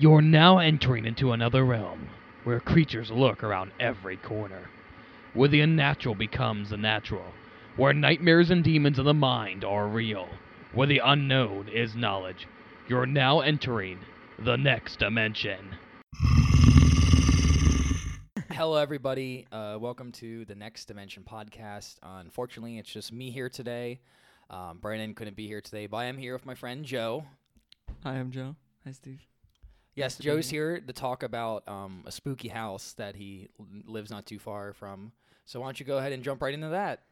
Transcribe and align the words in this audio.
You're 0.00 0.22
now 0.22 0.60
entering 0.60 1.04
into 1.04 1.32
another 1.32 1.62
realm 1.62 2.08
where 2.44 2.58
creatures 2.58 3.10
lurk 3.10 3.44
around 3.44 3.72
every 3.78 4.16
corner, 4.16 4.70
where 5.34 5.50
the 5.50 5.60
unnatural 5.60 6.14
becomes 6.14 6.70
the 6.70 6.78
natural, 6.78 7.34
where 7.76 7.92
nightmares 7.92 8.50
and 8.50 8.64
demons 8.64 8.98
of 8.98 9.04
the 9.04 9.12
mind 9.12 9.62
are 9.62 9.86
real, 9.86 10.26
where 10.72 10.86
the 10.86 11.02
unknown 11.04 11.68
is 11.68 11.94
knowledge. 11.94 12.48
You're 12.88 13.04
now 13.04 13.40
entering 13.40 13.98
the 14.38 14.56
next 14.56 15.00
dimension. 15.00 15.76
Hello, 18.52 18.76
everybody. 18.76 19.46
Uh, 19.52 19.76
welcome 19.78 20.12
to 20.12 20.46
the 20.46 20.54
Next 20.54 20.86
Dimension 20.86 21.24
podcast. 21.30 21.96
Uh, 22.02 22.20
unfortunately, 22.20 22.78
it's 22.78 22.90
just 22.90 23.12
me 23.12 23.30
here 23.30 23.50
today. 23.50 24.00
Um, 24.48 24.78
Brandon 24.78 25.12
couldn't 25.12 25.36
be 25.36 25.46
here 25.46 25.60
today, 25.60 25.86
but 25.86 25.98
I 25.98 26.04
am 26.06 26.16
here 26.16 26.32
with 26.32 26.46
my 26.46 26.54
friend 26.54 26.86
Joe. 26.86 27.26
Hi, 28.02 28.14
I'm 28.14 28.30
Joe. 28.30 28.56
Hi, 28.86 28.92
Steve. 28.92 29.29
Yes, 29.94 30.16
Joe's 30.18 30.48
here. 30.48 30.80
to 30.80 30.92
talk 30.92 31.22
about 31.22 31.66
um, 31.68 32.04
a 32.06 32.12
spooky 32.12 32.48
house 32.48 32.92
that 32.94 33.16
he 33.16 33.48
lives 33.84 34.10
not 34.10 34.26
too 34.26 34.38
far 34.38 34.72
from. 34.72 35.12
So 35.44 35.60
why 35.60 35.66
don't 35.66 35.80
you 35.80 35.86
go 35.86 35.98
ahead 35.98 36.12
and 36.12 36.22
jump 36.22 36.42
right 36.42 36.54
into 36.54 36.68
that? 36.68 37.02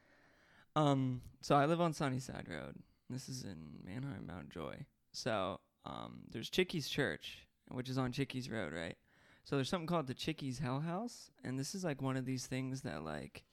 Um, 0.77 1.23
so 1.41 1.57
I 1.57 1.67
live 1.67 1.81
on 1.81 1.93
Sunnyside 1.93 2.47
Road. 2.49 2.77
This 3.11 3.29
is 3.29 3.43
in 3.43 3.57
Manheim, 3.85 4.27
Mount 4.27 4.51
Joy. 4.51 4.87
So, 5.13 5.61
um, 5.85 6.21
there's 6.31 6.51
Chickies 6.51 6.89
Church, 6.89 7.47
which 7.71 7.89
is 7.89 7.99
on 7.99 8.13
Chickies 8.13 8.51
Road, 8.51 8.73
right? 8.73 8.97
So 9.45 9.57
there's 9.57 9.71
something 9.71 9.87
called 9.87 10.07
the 10.07 10.15
Chickies 10.15 10.59
Hell 10.59 10.81
House, 10.81 11.31
and 11.43 11.59
this 11.59 11.75
is 11.75 11.83
like 11.83 12.03
one 12.03 12.19
of 12.19 12.27
these 12.27 12.47
things 12.47 12.83
that 12.83 13.03
like, 13.03 13.45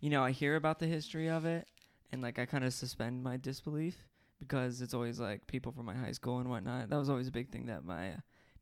you 0.00 0.08
know, 0.08 0.24
I 0.24 0.30
hear 0.30 0.56
about 0.56 0.78
the 0.78 0.86
history 0.86 1.28
of 1.28 1.44
it, 1.44 1.68
and 2.10 2.22
like 2.22 2.38
I 2.38 2.46
kind 2.46 2.64
of 2.64 2.72
suspend 2.72 3.22
my 3.22 3.36
disbelief 3.36 4.08
because 4.38 4.80
it's 4.80 4.94
always 4.94 5.20
like 5.20 5.46
people 5.46 5.70
from 5.70 5.84
my 5.84 5.94
high 5.94 6.12
school 6.12 6.38
and 6.38 6.48
whatnot. 6.48 6.88
That 6.88 6.98
was 6.98 7.10
always 7.10 7.28
a 7.28 7.32
big 7.32 7.50
thing 7.50 7.66
that 7.66 7.84
my 7.84 8.14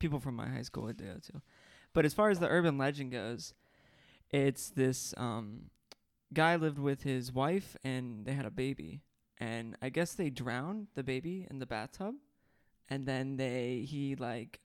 people 0.02 0.20
from 0.20 0.36
my 0.36 0.48
high 0.48 0.62
school 0.62 0.84
would 0.84 0.98
go 0.98 1.16
to. 1.28 1.42
But 1.94 2.04
as 2.06 2.14
far 2.14 2.30
as 2.30 2.40
the 2.40 2.48
urban 2.48 2.78
legend 2.78 3.12
goes, 3.12 3.54
it's 4.30 4.70
this 4.70 5.14
um 5.16 5.70
guy 6.34 6.56
lived 6.56 6.78
with 6.78 7.02
his 7.04 7.32
wife 7.32 7.76
and 7.84 8.24
they 8.26 8.34
had 8.34 8.46
a 8.46 8.50
baby. 8.50 9.02
And 9.40 9.76
i 9.82 9.88
guess 9.90 10.14
they 10.14 10.30
drowned 10.30 10.88
the 10.94 11.02
baby 11.02 11.46
in 11.50 11.58
the 11.60 11.66
bathtub. 11.66 12.16
And 12.90 13.06
then 13.06 13.36
they 13.36 13.86
he 13.88 14.16
like 14.16 14.60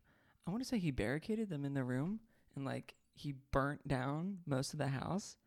i 0.48 0.52
want 0.52 0.64
to 0.64 0.70
say 0.70 0.80
he 0.80 0.92
barricaded 0.92 1.50
them 1.50 1.66
in 1.66 1.74
the 1.74 1.84
room 1.84 2.20
and 2.56 2.66
like 2.66 2.96
he 3.16 3.34
burnt 3.52 3.88
down 3.88 4.40
most 4.46 4.74
of 4.74 4.80
the 4.80 4.90
house 4.90 5.38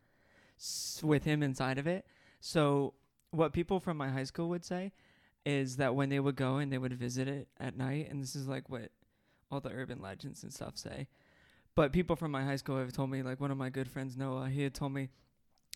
s- 0.59 1.01
with 1.03 1.23
him 1.25 1.43
inside 1.43 1.77
of 1.79 1.87
it. 1.87 2.05
So 2.41 2.93
what 3.31 3.53
people 3.53 3.79
from 3.79 3.97
my 3.97 4.09
high 4.09 4.25
school 4.25 4.49
would 4.49 4.65
say 4.65 4.93
is 5.45 5.77
that 5.77 5.95
when 5.95 6.09
they 6.09 6.19
would 6.19 6.35
go 6.35 6.57
and 6.57 6.71
they 6.71 6.77
would 6.77 6.93
visit 6.93 7.27
it 7.27 7.47
at 7.59 7.77
night 7.77 8.09
and 8.11 8.21
this 8.21 8.35
is 8.35 8.47
like 8.47 8.69
what 8.69 8.91
all 9.51 9.59
the 9.59 9.71
urban 9.71 10.01
legends 10.01 10.43
and 10.43 10.53
stuff 10.53 10.77
say. 10.77 11.07
But 11.75 11.93
people 11.93 12.15
from 12.15 12.31
my 12.31 12.43
high 12.43 12.57
school 12.57 12.77
have 12.77 12.93
told 12.93 13.09
me 13.09 13.23
like 13.23 13.39
one 13.39 13.51
of 13.51 13.57
my 13.57 13.69
good 13.69 13.89
friends 13.89 14.17
noah 14.17 14.49
he 14.49 14.61
had 14.63 14.73
told 14.73 14.93
me 14.93 15.09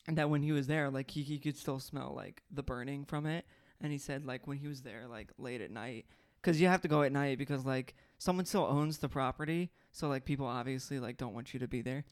that 0.08 0.30
when 0.30 0.44
he 0.44 0.52
was 0.52 0.68
there 0.68 0.90
like 0.90 1.10
he, 1.12 1.24
he 1.24 1.40
could 1.40 1.58
still 1.58 1.80
smell 1.80 2.14
like 2.16 2.44
the 2.52 2.64
burning 2.64 3.06
from 3.06 3.26
it. 3.26 3.46
And 3.82 3.92
he 3.92 3.98
said 3.98 4.26
like 4.26 4.48
when 4.48 4.58
he 4.58 4.68
was 4.68 4.82
there 4.82 5.08
like 5.08 5.32
late 5.38 5.62
at 5.62 5.72
night 5.72 6.06
because 6.42 6.62
you 6.62 6.68
have 6.68 6.82
to 6.82 6.88
go 6.88 7.02
at 7.02 7.12
night 7.12 7.38
because 7.38 7.66
like 7.66 7.96
someone 8.18 8.46
still 8.46 8.66
owns 8.66 9.00
the 9.00 9.10
property. 9.10 9.72
So 9.92 10.08
like 10.08 10.26
people 10.26 10.46
obviously 10.46 11.00
like 11.00 11.18
don't 11.18 11.34
want 11.34 11.54
you 11.54 11.60
to 11.60 11.68
be 11.68 11.82
there. 11.82 12.04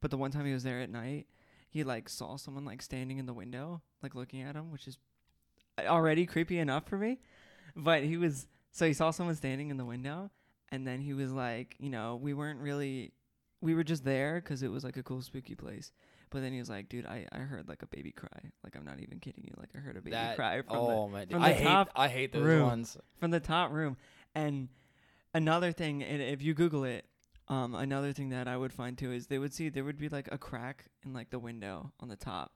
But 0.00 0.10
the 0.10 0.16
one 0.16 0.30
time 0.30 0.46
he 0.46 0.52
was 0.52 0.64
there 0.64 0.80
at 0.80 0.90
night 0.90 1.26
he 1.70 1.84
like 1.84 2.08
saw 2.08 2.36
someone 2.36 2.64
like 2.64 2.82
standing 2.82 3.18
in 3.18 3.26
the 3.26 3.34
window 3.34 3.82
like 4.02 4.14
looking 4.14 4.40
at 4.40 4.56
him 4.56 4.72
which 4.72 4.88
is 4.88 4.96
already 5.78 6.26
creepy 6.26 6.58
enough 6.58 6.86
for 6.88 6.96
me. 6.96 7.20
But 7.76 8.02
he 8.04 8.16
was 8.16 8.46
so 8.72 8.86
he 8.86 8.92
saw 8.92 9.10
someone 9.10 9.36
standing 9.36 9.70
in 9.70 9.76
the 9.76 9.84
window 9.84 10.30
and 10.70 10.86
then 10.86 11.00
he 11.00 11.14
was 11.14 11.32
like 11.32 11.76
you 11.78 11.90
know 11.90 12.16
we 12.20 12.34
weren't 12.34 12.60
really 12.60 13.12
we 13.60 13.74
were 13.74 13.84
just 13.84 14.04
there 14.04 14.40
because 14.40 14.62
it 14.62 14.70
was 14.70 14.84
like 14.84 14.96
a 14.96 15.02
cool 15.02 15.22
spooky 15.22 15.54
place 15.54 15.92
but 16.30 16.42
then 16.42 16.52
he 16.52 16.58
was 16.58 16.68
like, 16.68 16.88
dude, 16.88 17.06
I, 17.06 17.26
I 17.32 17.38
heard 17.38 17.68
like 17.68 17.82
a 17.82 17.86
baby 17.86 18.12
cry. 18.12 18.50
Like 18.62 18.76
I'm 18.76 18.84
not 18.84 19.00
even 19.00 19.18
kidding 19.18 19.44
you. 19.44 19.54
Like 19.56 19.70
I 19.74 19.78
heard 19.78 19.96
a 19.96 20.00
baby 20.00 20.12
that 20.12 20.36
cry 20.36 20.62
from 20.62 20.76
oh 20.76 21.08
my, 21.08 21.26
from 21.26 21.42
I 21.42 21.50
the 21.50 21.54
hate 21.54 21.64
top 21.64 21.90
I 21.96 22.08
hate 22.08 22.32
those 22.32 22.42
room. 22.42 22.66
ones. 22.66 22.96
from 23.18 23.30
the 23.30 23.40
top 23.40 23.72
room. 23.72 23.96
And 24.34 24.68
another 25.34 25.72
thing, 25.72 26.02
and 26.02 26.20
if 26.20 26.42
you 26.42 26.54
Google 26.54 26.84
it, 26.84 27.06
um, 27.48 27.74
another 27.74 28.12
thing 28.12 28.28
that 28.30 28.46
I 28.46 28.56
would 28.56 28.72
find 28.72 28.98
too 28.98 29.12
is 29.12 29.26
they 29.26 29.38
would 29.38 29.54
see 29.54 29.68
there 29.68 29.84
would 29.84 29.98
be 29.98 30.08
like 30.08 30.28
a 30.30 30.38
crack 30.38 30.86
in 31.04 31.12
like 31.12 31.30
the 31.30 31.38
window 31.38 31.92
on 32.00 32.08
the 32.08 32.16
top. 32.16 32.52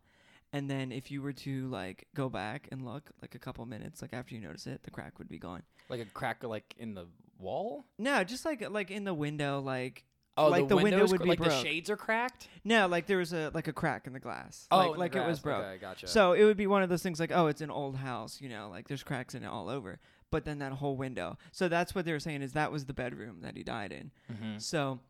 And 0.52 0.68
then 0.70 0.92
if 0.92 1.10
you 1.10 1.22
were 1.22 1.32
to 1.32 1.68
like 1.68 2.06
go 2.14 2.28
back 2.28 2.68
and 2.70 2.84
look 2.84 3.10
like 3.22 3.34
a 3.34 3.38
couple 3.38 3.64
minutes, 3.66 4.02
like 4.02 4.12
after 4.12 4.34
you 4.34 4.40
notice 4.40 4.66
it, 4.66 4.82
the 4.82 4.90
crack 4.90 5.18
would 5.18 5.28
be 5.28 5.38
gone. 5.38 5.62
Like 5.88 6.00
a 6.00 6.04
crack 6.06 6.44
like 6.44 6.74
in 6.78 6.94
the 6.94 7.06
wall. 7.38 7.86
No, 7.98 8.22
just 8.24 8.44
like 8.44 8.68
like 8.70 8.90
in 8.90 9.04
the 9.04 9.14
window, 9.14 9.60
like 9.60 10.04
Oh, 10.34 10.48
Like 10.48 10.66
the 10.68 10.76
window 10.78 11.00
would 11.06 11.18
cr- 11.18 11.22
be 11.24 11.28
like 11.28 11.38
the 11.40 11.60
shades 11.62 11.90
are 11.90 11.96
cracked. 11.96 12.48
no, 12.64 12.86
like 12.86 13.04
there 13.06 13.18
was 13.18 13.34
a 13.34 13.50
like 13.52 13.68
a 13.68 13.72
crack 13.72 14.06
in 14.06 14.14
the 14.14 14.20
glass. 14.20 14.66
Oh, 14.70 14.78
like, 14.78 14.92
the 14.92 14.98
like 14.98 15.16
it 15.16 15.26
was 15.26 15.40
broke. 15.40 15.62
Okay, 15.62 15.78
gotcha. 15.78 16.06
So 16.06 16.32
it 16.32 16.44
would 16.44 16.56
be 16.56 16.66
one 16.66 16.82
of 16.82 16.88
those 16.88 17.02
things 17.02 17.20
like, 17.20 17.32
oh, 17.32 17.48
it's 17.48 17.60
an 17.60 17.70
old 17.70 17.96
house, 17.96 18.40
you 18.40 18.48
know, 18.48 18.68
like 18.70 18.88
there's 18.88 19.02
cracks 19.02 19.34
in 19.34 19.42
it 19.42 19.48
all 19.48 19.68
over. 19.68 20.00
But 20.30 20.46
then 20.46 20.58
that 20.60 20.72
whole 20.72 20.96
window. 20.96 21.36
So 21.50 21.68
that's 21.68 21.94
what 21.94 22.06
they 22.06 22.12
were 22.12 22.18
saying 22.20 22.40
is 22.40 22.54
that 22.54 22.72
was 22.72 22.86
the 22.86 22.94
bedroom 22.94 23.40
that 23.42 23.56
he 23.58 23.62
died 23.62 23.92
in. 23.92 24.10
Mhm. 24.32 24.60
So 24.62 25.00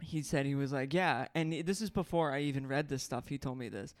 he 0.00 0.22
said 0.22 0.46
he 0.46 0.54
was 0.54 0.72
like, 0.72 0.94
yeah, 0.94 1.26
and 1.34 1.52
this 1.52 1.82
is 1.82 1.90
before 1.90 2.32
I 2.32 2.40
even 2.40 2.66
read 2.66 2.88
this 2.88 3.02
stuff. 3.02 3.28
He 3.28 3.36
told 3.36 3.58
me 3.58 3.68
this. 3.68 3.94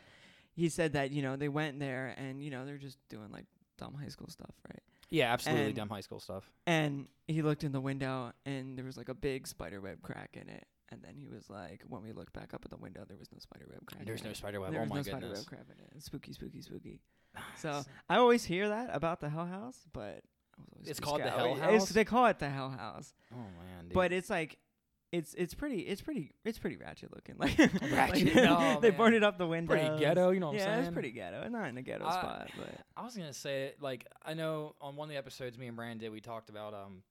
He 0.54 0.68
said 0.68 0.92
that 0.94 1.10
you 1.10 1.22
know 1.22 1.36
they 1.36 1.48
went 1.48 1.78
there 1.80 2.14
and 2.16 2.42
you 2.42 2.50
know 2.50 2.64
they're 2.66 2.78
just 2.78 2.98
doing 3.08 3.30
like 3.32 3.46
dumb 3.78 3.94
high 3.94 4.08
school 4.08 4.28
stuff, 4.28 4.54
right? 4.68 4.80
yeah, 5.10 5.32
absolutely 5.32 5.66
and- 5.66 5.74
dumb 5.74 5.88
high 5.88 6.00
school 6.00 6.20
stuff. 6.20 6.50
And 6.66 7.06
he 7.26 7.42
looked 7.42 7.64
in 7.64 7.72
the 7.72 7.80
window 7.80 8.32
and 8.46 8.76
there 8.78 8.84
was 8.84 8.96
like 8.96 9.08
a 9.08 9.14
big 9.14 9.46
spider 9.46 9.80
web 9.80 10.02
crack 10.02 10.36
in 10.40 10.48
it. 10.48 10.66
And 10.90 11.02
then 11.02 11.14
he 11.16 11.26
was 11.26 11.48
like, 11.48 11.82
when 11.88 12.02
we 12.02 12.12
looked 12.12 12.34
back 12.34 12.52
up 12.52 12.62
at 12.66 12.70
the 12.70 12.76
window, 12.76 13.04
there 13.08 13.16
was 13.16 13.32
no 13.32 13.38
spider 13.38 13.64
web 13.70 13.80
crack. 13.86 14.04
There's 14.04 14.20
in 14.20 14.26
no 14.28 14.32
spider 14.34 14.60
web. 14.60 14.72
There 14.72 14.80
oh 14.80 14.84
was 14.84 14.90
my 14.90 14.96
no 14.96 15.02
goodness. 15.02 15.20
spider 15.22 15.34
web 15.34 15.46
crap 15.46 15.66
in 15.78 15.96
it. 15.96 16.02
Spooky, 16.02 16.32
spooky, 16.34 16.60
spooky. 16.60 17.00
So 17.56 17.82
I 18.10 18.16
always 18.16 18.44
hear 18.44 18.68
that 18.68 18.90
about 18.92 19.20
the 19.20 19.30
Hell 19.30 19.46
House, 19.46 19.78
but 19.94 20.20
I 20.54 20.60
was 20.60 20.68
always 20.74 20.88
It's 20.90 21.00
called 21.00 21.22
the. 21.22 21.30
Hell 21.30 21.54
It's- 21.54 21.60
House? 21.60 21.88
they 21.88 22.04
call 22.04 22.26
it 22.26 22.38
the 22.38 22.50
Hell 22.50 22.68
House, 22.70 23.14
oh 23.32 23.36
man, 23.38 23.84
dude. 23.86 23.94
but 23.94 24.12
it's 24.12 24.28
like. 24.28 24.58
It's 25.12 25.34
it's 25.34 25.52
pretty 25.54 25.80
it's 25.80 26.00
pretty 26.00 26.32
it's 26.44 26.58
pretty 26.58 26.76
ratchet 26.78 27.10
looking 27.14 27.36
like, 27.38 27.58
Ratchet? 27.92 28.34
like, 28.34 28.34
No, 28.34 28.78
they 28.82 28.90
boarded 28.90 29.22
up 29.22 29.36
the 29.38 29.46
windows 29.46 29.78
pretty 29.78 29.98
ghetto. 29.98 30.30
You 30.30 30.40
know 30.40 30.46
what 30.48 30.56
yeah 30.56 30.62
I'm 30.62 30.66
saying? 30.68 30.78
Yeah, 30.80 30.84
it's 30.86 30.92
pretty 30.94 31.10
ghetto 31.12 31.48
not 31.48 31.68
in 31.68 31.76
a 31.76 31.82
ghetto 31.82 32.04
Uh, 32.06 32.12
spot 32.12 32.50
but 32.56 32.74
I 32.96 33.04
was 33.04 33.14
gonna 33.16 33.34
say, 33.34 33.74
like, 33.80 34.06
I 34.24 34.32
know 34.34 34.74
on 34.80 34.96
one 34.96 35.06
of 35.08 35.10
the 35.10 35.18
episodes 35.18 35.58
me 35.58 35.66
and 35.66 35.76
Brandon 35.76 35.98
did, 35.98 36.10
we 36.12 36.20
talked 36.22 36.48
about 36.48 36.72
um 36.74 37.02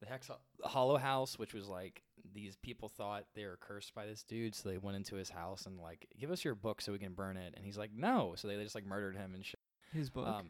the 0.00 0.08
Hex 0.08 0.28
Hollow 0.64 0.96
House, 0.96 1.38
which 1.38 1.54
was 1.54 1.68
like 1.68 2.02
these 2.34 2.56
people 2.56 2.88
thought 2.88 3.24
they 3.36 3.44
were 3.44 3.58
cursed 3.60 3.94
by 3.94 4.06
this 4.06 4.22
dude, 4.24 4.54
so 4.54 4.68
they 4.68 4.78
went 4.78 4.96
into 4.96 5.14
his 5.16 5.28
house 5.30 5.66
and 5.66 5.78
like, 5.78 6.08
give 6.18 6.30
us 6.30 6.44
your 6.44 6.54
book 6.56 6.80
so 6.80 6.90
we 6.90 6.98
can 6.98 7.12
burn 7.12 7.36
it, 7.36 7.52
and 7.56 7.64
he's 7.64 7.76
like, 7.78 7.90
no, 7.94 8.32
so 8.36 8.48
they 8.48 8.56
just 8.62 8.74
like 8.74 8.86
murdered 8.86 9.14
him 9.14 9.34
and 9.34 9.44
shit. 9.44 9.60
his 9.92 10.08
book 10.10 10.26
Um, 10.26 10.48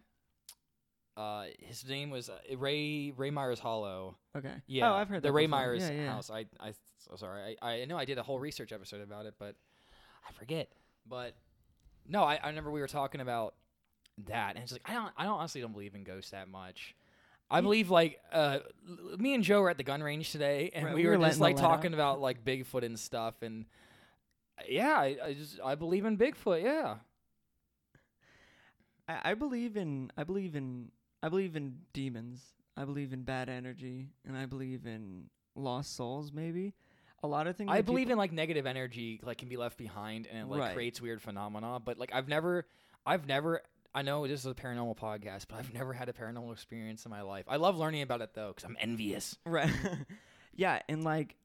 uh, 1.16 1.44
his 1.58 1.86
name 1.88 2.10
was 2.10 2.28
uh, 2.30 2.38
Ray 2.56 3.12
Rehmeyer's 3.16 3.58
Hollow. 3.60 4.16
okay 4.36 4.54
Yeah, 4.66 4.90
oh 4.92 4.94
I've 4.94 5.08
heard 5.08 5.22
the 5.22 5.32
Ray 5.32 5.46
before. 5.46 5.58
Myers 5.58 5.82
yeah, 5.82 5.90
yeah. 5.90 6.12
house. 6.12 6.30
I 6.30 6.46
I 6.60 6.72
so 6.98 7.16
sorry. 7.16 7.56
I 7.60 7.68
I 7.82 7.84
know 7.84 7.98
I 7.98 8.04
did 8.04 8.18
a 8.18 8.22
whole 8.22 8.38
research 8.38 8.72
episode 8.72 9.00
about 9.02 9.26
it, 9.26 9.34
but 9.38 9.54
I 10.28 10.32
forget. 10.32 10.68
But 11.06 11.34
no, 12.08 12.22
I, 12.22 12.36
I 12.42 12.48
remember 12.48 12.70
we 12.70 12.80
were 12.80 12.88
talking 12.88 13.20
about 13.20 13.54
that, 14.26 14.54
and 14.54 14.62
it's 14.62 14.72
like 14.72 14.82
I 14.86 14.94
don't 14.94 15.12
I 15.16 15.24
don't 15.24 15.38
honestly 15.38 15.60
don't 15.60 15.72
believe 15.72 15.94
in 15.94 16.04
ghosts 16.04 16.30
that 16.30 16.48
much. 16.48 16.94
I 17.50 17.60
believe 17.60 17.90
like 17.90 18.18
uh, 18.32 18.60
l- 18.88 19.18
me 19.18 19.34
and 19.34 19.44
Joe 19.44 19.60
were 19.60 19.68
at 19.68 19.76
the 19.76 19.82
gun 19.84 20.02
range 20.02 20.32
today, 20.32 20.70
and 20.74 20.86
Right, 20.86 20.94
we, 20.94 21.02
we 21.02 21.08
were 21.10 21.18
were 21.18 21.26
just 21.26 21.40
like 21.40 21.56
talking 21.56 21.92
about 21.92 22.18
like 22.20 22.42
Bigfoot 22.44 22.82
and 22.84 22.98
stuff, 22.98 23.42
and 23.42 23.66
yeah, 24.66 24.94
I, 24.96 25.16
I 25.22 25.34
just 25.34 25.60
I 25.62 25.74
believe 25.74 26.06
in 26.06 26.16
Bigfoot. 26.16 26.62
Yeah, 26.62 26.94
I, 29.08 29.32
I 29.32 29.34
believe 29.34 29.76
in 29.76 30.10
I 30.16 30.24
believe 30.24 30.56
in 30.56 30.90
I 31.22 31.28
believe 31.28 31.56
in 31.56 31.76
demons. 31.92 32.40
I 32.76 32.84
believe 32.84 33.12
in 33.12 33.22
bad 33.22 33.48
energy, 33.48 34.08
and 34.26 34.36
I 34.36 34.46
believe 34.46 34.86
in 34.86 35.28
lost 35.54 35.94
souls. 35.94 36.32
Maybe 36.32 36.72
a 37.22 37.28
lot 37.28 37.46
of 37.46 37.56
things. 37.56 37.70
I 37.70 37.82
believe 37.82 38.10
in 38.10 38.16
like 38.18 38.32
negative 38.32 38.66
energy 38.66 39.20
like 39.22 39.38
can 39.38 39.48
be 39.48 39.56
left 39.56 39.76
behind 39.76 40.26
and 40.26 40.38
it 40.40 40.46
like 40.48 40.60
Right. 40.60 40.74
creates 40.74 41.00
weird 41.00 41.20
phenomena. 41.22 41.78
But 41.84 41.98
like 41.98 42.10
I've 42.14 42.28
never, 42.28 42.66
I've 43.06 43.26
never. 43.26 43.62
I 43.94 44.00
know 44.00 44.26
this 44.26 44.40
is 44.40 44.46
a 44.46 44.54
paranormal 44.54 44.96
podcast, 44.96 45.44
but 45.48 45.58
I've 45.58 45.74
never 45.74 45.92
had 45.92 46.08
a 46.08 46.14
paranormal 46.14 46.50
experience 46.52 47.04
in 47.04 47.10
my 47.10 47.20
life. 47.20 47.44
I 47.46 47.56
love 47.56 47.76
learning 47.76 48.00
about 48.02 48.22
it 48.22 48.30
though 48.32 48.48
because 48.48 48.64
I'm 48.64 48.76
envious. 48.80 49.36
right. 49.44 49.70
yeah, 50.56 50.80
and 50.88 51.04
like 51.04 51.36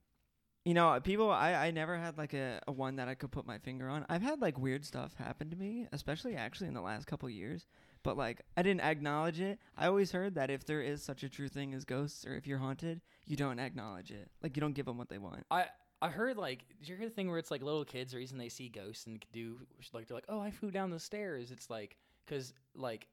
you 0.64 0.74
know, 0.74 0.98
people. 1.04 1.30
I 1.30 1.54
I 1.54 1.72
never 1.72 1.98
had 1.98 2.18
like 2.18 2.34
a, 2.34 2.62
a 2.68 2.72
one 2.72 2.96
that 2.98 3.10
I 3.10 3.16
could 3.16 3.32
put 3.32 3.46
my 3.46 3.58
finger 3.58 3.90
on. 3.90 4.06
I've 4.10 4.22
had 4.22 4.42
like 4.42 4.58
weird 4.58 4.86
stuff 4.86 5.14
happen 5.16 5.50
to 5.50 5.56
me, 5.58 5.88
especially 5.92 6.36
actually 6.36 6.68
in 6.68 6.74
the 6.74 6.82
last 6.82 7.06
couple 7.06 7.30
years. 7.30 7.66
But 8.04 8.18
like 8.18 8.42
I 8.56 8.62
didn't 8.62 8.82
acknowledge 8.82 9.40
it. 9.40 9.60
I 9.78 9.88
always 9.88 10.12
heard 10.12 10.36
that 10.36 10.50
if 10.50 10.66
there 10.66 10.82
is 10.82 11.04
such 11.04 11.24
a 11.24 11.30
true 11.30 11.48
thing 11.48 11.74
as 11.74 11.86
ghosts, 11.86 12.26
or 12.26 12.36
if 12.36 12.48
you're 12.48 12.60
haunted, 12.60 13.02
you 13.26 13.36
don't 13.36 13.60
acknowledge 13.60 14.12
it. 14.12 14.30
Like 14.42 14.56
you 14.56 14.62
don't 14.62 14.74
give 14.74 14.86
them 14.86 14.98
what 14.98 15.10
they 15.10 15.18
want. 15.18 15.46
I 15.52 15.66
I 16.02 16.10
heard 16.10 16.38
like, 16.38 16.66
did 16.80 16.90
you 16.90 16.96
hear 16.96 17.08
the 17.08 17.14
thing 17.14 17.30
where 17.30 17.40
it's 17.40 17.50
like 17.50 17.64
little 17.64 17.86
kids, 17.86 18.12
the 18.12 18.18
reason 18.18 18.38
they 18.38 18.50
see 18.50 18.70
ghosts 18.70 19.08
and 19.08 19.24
do 19.34 19.60
like 19.94 20.08
they're 20.08 20.18
like, 20.18 20.26
oh, 20.30 20.40
I 20.40 20.52
flew 20.52 20.72
down 20.72 20.92
the 20.92 21.00
stairs. 21.00 21.52
It's 21.52 21.70
like 21.70 21.98
because 22.26 22.54
like 22.76 23.08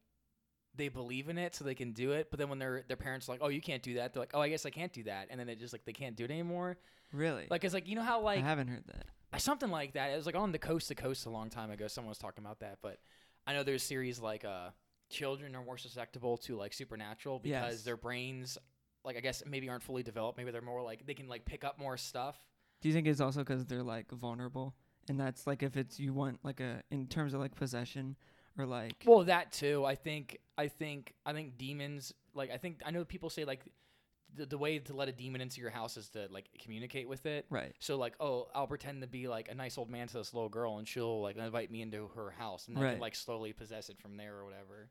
they 0.76 0.88
believe 0.88 1.28
in 1.28 1.38
it, 1.38 1.54
so 1.54 1.64
they 1.64 1.74
can 1.74 1.92
do 1.92 2.12
it. 2.12 2.28
But 2.30 2.38
then 2.38 2.48
when 2.48 2.58
their 2.58 2.84
their 2.86 2.96
parents 2.96 3.28
are 3.28 3.32
like, 3.32 3.40
oh, 3.42 3.48
you 3.48 3.60
can't 3.60 3.82
do 3.82 3.94
that, 3.94 4.12
they're 4.12 4.22
like, 4.22 4.32
oh, 4.34 4.40
I 4.40 4.48
guess 4.48 4.66
I 4.66 4.70
can't 4.70 4.92
do 4.92 5.04
that, 5.04 5.28
and 5.30 5.40
then 5.40 5.46
they 5.46 5.54
just 5.54 5.72
like 5.72 5.84
they 5.84 5.92
can't 5.92 6.16
do 6.16 6.24
it 6.24 6.30
anymore. 6.30 6.76
Really? 7.12 7.46
Like 7.48 7.64
it's 7.64 7.74
like 7.74 7.88
you 7.88 7.96
know 7.96 8.02
how 8.02 8.20
like 8.20 8.40
I 8.40 8.42
haven't 8.42 8.68
heard 8.68 8.84
that. 8.88 9.40
something 9.40 9.70
like 9.70 9.94
that. 9.94 10.10
It 10.10 10.16
was 10.16 10.26
like 10.26 10.36
on 10.36 10.52
the 10.52 10.58
coast 10.58 10.88
to 10.88 10.94
coast 10.94 11.26
a 11.26 11.30
long 11.30 11.48
time 11.48 11.70
ago. 11.70 11.88
Someone 11.88 12.10
was 12.10 12.18
talking 12.18 12.44
about 12.44 12.60
that, 12.60 12.78
but 12.82 12.98
I 13.46 13.52
know 13.52 13.62
there's 13.62 13.82
series 13.82 14.18
like 14.20 14.44
uh, 14.44 14.70
children 15.10 15.54
are 15.54 15.62
more 15.64 15.78
susceptible 15.78 16.36
to 16.38 16.56
like 16.56 16.72
supernatural 16.72 17.38
because 17.38 17.74
Yes. 17.74 17.82
their 17.84 17.96
brains, 17.96 18.58
like 19.04 19.16
I 19.16 19.20
guess 19.20 19.42
maybe 19.46 19.68
aren't 19.68 19.82
fully 19.82 20.02
developed. 20.02 20.38
Maybe 20.38 20.50
they're 20.50 20.62
more 20.62 20.82
like 20.82 21.06
they 21.06 21.14
can 21.14 21.28
like 21.28 21.44
pick 21.44 21.64
up 21.64 21.78
more 21.78 21.96
stuff. 21.96 22.36
Do 22.80 22.88
you 22.88 22.94
think 22.94 23.06
it's 23.06 23.20
also 23.20 23.44
'cause 23.44 23.64
they're 23.66 23.82
like 23.82 24.10
vulnerable, 24.10 24.74
and 25.08 25.18
that's 25.20 25.46
like 25.46 25.62
if 25.62 25.76
it's 25.76 25.98
you 26.00 26.12
want 26.12 26.38
like 26.44 26.60
a 26.60 26.82
in 26.90 27.06
terms 27.06 27.34
of 27.34 27.40
like 27.40 27.54
possession 27.54 28.16
or 28.58 28.66
like 28.66 29.02
Well, 29.04 29.24
that 29.24 29.52
too. 29.52 29.84
I 29.84 29.94
think. 29.94 30.38
I 30.56 30.68
think. 30.68 31.14
I 31.26 31.32
think 31.32 31.58
demons. 31.58 32.12
Like 32.34 32.50
I 32.50 32.56
think 32.58 32.80
I 32.84 32.90
know 32.90 33.04
people 33.04 33.30
say 33.30 33.44
like 33.44 33.64
the, 34.36 34.46
the 34.46 34.58
way 34.58 34.78
to 34.78 34.94
let 34.94 35.08
a 35.08 35.12
demon 35.12 35.40
into 35.40 35.60
your 35.60 35.70
house 35.70 35.96
is 35.96 36.08
to 36.10 36.28
like 36.30 36.46
communicate 36.62 37.08
with 37.08 37.26
it. 37.26 37.46
right? 37.50 37.72
So 37.78 37.96
like, 37.96 38.14
oh, 38.20 38.48
I'll 38.54 38.66
pretend 38.66 39.00
to 39.02 39.06
be 39.08 39.28
like 39.28 39.48
a 39.50 39.54
nice 39.54 39.78
old 39.78 39.90
man 39.90 40.06
to 40.08 40.14
this 40.14 40.34
little 40.34 40.48
girl, 40.48 40.78
and 40.78 40.86
she'll 40.88 41.20
like 41.22 41.36
invite 41.36 41.70
me 41.70 41.82
into 41.82 42.08
her 42.16 42.30
house, 42.30 42.66
and 42.68 42.76
then 42.76 42.84
Right. 42.84 42.90
can 42.92 43.00
like 43.00 43.14
slowly 43.14 43.52
possess 43.52 43.88
it 43.88 43.98
from 43.98 44.16
there 44.16 44.36
or 44.36 44.44
whatever. 44.44 44.88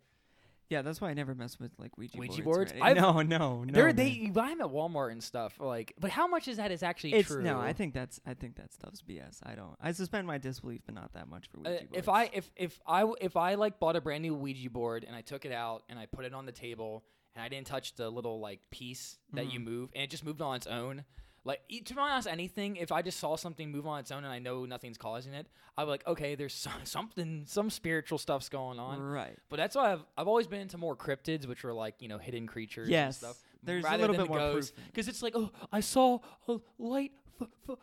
Yeah, 0.70 0.82
that's 0.82 1.00
why 1.02 1.10
I 1.10 1.14
never 1.14 1.36
mess 1.36 1.60
with 1.60 1.72
like 1.78 1.98
Ouija, 2.00 2.18
Ouija 2.18 2.42
boards. 2.42 2.72
boards? 2.72 2.82
I've- 2.82 3.00
no, 3.00 3.22
no, 3.22 3.64
no. 3.64 3.72
They're, 3.74 3.94
they 3.94 4.08
you 4.08 4.32
buy 4.32 4.48
them 4.50 4.62
at 4.62 4.68
Walmart 4.68 5.12
and 5.12 5.22
stuff. 5.22 5.60
Like, 5.60 5.94
but 6.00 6.10
how 6.10 6.26
much 6.26 6.48
is 6.48 6.58
that 6.58 6.72
is 6.72 6.82
actually 6.82 7.14
It's 7.14 7.28
true? 7.28 7.44
no. 7.44 7.60
I 7.60 7.74
think 7.74 7.94
that's 7.94 8.20
I 8.26 8.34
think 8.34 8.56
that 8.56 8.74
stuff's 8.74 9.02
BS. 9.04 9.40
I 9.44 9.54
don't. 9.56 9.76
I 9.80 9.92
suspend 9.92 10.26
my 10.26 10.38
disbelief, 10.40 10.82
but 10.86 10.96
not 10.96 11.14
that 11.14 11.28
much 11.28 11.48
for 11.50 11.58
Uh, 11.60 11.72
Ouija 11.72 11.84
boards. 11.86 11.98
if 11.98 12.10
I 12.10 12.24
if 12.34 12.52
if 12.56 12.80
I 12.88 13.06
if 13.22 13.36
I 13.38 13.56
like 13.56 13.78
bought 13.80 13.98
a 13.98 14.02
brand 14.02 14.24
new 14.24 14.34
Ouija 14.34 14.70
board 14.70 15.04
and 15.04 15.16
I 15.16 15.22
took 15.22 15.46
it 15.46 15.52
out 15.52 15.84
and 15.90 16.00
I 16.00 16.08
put 16.08 16.26
it 16.26 16.34
on 16.34 16.46
the 16.48 16.52
table 16.54 17.04
and 17.36 17.44
I 17.44 17.50
didn't 17.50 17.68
touch 17.68 17.96
the 17.96 18.10
little 18.10 18.40
like 18.40 18.60
piece 18.72 19.18
that 19.34 19.52
you 19.52 19.60
Mhm. 19.60 19.64
move 19.66 19.90
and 19.94 20.04
it 20.04 20.10
just 20.10 20.24
moved 20.24 20.42
on 20.42 20.56
its 20.56 20.68
own. 20.68 21.06
Like 21.46 21.60
to 21.86 21.94
be 21.94 22.00
honest, 22.00 22.28
anything 22.28 22.78
if 22.78 22.92
I 22.92 23.02
just 23.02 23.20
saw 23.20 23.36
something 23.36 23.70
move 23.70 23.86
on 23.86 24.00
its 24.00 24.12
own 24.12 24.24
and 24.24 24.32
I 24.32 24.40
know 24.40 24.66
nothing's 24.66 24.98
causing 24.98 25.34
it, 25.34 25.48
I'd 25.78 25.84
be 25.84 25.90
like, 25.90 26.08
okay, 26.08 26.36
there's 26.36 26.54
so- 26.54 26.70
something, 26.86 27.44
some 27.48 27.70
spiritual 27.70 28.18
stuff's 28.18 28.48
going 28.50 28.80
on. 28.80 29.02
right. 29.02 29.38
But 29.50 29.58
that's 29.58 29.76
why 29.76 29.92
I've 29.94 30.06
I've 30.18 30.28
always 30.28 30.48
been 30.48 30.62
into 30.62 30.78
more 30.78 30.96
cryptids, 30.96 31.46
which 31.46 31.66
are 31.66 31.74
like 31.74 31.96
you 32.02 32.08
know 32.08 32.18
hidden 32.18 32.48
creatures 32.48 32.88
Yes. 32.88 33.22
and 33.22 33.32
stuff. 33.32 33.44
There's 33.62 33.84
a 33.86 33.98
little 33.98 34.16
bit 34.16 34.28
more 34.28 34.52
proof. 34.52 34.72
Because 34.88 35.08
it's 35.08 35.22
like, 35.22 35.34
oh, 35.36 35.50
I 35.72 35.80
saw 35.82 36.20
a 36.48 36.58
light 36.78 37.12
f- 37.42 37.48
f- 37.70 37.78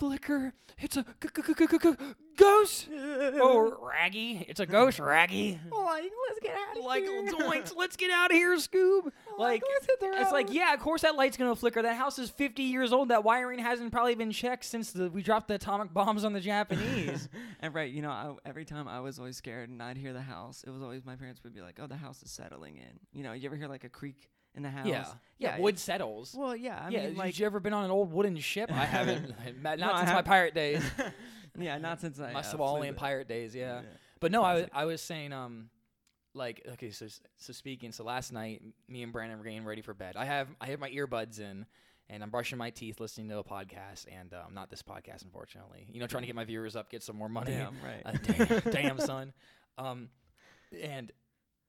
flicker. 0.00 0.54
It's 0.80 0.96
a 0.96 1.02
g- 1.02 1.28
g- 1.36 1.42
g- 1.54 1.66
g- 1.68 1.78
g- 1.78 1.94
ghost. 2.36 2.88
Oh, 3.42 3.76
Raggy. 3.86 4.44
It's 4.48 4.60
a 4.60 4.66
ghost, 4.66 4.98
Raggy. 4.98 5.60
like, 5.70 6.02
let's 6.28 6.40
get 6.42 6.54
out 6.56 6.78
of 6.78 6.84
Like, 6.84 7.02
here. 7.02 7.22
doinks, 7.32 7.72
let's 7.76 7.96
get 7.96 8.10
out 8.10 8.30
of 8.30 8.36
here, 8.36 8.56
Scoob. 8.56 9.10
Like, 9.38 9.62
let's 9.74 9.86
hit 9.86 10.00
the 10.00 10.06
it's 10.20 10.32
like, 10.32 10.52
yeah, 10.52 10.72
of 10.74 10.80
course 10.80 11.02
that 11.02 11.16
light's 11.16 11.36
gonna 11.36 11.54
flicker. 11.54 11.82
That 11.82 11.96
house 11.96 12.18
is 12.18 12.30
50 12.30 12.62
years 12.62 12.92
old. 12.92 13.10
That 13.10 13.24
wiring 13.24 13.58
hasn't 13.58 13.92
probably 13.92 14.14
been 14.14 14.32
checked 14.32 14.64
since 14.64 14.92
the, 14.92 15.10
we 15.10 15.22
dropped 15.22 15.48
the 15.48 15.54
atomic 15.54 15.92
bombs 15.92 16.24
on 16.24 16.32
the 16.32 16.40
Japanese. 16.40 17.28
and 17.60 17.74
right, 17.74 17.90
you 17.92 18.00
know, 18.02 18.10
I, 18.10 18.32
every 18.46 18.64
time 18.64 18.88
I 18.88 19.00
was 19.00 19.18
always 19.18 19.36
scared 19.36 19.68
and 19.68 19.82
I'd 19.82 19.98
hear 19.98 20.12
the 20.14 20.22
house, 20.22 20.64
it 20.66 20.70
was 20.70 20.82
always 20.82 21.04
my 21.04 21.16
parents 21.16 21.42
would 21.44 21.54
be 21.54 21.60
like, 21.60 21.78
"Oh, 21.80 21.86
the 21.86 21.96
house 21.96 22.22
is 22.22 22.30
settling 22.30 22.76
in." 22.78 22.98
You 23.12 23.22
know, 23.22 23.32
you 23.32 23.46
ever 23.48 23.56
hear 23.56 23.68
like 23.68 23.84
a 23.84 23.88
creak 23.90 24.28
in 24.54 24.62
the 24.62 24.70
house? 24.70 24.86
yeah, 24.86 25.06
yeah, 25.38 25.58
wood 25.58 25.78
settles. 25.78 26.34
Well, 26.36 26.54
yeah. 26.56 26.82
I 26.84 26.88
yeah, 26.90 27.06
mean, 27.06 27.16
like, 27.16 27.32
did 27.32 27.38
you 27.40 27.46
ever 27.46 27.60
been 27.60 27.72
on 27.72 27.84
an 27.84 27.90
old 27.90 28.12
wooden 28.12 28.36
ship? 28.38 28.70
I 28.72 28.84
haven't. 28.86 29.34
Not 29.62 29.78
No, 29.78 29.92
I 29.92 29.98
since 29.98 30.08
my 30.10 30.14
have- 30.16 30.24
pirate 30.24 30.54
days. 30.54 30.82
yeah, 31.58 31.78
not 31.78 32.00
since 32.00 32.20
I. 32.20 32.32
Must 32.32 32.54
uh, 32.54 32.56
flew 32.56 32.82
in 32.82 32.94
pirate 32.94 33.28
days, 33.28 33.54
yeah. 33.54 33.82
But 34.20 34.32
no, 34.32 34.42
I 34.42 34.54
was 34.54 34.66
I 34.72 34.84
was 34.84 35.00
saying 35.00 35.32
um 35.32 35.70
like 36.34 36.62
okay, 36.74 36.90
so 36.90 37.06
so 37.38 37.52
speaking, 37.52 37.90
so 37.92 38.04
last 38.04 38.32
night 38.32 38.62
me 38.88 39.02
and 39.02 39.12
Brandon 39.12 39.38
were 39.38 39.44
getting 39.44 39.64
ready 39.64 39.82
for 39.82 39.94
bed. 39.94 40.14
I 40.16 40.24
have 40.26 40.48
I 40.60 40.66
have 40.66 40.78
my 40.78 40.90
earbuds 40.90 41.40
in 41.40 41.64
and 42.08 42.22
I'm 42.22 42.30
brushing 42.30 42.58
my 42.58 42.70
teeth 42.70 43.00
listening 43.00 43.28
to 43.30 43.38
a 43.38 43.44
podcast 43.44 44.06
and 44.12 44.32
um, 44.34 44.52
not 44.52 44.68
this 44.70 44.82
podcast 44.82 45.22
unfortunately. 45.24 45.86
You 45.90 46.00
know, 46.00 46.06
trying 46.06 46.22
to 46.22 46.26
get 46.26 46.36
my 46.36 46.44
viewers 46.44 46.76
up, 46.76 46.90
get 46.90 47.02
some 47.02 47.16
more 47.16 47.28
money. 47.28 47.52
Damn 47.52 47.76
right. 47.82 48.02
Uh, 48.04 48.12
damn, 48.22 48.72
damn 48.72 48.98
son. 49.00 49.32
Um 49.78 50.08
and 50.80 51.10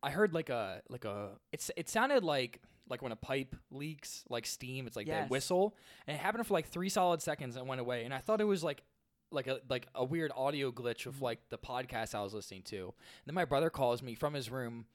I 0.04 0.12
heard 0.12 0.33
like 0.33 0.50
a 0.50 0.81
like 0.89 1.06
a 1.06 1.30
it's 1.51 1.72
it 1.78 1.89
sounded 1.89 2.24
like 2.24 2.60
like 2.91 3.01
when 3.01 3.11
a 3.11 3.17
pipe 3.17 3.55
leaks 3.71 4.23
like 4.29 4.45
steam 4.45 4.85
it's 4.85 4.95
like 4.95 5.07
Yes. 5.07 5.29
whistle 5.29 5.75
and 6.05 6.15
it 6.15 6.19
happened 6.19 6.45
for 6.45 6.53
like 6.53 6.67
3 6.67 6.89
solid 6.89 7.21
seconds 7.21 7.55
and 7.55 7.67
went 7.67 7.81
away 7.81 8.03
and 8.03 8.13
I 8.13 8.19
thought 8.19 8.41
it 8.41 8.45
was 8.45 8.63
like 8.63 8.83
like 9.31 9.47
a 9.47 9.59
like 9.69 9.88
a 9.95 10.03
weird 10.03 10.31
audio 10.35 10.71
glitch 10.71 11.05
of 11.05 11.15
mm-hmm. 11.15 11.25
like 11.25 11.39
the 11.49 11.57
podcast 11.57 12.13
I 12.13 12.21
was 12.21 12.33
listening 12.33 12.63
to. 12.63 12.83
And 12.85 12.93
then 13.25 13.35
my 13.35 13.45
brother 13.45 13.69
calls 13.69 14.03
me 14.03 14.13
from 14.13 14.33
his 14.33 14.51
room 14.51 14.85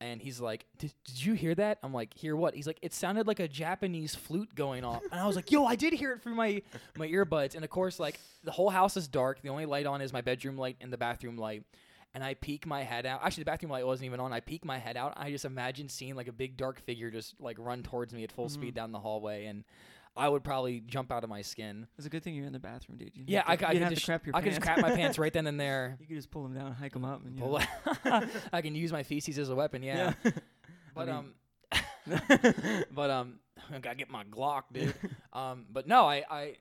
and 0.00 0.22
he's 0.22 0.40
like, 0.40 0.64
did, 0.78 0.94
did 1.04 1.24
you 1.24 1.34
hear 1.34 1.54
that? 1.56 1.78
I'm 1.82 1.92
like, 1.92 2.14
hear 2.14 2.34
what? 2.34 2.54
He's 2.54 2.66
like, 2.66 2.78
it 2.80 2.94
sounded 2.94 3.26
like 3.26 3.38
a 3.38 3.46
Japanese 3.46 4.14
flute 4.14 4.54
going 4.54 4.82
off. 4.82 5.02
And 5.12 5.20
I 5.20 5.26
was 5.26 5.36
like, 5.36 5.50
yo, 5.50 5.66
I 5.66 5.76
did 5.76 5.92
hear 5.92 6.12
it 6.12 6.22
through 6.22 6.36
my, 6.36 6.62
my 6.96 7.06
earbuds. 7.06 7.54
And 7.54 7.64
of 7.64 7.70
course, 7.70 8.00
like, 8.00 8.18
the 8.42 8.50
whole 8.50 8.70
house 8.70 8.96
is 8.96 9.08
dark. 9.08 9.42
The 9.42 9.50
only 9.50 9.66
light 9.66 9.84
on 9.84 10.00
is 10.00 10.10
my 10.10 10.22
bedroom 10.22 10.56
light 10.56 10.78
and 10.80 10.90
the 10.90 10.96
bathroom 10.96 11.36
light. 11.36 11.64
And 12.12 12.24
I 12.24 12.34
peek 12.34 12.66
my 12.66 12.82
head 12.82 13.06
out. 13.06 13.20
Actually, 13.24 13.42
the 13.42 13.50
bathroom 13.52 13.70
light 13.70 13.86
wasn't 13.86 14.06
even 14.06 14.18
on. 14.18 14.32
I 14.32 14.40
peek 14.40 14.64
my 14.64 14.78
head 14.78 14.96
out. 14.96 15.14
I 15.16 15.30
just 15.30 15.44
imagine 15.44 15.88
seeing 15.88 16.16
like 16.16 16.26
a 16.26 16.32
big 16.32 16.56
dark 16.56 16.80
figure 16.80 17.08
just 17.10 17.34
like 17.40 17.56
run 17.60 17.82
towards 17.84 18.12
me 18.12 18.24
at 18.24 18.32
full 18.32 18.48
speed 18.48 18.74
down 18.74 18.90
the 18.90 18.98
hallway. 18.98 19.46
And 19.46 19.62
I 20.16 20.28
would 20.28 20.42
probably 20.42 20.80
jump 20.80 21.12
out 21.12 21.22
of 21.22 21.30
my 21.30 21.42
skin. 21.42 21.86
It's 21.96 22.06
a 22.08 22.10
good 22.10 22.24
thing 22.24 22.34
you're 22.34 22.46
in 22.46 22.52
the 22.52 22.58
bathroom, 22.58 22.98
dude. 22.98 23.12
You 23.14 23.24
Yeah, 23.28 23.44
I, 23.46 23.54
could, 23.54 23.60
c- 23.60 23.66
I 23.66 23.72
you 23.74 23.78
could 23.78 23.88
just 23.90 24.00
to 24.02 24.06
crap 24.06 24.26
your 24.26 24.34
I 24.34 24.40
could 24.42 24.50
just 24.50 24.60
crap 24.60 24.80
my 24.80 24.90
pants 24.90 25.20
right 25.20 25.32
then 25.32 25.46
and 25.46 25.58
there. 25.60 25.96
You 26.00 26.06
could 26.08 26.16
just 26.16 26.32
pull 26.32 26.42
them 26.42 26.52
down, 26.54 26.66
and 26.66 26.74
hike 26.74 26.92
them 26.94 27.04
up, 27.04 27.24
and 27.24 27.36
you 27.36 27.42
Pull 27.42 27.60
know. 28.04 28.26
I 28.52 28.60
can 28.60 28.74
use 28.74 28.90
my 28.90 29.04
feces 29.04 29.38
as 29.38 29.48
a 29.48 29.54
weapon. 29.54 29.82
Yeah. 29.84 30.14
But 30.92 31.06
mean- 31.06 31.16
um, 31.16 31.34
but 32.92 33.10
um, 33.10 33.38
I 33.72 33.78
gotta 33.78 33.96
get 33.96 34.10
my 34.10 34.24
Glock, 34.24 34.64
dude. 34.72 34.94
um, 35.32 35.66
but 35.70 35.86
no, 35.86 36.06
I, 36.06 36.24
I, 36.28 36.56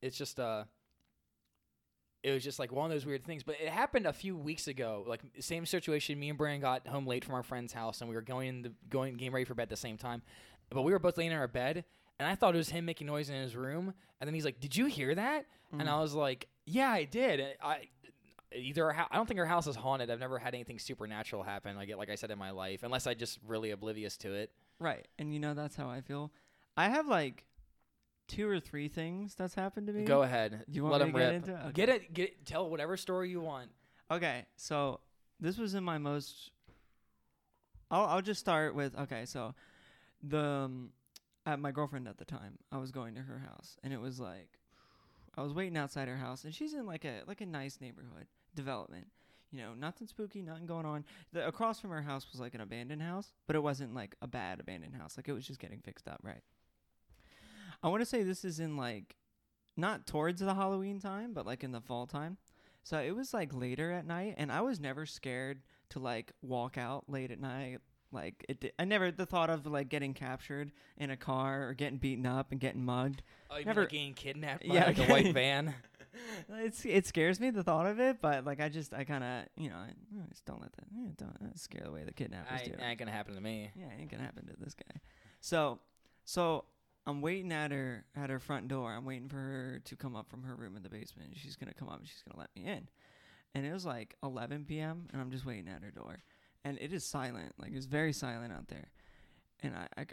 it's 0.00 0.16
just 0.16 0.40
uh, 0.40 0.64
it 2.26 2.32
was 2.32 2.42
just 2.42 2.58
like 2.58 2.72
one 2.72 2.86
of 2.90 2.90
those 2.94 3.06
weird 3.06 3.24
things. 3.24 3.42
But 3.44 3.54
it 3.60 3.68
happened 3.68 4.04
a 4.06 4.12
few 4.12 4.36
weeks 4.36 4.66
ago. 4.66 5.04
Like 5.06 5.20
same 5.38 5.64
situation. 5.64 6.18
Me 6.18 6.28
and 6.28 6.36
Brian 6.36 6.60
got 6.60 6.86
home 6.86 7.06
late 7.06 7.24
from 7.24 7.34
our 7.36 7.42
friend's 7.44 7.72
house, 7.72 8.00
and 8.00 8.10
we 8.10 8.16
were 8.16 8.22
going 8.22 8.64
to 8.64 8.72
going 8.90 9.14
getting 9.16 9.32
ready 9.32 9.44
for 9.44 9.54
bed 9.54 9.64
at 9.64 9.68
the 9.70 9.76
same 9.76 9.96
time. 9.96 10.22
But 10.70 10.82
we 10.82 10.90
were 10.92 10.98
both 10.98 11.16
laying 11.16 11.30
in 11.30 11.36
our 11.38 11.46
bed, 11.46 11.84
and 12.18 12.28
I 12.28 12.34
thought 12.34 12.54
it 12.54 12.58
was 12.58 12.70
him 12.70 12.84
making 12.84 13.06
noise 13.06 13.30
in 13.30 13.36
his 13.36 13.54
room. 13.54 13.94
And 14.20 14.26
then 14.26 14.34
he's 14.34 14.44
like, 14.44 14.58
"Did 14.60 14.76
you 14.76 14.86
hear 14.86 15.14
that?" 15.14 15.46
And 15.72 15.82
Mm. 15.82 15.88
I 15.88 16.00
was 16.00 16.14
like, 16.14 16.48
"Yeah, 16.64 16.90
I 16.90 17.04
did." 17.04 17.38
And 17.40 17.54
I 17.62 17.88
either 18.52 18.86
our 18.86 18.92
hou- 18.92 19.08
I 19.10 19.16
don't 19.16 19.26
think 19.26 19.38
our 19.38 19.46
house 19.46 19.66
is 19.68 19.76
haunted. 19.76 20.10
I've 20.10 20.20
never 20.20 20.38
had 20.38 20.54
anything 20.54 20.78
supernatural 20.78 21.42
happen. 21.44 21.76
Like 21.76 21.94
like 21.96 22.10
I 22.10 22.14
said 22.16 22.30
in 22.32 22.38
my 22.38 22.50
life, 22.50 22.82
unless 22.82 23.06
I 23.06 23.14
just 23.14 23.38
really 23.46 23.70
oblivious 23.70 24.16
to 24.18 24.32
it. 24.34 24.50
Right, 24.80 25.06
and 25.18 25.32
you 25.32 25.38
know 25.38 25.54
that's 25.54 25.76
how 25.76 25.88
I 25.88 26.00
feel. 26.00 26.32
I 26.76 26.88
have 26.88 27.06
like 27.06 27.44
two 28.28 28.48
or 28.48 28.60
three 28.60 28.88
things 28.88 29.34
that's 29.34 29.54
happened 29.54 29.86
to 29.86 29.92
me. 29.92 30.04
Go 30.04 30.22
ahead. 30.22 30.64
You 30.68 30.84
want 30.84 30.98
Let 31.00 31.06
me 31.06 31.12
to 31.12 31.18
get 31.18 31.24
rip. 31.24 31.34
into 31.34 31.50
it? 31.52 31.60
Okay. 31.64 31.72
Get 31.72 31.88
it. 31.88 32.14
Get 32.14 32.28
it, 32.28 32.46
tell 32.46 32.68
whatever 32.68 32.96
story 32.96 33.30
you 33.30 33.40
want. 33.40 33.70
Okay, 34.10 34.46
so 34.56 35.00
this 35.40 35.58
was 35.58 35.74
in 35.74 35.82
my 35.84 35.98
most. 35.98 36.50
I'll 37.90 38.04
I'll 38.06 38.22
just 38.22 38.40
start 38.40 38.74
with 38.74 38.96
okay. 38.96 39.24
So, 39.26 39.54
the 40.22 40.42
um, 40.42 40.90
at 41.44 41.58
my 41.60 41.70
girlfriend 41.70 42.08
at 42.08 42.18
the 42.18 42.24
time, 42.24 42.58
I 42.72 42.78
was 42.78 42.90
going 42.90 43.14
to 43.14 43.22
her 43.22 43.38
house, 43.38 43.76
and 43.82 43.92
it 43.92 44.00
was 44.00 44.18
like, 44.20 44.58
I 45.36 45.42
was 45.42 45.52
waiting 45.52 45.76
outside 45.76 46.08
her 46.08 46.16
house, 46.16 46.44
and 46.44 46.54
she's 46.54 46.74
in 46.74 46.86
like 46.86 47.04
a 47.04 47.22
like 47.26 47.40
a 47.40 47.46
nice 47.46 47.78
neighborhood 47.80 48.26
development. 48.54 49.06
You 49.52 49.60
know, 49.60 49.74
nothing 49.74 50.06
spooky, 50.08 50.42
nothing 50.42 50.66
going 50.66 50.86
on. 50.86 51.04
The 51.32 51.46
across 51.46 51.80
from 51.80 51.90
her 51.90 52.02
house 52.02 52.26
was 52.32 52.40
like 52.40 52.54
an 52.54 52.60
abandoned 52.60 53.02
house, 53.02 53.32
but 53.46 53.54
it 53.54 53.62
wasn't 53.62 53.94
like 53.94 54.16
a 54.20 54.26
bad 54.26 54.58
abandoned 54.60 54.94
house. 54.94 55.16
Like 55.16 55.28
it 55.28 55.32
was 55.32 55.46
just 55.46 55.60
getting 55.60 55.80
fixed 55.80 56.08
up, 56.08 56.20
right? 56.22 56.42
I 57.86 57.88
want 57.88 58.00
to 58.02 58.06
say 58.06 58.24
this 58.24 58.44
is 58.44 58.58
in 58.58 58.76
like, 58.76 59.14
not 59.76 60.08
towards 60.08 60.40
the 60.40 60.54
Halloween 60.54 60.98
time, 60.98 61.32
but 61.32 61.46
like 61.46 61.62
in 61.62 61.70
the 61.70 61.80
fall 61.80 62.04
time. 62.04 62.36
So 62.82 62.98
it 62.98 63.14
was 63.14 63.32
like 63.32 63.54
later 63.54 63.92
at 63.92 64.04
night, 64.04 64.34
and 64.38 64.50
I 64.50 64.62
was 64.62 64.80
never 64.80 65.06
scared 65.06 65.60
to 65.90 66.00
like 66.00 66.32
walk 66.42 66.76
out 66.76 67.04
late 67.08 67.30
at 67.30 67.40
night. 67.40 67.78
Like 68.10 68.44
it, 68.48 68.60
di- 68.60 68.72
I 68.76 68.84
never 68.86 69.12
the 69.12 69.24
thought 69.24 69.50
of 69.50 69.66
like 69.66 69.88
getting 69.88 70.14
captured 70.14 70.72
in 70.96 71.10
a 71.10 71.16
car 71.16 71.68
or 71.68 71.74
getting 71.74 71.98
beaten 71.98 72.26
up 72.26 72.50
and 72.50 72.58
getting 72.60 72.84
mugged. 72.84 73.22
Oh, 73.50 73.56
you 73.58 73.64
Never- 73.64 73.82
like 73.82 73.90
getting 73.90 74.14
kidnapped 74.14 74.66
by 74.66 74.74
Yeah, 74.74 74.86
like 74.86 74.98
a 74.98 75.04
white 75.06 75.32
van. 75.32 75.72
It's 76.48 76.82
it 76.86 77.06
scares 77.06 77.38
me 77.40 77.50
the 77.50 77.62
thought 77.62 77.84
of 77.84 78.00
it, 78.00 78.22
but 78.22 78.46
like 78.46 78.58
I 78.58 78.70
just 78.70 78.94
I 78.94 79.04
kind 79.04 79.22
of 79.22 79.44
you 79.62 79.68
know 79.68 79.76
I, 79.76 79.88
I 79.88 80.26
just 80.30 80.46
don't 80.46 80.62
let 80.62 80.72
that 80.72 80.86
yeah, 80.90 81.10
don't 81.18 81.36
uh, 81.42 81.54
scare 81.56 81.84
away 81.86 82.04
the 82.04 82.12
kidnappers. 82.12 82.62
I, 82.62 82.64
do. 82.64 82.72
ain't 82.82 82.98
gonna 82.98 83.10
happen 83.10 83.34
to 83.34 83.40
me. 83.42 83.70
Yeah, 83.76 83.84
it 83.88 84.00
ain't 84.00 84.10
gonna 84.10 84.22
happen 84.22 84.46
to 84.46 84.54
this 84.58 84.72
guy. 84.74 84.98
So, 85.42 85.78
so 86.24 86.64
I'm 87.06 87.20
waiting 87.20 87.52
at 87.52 87.70
her 87.70 88.04
at 88.16 88.30
her 88.30 88.38
front 88.40 88.68
door. 88.68 88.92
I'm 88.92 89.04
waiting 89.04 89.28
for 89.28 89.36
her 89.36 89.80
to 89.84 89.96
come 89.96 90.16
up 90.16 90.28
from 90.28 90.42
her 90.44 90.54
room 90.54 90.76
in 90.76 90.82
the 90.82 90.88
basement. 90.90 91.34
She's 91.36 91.56
gonna 91.56 91.74
come 91.74 91.88
up 91.88 91.98
and 92.00 92.08
she's 92.08 92.22
gonna 92.28 92.40
let 92.40 92.50
me 92.56 92.64
in. 92.70 92.88
And 93.54 93.64
it 93.64 93.72
was 93.72 93.86
like 93.86 94.16
11 94.22 94.64
p.m. 94.66 95.06
and 95.12 95.20
I'm 95.22 95.30
just 95.30 95.46
waiting 95.46 95.68
at 95.68 95.82
her 95.82 95.90
door, 95.90 96.18
and 96.64 96.76
it 96.80 96.92
is 96.92 97.04
silent. 97.04 97.52
Like 97.58 97.72
it's 97.72 97.86
very 97.86 98.12
silent 98.12 98.52
out 98.52 98.68
there. 98.68 98.90
and 99.62 99.74
I, 99.74 99.86
I 99.96 100.04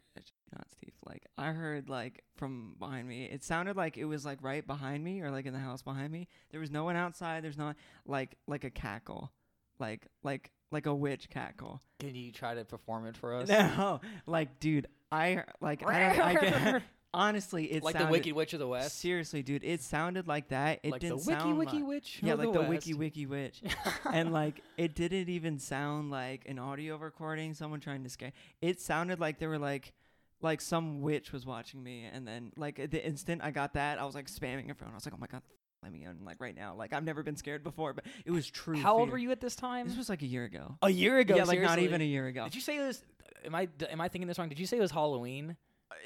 not 0.53 0.69
Steve. 0.71 0.93
Like 1.05 1.25
I 1.37 1.47
heard 1.51 1.89
like 1.89 2.23
from 2.37 2.75
behind 2.79 3.07
me. 3.07 3.25
It 3.25 3.43
sounded 3.43 3.75
like 3.75 3.97
it 3.97 4.05
was 4.05 4.23
like 4.25 4.39
right 4.41 4.65
behind 4.65 5.03
me 5.03 5.21
or 5.21 5.31
like 5.31 5.45
in 5.45 5.53
the 5.53 5.59
house 5.59 5.81
behind 5.81 6.11
me. 6.11 6.27
There 6.51 6.59
was 6.59 6.71
no 6.71 6.83
one 6.83 6.95
outside. 6.95 7.43
There's 7.43 7.57
not 7.57 7.75
like 8.05 8.37
like 8.47 8.63
a 8.63 8.69
cackle, 8.69 9.31
like 9.79 10.07
like 10.23 10.51
like 10.71 10.85
a 10.85 10.93
witch 10.93 11.29
cackle. 11.29 11.81
Can 11.99 12.15
you 12.15 12.31
try 12.31 12.53
to 12.55 12.63
perform 12.65 13.05
it 13.07 13.17
for 13.17 13.35
us? 13.35 13.49
No, 13.77 13.99
like 14.25 14.59
dude, 14.59 14.87
I 15.13 15.43
like 15.61 15.85
I, 15.85 15.99
don't, 15.99 16.19
I 16.19 16.35
can, 16.35 16.83
honestly 17.13 17.65
it 17.65 17.83
like 17.83 17.93
sounded, 17.93 18.07
the 18.07 18.11
Wicked 18.11 18.33
Witch 18.33 18.53
of 18.53 18.59
the 18.59 18.67
West. 18.67 18.99
Seriously, 18.99 19.43
dude, 19.43 19.63
it 19.63 19.81
sounded 19.81 20.27
like 20.27 20.49
that. 20.49 20.79
It 20.83 20.91
like 20.91 21.01
didn't 21.01 21.25
Wiki 21.25 21.39
sound 21.39 21.57
Wiki 21.57 21.77
like, 21.77 21.87
Witch. 21.87 22.19
yeah, 22.23 22.33
of 22.33 22.39
like 22.39 22.53
the, 22.53 22.61
the 22.63 22.69
Wiki 22.69 22.93
Wiki 22.93 23.25
Witch. 23.25 23.61
and 24.11 24.33
like 24.33 24.61
it 24.77 24.95
didn't 24.95 25.29
even 25.29 25.59
sound 25.59 26.11
like 26.11 26.45
an 26.47 26.59
audio 26.59 26.97
recording 26.97 27.53
someone 27.53 27.79
trying 27.79 28.03
to 28.03 28.09
scare 28.09 28.31
it 28.61 28.81
sounded 28.81 29.19
like 29.19 29.39
they 29.39 29.47
were 29.47 29.59
like 29.59 29.93
like 30.41 30.59
some 30.59 31.01
witch 31.01 31.31
was 31.31 31.45
watching 31.45 31.81
me 31.81 32.05
and 32.11 32.27
then 32.27 32.51
like 32.57 32.89
the 32.91 33.05
instant 33.05 33.41
i 33.43 33.51
got 33.51 33.73
that 33.73 33.99
i 33.99 34.05
was 34.05 34.15
like 34.15 34.27
spamming 34.27 34.69
a 34.69 34.73
phone 34.73 34.89
i 34.91 34.95
was 34.95 35.05
like 35.05 35.13
oh 35.13 35.19
my 35.19 35.27
god 35.27 35.41
let 35.83 35.91
me 35.91 36.03
in 36.03 36.25
like 36.25 36.39
right 36.39 36.55
now 36.55 36.75
like 36.75 36.93
i've 36.93 37.03
never 37.03 37.23
been 37.23 37.35
scared 37.35 37.63
before 37.63 37.93
but 37.93 38.05
it 38.25 38.31
was 38.31 38.49
true 38.49 38.77
How 38.77 38.97
old 38.97 39.09
were 39.09 39.17
you 39.17 39.31
at 39.31 39.41
this 39.41 39.55
time? 39.55 39.87
this 39.87 39.97
was 39.97 40.09
like 40.09 40.21
a 40.21 40.25
year 40.25 40.45
ago 40.45 40.77
a 40.81 40.89
year 40.89 41.19
ago. 41.19 41.35
yeah 41.35 41.43
like 41.43 41.61
not 41.61 41.79
even 41.79 42.01
a 42.01 42.05
year 42.05 42.27
ago 42.27 42.45
Did 42.45 42.55
you 42.55 42.61
say 42.61 42.77
it 42.77 42.81
was? 42.87 43.01
Am 43.45 43.55
I 43.55 43.67
am 43.89 44.01
I 44.01 44.07
thinking 44.07 44.27
this 44.27 44.37
wrong? 44.39 44.49
Did 44.49 44.59
you 44.59 44.65
say 44.65 44.77
it 44.77 44.81
was 44.81 44.91
Halloween? 44.91 45.57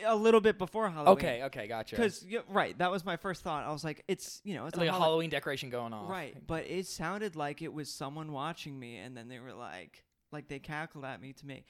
a 0.05 0.15
little 0.15 0.41
bit 0.41 0.57
before 0.57 0.89
halloween 0.89 1.13
Okay, 1.17 1.43
okay, 1.43 1.65
gotcha. 1.67 1.95
because 1.95 2.23
right 2.49 2.77
that 2.77 2.91
was 2.91 3.05
my 3.05 3.15
first 3.15 3.41
thought 3.41 3.65
i 3.65 3.71
was 3.71 3.85
like 3.85 4.03
it's 4.09 4.41
you 4.43 4.53
know 4.53 4.65
it's 4.65 4.75
like 4.77 4.89
a 4.89 4.91
Hallow- 4.91 5.05
Halloween 5.05 5.29
decoration 5.29 5.69
going 5.69 5.93
on. 5.93 6.07
Right, 6.09 6.35
but 6.45 6.65
it 6.67 6.87
sounded 6.87 7.35
like 7.37 7.61
it 7.61 7.73
was 7.73 7.89
someone 7.89 8.33
watching 8.33 8.77
me, 8.77 8.97
and 8.97 9.15
then 9.15 9.29
they 9.29 9.39
were 9.39 9.53
like, 9.53 10.03
like 10.31 10.49
they 10.49 10.59
cackled 10.59 11.05
at 11.05 11.21
me 11.21 11.31
to 11.33 11.45
me. 11.47 11.63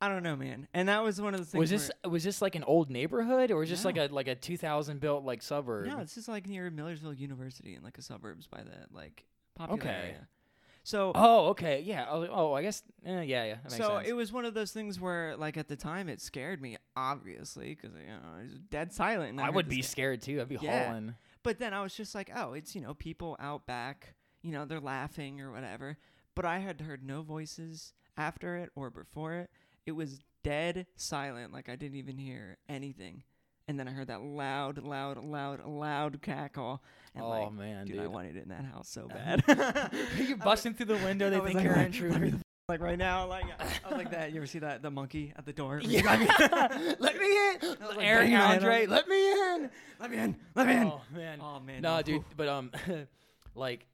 I 0.00 0.08
don't 0.08 0.24
know, 0.24 0.34
man. 0.34 0.66
And 0.74 0.88
that 0.88 1.04
was 1.04 1.20
one 1.20 1.32
of 1.32 1.38
the 1.40 1.46
things. 1.46 1.60
Was 1.60 1.70
this 1.70 1.90
was 2.04 2.24
this 2.24 2.42
like 2.42 2.56
an 2.56 2.64
old 2.64 2.90
neighborhood 2.90 3.52
or 3.52 3.58
was 3.58 3.70
this 3.70 3.84
like 3.84 3.96
a 3.96 4.08
like 4.10 4.26
a 4.26 4.34
2000 4.34 4.98
built 5.00 5.24
like 5.24 5.42
suburb? 5.42 5.86
no, 5.86 6.00
it's 6.00 6.16
just 6.16 6.26
like 6.28 6.48
near 6.48 6.68
Millersville 6.70 7.14
University 7.14 7.76
in 7.76 7.84
like 7.84 7.98
a 7.98 8.02
suburbs 8.02 8.48
by 8.48 8.62
the 8.64 8.92
like 8.92 9.24
popular 9.54 9.80
Okay. 9.80 9.90
area. 9.90 10.28
So, 10.84 11.12
Oh, 11.14 11.48
okay. 11.50 11.80
Yeah. 11.80 12.06
Oh, 12.10 12.26
oh 12.30 12.52
I 12.54 12.62
guess. 12.62 12.82
Eh, 13.06 13.22
yeah, 13.22 13.44
yeah. 13.44 13.56
So 13.68 13.96
sense. 13.96 14.08
it 14.08 14.14
was 14.14 14.32
one 14.32 14.44
of 14.44 14.54
those 14.54 14.72
things 14.72 15.00
where, 15.00 15.36
like 15.36 15.56
at 15.56 15.68
the 15.68 15.76
time, 15.76 16.08
it 16.08 16.20
scared 16.20 16.60
me, 16.60 16.76
obviously, 16.96 17.74
because 17.74 17.96
you 17.96 18.06
know 18.08 18.40
it 18.40 18.44
was 18.44 18.58
dead 18.70 18.92
silent. 18.92 19.30
and 19.30 19.40
I 19.40 19.44
heard 19.46 19.54
would 19.54 19.68
be 19.68 19.82
scared 19.82 20.22
too. 20.22 20.40
I'd 20.40 20.48
be 20.48 20.58
Yeah. 20.60 20.86
hauling. 20.86 21.14
But 21.44 21.58
then 21.58 21.72
I 21.74 21.82
was 21.82 21.94
just 21.94 22.14
like, 22.14 22.30
oh, 22.34 22.52
it's 22.52 22.74
you 22.74 22.80
know 22.80 22.94
people 22.94 23.36
out 23.38 23.66
back, 23.66 24.14
you 24.42 24.52
know 24.52 24.64
they're 24.64 24.80
laughing 24.80 25.40
or 25.40 25.52
whatever. 25.52 25.98
But 26.34 26.44
I 26.46 26.58
had 26.58 26.80
heard 26.80 27.04
no 27.04 27.22
voices 27.22 27.92
after 28.16 28.56
it 28.56 28.70
or 28.74 28.90
before 28.90 29.34
it. 29.34 29.50
It 29.86 29.92
was 29.92 30.20
dead 30.42 30.86
silent, 30.96 31.52
like 31.52 31.68
I 31.68 31.76
didn't 31.76 31.96
even 31.96 32.18
hear 32.18 32.58
anything. 32.68 33.22
And 33.68 33.78
then 33.78 33.86
I 33.86 33.92
heard 33.92 34.08
that 34.08 34.22
loud, 34.22 34.78
loud, 34.78 35.22
loud, 35.22 35.64
loud 35.64 36.20
cackle. 36.20 36.82
And 37.14 37.24
oh 37.24 37.28
like, 37.28 37.52
man, 37.52 37.86
dude, 37.86 37.96
dude. 37.96 38.04
I 38.04 38.08
wanted 38.08 38.36
it 38.36 38.42
in 38.42 38.48
that 38.48 38.64
house 38.64 38.88
so 38.88 39.08
bad. 39.08 39.44
You're 40.18 40.36
busting 40.44 40.74
through 40.74 40.86
the 40.86 40.96
window. 40.96 41.30
They 41.30 41.40
think 41.40 41.54
like, 41.54 41.64
you're 41.64 41.74
an 41.74 41.86
intruder. 41.86 42.32
like 42.68 42.80
right 42.80 42.98
now, 42.98 43.26
like 43.26 43.44
I 43.60 43.88
was 43.88 43.98
like 43.98 44.10
that. 44.10 44.30
You 44.30 44.38
ever 44.38 44.46
see 44.46 44.60
that 44.60 44.82
the 44.82 44.90
monkey 44.90 45.32
at 45.36 45.44
the 45.44 45.52
door? 45.52 45.80
Yeah. 45.84 46.02
let 46.98 47.18
me 47.18 47.26
in, 47.26 47.76
like 47.86 47.98
Eric 48.00 48.30
banging 48.30 48.38
my 48.38 48.46
head 48.46 48.64
Andre. 48.64 48.86
Let 48.86 49.08
me 49.08 49.32
in. 49.32 49.70
Let 50.00 50.10
me 50.10 50.16
in. 50.18 50.36
Let 50.54 50.66
me 50.66 50.72
in. 50.74 50.86
Oh 50.88 51.00
man. 51.14 51.38
Oh 51.40 51.60
man. 51.60 51.82
No, 51.82 52.02
dude. 52.02 52.24
But 52.36 52.48
um, 52.48 52.70
like, 53.54 53.86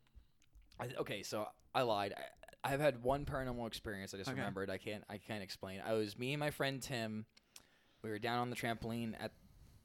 I, 0.80 0.88
okay, 1.00 1.22
so 1.22 1.46
I 1.74 1.82
lied. 1.82 2.14
I, 2.16 2.72
I've 2.72 2.80
had 2.80 3.02
one 3.02 3.24
paranormal 3.24 3.66
experience. 3.66 4.14
I 4.14 4.18
just 4.18 4.30
Okay. 4.30 4.38
remembered. 4.38 4.70
I 4.70 4.78
can't. 4.78 5.04
I 5.10 5.18
can't 5.18 5.42
explain. 5.42 5.82
I 5.84 5.92
was 5.94 6.18
me 6.18 6.32
and 6.32 6.40
my 6.40 6.50
friend 6.50 6.80
Tim. 6.80 7.26
We 8.02 8.10
were 8.10 8.18
down 8.20 8.38
on 8.38 8.50
the 8.50 8.56
trampoline 8.56 9.14
at 9.18 9.32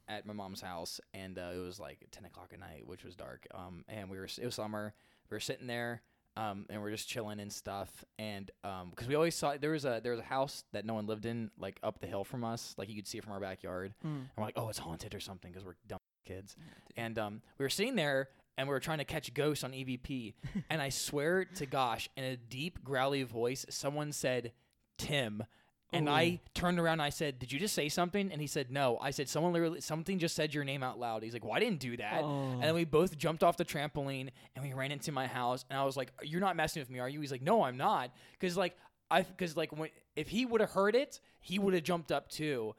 at 0.08 0.26
my 0.26 0.32
mom's 0.32 0.60
house, 0.60 1.00
and 1.12 1.38
uh, 1.38 1.50
it 1.54 1.58
was 1.58 1.78
like 1.80 2.06
ten 2.10 2.24
o'clock 2.24 2.50
at 2.52 2.60
night, 2.60 2.86
which 2.86 3.04
was 3.04 3.14
dark. 3.14 3.46
Um, 3.54 3.84
and 3.88 4.10
we 4.10 4.18
were 4.18 4.24
it 4.24 4.44
was 4.44 4.54
summer. 4.54 4.94
We 5.30 5.34
were 5.34 5.40
sitting 5.40 5.66
there. 5.66 6.02
Um, 6.36 6.66
and 6.68 6.82
we're 6.82 6.90
just 6.90 7.08
chilling 7.08 7.38
and 7.38 7.52
stuff, 7.52 8.04
and 8.18 8.50
um, 8.64 8.90
because 8.90 9.06
we 9.06 9.14
always 9.14 9.36
saw 9.36 9.54
there 9.56 9.70
was 9.70 9.84
a 9.84 10.00
there 10.02 10.10
was 10.10 10.20
a 10.20 10.24
house 10.24 10.64
that 10.72 10.84
no 10.84 10.94
one 10.94 11.06
lived 11.06 11.26
in, 11.26 11.52
like 11.60 11.78
up 11.84 12.00
the 12.00 12.08
hill 12.08 12.24
from 12.24 12.42
us, 12.42 12.74
like 12.76 12.88
you 12.88 12.96
could 12.96 13.06
see 13.06 13.18
it 13.18 13.22
from 13.22 13.34
our 13.34 13.38
backyard. 13.38 13.94
Mm. 14.04 14.08
And 14.08 14.28
we're 14.36 14.42
like, 14.42 14.58
oh, 14.58 14.68
it's 14.68 14.80
haunted 14.80 15.14
or 15.14 15.20
something, 15.20 15.52
because 15.52 15.64
we're 15.64 15.76
dumb 15.86 16.00
kids. 16.24 16.56
And 16.96 17.20
um, 17.20 17.40
we 17.56 17.64
were 17.64 17.70
sitting 17.70 17.94
there 17.94 18.30
and 18.56 18.68
we 18.68 18.72
were 18.72 18.80
trying 18.80 18.98
to 18.98 19.04
catch 19.04 19.32
ghosts 19.34 19.64
on 19.64 19.72
EVP. 19.72 20.34
and 20.70 20.80
I 20.80 20.88
swear 20.88 21.44
to 21.44 21.66
gosh, 21.66 22.08
in 22.16 22.24
a 22.24 22.36
deep, 22.36 22.82
growly 22.84 23.22
voice, 23.22 23.66
someone 23.68 24.12
said, 24.12 24.52
Tim. 24.98 25.44
And 25.92 26.08
oh. 26.08 26.12
I 26.12 26.40
turned 26.54 26.80
around 26.80 26.94
and 26.94 27.02
I 27.02 27.10
said, 27.10 27.38
Did 27.38 27.52
you 27.52 27.58
just 27.60 27.74
say 27.74 27.88
something? 27.88 28.32
And 28.32 28.40
he 28.40 28.46
said, 28.48 28.70
No. 28.70 28.98
I 29.00 29.10
said, 29.10 29.28
Someone 29.28 29.52
literally, 29.52 29.80
something 29.80 30.18
just 30.18 30.34
said 30.34 30.52
your 30.52 30.64
name 30.64 30.82
out 30.82 30.98
loud. 30.98 31.22
He's 31.22 31.32
like, 31.32 31.44
Well, 31.44 31.54
I 31.54 31.60
didn't 31.60 31.78
do 31.78 31.96
that. 31.98 32.22
Oh. 32.22 32.50
And 32.54 32.62
then 32.62 32.74
we 32.74 32.84
both 32.84 33.16
jumped 33.16 33.44
off 33.44 33.56
the 33.56 33.64
trampoline 33.64 34.30
and 34.56 34.64
we 34.64 34.72
ran 34.72 34.90
into 34.90 35.12
my 35.12 35.26
house. 35.28 35.64
And 35.70 35.78
I 35.78 35.84
was 35.84 35.96
like, 35.96 36.12
You're 36.22 36.40
not 36.40 36.56
messing 36.56 36.80
with 36.80 36.90
me, 36.90 36.98
are 36.98 37.08
you? 37.08 37.20
He's 37.20 37.30
like, 37.30 37.42
No, 37.42 37.62
I'm 37.62 37.76
not. 37.76 38.10
Because, 38.32 38.56
like, 38.56 38.76
I, 39.10 39.22
because 39.22 39.56
like 39.56 39.70
when 39.76 39.90
if 40.16 40.28
he 40.28 40.46
would 40.46 40.60
have 40.60 40.70
heard 40.70 40.96
it, 40.96 41.20
he 41.40 41.58
would 41.60 41.74
have 41.74 41.84
jumped 41.84 42.10
up 42.10 42.28
too, 42.28 42.74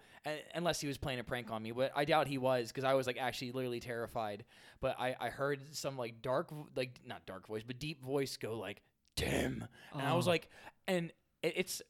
unless 0.55 0.81
he 0.81 0.87
was 0.87 0.97
playing 0.97 1.19
a 1.19 1.23
prank 1.23 1.51
on 1.51 1.61
me. 1.63 1.71
But 1.71 1.91
I 1.95 2.03
doubt 2.03 2.27
he 2.27 2.37
was 2.39 2.69
because 2.69 2.83
I 2.83 2.95
was 2.95 3.07
like 3.07 3.17
actually 3.17 3.51
literally 3.53 3.79
terrified. 3.79 4.43
But 4.81 4.99
I, 4.99 5.15
I 5.21 5.29
heard 5.29 5.61
some 5.71 5.97
like 5.97 6.21
dark, 6.21 6.51
like 6.75 6.99
not 7.07 7.25
dark 7.25 7.47
voice, 7.47 7.61
but 7.65 7.79
deep 7.79 8.03
voice 8.03 8.35
go 8.35 8.57
like 8.57 8.81
Tim, 9.15 9.65
and 9.93 10.01
I 10.01 10.13
was 10.15 10.27
Oh. 10.27 10.31
like, 10.31 10.49
and 10.87 11.13
it, 11.41 11.53
it's. 11.55 11.81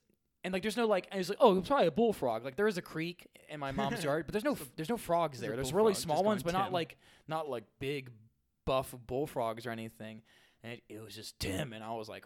And 0.45 0.53
like, 0.53 0.61
there's 0.61 0.77
no 0.77 0.85
like, 0.85 1.07
and 1.11 1.19
it's 1.19 1.29
like, 1.29 1.39
oh, 1.41 1.57
it's 1.57 1.67
probably 1.67 1.87
a 1.87 1.91
bullfrog. 1.91 2.45
Like, 2.45 2.55
there 2.55 2.67
is 2.67 2.77
a 2.77 2.81
creek 2.81 3.27
in 3.49 3.59
my 3.59 3.71
mom's 3.71 4.03
yard, 4.03 4.27
but 4.27 4.31
there's 4.31 4.43
no, 4.43 4.55
there's 4.75 4.89
no 4.89 4.97
frogs 4.97 5.39
there. 5.39 5.55
There's 5.55 5.73
really 5.73 5.95
small 5.95 6.23
ones, 6.23 6.43
but 6.43 6.53
going, 6.53 6.63
not 6.63 6.71
like, 6.71 6.97
not 7.27 7.49
like 7.49 7.63
big, 7.79 8.11
buff 8.65 8.93
bullfrogs 9.07 9.65
or 9.65 9.71
anything. 9.71 10.21
And 10.63 10.73
it, 10.73 10.83
it 10.89 11.03
was 11.03 11.13
just 11.13 11.39
Tim, 11.39 11.73
and 11.73 11.83
I 11.83 11.91
was 11.93 12.09
like, 12.09 12.25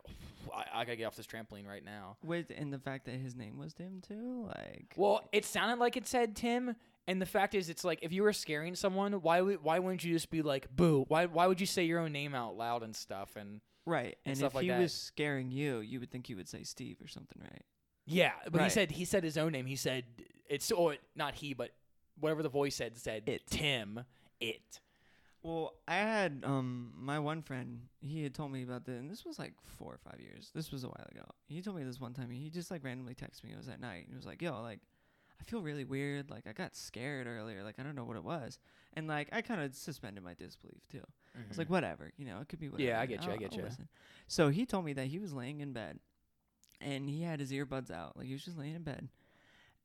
I, 0.54 0.64
I 0.74 0.86
gotta 0.86 0.96
get 0.96 1.06
off 1.06 1.16
this 1.16 1.28
trampoline 1.28 1.68
right 1.68 1.84
now. 1.84 2.18
With 2.24 2.52
and 2.56 2.72
the 2.72 2.80
fact 2.80 3.06
that 3.06 3.16
his 3.16 3.36
name 3.36 3.58
was 3.58 3.74
Tim 3.74 4.02
too, 4.08 4.48
like 4.48 4.94
Well, 4.96 5.28
it 5.34 5.44
sounded 5.44 5.80
like 5.80 5.98
it 5.98 6.08
said 6.08 6.38
Tim, 6.38 6.76
and 7.06 7.22
the 7.22 7.26
fact 7.26 7.54
is, 7.54 7.70
it's 7.70 7.84
like 7.84 8.00
if 8.02 8.14
you 8.14 8.24
were 8.24 8.32
scaring 8.32 8.76
someone, 8.76 9.14
why 9.14 9.42
would 9.42 9.62
why 9.62 9.80
wouldn't 9.80 10.06
you 10.06 10.14
just 10.14 10.30
be 10.30 10.42
like 10.42 10.74
boo? 10.74 11.04
Why 11.10 11.26
why 11.26 11.48
would 11.48 11.60
you 11.60 11.68
say 11.68 11.84
your 11.84 12.00
own 12.00 12.14
name 12.14 12.34
out 12.34 12.56
loud 12.56 12.82
and 12.82 12.96
stuff? 12.96 13.36
And 13.36 13.60
right. 13.86 14.18
And, 14.26 14.38
stuff 14.38 14.52
if 14.52 14.56
like 14.56 14.64
he 14.64 14.70
that. 14.70 14.80
was 14.80 14.94
scaring 14.94 15.52
you, 15.52 15.80
you 15.80 16.00
would 16.00 16.10
think 16.10 16.28
he 16.28 16.36
would 16.36 16.48
say 16.48 16.64
Steve 16.64 17.02
or 17.02 17.08
something, 17.08 17.42
right? 17.42 17.66
Yeah, 18.10 18.34
but 18.46 18.56
he 18.56 18.60
Right. 18.60 18.72
said 18.72 18.92
he 18.92 19.06
said 19.06 19.24
his 19.24 19.38
own 19.38 19.52
name. 19.52 19.66
He 19.66 19.76
said 19.76 20.04
it's 20.50 20.72
or 20.72 20.96
not 21.16 21.36
he, 21.36 21.54
but 21.54 21.72
whatever 22.20 22.44
the 22.44 22.50
voice 22.50 22.76
said 22.76 22.98
said 22.98 23.24
It. 23.28 23.48
Tim. 23.48 24.04
It. 24.40 24.80
Well, 25.42 25.76
I 25.88 25.96
had 25.96 26.44
um 26.46 26.92
my 26.98 27.20
one 27.20 27.42
friend. 27.42 27.88
He 28.02 28.24
had 28.24 28.34
told 28.34 28.52
me 28.52 28.64
about 28.64 28.86
this, 28.86 29.00
and 29.00 29.10
this 29.10 29.24
was 29.26 29.40
like 29.40 29.54
four 29.64 29.94
or 29.94 30.00
five 30.00 30.20
years. 30.20 30.52
This 30.54 30.72
was 30.72 30.84
a 30.84 30.88
while 30.88 31.08
ago. 31.12 31.24
He 31.48 31.62
told 31.62 31.78
me 31.78 31.84
this 31.84 32.00
one 32.00 32.14
time. 32.14 32.30
He 32.30 32.50
just 32.50 32.72
like 32.72 32.84
randomly 32.84 33.16
texted 33.16 33.46
me. 33.46 33.52
It 33.54 33.58
was 33.58 33.70
at 33.70 33.80
night. 33.80 34.04
And 34.06 34.10
he 34.10 34.16
was 34.18 34.26
like, 34.26 34.42
"Yo, 34.42 34.62
like, 34.62 34.80
I 35.40 35.44
feel 35.46 35.62
really 35.62 35.86
weird. 35.86 36.30
Like, 36.30 36.46
I 36.46 36.52
got 36.52 36.76
scared 36.76 37.26
earlier. 37.26 37.64
Like, 37.64 37.80
I 37.80 37.84
don't 37.84 37.96
know 37.96 38.04
what 38.04 38.18
it 38.18 38.24
was." 38.24 38.60
And 38.96 39.08
like, 39.08 39.30
I 39.32 39.42
kind 39.42 39.62
of 39.62 39.74
suspended 39.76 40.24
my 40.24 40.34
disbelief 40.34 40.82
too. 40.92 41.04
I 41.36 41.48
was 41.48 41.58
like 41.58 41.70
whatever, 41.70 42.12
you 42.18 42.26
know, 42.26 42.40
it 42.42 42.50
could 42.50 42.60
be 42.60 42.68
whatever. 42.68 42.90
Mm-hmm. 42.90 42.98
Yeah, 42.98 43.02
I 43.02 43.06
get 43.06 43.24
you, 43.24 43.30
I 43.30 43.34
I'll- 43.34 43.40
get 43.40 43.52
I'll 43.54 43.60
you. 43.60 43.64
listen. 43.64 43.88
So 44.28 44.50
he 44.50 44.66
told 44.66 44.84
me 44.84 44.92
that 44.94 45.08
he 45.08 45.20
was 45.20 45.32
laying 45.32 45.62
in 45.62 45.72
bed, 45.74 46.00
and 46.82 47.10
he 47.10 47.24
had 47.24 47.40
his 47.40 47.52
earbuds 47.52 47.92
out, 47.92 48.18
like 48.18 48.28
he 48.28 48.34
was 48.34 48.44
just 48.44 48.58
laying 48.58 48.76
in 48.76 48.84
bed, 48.84 49.10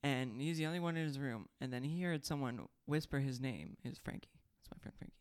and 0.03 0.41
he's 0.41 0.59
the 0.59 0.67
only 0.67 0.81
one 0.81 0.97
in 0.97 1.07
his 1.07 1.19
room. 1.19 1.49
And 1.61 1.73
then 1.73 1.83
he 1.83 2.03
heard 2.03 2.25
someone 2.25 2.67
whisper 2.87 3.21
his 3.21 3.41
name. 3.41 3.77
It 3.85 3.89
was 3.89 3.99
Frankie. 3.99 4.41
It's 4.61 4.71
my 4.71 4.81
friend 4.81 4.95
Frankie, 4.99 5.15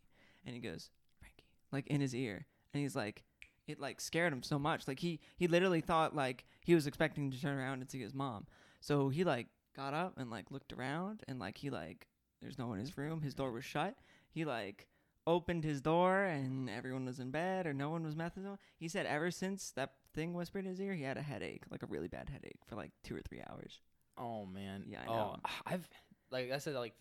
and 0.45 0.55
he 0.55 0.61
goes 0.61 0.89
Frankie, 1.19 1.45
like 1.71 1.87
in 1.87 2.01
his 2.01 2.15
ear, 2.15 2.45
and 2.73 2.81
he's 2.81 2.95
like, 2.95 3.23
it 3.67 3.79
like 3.79 4.01
scared 4.01 4.33
him 4.33 4.43
so 4.43 4.59
much. 4.59 4.87
Like 4.87 4.99
he 4.99 5.19
he 5.37 5.47
literally 5.47 5.81
thought 5.81 6.15
like 6.15 6.45
he 6.63 6.75
was 6.75 6.87
expecting 6.87 7.31
to 7.31 7.41
turn 7.41 7.57
around 7.57 7.81
and 7.81 7.89
see 7.89 8.01
his 8.01 8.13
mom. 8.13 8.47
So 8.81 9.09
he 9.09 9.23
like 9.23 9.47
got 9.75 9.93
up 9.93 10.13
and 10.17 10.29
like 10.29 10.51
looked 10.51 10.73
around, 10.73 11.23
and 11.27 11.39
like 11.39 11.57
he 11.57 11.69
like 11.69 12.07
there's 12.41 12.57
no 12.57 12.67
one 12.67 12.79
in 12.79 12.85
his 12.85 12.97
room. 12.97 13.21
His 13.21 13.33
door 13.33 13.51
was 13.51 13.63
shut. 13.63 13.95
He 14.29 14.45
like 14.45 14.87
opened 15.25 15.63
his 15.63 15.81
door 15.81 16.23
and 16.23 16.69
everyone 16.69 17.05
was 17.05 17.19
in 17.19 17.31
bed 17.31 17.65
or 17.65 17.73
no 17.73 17.89
one 17.89 18.03
was 18.03 18.15
messing. 18.15 18.45
He 18.77 18.87
said 18.87 19.05
ever 19.05 19.31
since 19.31 19.71
that 19.71 19.93
thing 20.13 20.33
whispered 20.33 20.65
in 20.65 20.71
his 20.71 20.79
ear, 20.79 20.93
he 20.93 21.03
had 21.03 21.17
a 21.17 21.21
headache, 21.21 21.63
like 21.69 21.83
a 21.83 21.87
really 21.87 22.07
bad 22.07 22.29
headache 22.29 22.59
for 22.67 22.75
like 22.75 22.91
two 23.03 23.15
or 23.15 23.21
three 23.21 23.41
hours. 23.49 23.79
Oh 24.17 24.45
man. 24.45 24.83
Yeah, 24.87 25.01
I 25.07 25.11
oh, 25.11 25.15
know. 25.15 25.35
I've 25.65 25.87
like 26.31 26.51
I 26.51 26.57
said 26.57 26.75
like 26.75 26.93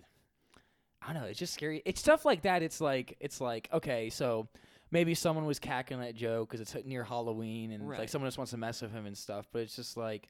I 1.00 1.12
don't 1.12 1.23
know. 1.23 1.28
It's 1.28 1.38
just 1.38 1.54
scary. 1.54 1.83
It's 1.85 2.00
stuff 2.00 2.25
like 2.25 2.42
that. 2.42 2.62
It's 2.62 2.81
like 2.81 3.16
it's 3.21 3.40
like 3.40 3.69
okay, 3.73 4.11
so 4.11 4.49
maybe 4.90 5.14
someone 5.14 5.47
was 5.47 5.59
cackling 5.59 6.02
at 6.02 6.14
Joe 6.14 6.47
because 6.49 6.61
it's 6.61 6.76
near 6.87 7.02
Halloween 7.04 7.73
and 7.73 7.88
like 7.88 8.09
someone 8.09 8.28
just 8.28 8.38
wants 8.38 8.52
to 8.52 8.59
mess 8.59 8.83
with 8.83 8.92
him 8.92 9.07
and 9.07 9.16
stuff. 9.16 9.49
But 9.52 9.62
it's 9.62 9.76
just 9.76 9.97
like 9.97 10.28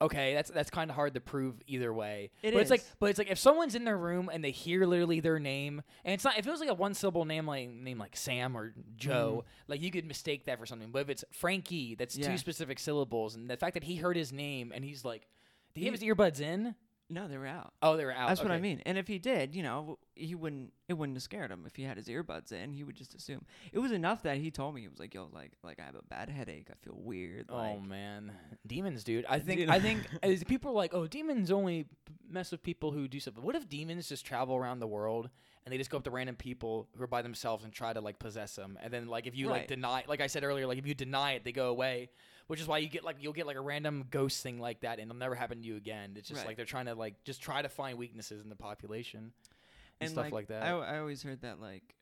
okay, 0.00 0.34
that's 0.34 0.50
that's 0.50 0.70
kind 0.70 0.90
of 0.90 0.96
hard 0.96 1.14
to 1.14 1.20
prove 1.20 1.56
either 1.66 1.92
way. 1.92 2.30
It 2.42 2.52
but 2.52 2.60
it's 2.60 2.70
like 2.70 2.84
but 3.00 3.10
it's 3.10 3.18
like 3.18 3.30
if 3.30 3.38
someone's 3.38 3.74
in 3.74 3.84
their 3.84 3.96
room 3.96 4.30
and 4.32 4.44
they 4.44 4.50
hear 4.50 4.86
literally 4.86 5.20
their 5.20 5.38
name 5.38 5.82
and 6.04 6.14
it's 6.14 6.24
not 6.24 6.38
if 6.38 6.46
it 6.46 6.50
was 6.50 6.60
like 6.60 6.68
a 6.68 6.74
one 6.74 6.94
syllable 6.94 7.24
name 7.24 7.46
like 7.46 7.68
name 7.70 7.98
like 7.98 8.16
Sam 8.16 8.56
or 8.56 8.74
Joe, 8.96 9.44
mm-hmm. 9.46 9.72
like 9.72 9.82
you 9.82 9.90
could 9.90 10.04
mistake 10.06 10.44
that 10.46 10.58
for 10.58 10.66
something. 10.66 10.90
But 10.90 11.02
if 11.02 11.08
it's 11.10 11.24
Frankie, 11.32 11.94
that's 11.94 12.16
Yeah. 12.16 12.30
two 12.30 12.38
specific 12.38 12.78
syllables 12.78 13.34
and 13.34 13.48
the 13.48 13.56
fact 13.56 13.74
that 13.74 13.84
he 13.84 13.96
heard 13.96 14.16
his 14.16 14.32
name 14.32 14.72
and 14.74 14.84
he's 14.84 15.04
like 15.04 15.26
Did 15.74 15.80
he 15.80 15.86
have 15.86 15.94
his 15.94 16.02
earbuds 16.02 16.40
in? 16.40 16.74
No, 17.10 17.28
they 17.28 17.36
were 17.36 17.46
out. 17.46 17.74
Oh, 17.82 17.96
they 17.96 18.04
were 18.04 18.12
out. 18.12 18.28
That's 18.28 18.42
what 18.42 18.50
I 18.50 18.58
mean. 18.58 18.80
And 18.86 18.96
if 18.96 19.06
he 19.06 19.18
did, 19.18 19.54
you 19.54 19.62
know, 19.62 19.98
he 20.14 20.34
wouldn't. 20.34 20.72
It 20.88 20.94
wouldn't 20.94 21.16
have 21.16 21.22
scared 21.22 21.50
him 21.50 21.64
if 21.66 21.76
he 21.76 21.82
had 21.82 21.96
his 21.96 22.08
earbuds 22.08 22.50
in. 22.50 22.72
He 22.72 22.82
would 22.82 22.96
just 22.96 23.14
assume. 23.14 23.44
It 23.72 23.78
was 23.78 23.92
enough 23.92 24.22
that 24.22 24.38
he 24.38 24.50
told 24.50 24.74
me 24.74 24.80
he 24.80 24.88
was 24.88 24.98
like, 24.98 25.14
"Yo, 25.14 25.28
like, 25.32 25.52
like 25.62 25.80
I 25.80 25.84
have 25.84 25.94
a 25.94 26.02
bad 26.02 26.30
headache. 26.30 26.68
I 26.70 26.74
feel 26.82 26.96
weird." 26.96 27.46
Oh 27.50 27.56
Like, 27.56 27.82
man, 27.82 28.32
demons, 28.66 29.04
dude. 29.04 29.26
I 29.28 29.38
think 29.40 29.68
I 29.68 29.80
think 29.80 30.06
as 30.22 30.44
people 30.44 30.70
are 30.70 30.74
like, 30.74 30.94
oh, 30.94 31.06
demons 31.06 31.50
only 31.50 31.86
mess 32.28 32.50
with 32.50 32.62
people 32.62 32.90
who 32.90 33.06
do 33.06 33.20
something. 33.20 33.42
What 33.42 33.54
if 33.54 33.68
demons 33.68 34.08
just 34.08 34.24
travel 34.24 34.56
around 34.56 34.80
the 34.80 34.86
world 34.86 35.28
and 35.64 35.72
they 35.72 35.78
just 35.78 35.90
go 35.90 35.98
up 35.98 36.04
to 36.04 36.10
random 36.10 36.36
people 36.36 36.88
who 36.96 37.02
are 37.02 37.06
by 37.06 37.20
themselves 37.22 37.64
and 37.64 37.72
try 37.72 37.92
to 37.92 38.00
like 38.00 38.18
possess 38.18 38.56
them? 38.56 38.78
And 38.82 38.92
then 38.92 39.08
like 39.08 39.26
if 39.26 39.36
you 39.36 39.48
like 39.48 39.68
deny, 39.68 40.04
like 40.08 40.22
I 40.22 40.26
said 40.26 40.42
earlier, 40.42 40.66
like 40.66 40.78
if 40.78 40.86
you 40.86 40.94
deny 40.94 41.32
it, 41.32 41.44
they 41.44 41.52
go 41.52 41.68
away. 41.68 42.08
Which 42.46 42.60
is 42.60 42.66
why 42.66 42.78
you 42.78 42.88
get 42.88 43.04
like 43.04 43.16
you'll 43.20 43.32
get 43.32 43.46
like 43.46 43.56
a 43.56 43.60
random 43.60 44.04
ghost 44.10 44.42
thing 44.42 44.58
like 44.60 44.80
that, 44.80 44.98
and 44.98 45.10
it'll 45.10 45.18
never 45.18 45.34
happen 45.34 45.62
to 45.62 45.66
you 45.66 45.76
again. 45.76 46.14
It's 46.16 46.28
just 46.28 46.40
Right. 46.40 46.48
like 46.48 46.56
they're 46.56 46.66
trying 46.66 46.86
to 46.86 46.94
like 46.94 47.24
just 47.24 47.40
try 47.42 47.62
to 47.62 47.68
find 47.68 47.96
weaknesses 47.96 48.42
in 48.42 48.50
the 48.50 48.56
population 48.56 49.20
and, 49.20 49.32
and 50.00 50.10
stuff 50.10 50.32
like, 50.32 50.48
that. 50.48 50.62
I, 50.62 50.70
I 50.70 50.98
always 50.98 51.22
heard 51.22 51.40
that 51.42 51.60
like 51.60 51.94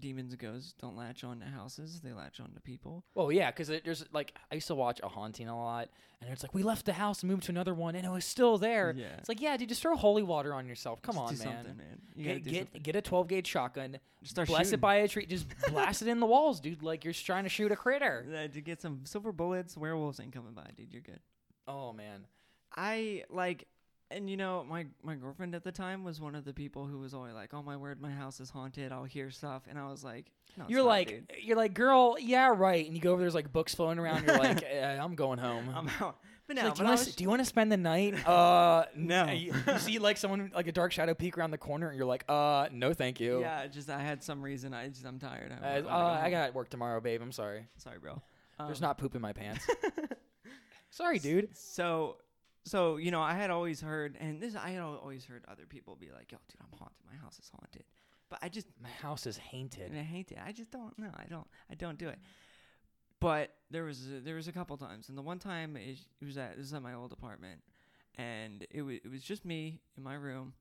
demons 0.00 0.32
and 0.32 0.40
ghosts 0.40 0.74
don't 0.80 0.96
latch 0.96 1.22
on 1.24 1.40
to 1.40 1.46
houses; 1.46 2.00
they 2.00 2.12
latch 2.12 2.40
on 2.40 2.52
to 2.52 2.60
people. 2.60 3.04
Well, 3.14 3.30
yeah, 3.30 3.50
because 3.50 3.68
there's 3.68 4.04
like 4.12 4.34
I 4.50 4.56
used 4.56 4.66
to 4.68 4.74
watch 4.74 5.00
a 5.02 5.08
haunting 5.08 5.48
a 5.48 5.56
lot, 5.56 5.88
and 6.20 6.30
it's 6.30 6.42
like 6.42 6.54
we 6.54 6.62
left 6.62 6.86
the 6.86 6.92
house 6.92 7.22
and 7.22 7.30
moved 7.30 7.44
to 7.44 7.52
another 7.52 7.74
one, 7.74 7.94
and 7.94 8.04
it 8.04 8.10
was 8.10 8.24
still 8.24 8.58
there. 8.58 8.94
Yeah. 8.96 9.06
It's 9.18 9.28
like, 9.28 9.40
yeah, 9.40 9.56
dude, 9.56 9.68
just 9.68 9.82
throw 9.82 9.94
holy 9.96 10.22
water 10.22 10.52
on 10.54 10.66
yourself. 10.66 11.00
Come 11.02 11.14
Just 11.14 11.24
on, 11.24 11.34
do 11.34 11.44
man. 11.44 11.56
something, 11.64 11.76
man. 11.76 12.00
Get 12.16 12.44
get, 12.44 12.54
something. 12.64 12.82
get 12.82 12.96
a 12.96 13.02
12 13.02 13.28
gauge 13.28 13.46
shotgun, 13.46 13.98
Just 14.22 14.32
start 14.34 14.48
blast 14.48 14.66
shooting. 14.66 14.78
it 14.78 14.80
by 14.80 14.94
a 14.96 15.08
tree, 15.08 15.26
just 15.26 15.46
blast 15.70 16.02
it 16.02 16.08
in 16.08 16.20
the 16.20 16.26
walls, 16.26 16.60
dude. 16.60 16.82
Like 16.82 17.04
you're 17.04 17.14
trying 17.14 17.44
to 17.44 17.50
shoot 17.50 17.70
a 17.72 17.76
critter. 17.76 18.26
Uh, 18.40 18.48
to 18.48 18.60
get 18.60 18.80
some 18.80 19.00
silver 19.04 19.32
bullets, 19.32 19.76
werewolves 19.76 20.20
ain't 20.20 20.32
coming 20.32 20.52
by, 20.52 20.66
dude. 20.76 20.92
You're 20.92 21.02
good. 21.02 21.20
Oh 21.66 21.92
man, 21.92 22.26
I 22.74 23.24
like, 23.30 23.66
and 24.10 24.28
you 24.28 24.36
know, 24.36 24.64
my 24.68 24.86
my 25.02 25.14
girlfriend 25.14 25.54
at 25.54 25.62
the 25.64 25.72
time 25.72 26.04
was 26.04 26.20
one 26.20 26.34
of 26.34 26.44
the 26.44 26.52
people 26.52 26.86
who 26.86 26.98
was 26.98 27.14
always 27.14 27.34
like, 27.34 27.52
"Oh 27.54 27.62
my 27.62 27.76
word, 27.76 28.00
my 28.00 28.10
house 28.10 28.40
is 28.40 28.50
haunted. 28.50 28.92
I'll 28.92 29.04
hear 29.04 29.30
stuff," 29.30 29.62
and 29.68 29.78
I 29.78 29.88
was 29.88 30.02
like, 30.04 30.30
no, 30.56 30.64
you're 30.68 30.80
not, 30.80 30.86
like 30.88 31.08
dude. 31.08 31.32
you're 31.42 31.56
like 31.56 31.74
girl, 31.74 32.16
yeah, 32.20 32.48
right. 32.54 32.84
And 32.86 32.94
you 32.96 33.00
go 33.00 33.12
over 33.12 33.20
there's 33.22 33.34
like 33.34 33.52
books 33.52 33.74
floating 33.74 33.98
around. 33.98 34.24
You're 34.26 34.38
like, 34.38 34.62
eh, 34.70 34.98
I'm 35.00 35.14
going 35.14 35.38
home. 35.38 35.68
I'm 35.74 35.88
out. 36.00 36.18
But 36.46 36.56
no, 36.56 36.64
like, 36.64 36.74
do, 36.74 36.80
you 36.80 36.84
wanna, 36.86 36.96
was- 36.98 37.14
do 37.14 37.22
you 37.24 37.28
want 37.30 37.40
to 37.40 37.44
spend 37.44 37.70
the 37.70 37.76
night? 37.76 38.14
Uh, 38.26 38.84
No. 38.96 39.26
You, 39.30 39.54
you 39.68 39.78
see 39.78 39.98
like 40.00 40.16
someone 40.16 40.50
like 40.52 40.66
a 40.66 40.72
dark 40.72 40.90
shadow 40.90 41.14
peek 41.14 41.38
around 41.38 41.52
the 41.52 41.58
corner, 41.58 41.88
and 41.90 41.96
you're 41.96 42.08
like, 42.08 42.24
uh, 42.28 42.68
no, 42.72 42.92
thank 42.92 43.20
you. 43.20 43.40
yeah, 43.40 43.68
just 43.68 43.88
I 43.88 44.00
had 44.02 44.24
some 44.24 44.42
reason. 44.42 44.74
I 44.74 44.88
just 44.88 45.04
I'm 45.06 45.20
tired. 45.20 45.52
I, 45.62 45.78
Uh, 45.78 45.82
wanna 45.82 45.94
uh, 45.96 46.20
I 46.24 46.30
got 46.30 46.52
work 46.54 46.68
tomorrow, 46.68 47.00
babe. 47.00 47.22
I'm 47.22 47.30
sorry. 47.32 47.66
sorry, 47.76 47.98
bro. 48.00 48.20
There's 48.58 48.78
Um, 48.82 48.88
not 48.88 48.98
poop 48.98 49.14
in 49.14 49.22
my 49.22 49.32
pants. 49.32 49.64
sorry, 50.90 51.18
dude. 51.18 51.56
So, 51.56 52.16
so 52.64 52.96
you 52.96 53.10
know, 53.10 53.20
I 53.20 53.34
had 53.34 53.50
always 53.50 53.80
heard, 53.80 54.16
and 54.20 54.40
this 54.40 54.54
I 54.56 54.70
had 54.70 54.82
always 54.82 55.24
heard 55.24 55.44
other 55.48 55.66
people 55.66 55.96
be 55.96 56.10
like, 56.10 56.30
"Yo, 56.32 56.38
dude, 56.48 56.60
I'm 56.60 56.78
haunted. 56.78 56.98
My 57.10 57.16
house 57.16 57.38
is 57.38 57.50
haunted." 57.50 57.84
But 58.28 58.38
I 58.42 58.48
just 58.48 58.68
My 58.80 58.88
house 58.88 59.26
is 59.26 59.38
haunted. 59.38 59.90
and 59.90 59.98
I 59.98 60.02
hate 60.02 60.30
it. 60.30 60.38
I 60.44 60.52
just 60.52 60.70
don't. 60.70 60.96
No, 60.98 61.08
I 61.16 61.24
don't. 61.28 61.46
I 61.70 61.74
don't 61.74 61.98
do 61.98 62.08
it. 62.08 62.18
But 63.18 63.50
there 63.70 63.84
was 63.84 64.06
a, 64.06 64.20
there 64.20 64.36
was 64.36 64.48
a 64.48 64.52
couple 64.52 64.76
times, 64.76 65.08
and 65.08 65.18
the 65.18 65.22
one 65.22 65.38
time 65.38 65.76
it, 65.76 65.98
it 66.20 66.24
was 66.24 66.38
at 66.38 66.56
this 66.56 66.66
is 66.66 66.74
at 66.74 66.82
my 66.82 66.94
old 66.94 67.12
apartment, 67.12 67.60
and 68.16 68.66
it 68.70 68.82
was 68.82 68.96
it 69.04 69.10
was 69.10 69.22
just 69.22 69.44
me 69.44 69.80
in 69.96 70.02
my 70.02 70.14
room, 70.14 70.54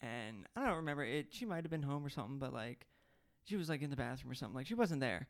and 0.00 0.46
I 0.56 0.64
don't 0.66 0.76
remember 0.76 1.04
it. 1.04 1.26
She 1.30 1.44
might 1.44 1.64
have 1.64 1.70
been 1.70 1.82
home 1.82 2.04
or 2.06 2.08
something, 2.08 2.38
but 2.38 2.52
like, 2.54 2.86
she 3.44 3.56
was 3.56 3.68
like 3.68 3.82
in 3.82 3.90
the 3.90 3.96
bathroom 3.96 4.30
or 4.30 4.34
something. 4.34 4.54
Like 4.54 4.66
she 4.66 4.74
wasn't 4.74 5.00
there, 5.00 5.28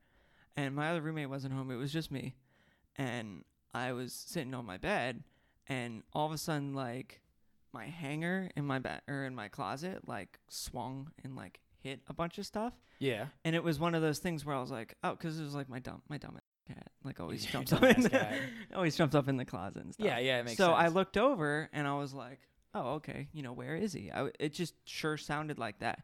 and 0.57 0.75
my 0.77 0.91
other 0.91 1.01
roommate 1.01 1.31
wasn't 1.31 1.55
home. 1.55 1.71
It 1.73 1.77
was 1.77 1.93
just 1.93 2.13
me, 2.13 2.37
and 2.97 3.43
I 3.75 3.93
was 3.93 4.13
sitting 4.13 4.55
on 4.55 4.65
my 4.65 4.77
bed, 4.77 5.25
and 5.69 6.03
all 6.13 6.27
of 6.27 6.33
a 6.33 6.39
sudden 6.39 6.75
like 6.75 7.21
my 7.73 7.87
hanger 7.87 8.51
in 8.57 8.65
my 8.65 8.79
ba- 8.79 9.03
or 9.09 9.25
in 9.25 9.35
my 9.35 9.49
closet 9.49 10.07
like 10.09 10.39
swung 10.49 11.11
and 11.25 11.37
like 11.37 11.61
hit 11.83 12.01
a 12.09 12.15
bunch 12.15 12.39
of 12.39 12.47
stuff 12.47 12.73
Yeah. 12.99 13.27
and 13.45 13.55
it 13.55 13.63
was 13.63 13.79
one 13.79 13.95
of 13.95 14.03
those 14.03 14.19
things 14.19 14.45
where 14.45 14.57
I 14.57 14.61
was 14.61 14.71
like, 14.71 14.95
oh, 15.05 15.11
because 15.11 15.39
it 15.39 15.45
was 15.45 15.55
like 15.55 15.69
my 15.69 15.79
dumb, 15.79 16.03
my 16.09 16.19
dumb 16.19 16.39
cat, 16.67 16.89
like 17.05 17.21
always 17.21 17.45
jumps 17.53 17.73
up 17.73 17.83
in, 17.83 18.03
the, 18.03 18.39
always 18.75 18.97
jumps 18.97 19.15
up 19.15 19.29
in 19.29 19.37
the 19.37 19.45
closet 19.45 19.85
and 19.85 19.93
stuff. 19.95 20.05
Yeah, 20.07 20.19
yeah, 20.19 20.41
it 20.41 20.45
makes 20.47 20.57
so 20.57 20.67
sense. 20.69 20.77
I 20.79 20.89
looked 20.89 21.17
over 21.17 21.69
and 21.73 21.87
I 21.87 21.95
was 21.97 22.13
like, 22.15 22.41
oh, 22.75 22.95
okay, 22.95 23.29
you 23.33 23.43
know, 23.43 23.53
where 23.53 23.77
is 23.77 23.93
he? 23.93 24.11
I 24.11 24.31
it 24.41 24.53
just 24.53 24.75
sure 24.85 25.17
sounded 25.17 25.59
like 25.59 25.79
that, 25.81 26.01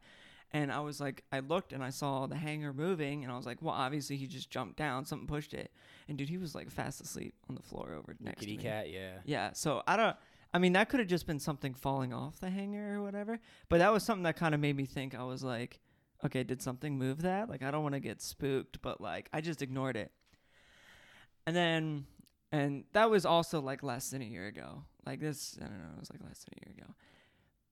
and 0.53 0.71
I 0.71 0.79
was 0.81 1.01
like, 1.01 1.23
I 1.31 1.39
looked 1.39 1.73
and 1.73 1.83
I 1.83 1.89
saw 1.89 2.27
the 2.27 2.35
hanger 2.35 2.71
moving, 2.73 3.23
and 3.23 3.33
I 3.33 3.35
was 3.35 3.45
like, 3.45 3.61
well, 3.61 3.73
obviously 3.73 4.17
he 4.17 4.27
just 4.27 4.49
jumped 4.49 4.77
down, 4.77 5.05
something 5.05 5.27
pushed 5.27 5.53
it, 5.53 5.71
and 6.07 6.17
dude, 6.17 6.29
he 6.29 6.37
was 6.37 6.53
like 6.53 6.69
fast 6.69 7.01
asleep 7.01 7.33
on 7.49 7.55
the 7.55 7.61
floor 7.61 7.95
over 7.97 8.15
next 8.19 8.39
kitty 8.39 8.57
to 8.57 8.63
me. 8.63 8.69
cat, 8.69 8.91
yeah. 8.91 9.13
Yeah, 9.25 9.53
so 9.53 9.81
I 9.87 9.97
don't. 9.97 10.15
I 10.53 10.59
mean, 10.59 10.73
that 10.73 10.87
could 10.87 10.99
have 10.99 11.09
just 11.09 11.25
been 11.25 11.39
something 11.39 11.73
falling 11.73 12.13
off 12.13 12.39
the 12.39 12.51
hanger 12.51 12.99
or 12.99 13.03
whatever. 13.03 13.39
But 13.69 13.79
that 13.79 13.91
was 13.91 14.03
something 14.03 14.21
that 14.23 14.35
kind 14.35 14.53
of 14.53 14.61
made 14.61 14.77
me 14.77 14.85
think. 14.85 15.15
I 15.15 15.23
was 15.23 15.43
like, 15.43 15.79
okay, 16.23 16.43
did 16.43 16.61
something 16.61 16.95
move 16.95 17.23
that? 17.23 17.49
Like, 17.49 17.63
I 17.63 17.71
don't 17.71 17.81
want 17.81 17.95
to 17.95 17.99
get 17.99 18.21
spooked, 18.21 18.79
but 18.83 19.01
like, 19.01 19.29
I 19.33 19.41
just 19.41 19.63
ignored 19.63 19.97
it. 19.97 20.11
And 21.47 21.55
then, 21.55 22.05
and 22.51 22.83
that 22.93 23.09
was 23.09 23.25
also 23.25 23.61
like 23.61 23.81
less 23.81 24.11
than 24.11 24.21
a 24.21 24.25
year 24.25 24.45
ago. 24.45 24.83
Like 25.07 25.19
this, 25.19 25.57
I 25.59 25.65
don't 25.65 25.79
know, 25.79 25.95
it 25.97 25.99
was 25.99 26.11
like 26.11 26.21
less 26.23 26.45
than 26.45 26.53
a 26.61 26.67
year 26.67 26.75
ago. 26.77 26.93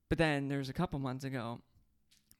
But 0.10 0.18
then 0.18 0.48
there 0.48 0.58
was 0.58 0.70
a 0.70 0.74
couple 0.74 0.98
months 0.98 1.24
ago 1.24 1.62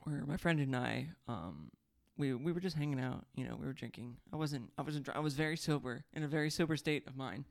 where 0.04 0.24
my 0.26 0.38
friend 0.38 0.60
and 0.60 0.76
I, 0.76 1.10
um, 1.28 1.72
we 2.18 2.34
we 2.34 2.52
were 2.52 2.60
just 2.60 2.76
hanging 2.76 3.00
out. 3.00 3.26
You 3.36 3.46
know, 3.48 3.56
we 3.56 3.66
were 3.66 3.74
drinking. 3.74 4.18
I 4.32 4.36
wasn't. 4.36 4.72
I 4.78 4.82
wasn't. 4.82 5.10
I 5.10 5.20
was 5.20 5.34
very 5.34 5.58
sober 5.58 6.04
in 6.14 6.24
a 6.24 6.28
very 6.28 6.50
sober 6.50 6.76
state 6.78 7.08
of 7.08 7.16
mind 7.16 7.46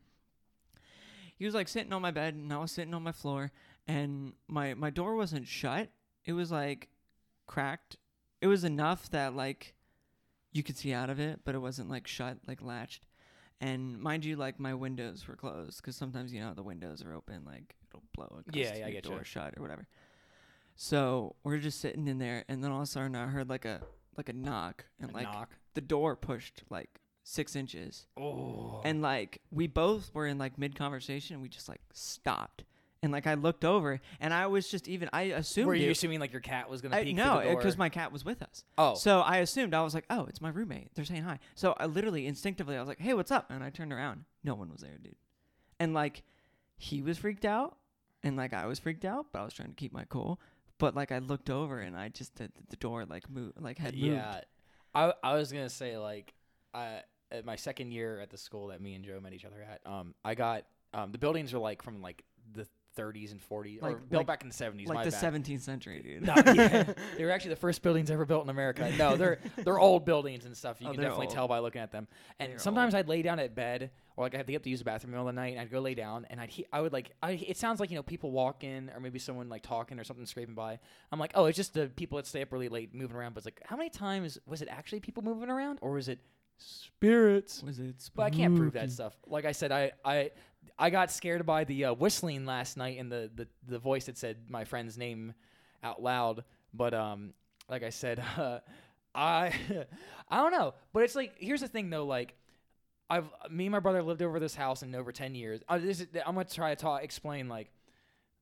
he 1.41 1.47
was 1.47 1.55
like 1.55 1.69
sitting 1.69 1.91
on 1.95 2.03
my 2.03 2.11
bed 2.11 2.35
and 2.35 2.53
I 2.53 2.59
was 2.59 2.71
sitting 2.71 2.93
on 2.93 3.03
my 3.03 3.13
floor 3.13 3.51
and 3.89 4.35
my 4.47 4.75
my 4.75 4.91
door 4.91 5.17
wasn't 5.17 5.49
shut. 5.49 5.89
It 6.27 6.35
was 6.35 6.53
like 6.53 6.91
cracked. 7.47 7.97
It 8.43 8.47
was 8.47 8.63
enough 8.63 9.09
that 9.11 9.35
like 9.35 9.73
you 10.53 10.63
could 10.63 10.77
see 10.77 10.93
out 10.93 11.09
of 11.09 11.19
it, 11.19 11.41
but 11.43 11.55
it 11.55 11.59
wasn't 11.61 11.89
like 11.89 12.07
shut, 12.07 12.37
like 12.47 12.61
latched. 12.61 13.07
And 13.59 13.99
mind 13.99 14.27
you, 14.27 14.37
like 14.37 14.61
my 14.61 14.75
windows 14.75 15.27
were 15.27 15.35
closed 15.35 15.79
because 15.81 15.97
sometimes 15.97 16.31
you 16.31 16.41
know 16.43 16.53
the 16.53 16.63
windows 16.63 17.03
are 17.03 17.15
open, 17.15 17.43
like 17.47 17.75
it'll 17.89 18.03
blow 18.15 18.43
a 18.47 18.57
Yeah, 18.59 18.77
yeah, 18.77 18.87
I 18.89 18.91
getcha. 18.91 19.03
door 19.05 19.25
shut 19.25 19.55
or 19.57 19.63
whatever. 19.63 19.87
So 20.83 21.37
we're 21.45 21.59
just 21.59 21.79
sitting 21.79 22.09
in 22.09 22.17
there, 22.17 22.47
and 22.49 22.65
then 22.65 22.71
all 22.71 22.79
of 22.79 22.85
a 22.85 22.87
sudden 22.87 23.15
I 23.15 23.27
heard 23.27 23.51
like 23.51 23.67
a 23.67 23.83
like 24.17 24.31
a 24.31 24.33
knock, 24.33 24.87
and 24.99 25.11
A 25.11 25.15
like 25.15 25.31
knock. 25.31 25.51
the 25.75 25.83
door 25.83 26.17
pushed 26.17 26.63
like 26.71 26.89
six 27.23 27.55
inches, 27.55 28.07
Oh. 28.17 28.81
and 28.83 29.03
like 29.03 29.43
we 29.51 29.67
both 29.67 30.11
were 30.15 30.27
in 30.27 30.39
like 30.39 30.57
mid 30.57 30.75
conversation 30.75 31.35
and 31.35 31.43
we 31.43 31.51
just 31.51 31.69
like 31.69 31.83
stopped. 31.93 32.65
And 33.03 33.13
like 33.13 33.27
i 33.27 33.33
looked 33.35 33.65
over 33.65 33.99
and 34.21 34.33
i 34.35 34.47
was 34.47 34.69
just 34.69 34.87
even 34.87 35.09
i 35.15 35.23
assumed 35.23 35.69
were 35.69 35.75
you 35.75 35.89
it, 35.89 35.93
assuming 35.93 36.21
like 36.21 36.33
your 36.33 36.43
cat 36.43 36.69
was 36.69 36.83
gonna 36.83 36.97
I, 36.97 37.05
peek 37.05 37.17
no 37.17 37.23
through 37.37 37.39
the 37.41 37.45
door? 37.53 37.57
because 37.57 37.79
my 37.79 37.89
cat 37.89 38.11
was 38.13 38.27
with 38.27 38.43
us. 38.43 38.65
Oh, 38.77 38.95
so 38.95 39.21
i 39.21 39.39
assumed 39.39 39.73
i 39.75 39.83
was 39.83 39.93
like 39.95 40.05
oh 40.11 40.25
it's 40.27 40.41
my 40.43 40.51
roommate. 40.51 40.95
They're 40.95 41.07
saying 41.07 41.23
hi. 41.23 41.39
So 41.55 41.75
i 41.79 41.87
literally 41.87 42.27
instinctively 42.27 42.77
i 42.77 42.79
was 42.81 42.89
like 42.89 43.01
hey 43.01 43.13
what's 43.15 43.31
up? 43.31 43.51
And 43.51 43.63
i 43.65 43.69
turned 43.71 43.93
around. 43.95 44.25
No 44.45 44.55
one 44.55 44.71
was 44.71 44.81
there 44.83 44.99
dude. 45.03 45.17
And 45.79 45.93
like 45.95 46.23
he 46.77 47.01
was 47.03 47.17
freaked 47.19 47.45
out 47.47 47.77
and 48.23 48.37
like 48.37 48.53
i 48.55 48.67
was 48.67 48.79
freaked 48.79 49.07
out 49.07 49.27
but 49.33 49.41
i 49.41 49.45
was 49.45 49.55
trying 49.55 49.69
to 49.71 49.75
keep 49.75 49.95
my 49.95 50.05
cool 50.11 50.39
but 50.81 50.97
like 50.97 51.13
i 51.13 51.19
looked 51.19 51.49
over 51.49 51.79
and 51.79 51.97
i 51.97 52.09
just 52.09 52.35
the, 52.37 52.51
the 52.71 52.77
door 52.77 53.05
like 53.05 53.31
moved 53.31 53.53
like 53.61 53.79
had 53.79 53.95
moved 53.95 54.07
yeah. 54.07 54.41
I 54.95 55.13
I 55.23 55.35
was 55.35 55.53
gonna 55.53 55.71
say 55.71 55.97
like 55.97 56.35
I 56.75 57.03
at 57.31 57.45
my 57.45 57.57
second 57.57 57.93
year 57.93 58.21
at 58.21 58.31
the 58.31 58.39
school 58.39 58.69
that 58.69 58.81
me 58.81 58.95
and 58.95 59.05
Joe 59.05 59.21
met 59.21 59.33
each 59.33 59.45
other 59.45 59.63
at, 59.63 59.81
um, 59.91 60.15
I 60.25 60.35
got 60.35 60.65
um 60.93 61.13
the 61.13 61.19
buildings 61.19 61.55
are 61.55 61.59
like 61.59 61.83
from 61.83 62.03
like 62.03 62.25
the 62.53 62.67
30s 62.99 63.31
and 63.31 63.41
40s 63.41 63.79
or 63.83 63.91
Like- 63.91 64.09
built 64.09 64.21
like- 64.21 64.27
back 64.27 64.43
in 64.43 64.49
the 64.49 64.55
70s. 64.55 64.87
like 64.89 65.05
the 65.05 65.11
bad. 65.13 65.21
17th 65.45 65.61
century 65.61 66.03
dude 66.03 66.23
No, 66.27 66.35
yeah. 66.37 66.83
they 67.17 67.25
were 67.25 67.31
actually 67.31 67.51
the 67.51 67.57
first 67.61 67.83
buildings 67.83 68.11
ever 68.11 68.25
built 68.25 68.45
in 68.45 68.51
America. 68.51 68.91
No, 68.99 69.17
they're 69.17 69.39
they're 69.57 69.79
old 69.79 70.05
buildings 70.05 70.45
and 70.45 70.57
stuff. 70.57 70.81
You 70.81 70.89
Oh, 70.89 70.93
can 70.93 71.01
definitely 71.01 71.27
old. 71.27 71.35
tell 71.35 71.49
by 71.49 71.61
looking 71.61 71.81
at 71.81 71.93
them. 71.93 72.09
And 72.41 72.53
They're 72.53 72.59
sometimes 72.59 72.95
I'd 72.95 73.09
lay 73.09 73.23
down 73.23 73.39
at 73.39 73.55
bed, 73.55 73.91
or 74.17 74.25
like 74.25 74.35
I 74.35 74.39
had 74.39 74.47
to 74.47 74.53
get 74.53 74.57
up 74.59 74.63
to 74.65 74.71
use 74.71 74.81
the 74.81 74.85
bathroom 74.85 75.11
in 75.11 75.13
the 75.13 75.17
middle 75.19 75.29
of 75.29 75.35
the 75.35 75.41
night, 75.41 75.53
and 75.53 75.61
I'd 75.61 75.71
go 75.71 75.81
lay 75.81 75.95
down, 75.95 76.27
and 76.31 76.41
I'd 76.41 76.51
he- 76.51 76.67
I 76.73 76.81
would 76.81 76.93
like 76.93 77.13
I 77.23 77.33
it 77.33 77.57
sounds 77.57 77.79
like 77.81 77.91
you 77.91 77.97
know 77.97 78.03
people 78.03 78.33
walking 78.33 78.91
or 78.95 79.01
maybe 79.01 79.19
someone 79.21 79.49
like 79.49 79.63
talking 79.63 79.99
or 80.01 80.05
something 80.05 80.27
scraping 80.27 80.55
by. 80.57 80.79
I'm 81.13 81.19
like, 81.21 81.31
oh, 81.37 81.45
it's 81.47 81.57
just 81.57 81.75
the 81.75 81.87
people 81.89 82.17
that 82.17 82.27
stay 82.27 82.43
up 82.43 82.53
really 82.53 82.69
late 82.69 82.93
moving 82.95 83.17
around. 83.17 83.35
But 83.35 83.39
it's 83.39 83.47
like, 83.47 83.63
how 83.65 83.77
many 83.77 83.91
times 83.91 84.39
was 84.47 84.63
it 84.63 84.69
actually 84.69 85.01
people 85.01 85.23
moving 85.23 85.49
around, 85.49 85.79
or 85.81 85.93
was 85.93 86.09
it 86.09 86.19
spirits? 86.59 87.63
was 87.63 87.79
it 87.79 88.11
But 88.15 88.25
I 88.25 88.31
can't 88.31 88.57
prove 88.57 88.73
that 88.75 88.91
stuff. 88.91 89.15
Like 89.27 89.45
I 89.45 89.53
said, 89.53 89.73
I 89.73 89.93
I 90.05 90.31
I 90.79 90.91
got 90.91 91.11
scared 91.11 91.45
by 91.45 91.65
the 91.65 91.87
uh, 91.87 91.95
whistling 91.95 92.47
last 92.47 92.77
night 92.77 92.99
and 92.99 93.13
the, 93.13 93.31
the 93.35 93.47
the 93.69 93.79
voice 93.79 94.07
that 94.07 94.17
said 94.17 94.37
my 94.49 94.65
friend's 94.65 94.97
name 94.97 95.35
out 95.83 96.03
loud. 96.03 96.45
But 96.73 96.95
um, 96.95 97.35
like 97.69 97.83
I 97.83 97.91
said, 97.91 98.23
uh, 98.37 98.61
I 99.15 99.53
I 100.29 100.37
don't 100.39 100.53
know. 100.53 100.75
But 100.93 101.03
it's 101.03 101.15
like 101.15 101.35
here's 101.39 101.61
the 101.61 101.69
thing 101.69 101.91
though. 101.91 102.07
Like 102.07 102.35
I've 103.09 103.27
me 103.51 103.67
and 103.67 103.73
my 103.73 103.81
brother 103.81 104.03
lived 104.03 104.23
over 104.23 104.41
this 104.41 104.55
house 104.55 104.83
in 104.83 104.95
over 104.95 105.13
ten 105.13 105.35
years. 105.35 105.61
Uh, 105.69 105.79
this 105.79 106.01
is, 106.01 106.07
I'm 106.27 106.35
gonna 106.35 106.45
try 106.45 106.75
to 106.75 106.81
talk, 106.81 107.03
explain 107.03 107.49
like 107.49 107.71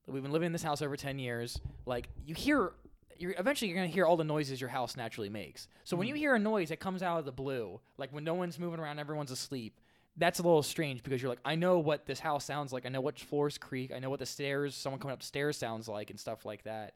we've 0.07 0.23
been 0.23 0.31
living 0.31 0.47
in 0.47 0.53
this 0.53 0.63
house 0.63 0.81
over 0.81 0.95
ten 0.95 1.19
years. 1.19 1.59
Like 1.85 2.09
you 2.25 2.35
hear. 2.35 2.73
You're, 3.21 3.35
eventually, 3.37 3.69
you're 3.69 3.75
gonna 3.75 3.89
hear 3.89 4.05
all 4.05 4.15
the 4.15 4.23
noises 4.23 4.61
your 4.61 4.69
house 4.69 4.95
naturally 4.95 5.27
makes. 5.27 5.67
So 5.83 5.97
when 5.97 6.07
you 6.07 6.15
hear 6.15 6.35
a 6.35 6.39
noise 6.39 6.69
that 6.69 6.79
comes 6.79 7.03
out 7.03 7.19
of 7.19 7.25
the 7.25 7.33
blue, 7.33 7.81
like 7.97 8.13
when 8.13 8.23
no 8.23 8.33
one's 8.33 8.57
moving 8.57 8.79
around, 8.79 8.97
everyone's 8.97 9.29
asleep, 9.29 9.77
that's 10.17 10.39
a 10.39 10.43
little 10.43 10.63
strange 10.63 11.03
because 11.03 11.21
you're 11.21 11.29
like, 11.29 11.39
I 11.45 11.55
know 11.55 11.79
what 11.79 12.05
this 12.05 12.19
house 12.19 12.45
sounds 12.45 12.73
like. 12.73 12.85
I 12.85 12.89
know 12.89 13.01
what 13.01 13.19
floors 13.19 13.57
creak. 13.57 13.91
I 13.93 13.99
know 13.99 14.09
what 14.09 14.19
the 14.19 14.25
stairs, 14.25 14.75
someone 14.75 14.99
coming 14.99 15.13
up 15.13 15.19
the 15.19 15.25
stairs 15.25 15.57
sounds 15.57 15.87
like, 15.87 16.09
and 16.09 16.19
stuff 16.19 16.45
like 16.45 16.63
that. 16.63 16.95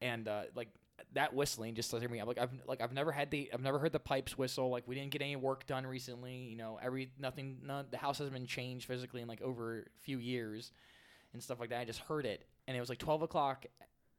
And 0.00 0.26
uh, 0.28 0.42
like 0.54 0.68
that 1.14 1.34
whistling 1.34 1.74
just 1.74 1.90
doesn't 1.90 2.10
me. 2.10 2.18
I'm 2.18 2.26
like 2.26 2.38
I've 2.38 2.50
like 2.66 2.80
I've 2.80 2.92
never 2.92 3.12
had 3.12 3.30
the 3.30 3.50
I've 3.52 3.62
never 3.62 3.78
heard 3.78 3.92
the 3.92 4.00
pipes 4.00 4.36
whistle. 4.36 4.70
Like 4.70 4.84
we 4.86 4.94
didn't 4.94 5.10
get 5.10 5.22
any 5.22 5.36
work 5.36 5.66
done 5.66 5.86
recently. 5.86 6.36
You 6.36 6.56
know, 6.56 6.78
every 6.82 7.10
nothing. 7.18 7.58
None, 7.64 7.86
the 7.90 7.96
house 7.96 8.18
hasn't 8.18 8.34
been 8.34 8.46
changed 8.46 8.86
physically 8.86 9.22
in 9.22 9.28
like 9.28 9.42
over 9.42 9.80
a 9.80 10.02
few 10.02 10.18
years, 10.18 10.72
and 11.32 11.42
stuff 11.42 11.60
like 11.60 11.70
that. 11.70 11.80
I 11.80 11.84
just 11.84 12.00
heard 12.00 12.26
it, 12.26 12.44
and 12.66 12.76
it 12.76 12.80
was 12.80 12.88
like 12.88 12.98
12 12.98 13.22
o'clock, 13.22 13.66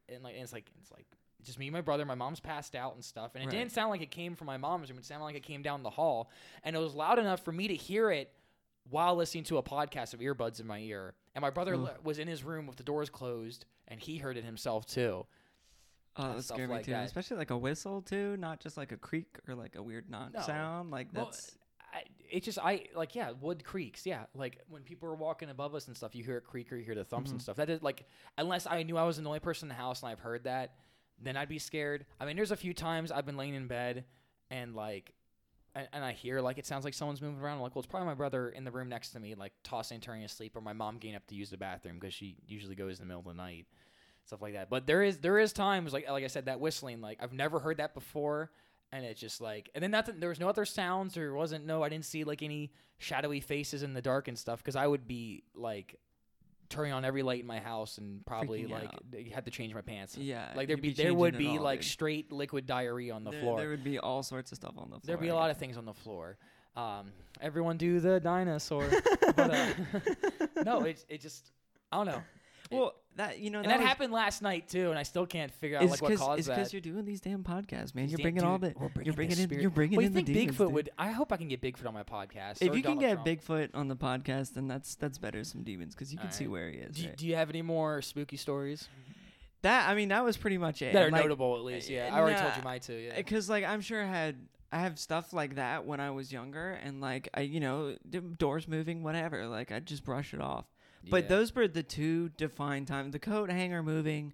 and 0.07 0.23
like 0.23 0.35
and 0.35 0.43
it's 0.43 0.53
like 0.53 0.69
it's 0.81 0.91
like 0.91 1.07
just 1.43 1.57
me 1.59 1.67
and 1.67 1.73
my 1.73 1.81
brother. 1.81 2.05
My 2.05 2.15
mom's 2.15 2.39
passed 2.39 2.75
out 2.75 2.95
and 2.95 3.03
stuff, 3.03 3.35
and 3.35 3.43
it 3.43 3.47
Right. 3.47 3.57
didn't 3.57 3.71
sound 3.71 3.89
like 3.89 4.01
it 4.01 4.11
came 4.11 4.35
from 4.35 4.47
my 4.47 4.57
mom's 4.57 4.89
room. 4.89 4.99
It 4.99 5.05
sounded 5.05 5.25
like 5.25 5.35
it 5.35 5.43
came 5.43 5.61
down 5.61 5.83
the 5.83 5.89
hall, 5.89 6.29
and 6.63 6.75
it 6.75 6.79
was 6.79 6.93
loud 6.95 7.19
enough 7.19 7.41
for 7.43 7.51
me 7.51 7.67
to 7.67 7.75
hear 7.75 8.11
it 8.11 8.33
while 8.89 9.15
listening 9.15 9.43
to 9.45 9.57
a 9.57 9.63
podcast 9.63 10.13
of 10.13 10.19
earbuds 10.19 10.59
in 10.59 10.67
my 10.67 10.79
ear. 10.79 11.13
And 11.35 11.41
my 11.41 11.49
brother 11.51 11.77
li- 11.77 11.91
was 12.03 12.19
in 12.19 12.27
his 12.27 12.43
room 12.43 12.65
with 12.67 12.77
the 12.77 12.83
doors 12.83 13.09
closed, 13.09 13.65
and 13.87 13.99
he 13.99 14.17
heard 14.17 14.35
it 14.37 14.43
himself 14.43 14.85
too. 14.85 15.25
Oh, 16.17 16.23
and 16.25 16.37
that 16.39 16.43
stuff 16.43 16.55
scared 16.57 16.69
me 16.69 16.75
like 16.75 16.85
too. 16.85 16.91
that. 16.91 17.05
Especially 17.05 17.37
like 17.37 17.51
a 17.51 17.57
whistle 17.57 18.01
too, 18.01 18.35
not 18.37 18.59
just 18.59 18.75
like 18.77 18.91
a 18.91 18.97
creak 18.97 19.37
or 19.47 19.55
like 19.55 19.75
a 19.75 19.83
weird 19.83 20.09
knock 20.09 20.33
No. 20.33 20.41
sound. 20.41 20.91
Like 20.91 21.07
Well, 21.13 21.25
that's 21.25 21.55
I, 21.93 22.03
it 22.29 22.43
just 22.43 22.59
I 22.59 22.85
like 22.93 23.15
yeah 23.15 23.31
wood 23.31 23.63
creaks 23.63 24.05
yeah 24.05 24.25
like 24.35 24.59
when 24.69 24.83
people 24.83 25.09
are 25.09 25.15
walking 25.15 25.49
above 25.49 25.73
us 25.73 25.87
and 25.87 25.95
stuff 25.97 26.13
you 26.13 26.23
hear 26.23 26.37
it 26.37 26.43
creak 26.43 26.71
or 26.71 26.75
you 26.75 26.83
hear 26.83 26.93
the 26.93 27.03
thumps 27.03 27.31
and 27.31 27.39
Mhm. 27.39 27.43
stuff 27.43 27.55
that 27.55 27.67
is 27.69 27.81
like 27.81 28.07
unless 28.37 28.67
I 28.67 28.83
knew 28.83 28.95
I 28.97 29.03
was 29.03 29.17
the 29.17 29.23
only 29.25 29.39
person 29.39 29.65
in 29.65 29.69
the 29.69 29.81
house 29.81 30.03
and 30.03 30.11
I've 30.11 30.19
heard 30.19 30.43
that 30.43 30.75
then 31.21 31.37
I'd 31.37 31.49
be 31.49 31.59
scared. 31.59 32.05
I 32.19 32.25
mean 32.25 32.35
there's 32.35 32.51
a 32.51 32.57
few 32.57 32.73
times 32.73 33.11
I've 33.11 33.25
been 33.25 33.37
laying 33.37 33.55
in 33.55 33.67
bed 33.67 34.05
and 34.49 34.75
like 34.75 35.13
and, 35.75 35.87
and 35.93 36.03
I 36.03 36.13
hear 36.13 36.41
like 36.41 36.57
it 36.57 36.65
sounds 36.65 36.85
like 36.85 36.93
someone's 36.93 37.21
moving 37.21 37.39
around. 37.39 37.57
I'm 37.57 37.61
like 37.61 37.75
well 37.75 37.81
it's 37.81 37.89
probably 37.89 38.07
my 38.07 38.15
brother 38.15 38.49
in 38.49 38.63
the 38.63 38.71
room 38.71 38.89
next 38.89 39.11
to 39.11 39.19
me 39.19 39.35
like 39.35 39.53
tossing 39.63 39.95
and 39.95 40.03
turning 40.03 40.23
asleep 40.23 40.55
or 40.55 40.61
my 40.61 40.73
mom 40.73 40.97
getting 40.97 41.15
up 41.15 41.27
to 41.27 41.35
use 41.35 41.49
the 41.49 41.57
bathroom 41.57 41.97
because 41.99 42.13
she 42.13 42.37
usually 42.47 42.75
goes 42.75 42.99
in 42.99 43.05
the 43.05 43.07
middle 43.07 43.21
of 43.21 43.37
the 43.37 43.41
night 43.41 43.65
stuff 44.25 44.41
like 44.41 44.53
that. 44.53 44.69
But 44.69 44.85
there 44.85 45.03
is 45.03 45.17
there 45.17 45.39
is 45.39 45.53
times 45.53 45.93
like 45.93 46.09
like 46.09 46.23
I 46.23 46.27
said 46.27 46.45
that 46.45 46.59
whistling 46.59 47.01
like 47.01 47.19
I've 47.21 47.33
never 47.33 47.59
heard 47.59 47.77
that 47.77 47.93
before 47.93 48.51
and 48.91 49.05
it's 49.05 49.19
just 49.19 49.41
like 49.41 49.69
and 49.75 49.83
then 49.83 49.91
nothing 49.91 50.19
there 50.19 50.29
was 50.29 50.39
no 50.39 50.49
other 50.49 50.65
sounds 50.65 51.13
there 51.13 51.33
wasn't 51.33 51.65
no 51.65 51.83
i 51.83 51.89
didn't 51.89 52.05
see 52.05 52.23
like 52.23 52.41
any 52.41 52.71
shadowy 52.97 53.39
faces 53.39 53.83
in 53.83 53.93
the 53.93 54.01
dark 54.01 54.27
and 54.27 54.37
stuff 54.37 54.59
because 54.59 54.75
i 54.75 54.85
would 54.85 55.07
be 55.07 55.43
like 55.55 55.95
turning 56.69 56.93
on 56.93 57.03
every 57.03 57.23
light 57.23 57.41
in 57.41 57.47
my 57.47 57.59
house 57.59 57.97
and 57.97 58.25
probably 58.25 58.63
Freaking 58.63 58.71
like 58.71 58.83
out. 58.85 59.03
had 59.33 59.45
to 59.45 59.51
change 59.51 59.73
my 59.73 59.81
pants 59.81 60.15
yeah. 60.17 60.45
like 60.55 60.67
there'd 60.67 60.83
you'd 60.83 60.95
be, 60.95 61.03
there 61.03 61.13
would 61.13 61.37
be 61.37 61.57
all, 61.57 61.63
like 61.63 61.81
dude. 61.81 61.89
straight 61.89 62.31
liquid 62.31 62.65
diarrhea 62.65 63.13
on 63.13 63.23
the 63.23 63.31
there, 63.31 63.41
floor 63.41 63.57
There 63.59 63.69
would 63.69 63.83
be 63.83 63.97
all 63.99 64.23
sorts 64.23 64.51
of 64.51 64.57
stuff 64.57 64.73
on 64.77 64.85
the 64.85 64.99
floor. 64.99 65.01
there'd 65.03 65.19
be 65.19 65.29
a 65.29 65.35
lot 65.35 65.49
of 65.49 65.57
things 65.57 65.77
on 65.77 65.85
the 65.85 65.93
floor 65.93 66.37
um 66.75 67.11
everyone 67.41 67.77
do 67.77 67.99
the 67.99 68.19
dinosaur 68.19 68.87
but 69.35 69.51
uh, 69.53 69.73
no 70.63 70.81
it, 70.81 71.03
it 71.09 71.19
just 71.21 71.51
i 71.91 71.97
don't 71.97 72.05
know. 72.05 72.21
Well, 72.71 72.93
that 73.15 73.39
you 73.39 73.49
know 73.49 73.59
and 73.59 73.65
that, 73.65 73.71
that 73.71 73.79
was- 73.79 73.87
happened 73.87 74.13
last 74.13 74.41
night 74.41 74.69
too 74.69 74.91
and 74.91 74.97
i 74.99 75.03
still 75.03 75.25
can't 75.25 75.51
figure 75.51 75.77
out 75.77 75.83
like 75.89 76.01
what 76.01 76.15
caused 76.17 76.39
it's 76.39 76.47
that 76.47 76.55
because 76.55 76.71
you're 76.71 76.81
doing 76.81 77.03
these 77.03 77.19
damn 77.19 77.43
podcasts, 77.43 77.93
man. 77.93 78.07
You're 78.07 78.17
damn- 78.17 78.23
bringing 78.23 78.43
all 78.43 78.57
dude, 78.59 78.75
the 78.75 78.79
bringing 78.79 79.05
you're 79.05 79.11
the 79.11 79.15
bringing 79.15 79.37
in 79.39 79.43
spirit. 79.45 79.61
you're 79.61 79.71
bringing 79.71 79.97
Well, 79.97 80.03
you 80.03 80.07
in 80.07 80.13
think 80.13 80.27
the 80.27 80.33
demons, 80.33 80.55
Bigfoot 80.57 80.65
dude. 80.67 80.73
would? 80.73 80.89
I 80.97 81.11
hope 81.11 81.33
I 81.33 81.37
can 81.37 81.47
get 81.49 81.61
Bigfoot 81.61 81.87
on 81.87 81.93
my 81.93 82.03
podcast. 82.03 82.61
If 82.61 82.73
you 82.75 82.81
can 82.83 82.97
get 82.99 83.23
Trump. 83.23 83.27
Bigfoot 83.27 83.69
on 83.73 83.87
the 83.87 83.95
podcast, 83.97 84.53
then 84.53 84.67
that's 84.67 84.95
that's 84.95 85.17
better 85.17 85.43
some 85.43 85.63
demons 85.63 85.95
because 85.95 86.13
you 86.13 86.19
can 86.19 86.31
see 86.31 86.47
where 86.47 86.69
he 86.69 86.77
is. 86.77 86.95
do, 86.95 87.01
you- 87.01 87.07
right? 87.09 87.17
do 87.17 87.27
you 87.27 87.35
have 87.35 87.49
any 87.49 87.61
more 87.63 88.01
spooky 88.01 88.37
stories 88.37 88.87
That 89.63 89.89
I 89.89 89.95
mean, 89.95 90.09
that 90.09 90.23
was 90.23 90.37
pretty 90.37 90.57
much 90.57 90.81
it. 90.81 90.93
that 90.93 91.03
are 91.07 91.11
like, 91.11 91.21
notable 91.23 91.57
at 91.57 91.63
least? 91.63 91.89
Yeah, 91.89 92.09
uh, 92.13 92.15
I 92.15 92.19
already 92.21 92.39
told 92.39 92.55
you 92.55 92.63
my 92.63 92.77
two. 92.77 92.93
Yeah. 92.93 93.15
Because 93.17 93.49
like 93.49 93.65
I'm 93.65 93.81
sure 93.81 94.01
I 94.01 94.07
had 94.07 94.35
I 94.71 94.79
have 94.79 94.97
stuff 94.99 95.33
like 95.33 95.55
that 95.55 95.85
when 95.85 95.99
I 95.99 96.11
was 96.11 96.31
younger, 96.31 96.79
and 96.83 97.01
like 97.01 97.27
I 97.33 97.41
you 97.41 97.59
know 97.59 97.97
doors 98.37 98.67
moving, 98.67 99.03
whatever. 99.03 99.47
Like 99.47 99.71
I 99.73 99.79
just 99.81 100.05
brush 100.05 100.33
it 100.33 100.39
off. 100.39 100.65
But 101.07 101.23
Yeah. 101.23 101.29
those 101.29 101.55
were 101.55 101.67
the 101.67 101.83
two 101.83 102.29
defined 102.29 102.87
times. 102.87 103.13
The 103.13 103.19
coat 103.19 103.49
hanger 103.49 103.81
moving, 103.83 104.33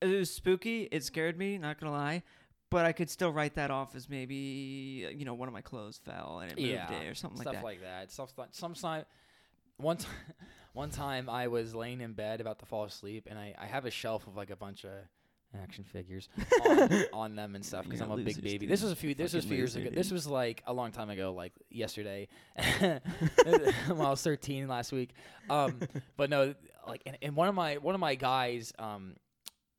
it 0.00 0.06
was 0.06 0.30
spooky. 0.30 0.88
It 0.90 1.04
scared 1.04 1.38
me. 1.38 1.58
Not 1.58 1.80
gonna 1.80 1.92
lie. 1.92 2.22
But 2.70 2.84
I 2.84 2.92
could 2.92 3.08
still 3.08 3.32
write 3.32 3.54
that 3.54 3.70
off 3.70 3.94
as 3.96 4.08
maybe 4.10 5.08
you 5.14 5.24
know 5.24 5.34
one 5.34 5.48
of 5.48 5.54
my 5.54 5.62
clothes 5.62 5.98
fell 6.04 6.40
and 6.42 6.52
it 6.52 6.58
moved 6.58 6.70
yeah, 6.70 6.92
it 6.92 7.08
or 7.08 7.14
something 7.14 7.38
like 7.38 7.46
that. 7.46 7.52
Stuff 7.54 7.64
like 7.64 7.80
that. 7.82 8.10
Stuff 8.10 8.32
like 8.36 8.48
sometimes. 8.52 9.06
One 9.78 9.96
time, 9.96 10.12
one 10.72 10.90
time 10.90 11.30
I 11.30 11.46
was 11.48 11.74
laying 11.74 12.00
in 12.00 12.12
bed 12.12 12.40
about 12.40 12.58
to 12.58 12.66
fall 12.66 12.84
asleep, 12.84 13.26
and 13.30 13.38
I, 13.38 13.54
I 13.58 13.66
have 13.66 13.84
a 13.86 13.90
shelf 13.90 14.26
of 14.26 14.36
like 14.36 14.50
a 14.50 14.56
bunch 14.56 14.84
of 14.84 14.90
action 15.62 15.84
figures 15.84 16.28
on, 16.66 17.04
on 17.12 17.36
them 17.36 17.54
and 17.54 17.64
stuff 17.64 17.84
because 17.84 18.00
I'm 18.00 18.10
a 18.10 18.16
big 18.16 18.40
baby. 18.42 18.58
dude. 18.58 18.68
This 18.70 18.82
was 18.82 18.92
a 18.92 18.96
few. 18.96 19.14
This 19.14 19.32
was 19.34 19.44
a 19.44 19.48
few 19.48 19.56
years 19.56 19.76
ago. 19.76 19.90
This 19.92 20.10
was 20.10 20.26
like 20.26 20.62
a 20.66 20.72
long 20.72 20.92
time 20.92 21.10
ago, 21.10 21.32
like 21.32 21.52
yesterday. 21.70 22.28
when 22.80 23.00
I 24.00 24.10
was 24.10 24.22
13 24.22 24.68
last 24.68 24.92
week. 24.92 25.10
Um, 25.50 25.78
but 26.16 26.30
no, 26.30 26.54
like, 26.86 27.02
and, 27.06 27.16
and 27.22 27.36
one 27.36 27.48
of 27.48 27.54
my 27.54 27.76
one 27.76 27.94
of 27.94 28.00
my 28.00 28.14
guys, 28.14 28.72
um, 28.78 29.16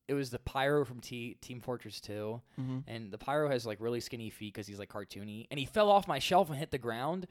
it 0.08 0.14
was 0.14 0.30
the 0.32 0.40
pyro 0.40 0.86
from 0.86 1.00
T- 1.00 1.36
Team 1.42 1.62
Fortress 1.62 2.02
2, 2.02 2.42
Mhm. 2.60 2.84
and 2.88 3.12
the 3.12 3.18
pyro 3.18 3.50
has 3.50 3.66
like 3.66 3.80
really 3.80 4.00
skinny 4.00 4.30
feet 4.30 4.54
because 4.54 4.66
he's 4.68 4.80
like 4.80 4.90
cartoony, 4.90 5.46
and 5.52 5.60
he 5.60 5.66
fell 5.66 5.90
off 5.92 6.08
my 6.08 6.20
shelf 6.20 6.50
and 6.50 6.58
hit 6.58 6.72
the 6.72 6.78
ground, 6.80 7.28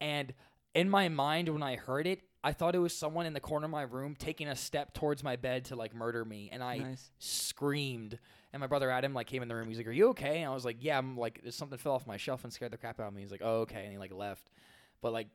and 0.00 0.32
in 0.74 0.88
my 0.88 1.08
mind 1.08 1.48
when 1.50 1.62
I 1.62 1.76
heard 1.76 2.06
it. 2.06 2.20
I 2.44 2.52
thought 2.52 2.74
it 2.74 2.80
was 2.80 2.94
someone 2.94 3.26
in 3.26 3.34
the 3.34 3.40
corner 3.40 3.66
of 3.66 3.70
my 3.70 3.82
room 3.82 4.16
taking 4.18 4.48
a 4.48 4.56
step 4.56 4.94
towards 4.94 5.22
my 5.22 5.36
bed 5.36 5.66
to 5.66 5.76
like 5.76 5.94
murder 5.94 6.24
me, 6.24 6.50
and 6.52 6.62
I 6.62 6.78
nice. 6.78 7.10
screamed. 7.18 8.18
And 8.52 8.60
my 8.60 8.66
brother 8.66 8.90
Adam 8.90 9.14
like 9.14 9.28
came 9.28 9.42
in 9.42 9.48
the 9.48 9.54
room. 9.54 9.68
He's 9.68 9.78
like, 9.78 9.86
"Are 9.86 9.92
you 9.92 10.08
okay?" 10.08 10.42
And 10.42 10.50
I 10.50 10.54
was 10.54 10.64
like, 10.64 10.78
"Yeah." 10.80 10.98
I'm 10.98 11.16
like, 11.16 11.40
"There's 11.42 11.54
something 11.54 11.78
fell 11.78 11.92
off 11.92 12.06
my 12.06 12.16
shelf 12.16 12.44
and 12.44 12.52
scared 12.52 12.72
the 12.72 12.76
crap 12.76 12.98
out 13.00 13.08
of 13.08 13.14
me." 13.14 13.22
He's 13.22 13.30
like, 13.30 13.42
"Oh, 13.44 13.60
okay," 13.60 13.84
and 13.84 13.92
he 13.92 13.98
like 13.98 14.12
left. 14.12 14.50
But 15.00 15.12
like, 15.12 15.28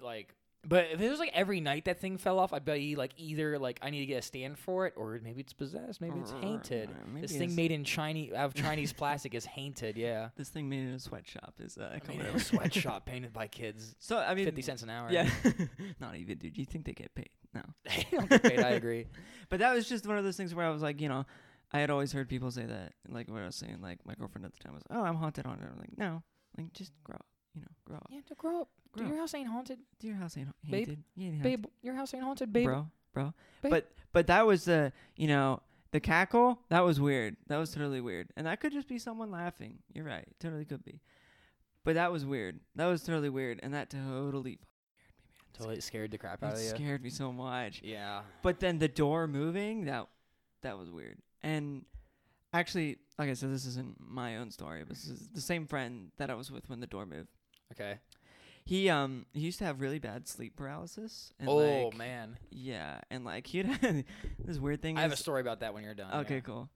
like, 0.00 0.34
but 0.66 0.86
if 0.92 1.00
it 1.00 1.10
was 1.10 1.18
like 1.18 1.30
every 1.34 1.60
night 1.60 1.84
that 1.86 2.00
thing 2.00 2.16
fell 2.18 2.38
off, 2.38 2.52
I'd 2.52 2.64
be 2.64 2.96
like, 2.96 3.12
either 3.16 3.58
like 3.58 3.78
I 3.82 3.90
need 3.90 4.00
to 4.00 4.06
get 4.06 4.18
a 4.18 4.22
stand 4.22 4.58
for 4.58 4.86
it, 4.86 4.94
or 4.96 5.18
maybe 5.22 5.40
it's 5.40 5.52
possessed, 5.52 6.00
maybe 6.00 6.18
it's 6.18 6.30
haunted. 6.30 6.88
Uh, 6.90 6.92
maybe 7.08 7.20
this 7.22 7.32
thing 7.32 7.42
it's- 7.42 7.56
made 7.56 7.70
in 7.72 7.84
Chinese 7.84 8.32
out 8.32 8.46
of 8.46 8.54
Chinese 8.62 8.92
plastic 8.92 9.34
is 9.34 9.44
haunted. 9.46 9.96
Yeah, 9.96 10.28
This 10.36 10.48
thing 10.48 10.68
made 10.68 10.80
in 10.88 10.94
a 10.94 10.98
sweatshop 10.98 11.54
is 11.60 11.76
uh, 11.78 11.90
I 11.94 11.98
coming 12.00 12.18
mean, 12.20 12.28
over. 12.28 12.36
a 12.38 12.40
sweatshop 12.40 13.04
painted 13.06 13.32
by 13.32 13.46
kids, 13.46 13.94
So 13.98 14.18
I 14.18 14.34
mean, 14.34 14.44
fifty 14.44 14.62
cents 14.62 14.82
an 14.82 14.90
hour. 14.90 15.08
Yeah, 15.10 15.28
not 16.00 16.16
even, 16.16 16.38
dude. 16.38 16.56
You 16.58 16.64
think 16.64 16.84
they 16.84 16.92
get 16.92 17.14
paid? 17.14 17.30
No. 17.54 17.62
they 17.84 18.06
don't 18.10 18.28
get 18.28 18.42
paid. 18.42 18.60
I 18.60 18.70
agree. 18.70 19.06
But 19.48 19.60
that 19.60 19.74
was 19.74 19.88
just 19.88 20.06
one 20.06 20.18
of 20.18 20.24
those 20.24 20.36
things 20.36 20.54
where 20.54 20.66
I 20.66 20.70
was 20.70 20.82
like, 20.82 21.00
you 21.00 21.08
know, 21.08 21.24
I 21.72 21.78
had 21.80 21.90
always 21.90 22.12
heard 22.12 22.28
people 22.28 22.50
say 22.50 22.64
that, 22.66 22.92
like 23.08 23.28
what 23.28 23.42
I 23.42 23.46
was 23.46 23.56
saying, 23.56 23.78
like 23.80 23.98
my 24.06 24.14
girlfriend 24.14 24.44
at 24.44 24.52
the 24.52 24.58
time 24.58 24.74
was, 24.74 24.82
oh, 24.90 25.02
I'm 25.02 25.16
haunted, 25.16 25.46
on 25.46 25.54
it. 25.60 25.68
I'm 25.70 25.78
like, 25.78 25.96
no, 25.98 26.22
like 26.56 26.72
just 26.72 26.92
grow 27.04 27.14
up, 27.16 27.26
you 27.54 27.60
know, 27.62 27.68
grow 27.84 27.96
up. 27.96 28.06
Yeah, 28.10 28.20
to 28.28 28.34
grow 28.34 28.62
up. 28.62 28.68
Grow 28.92 29.06
Your 29.06 29.14
up. 29.14 29.20
house 29.20 29.34
ain't 29.34 29.48
haunted, 29.48 29.78
Your 30.02 30.14
house 30.16 30.36
ain't 30.36 30.46
ha- 30.48 30.52
Babe, 30.70 30.86
haunted. 30.88 31.04
You 31.16 31.26
ain't 31.32 31.42
babe. 31.42 31.64
Your 31.82 31.94
house 31.94 32.14
ain't 32.14 32.22
haunted, 32.22 32.52
babe. 32.52 32.66
bro, 32.66 32.86
bro. 33.12 33.34
Babe. 33.62 33.70
But 33.70 33.92
but 34.12 34.26
that 34.28 34.46
was 34.46 34.64
the, 34.64 34.92
you 35.16 35.26
know, 35.26 35.60
the 35.90 36.00
cackle. 36.00 36.60
That 36.68 36.84
was 36.84 37.00
weird. 37.00 37.36
That 37.48 37.56
was 37.58 37.72
totally 37.72 38.00
weird, 38.00 38.28
and 38.36 38.46
that 38.46 38.60
could 38.60 38.72
just 38.72 38.88
be 38.88 38.98
someone 38.98 39.30
laughing. 39.30 39.78
You're 39.92 40.04
right, 40.04 40.26
totally 40.40 40.64
could 40.64 40.84
be. 40.84 41.00
But 41.84 41.94
that 41.94 42.10
was 42.12 42.24
weird. 42.24 42.60
That 42.76 42.86
was 42.86 43.02
totally 43.02 43.28
weird, 43.30 43.60
and 43.62 43.74
that 43.74 43.90
totally 43.90 44.52
scared 44.52 45.20
me, 45.26 45.36
man. 45.36 45.52
Totally 45.58 45.80
scared 45.80 46.10
the 46.12 46.18
crap 46.18 46.42
it 46.42 46.46
out 46.46 46.54
of 46.54 46.60
you. 46.62 46.68
scared 46.70 47.02
me 47.02 47.10
so 47.10 47.30
much. 47.32 47.80
Yeah. 47.84 48.22
But 48.42 48.58
then 48.60 48.78
the 48.78 48.88
door 48.88 49.26
moving, 49.26 49.84
that 49.86 50.06
that 50.62 50.78
was 50.78 50.90
weird. 50.90 51.18
And 51.42 51.84
actually, 52.52 52.98
like 53.18 53.28
I 53.28 53.34
said, 53.34 53.52
this 53.52 53.66
isn't 53.66 53.96
my 54.00 54.36
own 54.38 54.50
story, 54.50 54.80
but 54.86 54.90
this 54.96 55.06
is 55.08 55.28
the 55.34 55.40
same 55.40 55.66
friend 55.66 56.10
that 56.16 56.30
I 56.30 56.34
was 56.34 56.50
with 56.50 56.68
when 56.70 56.80
the 56.80 56.86
door 56.86 57.04
moved. 57.06 57.28
Okay. 57.74 57.98
He 58.64 58.88
um 58.88 59.26
he 59.32 59.40
used 59.40 59.58
to 59.58 59.64
have 59.64 59.80
really 59.80 59.98
bad 59.98 60.26
sleep 60.26 60.56
paralysis. 60.56 61.32
And 61.38 61.48
oh 61.48 61.56
like, 61.88 61.96
man, 61.96 62.38
Yeah, 62.50 63.00
and 63.10 63.24
like 63.24 63.46
he'd 63.48 63.66
had 63.66 64.04
this 64.44 64.58
weird 64.58 64.80
thing. 64.80 64.96
I 64.96 65.02
have 65.02 65.12
a 65.12 65.16
story 65.16 65.40
about 65.40 65.60
that 65.60 65.74
when 65.74 65.84
you're 65.84 65.94
done. 65.94 66.12
Okay, 66.22 66.36
yeah. 66.36 66.40
cool. 66.40 66.70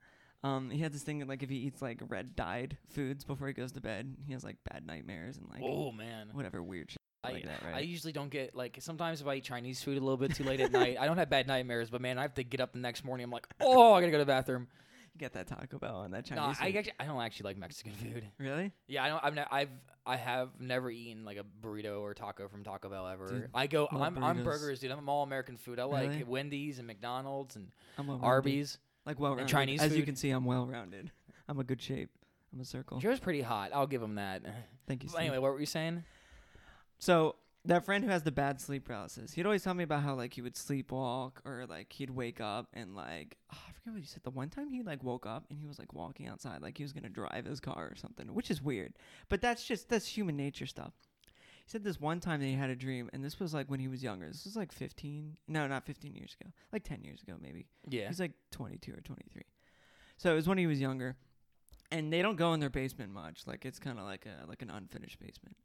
Um, 0.44 0.70
he 0.70 0.80
had 0.80 0.92
this 0.92 1.02
thing 1.02 1.18
that 1.18 1.28
like 1.28 1.42
if 1.42 1.50
he 1.50 1.56
eats 1.56 1.82
like 1.82 2.00
red 2.08 2.36
dyed 2.36 2.76
foods 2.90 3.24
before 3.24 3.48
he 3.48 3.54
goes 3.54 3.72
to 3.72 3.80
bed, 3.80 4.14
he 4.24 4.32
has 4.34 4.44
like 4.44 4.56
bad 4.70 4.86
nightmares 4.86 5.36
and 5.36 5.48
like 5.50 5.62
Oh 5.62 5.90
man. 5.90 6.28
whatever 6.32 6.62
weird 6.62 6.90
shit 6.90 6.98
I, 7.24 7.32
like 7.32 7.44
that, 7.46 7.62
I 7.74 7.80
usually 7.80 8.12
don't 8.12 8.30
get 8.30 8.54
like 8.54 8.76
sometimes 8.80 9.20
if 9.20 9.26
I 9.26 9.36
eat 9.36 9.44
Chinese 9.44 9.82
food 9.82 9.98
a 9.98 10.00
little 10.00 10.16
bit 10.16 10.34
too 10.36 10.44
late 10.44 10.60
at 10.60 10.70
night, 10.70 10.96
I 11.00 11.06
don't 11.06 11.18
have 11.18 11.28
bad 11.28 11.48
nightmares, 11.48 11.90
but 11.90 12.00
man, 12.00 12.18
I 12.18 12.22
have 12.22 12.34
to 12.34 12.44
get 12.44 12.60
up 12.60 12.72
the 12.72 12.78
next 12.78 13.04
morning. 13.04 13.24
I'm 13.24 13.30
like, 13.30 13.48
oh, 13.60 13.94
I 13.94 14.00
gotta 14.00 14.12
go 14.12 14.18
to 14.18 14.24
the 14.24 14.26
bathroom. 14.26 14.68
Get 15.18 15.32
that 15.34 15.46
Taco 15.48 15.78
Bell 15.78 16.02
and 16.02 16.14
that 16.14 16.24
Chinese. 16.24 16.42
No, 16.42 16.50
I 16.66 16.70
food. 16.70 16.76
actually 16.78 16.92
I 17.00 17.04
don't 17.06 17.20
actually 17.20 17.44
like 17.44 17.58
Mexican 17.58 17.92
food. 17.92 18.24
really? 18.38 18.72
Yeah, 18.86 19.04
I 19.04 19.08
don't. 19.08 19.24
I've 19.24 19.34
ne- 19.34 19.44
I've 19.50 19.70
I 20.06 20.16
have 20.16 20.50
never 20.60 20.90
eaten 20.90 21.24
like 21.24 21.36
a 21.36 21.44
burrito 21.66 22.00
or 22.00 22.14
taco 22.14 22.48
from 22.48 22.64
Taco 22.64 22.88
Bell 22.88 23.06
ever. 23.06 23.26
Dude, 23.26 23.48
I 23.52 23.66
go. 23.66 23.88
I 23.90 23.96
love 23.96 24.16
I'm, 24.16 24.24
I'm 24.24 24.44
burgers, 24.44 24.80
dude. 24.80 24.90
I'm 24.90 25.08
all 25.08 25.22
American 25.22 25.56
food. 25.56 25.78
I 25.78 25.84
like 25.84 26.10
Really? 26.10 26.24
Wendy's 26.24 26.78
and 26.78 26.86
McDonald's 26.86 27.56
and 27.56 27.68
I'm 27.98 28.06
well-rounded. 28.06 28.26
Arby's. 28.26 28.78
Like 29.04 29.18
well 29.20 29.32
rounded. 29.32 29.48
Chinese 29.48 29.80
As 29.82 29.92
you 29.92 29.98
food? 29.98 30.06
can 30.06 30.16
see, 30.16 30.30
I'm 30.30 30.44
well 30.44 30.66
rounded. 30.66 31.10
I'm 31.48 31.58
a 31.58 31.64
good 31.64 31.80
shape. 31.82 32.10
I'm 32.52 32.60
a 32.60 32.64
circle. 32.64 33.00
Yours 33.02 33.18
pretty 33.20 33.42
hot. 33.42 33.70
I'll 33.74 33.86
give 33.86 34.00
them 34.00 34.14
that. 34.14 34.42
Thank 34.86 35.02
you. 35.02 35.08
But 35.08 35.16
Steve. 35.16 35.20
anyway, 35.26 35.38
what 35.38 35.52
were 35.52 35.60
you 35.60 35.66
saying? 35.66 36.04
So 36.98 37.36
that 37.64 37.84
friend 37.84 38.04
who 38.04 38.10
has 38.10 38.22
the 38.22 38.32
bad 38.32 38.60
sleep 38.60 38.84
paralysis, 38.84 39.32
he'd 39.32 39.44
always 39.44 39.62
tell 39.62 39.74
me 39.74 39.84
about 39.84 40.02
how 40.02 40.14
like 40.14 40.34
he 40.34 40.42
would 40.42 40.54
sleepwalk 40.54 41.32
or 41.44 41.66
like 41.68 41.92
he'd 41.92 42.10
wake 42.10 42.40
up 42.40 42.68
and 42.72 42.94
like 42.94 43.36
oh, 43.52 43.58
I 43.68 43.72
forget 43.72 43.94
what 43.94 44.00
he 44.00 44.06
said. 44.06 44.22
The 44.22 44.30
one 44.30 44.48
time 44.48 44.70
he 44.70 44.82
like 44.82 45.02
woke 45.02 45.26
up 45.26 45.44
and 45.50 45.58
he 45.58 45.66
was 45.66 45.78
like 45.78 45.92
walking 45.92 46.28
outside 46.28 46.62
like 46.62 46.78
he 46.78 46.84
was 46.84 46.92
gonna 46.92 47.08
drive 47.08 47.44
his 47.44 47.60
car 47.60 47.88
or 47.90 47.96
something, 47.96 48.26
which 48.34 48.50
is 48.50 48.62
weird. 48.62 48.94
But 49.28 49.40
that's 49.40 49.64
just 49.64 49.88
that's 49.88 50.06
human 50.06 50.36
nature 50.36 50.66
stuff. 50.66 50.92
He 51.68 51.72
said 51.72 51.84
this 51.84 52.00
one 52.00 52.20
time 52.20 52.40
that 52.40 52.46
he 52.46 52.54
had 52.54 52.70
a 52.70 52.76
dream, 52.76 53.10
and 53.12 53.22
this 53.22 53.38
was 53.38 53.52
like 53.52 53.68
when 53.68 53.80
he 53.80 53.88
was 53.88 54.02
younger. 54.02 54.26
This 54.26 54.46
was 54.46 54.56
like 54.56 54.72
15. 54.72 55.36
No, 55.48 55.66
not 55.66 55.84
15 55.84 56.14
years 56.14 56.34
ago. 56.40 56.50
Like 56.72 56.82
10 56.82 57.04
years 57.04 57.22
ago, 57.22 57.34
maybe. 57.38 57.66
Yeah. 57.86 58.08
He's 58.08 58.20
like 58.20 58.32
22 58.52 58.92
or 58.92 59.02
23. 59.02 59.42
So 60.16 60.32
it 60.32 60.34
was 60.34 60.48
when 60.48 60.56
he 60.56 60.66
was 60.66 60.80
younger, 60.80 61.16
and 61.90 62.10
they 62.10 62.22
don't 62.22 62.36
go 62.36 62.54
in 62.54 62.60
their 62.60 62.70
basement 62.70 63.12
much. 63.12 63.42
Like 63.46 63.66
it's 63.66 63.78
kind 63.78 63.98
of 63.98 64.06
like 64.06 64.24
a 64.24 64.46
like 64.46 64.62
an 64.62 64.70
unfinished 64.70 65.18
basement. 65.20 65.56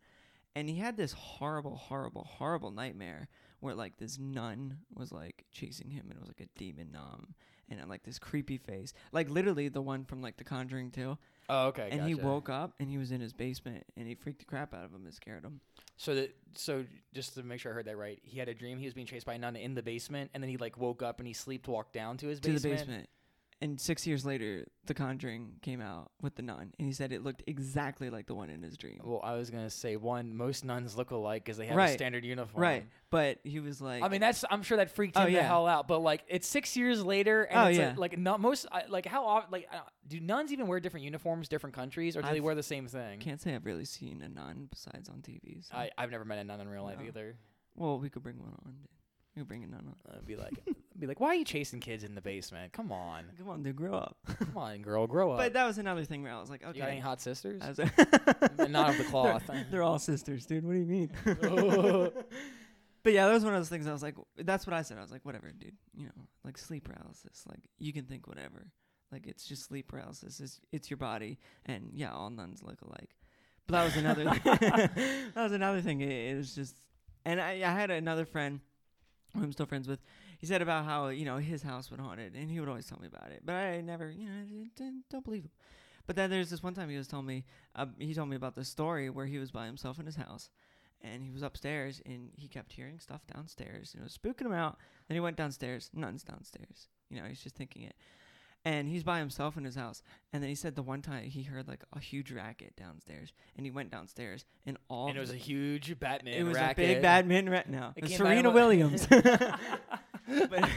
And 0.55 0.69
he 0.69 0.75
had 0.75 0.97
this 0.97 1.13
horrible, 1.13 1.75
horrible, 1.75 2.25
horrible 2.25 2.71
nightmare 2.71 3.27
where 3.59 3.73
like 3.73 3.97
this 3.97 4.19
nun 4.19 4.77
was 4.93 5.11
like 5.11 5.45
chasing 5.51 5.89
him, 5.89 6.07
and 6.09 6.17
it 6.17 6.19
was 6.19 6.27
like 6.27 6.41
a 6.41 6.59
demon 6.59 6.91
nun, 6.91 7.33
and 7.69 7.79
had, 7.79 7.89
like 7.89 8.03
this 8.03 8.19
creepy 8.19 8.57
face, 8.57 8.93
like 9.11 9.29
literally 9.29 9.69
the 9.69 9.81
one 9.81 10.03
from 10.03 10.21
like 10.21 10.37
The 10.37 10.43
Conjuring 10.43 10.91
2. 10.91 11.17
oh, 11.49 11.67
okay. 11.67 11.87
and 11.91 12.07
he 12.07 12.13
gotcha. 12.13 12.27
woke 12.27 12.49
up 12.49 12.73
and 12.79 12.89
he 12.89 12.97
was 12.97 13.11
in 13.11 13.21
his 13.21 13.33
basement, 13.33 13.85
and 13.97 14.07
he 14.07 14.15
freaked 14.15 14.39
the 14.39 14.45
crap 14.45 14.73
out 14.73 14.83
of 14.83 14.93
him 14.93 15.05
and 15.05 15.13
scared 15.13 15.43
him. 15.43 15.61
So 15.97 16.13
that 16.15 16.35
so 16.55 16.85
just 17.13 17.35
to 17.35 17.43
make 17.43 17.59
sure 17.59 17.71
I 17.71 17.75
heard 17.75 17.85
that 17.85 17.97
right, 17.97 18.19
he 18.23 18.37
had 18.37 18.49
a 18.49 18.53
dream 18.53 18.77
he 18.77 18.85
was 18.85 18.93
being 18.93 19.07
chased 19.07 19.25
by 19.25 19.35
a 19.35 19.39
nun 19.39 19.55
in 19.55 19.73
the 19.73 19.83
basement, 19.83 20.31
and 20.33 20.43
then 20.43 20.49
he 20.49 20.57
like 20.57 20.77
woke 20.77 21.01
up 21.01 21.19
and 21.19 21.27
he 21.27 21.33
sleepwalked 21.33 21.93
down 21.93 22.17
to 22.17 22.27
his 22.27 22.39
basement. 22.39 22.61
to 22.61 22.69
basement. 22.69 22.87
the 22.87 22.93
basement. 22.93 23.09
And 23.63 23.79
six 23.79 24.05
years 24.05 24.25
later, 24.25 24.65
The 24.87 24.93
Conjuring 24.93 25.53
came 25.61 25.79
out 25.79 26.11
with 26.21 26.35
the 26.35 26.41
nun, 26.41 26.73
and 26.77 26.85
he 26.85 26.91
said 26.91 27.13
it 27.13 27.23
looked 27.23 27.43
exactly 27.47 28.09
like 28.09 28.27
the 28.27 28.35
one 28.35 28.49
in 28.49 28.61
his 28.61 28.75
dream. 28.75 28.99
Well, 29.01 29.21
I 29.23 29.35
was 29.35 29.49
gonna 29.49 29.69
say 29.69 29.95
one. 29.95 30.35
Most 30.35 30.65
nuns 30.65 30.97
look 30.97 31.11
alike 31.11 31.45
because 31.45 31.55
they 31.57 31.67
have 31.67 31.77
a 31.79 31.93
standard 31.93 32.25
uniform. 32.25 32.61
Right, 32.61 32.85
but 33.09 33.39
he 33.45 33.61
was 33.61 33.79
like, 33.81 34.03
I 34.03 34.09
mean, 34.09 34.19
that's 34.19 34.43
I'm 34.51 34.63
sure 34.63 34.75
that 34.77 34.93
freaked 34.93 35.15
Oh, 35.15 35.21
him 35.21 35.27
the 35.27 35.31
yeah. 35.39 35.47
hell 35.47 35.65
out. 35.65 35.87
But 35.87 35.99
like, 35.99 36.23
it's 36.27 36.45
six 36.45 36.75
years 36.75 37.05
later, 37.05 37.43
and 37.43 37.57
Oh, 37.57 37.63
it's 37.69 37.77
yeah. 37.77 37.89
like, 37.91 38.11
like 38.11 38.17
not 38.19 38.41
most 38.41 38.65
I- 38.69 38.83
like 38.89 39.05
how 39.05 39.25
often 39.25 39.49
like 39.51 39.69
uh, 39.73 39.77
do 40.09 40.19
nuns 40.19 40.51
even 40.51 40.67
wear 40.67 40.81
different 40.81 41.05
uniforms, 41.05 41.47
different 41.47 41.73
countries, 41.73 42.17
or 42.17 42.21
do 42.21 42.27
they 42.27 42.31
I've- 42.31 42.39
wear 42.41 42.55
the 42.55 42.63
same 42.63 42.87
thing? 42.87 43.19
I 43.21 43.23
can't 43.23 43.39
say 43.41 43.55
I've 43.55 43.65
really 43.65 43.85
seen 43.85 44.21
a 44.21 44.27
nun 44.27 44.67
besides 44.69 45.07
on 45.07 45.21
TV. 45.21 45.63
So. 45.63 45.73
I 45.77 45.89
I've 45.97 46.11
never 46.11 46.25
met 46.25 46.37
a 46.39 46.43
nun 46.43 46.59
in 46.59 46.67
real 46.67 46.83
life 46.83 46.99
No. 46.99 47.05
either. 47.05 47.37
well, 47.75 47.97
we 47.97 48.09
could 48.09 48.23
bring 48.23 48.39
one 48.39 48.51
on. 48.65 48.75
Dude. 49.35 49.35
We 49.35 49.41
could 49.41 49.47
bring 49.47 49.63
a 49.63 49.67
nun 49.67 49.87
on. 49.87 50.15
I'd 50.15 50.25
be 50.27 50.35
like, 50.35 50.53
be 50.99 51.07
like, 51.07 51.19
why 51.19 51.29
are 51.29 51.35
you 51.35 51.43
chasing 51.45 51.79
kids 51.79 52.03
in 52.03 52.13
the 52.15 52.21
basement? 52.21 52.71
Come 52.71 52.91
on, 52.91 53.25
Come 53.37 53.49
on, 53.49 53.63
dude, 53.63 53.75
grow 53.75 53.93
up. 53.95 54.17
come 54.37 54.55
on, 54.55 54.81
girl, 54.81 55.07
grow 55.07 55.31
up. 55.31 55.37
but 55.39 55.53
that 55.53 55.65
was 55.65 55.77
another 55.77 56.05
thing 56.05 56.23
where 56.23 56.31
I 56.31 56.39
was 56.39 56.49
like, 56.49 56.63
okay. 56.63 56.77
You 56.77 56.81
got 56.81 56.91
any 56.91 56.99
hot 56.99 57.19
sisters? 57.21 57.61
I 57.61 57.69
was 57.69 57.79
Not 58.69 58.91
of 58.91 58.97
the 58.97 59.05
cloth. 59.09 59.43
They're, 59.47 59.65
they're 59.71 59.83
all 59.83 59.99
sisters, 59.99 60.45
dude. 60.45 60.63
What 60.63 60.73
do 60.73 60.79
you 60.79 60.85
mean? 60.85 61.09
but 63.03 63.11
yeah, 63.13 63.27
that 63.27 63.33
was 63.33 63.43
one 63.43 63.53
of 63.53 63.59
those 63.59 63.69
things. 63.69 63.87
I 63.87 63.91
was 63.91 64.03
like, 64.03 64.15
that's 64.37 64.65
what 64.67 64.73
I 64.73 64.81
said. 64.81 64.97
I 64.97 65.01
was 65.01 65.11
like, 65.11 65.25
whatever, 65.25 65.51
dude. 65.51 65.75
You 65.95 66.05
know, 66.05 66.27
like 66.45 66.57
sleep 66.57 66.85
paralysis. 66.85 67.43
Like 67.47 67.69
you 67.79 67.91
can 67.91 68.05
think 68.05 68.27
whatever. 68.27 68.67
Like 69.11 69.27
it's 69.27 69.45
just 69.45 69.65
sleep 69.65 69.87
paralysis. 69.87 70.39
It's 70.39 70.59
it's 70.71 70.89
your 70.89 70.97
body, 70.97 71.39
and 71.65 71.89
yeah, 71.93 72.11
all 72.13 72.29
nuns 72.29 72.63
look 72.63 72.81
alike. 72.81 73.09
But 73.67 73.73
that 73.73 73.83
was 73.85 73.97
another. 73.97 74.23
that 74.25 75.31
was 75.35 75.51
another 75.51 75.81
thing. 75.81 76.01
It, 76.01 76.31
it 76.31 76.37
was 76.37 76.55
just, 76.55 76.75
and 77.25 77.39
I 77.41 77.53
I 77.63 77.71
had 77.71 77.91
another 77.91 78.25
friend, 78.25 78.59
I'm 79.35 79.51
still 79.51 79.65
friends 79.65 79.87
with. 79.87 79.99
He 80.37 80.45
said 80.45 80.61
about 80.61 80.85
how 80.85 81.07
you 81.07 81.25
know 81.25 81.37
his 81.37 81.63
house 81.63 81.89
would 81.89 81.99
haunted, 81.99 82.35
and 82.35 82.49
he 82.49 82.59
would 82.59 82.69
always 82.69 82.85
tell 82.85 82.99
me 82.99 83.07
about 83.07 83.31
it. 83.31 83.41
But 83.45 83.55
I 83.55 83.81
never, 83.81 84.09
you 84.11 84.27
know, 84.27 84.91
don't 85.09 85.25
believe 85.25 85.43
him. 85.43 85.51
But 86.05 86.15
then 86.15 86.29
there's 86.29 86.49
this 86.49 86.61
one 86.61 86.73
time 86.73 86.89
he 86.89 86.97
was 86.97 87.07
telling 87.07 87.25
me, 87.25 87.45
uh, 87.75 87.85
he 87.97 88.13
told 88.13 88.29
me 88.29 88.35
about 88.35 88.55
this 88.55 88.67
story 88.67 89.09
where 89.09 89.25
he 89.25 89.39
was 89.39 89.51
by 89.51 89.65
himself 89.65 89.99
in 89.99 90.05
his 90.05 90.17
house, 90.17 90.49
and 91.01 91.23
he 91.23 91.31
was 91.31 91.41
upstairs, 91.41 92.01
and 92.05 92.31
he 92.35 92.47
kept 92.47 92.73
hearing 92.73 92.99
stuff 92.99 93.21
downstairs, 93.33 93.93
and 93.93 94.01
it 94.01 94.03
was 94.03 94.17
spooking 94.17 94.45
him 94.45 94.53
out. 94.53 94.77
Then 95.07 95.15
he 95.15 95.21
went 95.21 95.37
downstairs, 95.37 95.89
none's 95.93 96.23
downstairs. 96.23 96.89
You 97.09 97.21
know, 97.21 97.27
he's 97.27 97.41
just 97.41 97.55
thinking 97.55 97.83
it. 97.83 97.95
And 98.65 98.87
he's 98.87 99.03
by 99.03 99.19
himself 99.19 99.57
in 99.57 99.65
his 99.65 99.75
house. 99.75 100.01
And 100.31 100.41
then 100.41 100.47
he 100.49 100.55
said 100.55 100.75
the 100.75 100.81
one 100.81 101.01
time 101.01 101.25
he 101.25 101.43
heard 101.43 101.67
like 101.67 101.83
a 101.93 101.99
huge 101.99 102.31
racket 102.31 102.75
downstairs, 102.77 103.33
and 103.57 103.65
he 103.65 103.71
went 103.71 103.91
downstairs, 103.91 104.45
and 104.65 104.77
all 104.87 105.07
and 105.09 105.17
it 105.17 105.19
was 105.19 105.31
a 105.31 105.35
huge 105.35 105.99
Batman. 105.99 106.33
it 106.35 106.43
was 106.43 106.55
racket. 106.55 106.85
a 106.89 106.93
big 106.93 107.01
Batman 107.01 107.49
right 107.49 107.67
now. 107.69 107.93
It 107.97 108.05
It's 108.05 108.13
came 108.13 108.19
by 108.25 108.33
Serena 108.35 108.51
Williams. 108.51 109.05
but 109.07 109.19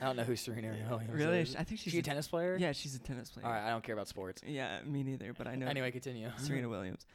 I 0.00 0.06
don't 0.06 0.16
know 0.16 0.24
who 0.24 0.34
Serena 0.36 0.74
Williams 0.90 1.12
really, 1.12 1.40
is. 1.40 1.54
I 1.56 1.62
think 1.64 1.80
she's 1.80 1.92
She 1.92 2.00
a 2.00 2.02
tennis 2.02 2.26
player? 2.26 2.56
yeah, 2.58 2.72
she's 2.72 2.94
a 2.96 2.98
tennis 2.98 3.30
player. 3.30 3.46
All 3.46 3.52
right, 3.52 3.66
I 3.66 3.70
don't 3.70 3.84
care 3.84 3.94
about 3.94 4.08
sports. 4.08 4.42
Yeah, 4.44 4.80
me 4.84 5.02
neither. 5.04 5.32
But 5.32 5.46
I 5.46 5.54
know 5.54 5.66
Anyway, 5.66 5.90
continue. 5.92 6.28
Serena 6.38 6.68
Williams. 6.70 7.06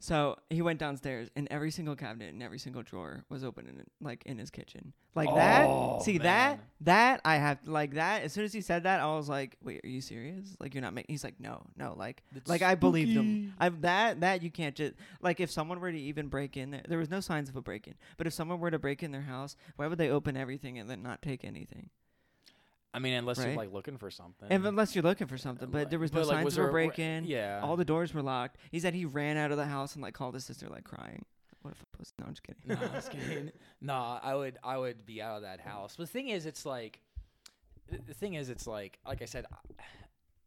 So 0.00 0.36
he 0.50 0.60
went 0.60 0.78
downstairs, 0.78 1.30
and 1.34 1.48
every 1.50 1.70
single 1.70 1.96
cabinet 1.96 2.32
and 2.34 2.42
every 2.42 2.58
single 2.58 2.82
drawer 2.82 3.24
was 3.30 3.42
open 3.42 3.66
in 3.66 3.82
like 4.02 4.22
in 4.26 4.36
his 4.38 4.50
kitchen, 4.50 4.92
like 5.14 5.28
Oh, 5.30 5.36
that. 5.36 6.02
See 6.02 6.18
that 6.18 6.58
man. 6.58 6.60
that 6.82 7.20
I 7.24 7.36
have 7.36 7.58
like 7.66 7.94
that. 7.94 8.22
As 8.22 8.32
soon 8.34 8.44
as 8.44 8.52
he 8.52 8.60
said 8.60 8.82
that, 8.82 9.00
I 9.00 9.06
was 9.16 9.30
like, 9.30 9.56
"Wait, 9.62 9.80
are 9.82 9.88
you 9.88 10.02
serious? 10.02 10.56
Like 10.60 10.74
you're 10.74 10.82
not 10.82 10.92
making?" 10.92 11.12
He's 11.14 11.24
like, 11.24 11.40
"No, 11.40 11.64
no, 11.76 11.94
like 11.96 12.22
like 12.46 12.60
I 12.60 12.74
believed 12.74 13.12
him. 13.12 13.24
spooky. 13.46 13.52
I 13.58 13.68
that 13.80 14.20
that 14.20 14.42
you 14.42 14.50
can't 14.50 14.74
just 14.74 14.92
like 15.22 15.40
if 15.40 15.50
someone 15.50 15.80
were 15.80 15.90
to 15.92 15.98
even 15.98 16.28
break 16.28 16.56
in 16.58 16.70
there, 16.70 16.82
there 16.86 16.98
was 16.98 17.08
no 17.08 17.20
signs 17.20 17.48
of 17.48 17.56
a 17.56 17.62
break 17.62 17.86
in. 17.86 17.94
But 18.18 18.26
if 18.26 18.34
someone 18.34 18.60
were 18.60 18.70
to 18.70 18.78
break 18.78 19.02
in 19.02 19.10
their 19.10 19.22
house, 19.22 19.56
why 19.76 19.86
would 19.86 19.96
they 19.98 20.10
open 20.10 20.36
everything 20.36 20.78
and 20.78 20.90
then 20.90 21.02
not 21.02 21.22
take 21.22 21.44
anything? 21.44 21.88
I 22.94 23.00
mean, 23.00 23.12
unless 23.14 23.44
you're 23.44 23.56
like 23.56 23.72
looking 23.72 23.98
for 23.98 24.10
something. 24.10 24.48
And 24.50 24.64
unless 24.64 24.94
you're 24.94 25.02
looking 25.02 25.26
for 25.26 25.36
something, 25.36 25.68
but 25.68 25.78
Like- 25.78 25.90
there 25.90 25.98
was 25.98 26.12
no 26.12 26.20
like, 26.20 26.28
signs 26.28 26.44
was 26.44 26.58
of 26.58 26.66
a 26.66 26.70
break 26.70 26.98
in. 26.98 27.24
Yeah. 27.24 27.60
All 27.62 27.76
the 27.76 27.84
doors 27.84 28.14
were 28.14 28.22
locked. 28.22 28.56
He 28.70 28.78
said 28.78 28.94
he 28.94 29.04
ran 29.04 29.36
out 29.36 29.50
of 29.50 29.56
the 29.56 29.66
house 29.66 29.94
and 29.94 30.02
like 30.02 30.14
called 30.14 30.34
his 30.34 30.44
sister 30.44 30.68
like 30.68 30.84
crying. 30.84 31.24
What 31.62 31.72
if 31.72 31.82
I 31.82 31.98
was? 31.98 32.12
No, 32.18 32.26
I'm 32.26 32.32
just 32.32 32.42
kidding. 32.44 32.62
no, 32.66 32.76
I 32.92 32.96
was 32.96 33.08
kidding. 33.08 33.50
Nah, 33.80 34.20
I 34.22 34.34
would 34.34 34.58
I 34.62 34.78
would 34.78 35.04
be 35.04 35.20
out 35.20 35.36
of 35.36 35.42
that 35.42 35.60
house. 35.60 35.96
But 35.96 36.04
the 36.06 36.12
thing 36.12 36.28
is, 36.28 36.46
it's 36.46 36.64
like, 36.64 37.00
the, 38.06 38.14
thing 38.14 38.34
is, 38.34 38.48
it's 38.48 38.66
like, 38.66 38.98
like 39.06 39.20
I 39.22 39.26
said, 39.26 39.44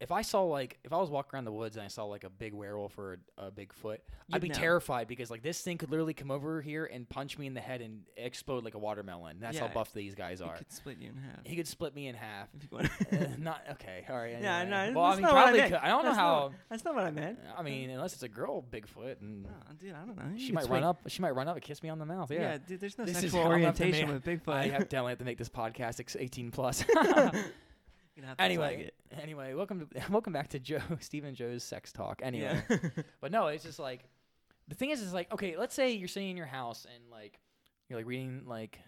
if 0.00 0.12
I 0.12 0.22
saw 0.22 0.42
like 0.42 0.78
if 0.84 0.92
I 0.92 0.96
was 0.96 1.10
walking 1.10 1.30
around 1.34 1.44
the 1.44 1.52
woods 1.52 1.76
and 1.76 1.84
I 1.84 1.88
saw 1.88 2.04
like 2.04 2.22
a 2.22 2.30
big 2.30 2.52
werewolf 2.54 2.96
or 2.98 3.18
a, 3.38 3.46
a 3.46 3.50
Bigfoot, 3.50 3.94
I'd 3.94 4.34
You'd 4.34 4.42
be 4.42 4.48
know. 4.48 4.54
terrified 4.54 5.08
because 5.08 5.28
like 5.30 5.42
this 5.42 5.60
thing 5.60 5.76
could 5.76 5.90
literally 5.90 6.14
come 6.14 6.30
over 6.30 6.60
here 6.62 6.84
and 6.84 7.08
punch 7.08 7.36
me 7.36 7.46
in 7.48 7.54
the 7.54 7.60
head 7.60 7.80
and 7.80 8.02
explode 8.16 8.64
like 8.64 8.74
a 8.74 8.78
watermelon. 8.78 9.38
That's 9.40 9.58
how 9.58 9.66
buff 9.68 9.92
these 9.92 10.14
guys 10.14 10.40
are. 10.40 10.52
He 10.52 10.58
could 10.58 10.72
split 10.72 10.98
you 11.00 11.08
in 11.08 11.16
half. 11.16 11.40
He 11.44 11.56
could 11.56 11.66
split 11.66 11.94
me 11.96 12.06
in 12.06 12.14
half. 12.14 12.48
if 12.56 12.62
you 12.62 12.68
want. 12.76 12.88
Uh, 13.12 13.26
not 13.38 13.62
okay. 13.72 14.04
All 14.08 14.16
right. 14.16 14.36
Yeah, 14.40 14.64
no, 14.64 14.92
Well, 14.94 15.04
I 15.06 15.16
mean, 15.16 15.24
I 15.24 15.30
probably. 15.30 15.58
meant. 15.60 15.72
could. 15.72 15.80
I 15.82 15.88
don't 15.88 16.04
know 16.04 16.12
how. 16.12 16.26
not- 16.38 16.52
That's 16.68 16.84
not 16.84 16.94
what 16.94 17.04
I 17.04 17.10
meant. 17.10 17.38
I 17.56 17.62
mean, 17.62 17.90
unless 17.90 18.12
it's 18.12 18.22
a 18.22 18.28
girl 18.28 18.64
Bigfoot, 18.70 19.20
and 19.20 19.44
No, 19.44 19.48
dude, 19.80 19.94
I 19.94 20.04
don't 20.04 20.16
know. 20.16 20.22
You 20.34 20.38
she 20.46 20.52
might 20.52 20.64
swing- 20.64 20.82
run 20.82 20.84
up. 20.90 21.00
She 21.08 21.22
might 21.22 21.34
run 21.34 21.48
up 21.48 21.56
and 21.56 21.64
kiss 21.64 21.82
me 21.82 21.88
on 21.88 21.98
the 21.98 22.06
mouth. 22.06 22.30
Yeah, 22.30 22.38
Yeah. 22.40 22.58
dude. 22.66 22.80
There's 22.80 22.96
no 22.98 23.04
This 23.06 23.18
sexual 23.18 23.40
how 23.42 23.46
I'm 23.46 23.52
gonna 23.54 23.64
have 23.66 23.76
to 23.76 23.82
orientation 23.82 24.14
make- 24.14 24.24
with 24.24 24.44
Bigfoot. 24.46 24.54
I 24.54 24.68
have 24.68 24.88
definitely 24.88 25.10
have 25.12 25.18
to 25.18 25.24
make 25.24 25.38
this 25.38 25.48
podcast 25.48 25.98
ex- 26.00 26.16
18 26.16 26.50
plus. 26.52 26.84
anyway, 28.38 28.90
anyway, 29.20 29.54
welcome 29.54 29.80
to 29.86 30.02
welcome 30.10 30.32
back 30.32 30.48
to 30.48 30.58
Joe 30.58 30.80
Stephen 31.00 31.34
Joe's 31.34 31.62
sex 31.64 31.92
talk. 31.92 32.20
Anyway, 32.22 32.62
Yeah. 32.70 32.78
but 33.20 33.32
no, 33.32 33.46
it's 33.48 33.64
just 33.64 33.78
like 33.78 34.04
the 34.68 34.74
thing 34.74 34.90
is, 34.90 35.00
is 35.00 35.12
like 35.14 35.32
okay, 35.32 35.56
let's 35.56 35.74
say 35.74 35.92
you're 35.92 36.08
sitting 36.08 36.30
in 36.30 36.36
your 36.36 36.46
house 36.46 36.86
and 36.94 37.10
like 37.10 37.38
you're 37.88 37.98
like 37.98 38.06
reading 38.06 38.42
like 38.46 38.78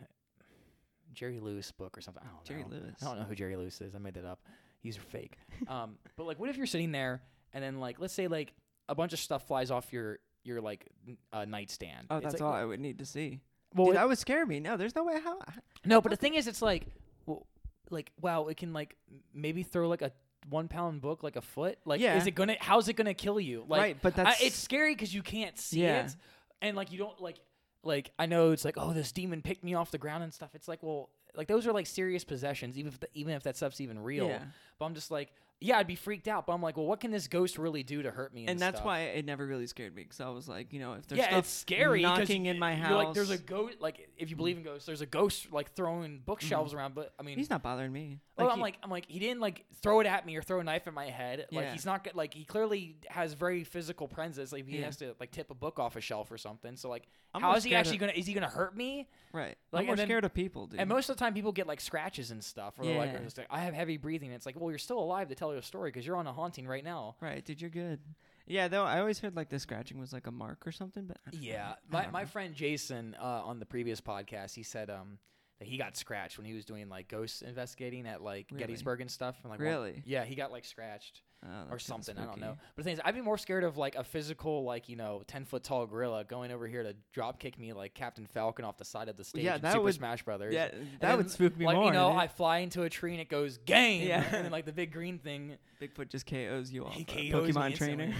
Jerry 1.12 1.40
Lewis 1.40 1.70
book 1.72 1.96
or 1.96 2.00
something. 2.00 2.22
I 2.24 2.28
don't 2.30 2.44
Jerry 2.44 2.62
know. 2.62 2.68
Lewis. 2.70 2.94
I 3.02 3.06
don't 3.06 3.18
know 3.18 3.24
who 3.24 3.34
Jerry 3.34 3.56
Lewis 3.56 3.80
is. 3.80 3.94
I 3.94 3.98
made 3.98 4.14
that 4.14 4.24
up. 4.24 4.40
He's 4.80 4.96
fake. 4.96 5.36
um, 5.68 5.96
but 6.16 6.26
like, 6.26 6.38
what 6.38 6.48
if 6.48 6.56
you're 6.56 6.66
sitting 6.66 6.92
there 6.92 7.22
and 7.52 7.62
then 7.62 7.80
like, 7.80 7.98
let's 8.00 8.14
say 8.14 8.28
like 8.28 8.54
a 8.88 8.94
bunch 8.94 9.12
of 9.12 9.18
stuff 9.18 9.46
flies 9.46 9.70
off 9.70 9.92
your 9.92 10.18
your 10.44 10.60
like 10.60 10.86
uh, 11.32 11.44
nightstand. 11.44 12.06
Oh, 12.10 12.16
It's 12.16 12.24
that's 12.24 12.34
like, 12.34 12.42
all 12.42 12.52
I 12.54 12.64
would 12.64 12.80
need 12.80 12.98
to 13.00 13.04
see. 13.06 13.40
Well, 13.74 13.86
Dude, 13.86 13.94
it- 13.94 13.98
that 13.98 14.08
would 14.08 14.18
scare 14.18 14.46
me. 14.46 14.58
No, 14.60 14.76
there's 14.76 14.94
no 14.94 15.04
way 15.04 15.18
how. 15.22 15.38
no, 15.84 16.00
but 16.00 16.10
the 16.10 16.16
thing 16.16 16.34
is, 16.34 16.46
it's 16.46 16.62
like, 16.62 16.86
well, 17.26 17.46
like 17.90 18.12
wow, 18.20 18.48
it 18.48 18.56
can 18.56 18.72
like 18.72 18.96
maybe 19.34 19.62
throw 19.62 19.88
like 19.88 20.02
a 20.02 20.12
one 20.48 20.68
pound 20.68 21.00
book 21.02 21.22
like 21.22 21.36
a 21.36 21.40
foot. 21.42 21.78
Like, 21.84 22.00
Yeah. 22.00 22.16
is 22.16 22.26
it 22.26 22.32
gonna? 22.32 22.56
How's 22.60 22.88
it 22.88 22.94
gonna 22.94 23.14
kill 23.14 23.38
you? 23.38 23.64
Like, 23.68 23.80
right, 23.80 23.96
but 24.00 24.18
I, 24.18 24.24
that's 24.24 24.42
it's 24.42 24.56
scary 24.56 24.94
because 24.94 25.14
you 25.14 25.22
can't 25.22 25.58
see 25.58 25.82
Yeah. 25.82 26.06
it, 26.06 26.16
and 26.62 26.76
like 26.76 26.92
you 26.92 26.98
don't 26.98 27.20
like 27.20 27.36
like 27.82 28.10
I 28.18 28.26
know 28.26 28.52
it's 28.52 28.64
like 28.64 28.76
oh 28.76 28.92
this 28.92 29.12
demon 29.12 29.42
picked 29.42 29.64
me 29.64 29.74
off 29.74 29.90
the 29.90 29.98
ground 29.98 30.22
and 30.24 30.32
stuff. 30.32 30.50
It's 30.54 30.68
like 30.68 30.82
well 30.82 31.10
like 31.36 31.46
those 31.46 31.66
are 31.66 31.72
like 31.72 31.86
serious 31.86 32.24
possessions 32.24 32.76
even 32.78 32.92
if 32.92 33.00
the, 33.00 33.08
even 33.14 33.34
if 33.34 33.42
that 33.44 33.56
stuff's 33.56 33.80
even 33.80 33.98
real. 33.98 34.26
Yeah. 34.28 34.40
But 34.78 34.86
I'm 34.86 34.94
just 34.94 35.10
like 35.10 35.32
yeah 35.60 35.78
I'd 35.78 35.86
be 35.86 35.94
freaked 35.94 36.28
out. 36.28 36.46
But 36.46 36.54
I'm 36.54 36.62
like 36.62 36.76
well 36.76 36.86
what 36.86 37.00
can 37.00 37.10
this 37.10 37.28
ghost 37.28 37.58
really 37.58 37.82
do 37.82 38.02
to 38.02 38.10
hurt 38.10 38.34
me? 38.34 38.42
And, 38.42 38.50
and 38.50 38.60
that's 38.60 38.76
stuff? 38.76 38.86
why 38.86 39.00
it 39.00 39.24
never 39.24 39.46
really 39.46 39.66
scared 39.66 39.94
me 39.94 40.02
because 40.02 40.20
I 40.20 40.28
was 40.28 40.48
like, 40.48 40.72
you 40.72 40.80
know, 40.80 40.94
if 40.94 41.06
there's 41.06 41.18
yeah, 41.18 41.28
stuff 41.28 41.38
it's 41.40 41.50
scary 41.50 42.02
knocking 42.02 42.46
in 42.46 42.58
my 42.58 42.74
house, 42.74 42.92
Like, 42.92 43.14
there's 43.14 43.30
a 43.30 43.38
ghost. 43.38 43.80
Like, 43.80 44.08
if 44.16 44.30
you 44.30 44.36
believe 44.36 44.56
in 44.56 44.62
ghosts, 44.62 44.86
there's 44.86 45.00
a 45.00 45.06
ghost 45.06 45.52
like 45.52 45.74
throwing 45.74 46.20
bookshelves 46.24 46.70
mm-hmm. 46.70 46.78
around. 46.78 46.94
But 46.94 47.12
I 47.18 47.22
mean, 47.22 47.38
he's 47.38 47.50
not 47.50 47.62
bothering 47.62 47.92
me. 47.92 48.18
well, 48.36 48.48
I'm 48.50 48.56
he- 48.56 48.62
like, 48.62 48.78
I'm 48.82 48.90
like, 48.90 49.06
he 49.08 49.18
didn't 49.18 49.40
like 49.40 49.64
throw 49.82 50.00
it 50.00 50.06
at 50.06 50.26
me 50.26 50.36
or 50.36 50.42
throw 50.42 50.60
a 50.60 50.64
knife 50.64 50.86
at 50.86 50.94
my 50.94 51.06
head. 51.06 51.46
Like, 51.52 51.66
Yeah. 51.66 51.72
he's 51.72 51.86
not 51.86 52.08
like 52.14 52.34
he 52.34 52.44
clearly 52.44 52.96
has 53.08 53.34
very 53.34 53.64
physical 53.64 54.08
presence. 54.08 54.52
Like, 54.52 54.66
he 54.66 54.78
Yeah. 54.78 54.86
has 54.86 54.96
to 54.98 55.14
like 55.20 55.30
tip 55.30 55.50
a 55.50 55.54
book 55.54 55.78
off 55.78 55.96
a 55.96 56.00
shelf 56.00 56.30
or 56.30 56.38
something. 56.38 56.76
So 56.76 56.88
like, 56.88 57.06
I'm 57.34 57.42
how 57.42 57.54
is 57.54 57.64
he 57.64 57.74
actually 57.74 57.96
of- 57.96 58.00
gonna? 58.00 58.12
Is 58.12 58.26
he 58.26 58.34
gonna 58.34 58.48
hurt 58.48 58.76
me? 58.76 59.08
right. 59.32 59.56
like, 59.72 59.80
I'm 59.80 59.86
more 59.86 59.96
then- 59.96 60.06
scared 60.06 60.24
of 60.24 60.34
people, 60.34 60.66
dude. 60.66 60.80
And 60.80 60.88
most 60.88 61.08
of 61.08 61.16
the 61.16 61.20
time, 61.20 61.34
people 61.34 61.52
get 61.52 61.66
like 61.66 61.80
scratches 61.80 62.30
and 62.30 62.42
stuff, 62.42 62.78
or 62.78 62.84
they're 62.84 62.98
like, 62.98 63.12
Yeah. 63.12 63.20
like, 63.36 63.46
I 63.50 63.60
have 63.60 63.74
heavy 63.74 63.96
breathing. 63.96 64.28
And 64.30 64.36
It's 64.36 64.46
like, 64.46 64.58
well, 64.58 64.70
you're 64.70 64.78
still 64.78 64.98
alive 64.98 65.28
to 65.28 65.34
tell 65.34 65.49
your 65.52 65.62
story 65.62 65.90
because 65.90 66.06
you're 66.06 66.16
on 66.16 66.26
a 66.26 66.32
haunting 66.32 66.66
right 66.66 66.84
now. 66.84 67.16
right, 67.20 67.44
dude, 67.44 67.60
you're 67.60 67.70
good. 67.70 68.00
Yeah, 68.46 68.68
though 68.68 68.84
I 68.84 68.98
always 68.98 69.18
heard 69.20 69.36
like 69.36 69.48
the 69.48 69.58
scratching 69.58 69.98
was 69.98 70.12
like 70.12 70.26
a 70.26 70.32
mark 70.32 70.66
or 70.66 70.72
something, 70.72 71.06
but 71.06 71.18
Yeah, 71.32 71.74
know. 71.90 71.98
My 71.98 72.10
my 72.10 72.24
friend 72.24 72.54
Jason 72.54 73.16
uh, 73.20 73.42
on 73.44 73.60
the 73.60 73.66
previous 73.66 74.00
podcast, 74.00 74.54
he 74.54 74.62
said 74.62 74.90
um 74.90 75.18
that 75.60 75.68
he 75.68 75.76
got 75.78 75.96
scratched 75.96 76.36
when 76.38 76.46
he 76.46 76.54
was 76.54 76.64
doing 76.64 76.88
like 76.88 77.06
ghost 77.06 77.42
investigating 77.42 78.06
at 78.06 78.22
like 78.22 78.46
Really? 78.50 78.60
Gettysburg 78.60 79.00
and 79.02 79.10
stuff. 79.10 79.36
And, 79.42 79.50
like, 79.50 79.60
one- 79.60 79.68
Really? 79.68 80.02
yeah, 80.04 80.24
he 80.24 80.34
got 80.34 80.50
like 80.50 80.64
scratched 80.64 81.22
Oh, 81.42 81.72
or 81.72 81.78
something. 81.78 82.18
I 82.18 82.26
don't 82.26 82.38
know. 82.38 82.58
But 82.76 82.76
the 82.76 82.82
thing 82.82 82.92
is, 82.94 83.00
I'd 83.02 83.14
be 83.14 83.22
more 83.22 83.38
scared 83.38 83.64
of 83.64 83.78
like 83.78 83.94
a 83.94 84.04
physical, 84.04 84.62
like 84.64 84.90
you 84.90 84.96
know, 84.96 85.22
ten 85.26 85.46
foot 85.46 85.64
tall 85.64 85.86
gorilla 85.86 86.22
going 86.22 86.50
over 86.50 86.66
here 86.66 86.82
to 86.82 86.94
drop 87.14 87.38
kick 87.38 87.58
me 87.58 87.72
like 87.72 87.94
Captain 87.94 88.26
Falcon 88.26 88.66
off 88.66 88.76
the 88.76 88.84
side 88.84 89.08
of 89.08 89.16
the 89.16 89.24
stage. 89.24 89.44
Yeah, 89.44 89.56
in 89.56 89.62
that 89.62 89.72
Super 89.72 89.84
would- 89.84 89.94
Smash 89.94 90.22
Brothers. 90.22 90.52
Yeah, 90.52 90.68
that 91.00 91.16
would 91.16 91.30
spook 91.30 91.56
me 91.56 91.64
like, 91.64 91.76
more. 91.76 91.86
You 91.86 91.92
know. 91.92 92.12
I 92.12 92.28
fly 92.28 92.58
into 92.58 92.82
a 92.82 92.90
tree 92.90 93.12
and 93.12 93.22
it 93.22 93.30
goes 93.30 93.56
game. 93.56 94.06
Yeah. 94.06 94.22
and 94.32 94.44
then 94.44 94.52
like 94.52 94.66
the 94.66 94.72
big 94.72 94.92
green 94.92 95.18
thing, 95.18 95.56
Bigfoot 95.80 96.10
just 96.10 96.26
KOs 96.26 96.70
you 96.72 96.84
off. 96.84 96.94
Uh, 96.94 96.98
he 96.98 97.30
KOs 97.30 97.54
Pokemon 97.54 97.74
trainer. 97.74 98.12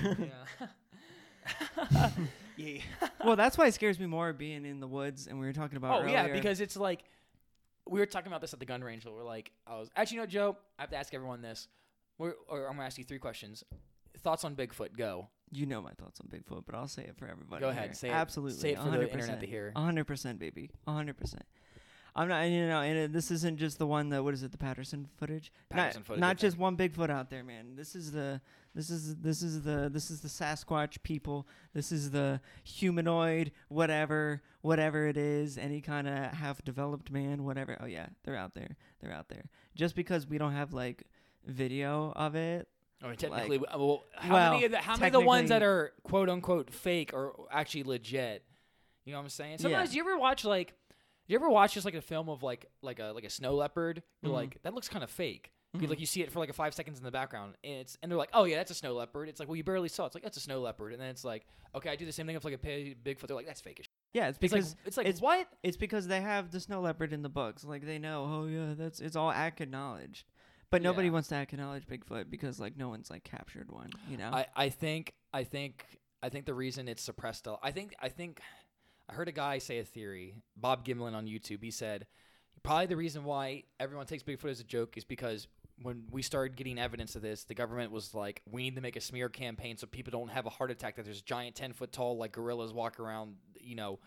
yeah. 0.60 0.66
yeah. 2.56 2.80
well, 3.24 3.36
that's 3.36 3.58
why 3.58 3.66
it 3.66 3.74
scares 3.74 3.98
me 3.98 4.06
more 4.06 4.32
being 4.32 4.64
in 4.64 4.80
the 4.80 4.88
woods, 4.88 5.26
and 5.26 5.38
we 5.38 5.46
were 5.46 5.52
talking 5.52 5.76
about. 5.76 6.04
Oh 6.04 6.06
yeah, 6.06 6.28
because 6.28 6.60
it's 6.60 6.76
like 6.76 7.04
we 7.90 7.98
were 7.98 8.06
talking 8.06 8.28
about 8.28 8.40
this 8.40 8.52
at 8.52 8.60
the 8.60 8.66
gun 8.66 8.82
range. 8.82 9.04
But 9.04 9.14
we're 9.14 9.24
like, 9.24 9.50
I 9.66 9.78
was 9.78 9.90
actually, 9.96 10.16
you 10.16 10.20
know, 10.22 10.26
Joe, 10.26 10.56
I 10.78 10.82
have 10.82 10.90
to 10.90 10.96
ask 10.96 11.12
everyone 11.12 11.42
this. 11.42 11.68
We're, 12.18 12.34
or 12.48 12.66
I'm 12.66 12.74
gonna 12.74 12.86
ask 12.86 12.98
you 12.98 13.04
three 13.04 13.18
questions. 13.18 13.64
Thoughts 14.18 14.44
on 14.44 14.54
Bigfoot? 14.54 14.96
Go. 14.96 15.28
you 15.50 15.66
know 15.66 15.80
my 15.80 15.92
thoughts 15.92 16.20
on 16.20 16.28
Bigfoot, 16.28 16.64
but 16.66 16.74
I'll 16.74 16.88
say 16.88 17.02
it 17.02 17.16
for 17.16 17.26
everybody. 17.26 17.60
Go 17.60 17.70
ahead. 17.70 17.84
here. 17.86 17.94
Say 17.94 18.08
it. 18.08 18.12
Absolutely. 18.12 18.58
Say 18.58 18.70
it 18.72 18.78
for 18.78 18.90
the 18.90 18.98
100%. 18.98 19.12
internet 19.12 19.40
to 19.40 19.46
hear. 19.46 19.72
hundred 19.76 20.04
percent, 20.06 20.38
baby. 20.38 20.70
hundred 20.86 21.16
percent. 21.16 21.44
I'm 22.14 22.28
not, 22.28 22.48
you 22.48 22.66
know, 22.66 22.80
and 22.80 22.98
it, 22.98 23.12
this 23.12 23.30
isn't 23.30 23.58
just 23.58 23.78
the 23.78 23.86
one 23.86 24.08
that. 24.10 24.22
What 24.22 24.34
is 24.34 24.42
it? 24.42 24.52
The 24.52 24.58
Patterson 24.58 25.08
footage. 25.16 25.52
Patterson 25.68 26.00
not, 26.00 26.06
footage, 26.06 26.20
Not 26.20 26.36
just 26.38 26.58
one 26.58 26.76
Bigfoot 26.76 27.10
out 27.10 27.30
there, 27.30 27.44
man. 27.44 27.76
This 27.76 27.94
is 27.94 28.12
the. 28.12 28.40
This 28.74 28.88
is 28.88 29.16
this 29.16 29.42
is 29.42 29.62
the 29.62 29.90
this 29.92 30.10
is 30.12 30.20
the 30.20 30.28
Sasquatch 30.28 31.02
people. 31.02 31.48
This 31.74 31.90
is 31.90 32.12
the 32.12 32.40
humanoid, 32.62 33.50
whatever, 33.68 34.42
whatever 34.60 35.08
it 35.08 35.16
is, 35.16 35.58
any 35.58 35.80
kind 35.80 36.06
of 36.06 36.32
half 36.32 36.64
developed 36.64 37.10
man, 37.10 37.44
whatever. 37.44 37.76
Oh 37.80 37.86
yeah, 37.86 38.06
they're 38.22 38.36
out 38.36 38.54
there. 38.54 38.76
They're 39.00 39.12
out 39.12 39.28
there. 39.28 39.46
Just 39.74 39.96
because 39.96 40.28
we 40.28 40.38
don't 40.38 40.52
have 40.52 40.72
like 40.72 41.02
video 41.44 42.12
of 42.14 42.36
it, 42.36 42.68
I 43.02 43.08
mean, 43.08 43.16
technically, 43.16 43.58
Like- 43.58 43.74
uh, 43.74 43.78
well, 43.78 44.04
how 44.14 44.34
well, 44.34 44.52
many 44.52 44.64
of 44.66 44.72
the 44.72 44.78
how 44.78 44.96
many 44.96 45.06
of 45.06 45.12
the 45.14 45.20
ones 45.20 45.48
that 45.48 45.62
are 45.62 45.92
quote 46.02 46.28
unquote 46.28 46.70
fake 46.70 47.12
are 47.14 47.32
actually 47.50 47.84
legit? 47.84 48.44
You 49.04 49.12
know 49.12 49.18
what 49.18 49.24
I'm 49.24 49.30
saying? 49.30 49.58
Sometimes 49.58 49.94
Yeah. 49.94 50.02
you 50.02 50.08
ever 50.08 50.18
watch 50.18 50.44
like, 50.44 50.74
you 51.32 51.38
ever 51.38 51.48
watch 51.50 51.74
just 51.74 51.84
like 51.84 51.94
a 51.94 52.00
film 52.02 52.28
of 52.28 52.42
like 52.42 52.66
like 52.82 52.98
a 52.98 53.12
like 53.14 53.24
a 53.24 53.30
snow 53.30 53.54
leopard? 53.54 54.02
You're 54.22 54.32
Mhm. 54.32 54.36
like 54.36 54.62
that 54.62 54.74
looks 54.74 54.88
kind 54.88 55.04
of 55.04 55.10
fake. 55.10 55.52
Mhm. 55.76 55.88
like 55.88 56.00
you 56.00 56.06
see 56.06 56.20
it 56.20 56.32
for 56.32 56.40
like 56.40 56.48
a 56.48 56.52
five 56.52 56.74
seconds 56.74 56.98
in 56.98 57.04
the 57.04 57.12
background, 57.12 57.54
and 57.62 57.74
it's 57.74 57.96
and 58.02 58.10
they're 58.10 58.18
like, 58.18 58.30
oh 58.32 58.42
yeah, 58.42 58.56
that's 58.56 58.72
a 58.72 58.74
snow 58.74 58.92
leopard. 58.92 59.28
It's 59.28 59.38
like 59.38 59.48
well 59.48 59.54
you 59.54 59.62
barely 59.62 59.88
saw. 59.88 60.02
it. 60.02 60.06
It's 60.06 60.14
like 60.16 60.24
that's 60.24 60.36
a 60.36 60.40
snow 60.40 60.60
leopard, 60.60 60.92
and 60.92 61.00
then 61.00 61.10
it's 61.10 61.24
like 61.24 61.46
okay, 61.76 61.90
I 61.90 61.94
do 61.96 62.04
the 62.04 62.10
same 62.12 62.26
thing 62.26 62.34
with 62.34 62.44
like 62.44 62.54
a 62.54 62.58
Bigfoot. 63.04 63.28
They're 63.28 63.36
like 63.36 63.46
that's 63.46 63.60
fake. 63.60 63.78
as 63.78 63.86
yeah, 64.12 64.26
it's 64.28 64.30
It's 64.30 64.38
because 64.52 64.70
like 64.74 64.86
it's 64.86 64.96
like 64.96 65.06
it's- 65.06 65.22
what? 65.22 65.46
It's 65.62 65.76
because 65.76 66.08
they 66.08 66.20
have 66.20 66.50
the 66.50 66.58
snow 66.58 66.80
leopard 66.80 67.12
in 67.12 67.22
the 67.22 67.28
books. 67.28 67.62
Like 67.64 67.86
they 67.86 67.98
know, 68.00 68.24
oh 68.24 68.46
yeah, 68.46 68.74
that's 68.76 68.98
it's 69.00 69.14
all 69.14 69.30
acknowledged. 69.30 70.24
But 70.70 70.82
nobody 70.82 71.06
Yeah. 71.08 71.12
wants 71.14 71.28
to 71.28 71.36
acknowledge 71.36 71.86
Bigfoot 71.86 72.30
because 72.30 72.58
like 72.58 72.76
no 72.76 72.88
one's 72.88 73.08
like 73.10 73.22
captured 73.24 73.70
one, 73.70 73.90
you 74.08 74.16
know? 74.16 74.30
I, 74.32 74.46
I 74.56 74.68
think 74.70 75.14
I 75.32 75.44
think 75.44 75.84
I 76.22 76.28
think 76.30 76.46
the 76.46 76.54
reason 76.54 76.88
it's 76.88 77.02
suppressed 77.02 77.46
a- 77.46 77.58
I 77.62 77.70
think 77.70 77.94
I 78.00 78.08
think 78.08 78.40
I 79.10 79.14
heard 79.14 79.28
a 79.28 79.32
guy 79.32 79.58
say 79.58 79.78
a 79.80 79.84
theory, 79.84 80.36
Bob 80.56 80.84
Gymlan 80.84 81.14
on 81.14 81.26
YouTube. 81.26 81.62
He 81.62 81.70
said 81.70 82.06
probably 82.62 82.86
the 82.86 82.96
reason 82.96 83.24
why 83.24 83.64
everyone 83.80 84.06
takes 84.06 84.22
Bigfoot 84.22 84.50
as 84.50 84.60
a 84.60 84.64
joke 84.64 84.96
is 84.96 85.04
because 85.04 85.48
when 85.82 86.04
we 86.10 86.22
started 86.22 86.56
getting 86.56 86.78
evidence 86.78 87.16
of 87.16 87.22
this, 87.22 87.44
the 87.44 87.54
government 87.54 87.90
was 87.90 88.14
like, 88.14 88.42
we 88.50 88.62
need 88.62 88.76
to 88.76 88.82
make 88.82 88.96
a 88.96 89.00
smear 89.00 89.28
campaign 89.28 89.76
so 89.78 89.86
people 89.86 90.10
don't 90.10 90.30
have 90.30 90.46
a 90.46 90.50
heart 90.50 90.70
attack 90.70 90.96
that 90.96 91.04
there's 91.06 91.22
giant 91.22 91.56
ten 91.56 91.72
foot 91.72 91.90
tall 91.90 92.16
like 92.18 92.32
gorillas 92.32 92.72
walk 92.72 93.00
around, 93.00 93.34
you 93.60 93.74
know, 93.74 93.98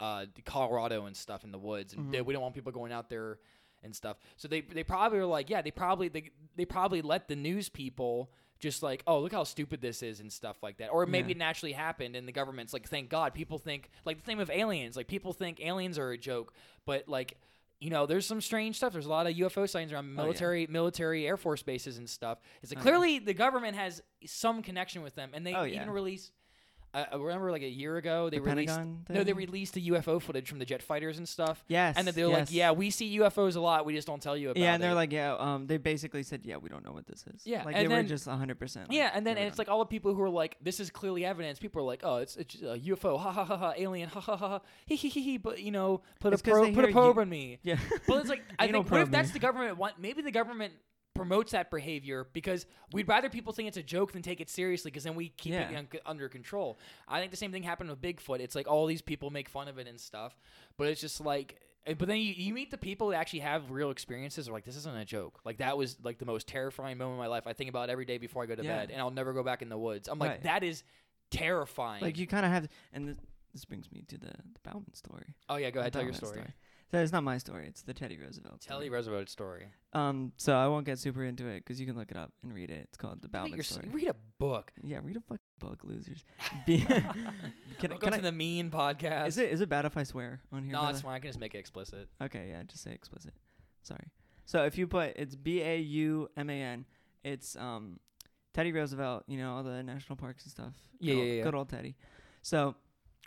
uh, 0.00 0.26
Colorado 0.44 1.06
and 1.06 1.16
stuff 1.16 1.44
in 1.44 1.52
the 1.52 1.58
woods, 1.58 1.92
and 1.92 2.12
they, 2.12 2.18
Mhm. 2.18 2.24
we 2.26 2.32
don't 2.32 2.42
want 2.42 2.54
people 2.54 2.72
going 2.72 2.92
out 2.92 3.08
there 3.10 3.38
and 3.82 3.94
stuff. 3.94 4.16
So 4.36 4.48
they 4.48 4.60
they 4.62 4.84
probably 4.84 5.18
were 5.18 5.26
like, 5.26 5.50
yeah, 5.50 5.60
they 5.62 5.70
probably 5.70 6.08
they 6.08 6.30
they 6.56 6.64
probably 6.64 7.02
let 7.02 7.28
the 7.28 7.36
news 7.36 7.68
people 7.68 8.32
just 8.62 8.82
like, 8.82 9.02
oh, 9.06 9.18
look 9.20 9.32
how 9.32 9.44
stupid 9.44 9.82
this 9.82 10.02
is 10.02 10.20
and 10.20 10.32
stuff 10.32 10.62
like 10.62 10.78
that. 10.78 10.88
Or 10.88 11.04
maybe 11.04 11.28
Yeah. 11.28 11.32
it 11.32 11.38
naturally 11.38 11.72
happened 11.72 12.16
and 12.16 12.26
the 12.26 12.32
government's 12.32 12.72
like, 12.72 12.88
thank 12.88 13.10
God. 13.10 13.34
People 13.34 13.58
think 13.58 13.90
like 14.06 14.18
the 14.18 14.24
same 14.24 14.38
of 14.40 14.48
aliens. 14.50 14.96
Like 14.96 15.08
people 15.08 15.32
think 15.34 15.60
aliens 15.60 15.98
are 15.98 16.12
a 16.12 16.16
joke, 16.16 16.54
but 16.86 17.08
like 17.08 17.36
you 17.80 17.90
know, 17.90 18.06
there's 18.06 18.24
some 18.24 18.40
strange 18.40 18.76
stuff. 18.76 18.92
There's 18.92 19.06
a 19.06 19.10
lot 19.10 19.26
of 19.26 19.34
UFO 19.34 19.68
sightings 19.68 19.90
around 19.92 20.04
Oh, 20.06 20.10
yeah. 20.10 20.22
military, 20.22 20.66
military 20.68 21.26
Air 21.26 21.36
Force 21.36 21.64
bases 21.64 21.98
and 21.98 22.08
stuff. 22.08 22.38
It's 22.62 22.70
like 22.70 22.78
Oh, 22.78 22.80
yeah. 22.80 22.82
clearly 22.96 23.18
the 23.18 23.34
government 23.34 23.76
has 23.76 24.00
some 24.24 24.62
connection 24.62 25.02
with 25.02 25.16
them, 25.16 25.32
and 25.34 25.44
they 25.44 25.52
Oh, 25.52 25.64
even 25.66 25.90
release. 25.90 26.30
I 26.94 27.06
I 27.12 27.16
remember 27.16 27.50
like 27.50 27.62
a 27.62 27.68
year 27.68 27.96
ago 27.96 28.28
they 28.30 28.38
the 28.38 28.42
released. 28.42 28.74
Pentagon 28.74 29.04
No, 29.08 29.20
they 29.20 29.24
thing? 29.32 29.34
released 29.36 29.74
the 29.74 29.88
UFO 29.90 30.20
footage 30.20 30.48
from 30.48 30.58
the 30.58 30.64
jet 30.64 30.82
fighters 30.82 31.18
and 31.18 31.28
stuff. 31.28 31.64
Yes. 31.68 31.96
And 31.96 32.06
then 32.06 32.14
they're 32.14 32.28
yes. 32.28 32.38
like, 32.48 32.52
"Yeah, 32.52 32.70
we 32.72 32.90
see 32.90 33.18
UFOs 33.18 33.56
a 33.56 33.60
lot. 33.60 33.84
We 33.86 33.94
just 33.94 34.06
don't 34.06 34.20
tell 34.22 34.36
you 34.36 34.50
about 34.50 34.60
it." 34.60 34.62
Yeah, 34.64 34.74
and 34.74 34.82
they're 34.82 34.94
like, 34.94 35.12
yeah, 35.12 35.34
um, 35.38 35.66
they 35.66 35.78
basically 35.78 36.22
said, 36.22 36.42
yeah, 36.44 36.56
we 36.58 36.68
don't 36.68 36.84
know 36.84 36.92
what 36.92 37.06
this 37.06 37.24
is. 37.34 37.46
Yeah, 37.46 37.64
like 37.64 37.74
and 37.76 37.84
they 37.84 37.88
then- 37.94 38.04
were 38.04 38.08
just 38.08 38.26
100%. 38.26 38.86
Yeah, 38.90 39.10
and 39.14 39.26
then 39.26 39.36
and 39.38 39.46
it's 39.46 39.58
like 39.58 39.68
all 39.68 39.78
the 39.78 39.86
people 39.86 40.14
who 40.14 40.22
are 40.22 40.30
like, 40.30 40.56
"This 40.62 40.80
is 40.80 40.90
clearly 40.90 41.24
evidence." 41.24 41.58
People 41.58 41.80
are 41.82 41.86
like, 41.86 42.00
"Oh, 42.04 42.16
it's 42.16 42.36
it's 42.36 42.56
a 42.62 42.78
UFO, 42.78 43.18
ha 43.18 43.32
ha 43.32 43.44
ha 43.44 43.56
ha, 43.56 43.72
alien, 43.76 44.08
ha 44.08 44.20
ha 44.20 44.36
ha 44.36 44.48
ha, 44.48 44.60
he 44.86 44.96
he 44.96 45.08
he 45.08 45.22
he." 45.22 45.38
But 45.38 45.60
you 45.62 45.70
know, 45.70 46.02
put 46.20 46.32
It's 46.32 46.42
a 46.42 46.44
'cause 46.44 46.52
probe, 46.52 46.74
put 46.74 46.84
a 46.84 46.88
hear 46.88 46.92
probe 46.92 47.16
you- 47.16 47.22
on 47.22 47.28
me. 47.28 47.58
yeah. 47.62 47.78
But 48.06 48.18
it's 48.20 48.28
like 48.28 48.42
I 48.58 48.66
Anal 48.66 48.82
think 48.82 48.90
what 48.92 49.00
if 49.00 49.04
probe 49.06 49.10
that's 49.12 49.28
me. 49.28 49.32
the 49.32 49.38
government 49.38 49.78
want? 49.78 49.98
Maybe 49.98 50.22
the 50.22 50.30
government 50.30 50.74
promotes 51.14 51.52
that 51.52 51.70
behavior 51.70 52.26
because 52.32 52.66
we'd 52.92 53.06
rather 53.08 53.28
people 53.28 53.52
think 53.52 53.68
it's 53.68 53.76
a 53.76 53.82
joke 53.82 54.12
than 54.12 54.22
take 54.22 54.40
it 54.40 54.48
seriously 54.48 54.90
because 54.90 55.04
then 55.04 55.14
we 55.14 55.28
keep 55.28 55.52
it 55.54 55.74
un- 55.76 55.88
under 56.06 56.28
control. 56.28 56.78
I 57.08 57.18
think 57.20 57.30
the 57.30 57.36
same 57.36 57.52
thing 57.52 57.62
happened 57.62 57.90
with 57.90 58.00
Bigfoot. 58.00 58.40
It's 58.40 58.54
like 58.54 58.66
all 58.68 58.86
these 58.86 59.02
people 59.02 59.30
make 59.30 59.48
fun 59.48 59.68
of 59.68 59.78
it 59.78 59.86
and 59.86 60.00
stuff, 60.00 60.38
but 60.76 60.88
it's 60.88 61.00
just 61.00 61.20
like. 61.20 61.60
eh, 61.86 61.94
But 61.94 62.08
then 62.08 62.16
you, 62.18 62.32
you 62.36 62.54
meet 62.54 62.70
the 62.70 62.78
people 62.78 63.08
that 63.08 63.16
actually 63.16 63.40
have 63.40 63.70
real 63.70 63.90
experiences. 63.90 64.48
Are 64.48 64.52
like, 64.52 64.64
this 64.64 64.76
isn't 64.76 64.96
a 64.96 65.04
joke. 65.04 65.40
Like 65.44 65.58
that 65.58 65.76
was 65.76 65.96
like 66.02 66.18
the 66.18 66.26
most 66.26 66.46
terrifying 66.46 66.96
moment 66.98 67.18
of 67.18 67.24
my 67.24 67.26
life. 67.26 67.46
I 67.46 67.52
think 67.52 67.68
about 67.70 67.88
it 67.88 67.92
every 67.92 68.04
day 68.04 68.18
before 68.18 68.42
I 68.42 68.46
go 68.46 68.54
to 68.54 68.62
Yeah. 68.64 68.78
bed, 68.78 68.90
and 68.90 69.00
I'll 69.00 69.10
never 69.10 69.32
go 69.32 69.42
back 69.42 69.62
in 69.62 69.68
the 69.68 69.78
woods. 69.78 70.08
I'm 70.08 70.18
like, 70.18 70.30
Right. 70.30 70.42
that 70.44 70.62
is 70.62 70.82
terrifying. 71.30 72.02
Like 72.02 72.18
you 72.18 72.26
kind 72.26 72.44
of 72.46 72.52
have, 72.52 72.68
and 72.92 73.06
th- 73.06 73.18
this 73.52 73.64
brings 73.64 73.90
me 73.92 74.02
to 74.08 74.18
the, 74.18 74.26
the 74.28 74.60
Bauman 74.70 74.94
story. 74.94 75.34
oh 75.48 75.56
yeah, 75.56 75.70
go 75.70 75.80
ahead, 75.80 75.92
tell 75.92 76.02
your 76.02 76.12
Bauman 76.12 76.26
story. 76.26 76.46
So 76.92 76.98
it's 76.98 77.10
not 77.10 77.24
my 77.24 77.38
story. 77.38 77.66
It's 77.68 77.80
the 77.80 77.94
Teddy 77.94 78.18
Roosevelt 78.18 78.60
Tell 78.60 78.76
story. 78.76 78.90
Roosevelt 78.90 79.28
story. 79.30 79.66
Um, 79.94 80.32
so 80.36 80.54
I 80.54 80.66
won't 80.68 80.84
get 80.84 80.98
super 80.98 81.24
into 81.24 81.46
it 81.46 81.60
because 81.64 81.80
you 81.80 81.86
can 81.86 81.96
look 81.96 82.10
it 82.10 82.18
up 82.18 82.32
and 82.42 82.52
read 82.52 82.70
it. 82.70 82.80
It's 82.88 82.98
called 82.98 83.22
the 83.22 83.28
Read, 83.28 83.32
Bauman 83.32 83.52
your 83.52 83.60
s- 83.60 83.68
story. 83.68 83.88
read 83.90 84.08
a 84.08 84.16
book. 84.38 84.70
Yeah, 84.82 84.98
read 85.02 85.16
a 85.16 85.20
fucking 85.20 85.38
book, 85.58 85.78
losers. 85.84 86.22
Be- 86.66 86.80
can, 86.80 86.92
I- 87.02 87.06
Welcome 87.88 87.98
can 87.98 88.12
to 88.12 88.18
I, 88.18 88.20
the 88.20 88.32
mean 88.32 88.70
podcast. 88.70 89.28
is 89.28 89.38
it 89.38 89.50
is 89.52 89.60
it 89.62 89.70
bad 89.70 89.86
if 89.86 89.96
I 89.96 90.02
swear 90.02 90.42
on 90.52 90.64
here? 90.64 90.72
No, 90.74 90.86
it's 90.88 91.00
fine. 91.00 91.14
I 91.14 91.18
can 91.18 91.30
just 91.30 91.40
make 91.40 91.54
it 91.54 91.58
explicit. 91.58 92.08
Okay, 92.20 92.48
yeah, 92.50 92.62
just 92.64 92.82
say 92.82 92.92
explicit. 92.92 93.32
Sorry. 93.82 94.10
So 94.44 94.64
if 94.64 94.76
you 94.76 94.86
put 94.86 95.14
it's 95.16 95.34
B 95.34 95.62
A 95.62 95.78
U 95.78 96.28
M 96.36 96.50
A 96.50 96.60
N, 96.62 96.84
it's 97.24 97.56
um 97.56 98.00
Teddy 98.52 98.70
Roosevelt, 98.70 99.24
you 99.28 99.38
know, 99.38 99.54
all 99.54 99.62
the 99.62 99.82
national 99.82 100.16
parks 100.16 100.44
and 100.44 100.50
stuff. 100.52 100.74
Yeah, 101.00 101.14
good 101.14 101.16
yeah, 101.16 101.24
old, 101.24 101.36
yeah. 101.38 101.42
Good 101.44 101.54
old 101.54 101.68
Teddy. 101.70 101.96
So 102.42 102.74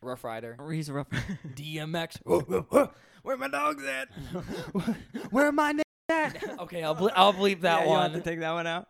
Rough 0.01 0.23
Rider. 0.23 0.55
or 0.59 0.71
he's 0.71 0.89
a 0.89 0.93
rough 0.93 1.07
DMX. 1.55 2.17
Where 3.23 3.37
my 3.37 3.47
dogs 3.47 3.83
at? 3.85 4.09
Where 5.31 5.51
my 5.51 5.63
I 5.67 5.69
n- 5.69 5.81
at? 6.09 6.59
okay, 6.59 6.83
I'll 6.83 6.93
ble- 6.95 7.11
I'll 7.15 7.33
bleep 7.33 7.61
that 7.61 7.79
yeah, 7.79 7.83
you 7.85 7.89
one. 7.89 8.11
have 8.11 8.23
to 8.23 8.29
take 8.29 8.39
that 8.39 8.51
one 8.53 8.67
out. 8.67 8.87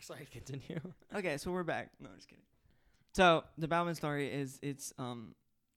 Sorry, 0.00 0.26
continue. 0.30 0.80
Okay, 1.14 1.36
so 1.38 1.50
we're 1.50 1.64
back. 1.64 1.90
No, 2.00 2.10
I'm 2.10 2.16
just 2.16 2.28
kidding. 2.28 2.44
So 3.14 3.44
the 3.58 3.66
Bauman 3.68 3.94
story 3.94 4.28
is 4.28 4.58
it's 4.62 4.92
um 4.98 5.34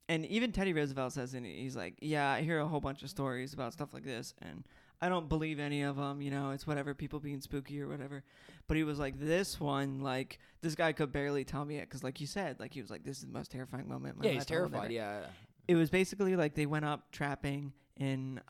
and 0.10 0.26
even 0.28 0.52
Teddy 0.52 0.74
Roosevelt 0.74 1.14
says 1.14 1.34
in 1.34 1.46
it, 1.46 1.56
he's 1.58 1.76
like, 1.76 1.96
yeah, 2.02 2.32
I 2.32 2.42
hear 2.42 2.60
a 2.60 2.68
whole 2.68 2.80
bunch 2.80 3.04
of 3.04 3.10
stories 3.10 3.54
about 3.54 3.74
stuff 3.74 3.94
like 3.94 4.04
this, 4.06 4.34
and 4.42 4.64
I 5.02 5.10
don't 5.10 5.30
believe 5.30 5.60
any 5.60 5.84
of 5.84 5.96
them. 5.98 6.22
You 6.22 6.32
know, 6.32 6.52
it's 6.52 6.66
whatever 6.66 6.94
people 6.94 7.20
being 7.20 7.40
spooky 7.42 7.82
or 7.82 7.88
whatever. 7.88 8.24
But 8.68 8.78
he 8.78 8.84
was 8.84 8.98
like, 9.00 9.20
this 9.20 9.60
one, 9.60 10.02
like 10.02 10.40
this 10.62 10.76
guy 10.76 10.92
could 10.92 11.12
barely 11.12 11.44
tell 11.44 11.66
me 11.66 11.78
it 11.78 11.82
because, 11.82 12.04
like 12.04 12.20
you 12.20 12.28
said, 12.28 12.60
like 12.60 12.74
he 12.74 12.82
was 12.82 12.90
like, 12.90 13.04
this 13.04 13.18
is 13.18 13.24
the 13.26 13.32
most 13.32 13.52
terrifying 13.52 13.88
moment. 13.88 14.18
Yeah, 14.22 14.32
he's 14.32 14.46
terrified. 14.46 14.92
Yeah, 14.92 15.26
It 15.68 15.76
was 15.76 15.90
basically 15.90 16.36
like 16.36 16.56
they 16.56 16.66
went 16.66 16.86
up 16.86 17.12
trapping 17.12 17.74
in. 17.96 18.42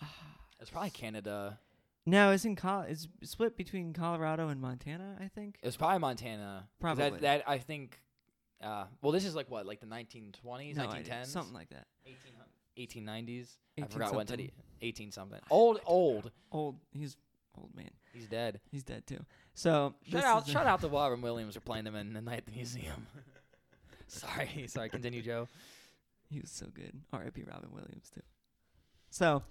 it's 0.61 0.69
probably 0.69 0.89
Canada. 0.91 1.59
no, 2.05 2.31
it's 2.31 2.45
in 2.45 2.55
Col. 2.55 2.81
It's 2.81 3.07
split 3.23 3.57
between 3.57 3.93
Colorado 3.93 4.47
and 4.47 4.61
Montana, 4.61 5.17
I 5.19 5.27
think. 5.27 5.59
It 5.61 5.65
was 5.65 5.75
probably 5.77 5.99
Montana. 5.99 6.67
Probably. 6.79 7.09
That, 7.09 7.21
that 7.21 7.43
I 7.47 7.57
think. 7.57 7.99
Uh, 8.63 8.85
well, 9.03 9.11
this 9.11 9.23
is 9.25 9.35
like 9.35 9.51
what, 9.51 9.65
like 9.67 9.81
the 9.81 9.85
1920s, 9.85 10.77
No 10.77 10.87
idea. 10.89 11.13
1910s, 11.13 11.25
something 11.27 11.53
like 11.53 11.69
that. 11.69 11.85
1890s. 12.77 13.47
I 13.77 13.81
18 13.81 13.89
forgot 13.89 14.13
what 14.15 14.27
something. 14.27 14.47
Teddy. 14.47 14.53
18 14.81 15.11
something. 15.11 15.39
Old, 15.49 15.79
old. 15.85 16.31
Old. 16.51 16.75
He's 16.91 17.17
old 17.57 17.75
man. 17.75 17.89
He's 18.13 18.27
dead. 18.27 18.59
He's 18.71 18.83
dead 18.83 19.05
too. 19.07 19.23
So 19.53 19.95
Shout 20.03 20.11
this 20.11 20.23
out, 20.23 20.41
is 20.43 20.49
a- 20.49 20.51
shout 20.51 20.65
out 20.67 20.81
to 20.81 20.87
Robin 20.89 21.21
Williams 21.21 21.55
for 21.55 21.61
playing 21.61 21.83
them 21.85 21.95
in 21.95 22.13
the 22.13 22.21
night 22.21 22.39
at 22.39 22.45
the 22.45 22.51
museum. 22.53 23.07
sorry, 24.07 24.65
sorry. 24.67 24.89
Continue, 24.89 25.21
Joe. 25.21 25.47
He 26.29 26.39
was 26.39 26.49
so 26.51 26.67
good. 26.73 26.91
R.I.P. 27.13 27.43
Robin 27.43 27.69
Williams 27.71 28.09
too. 28.13 28.21
So, 29.09 29.43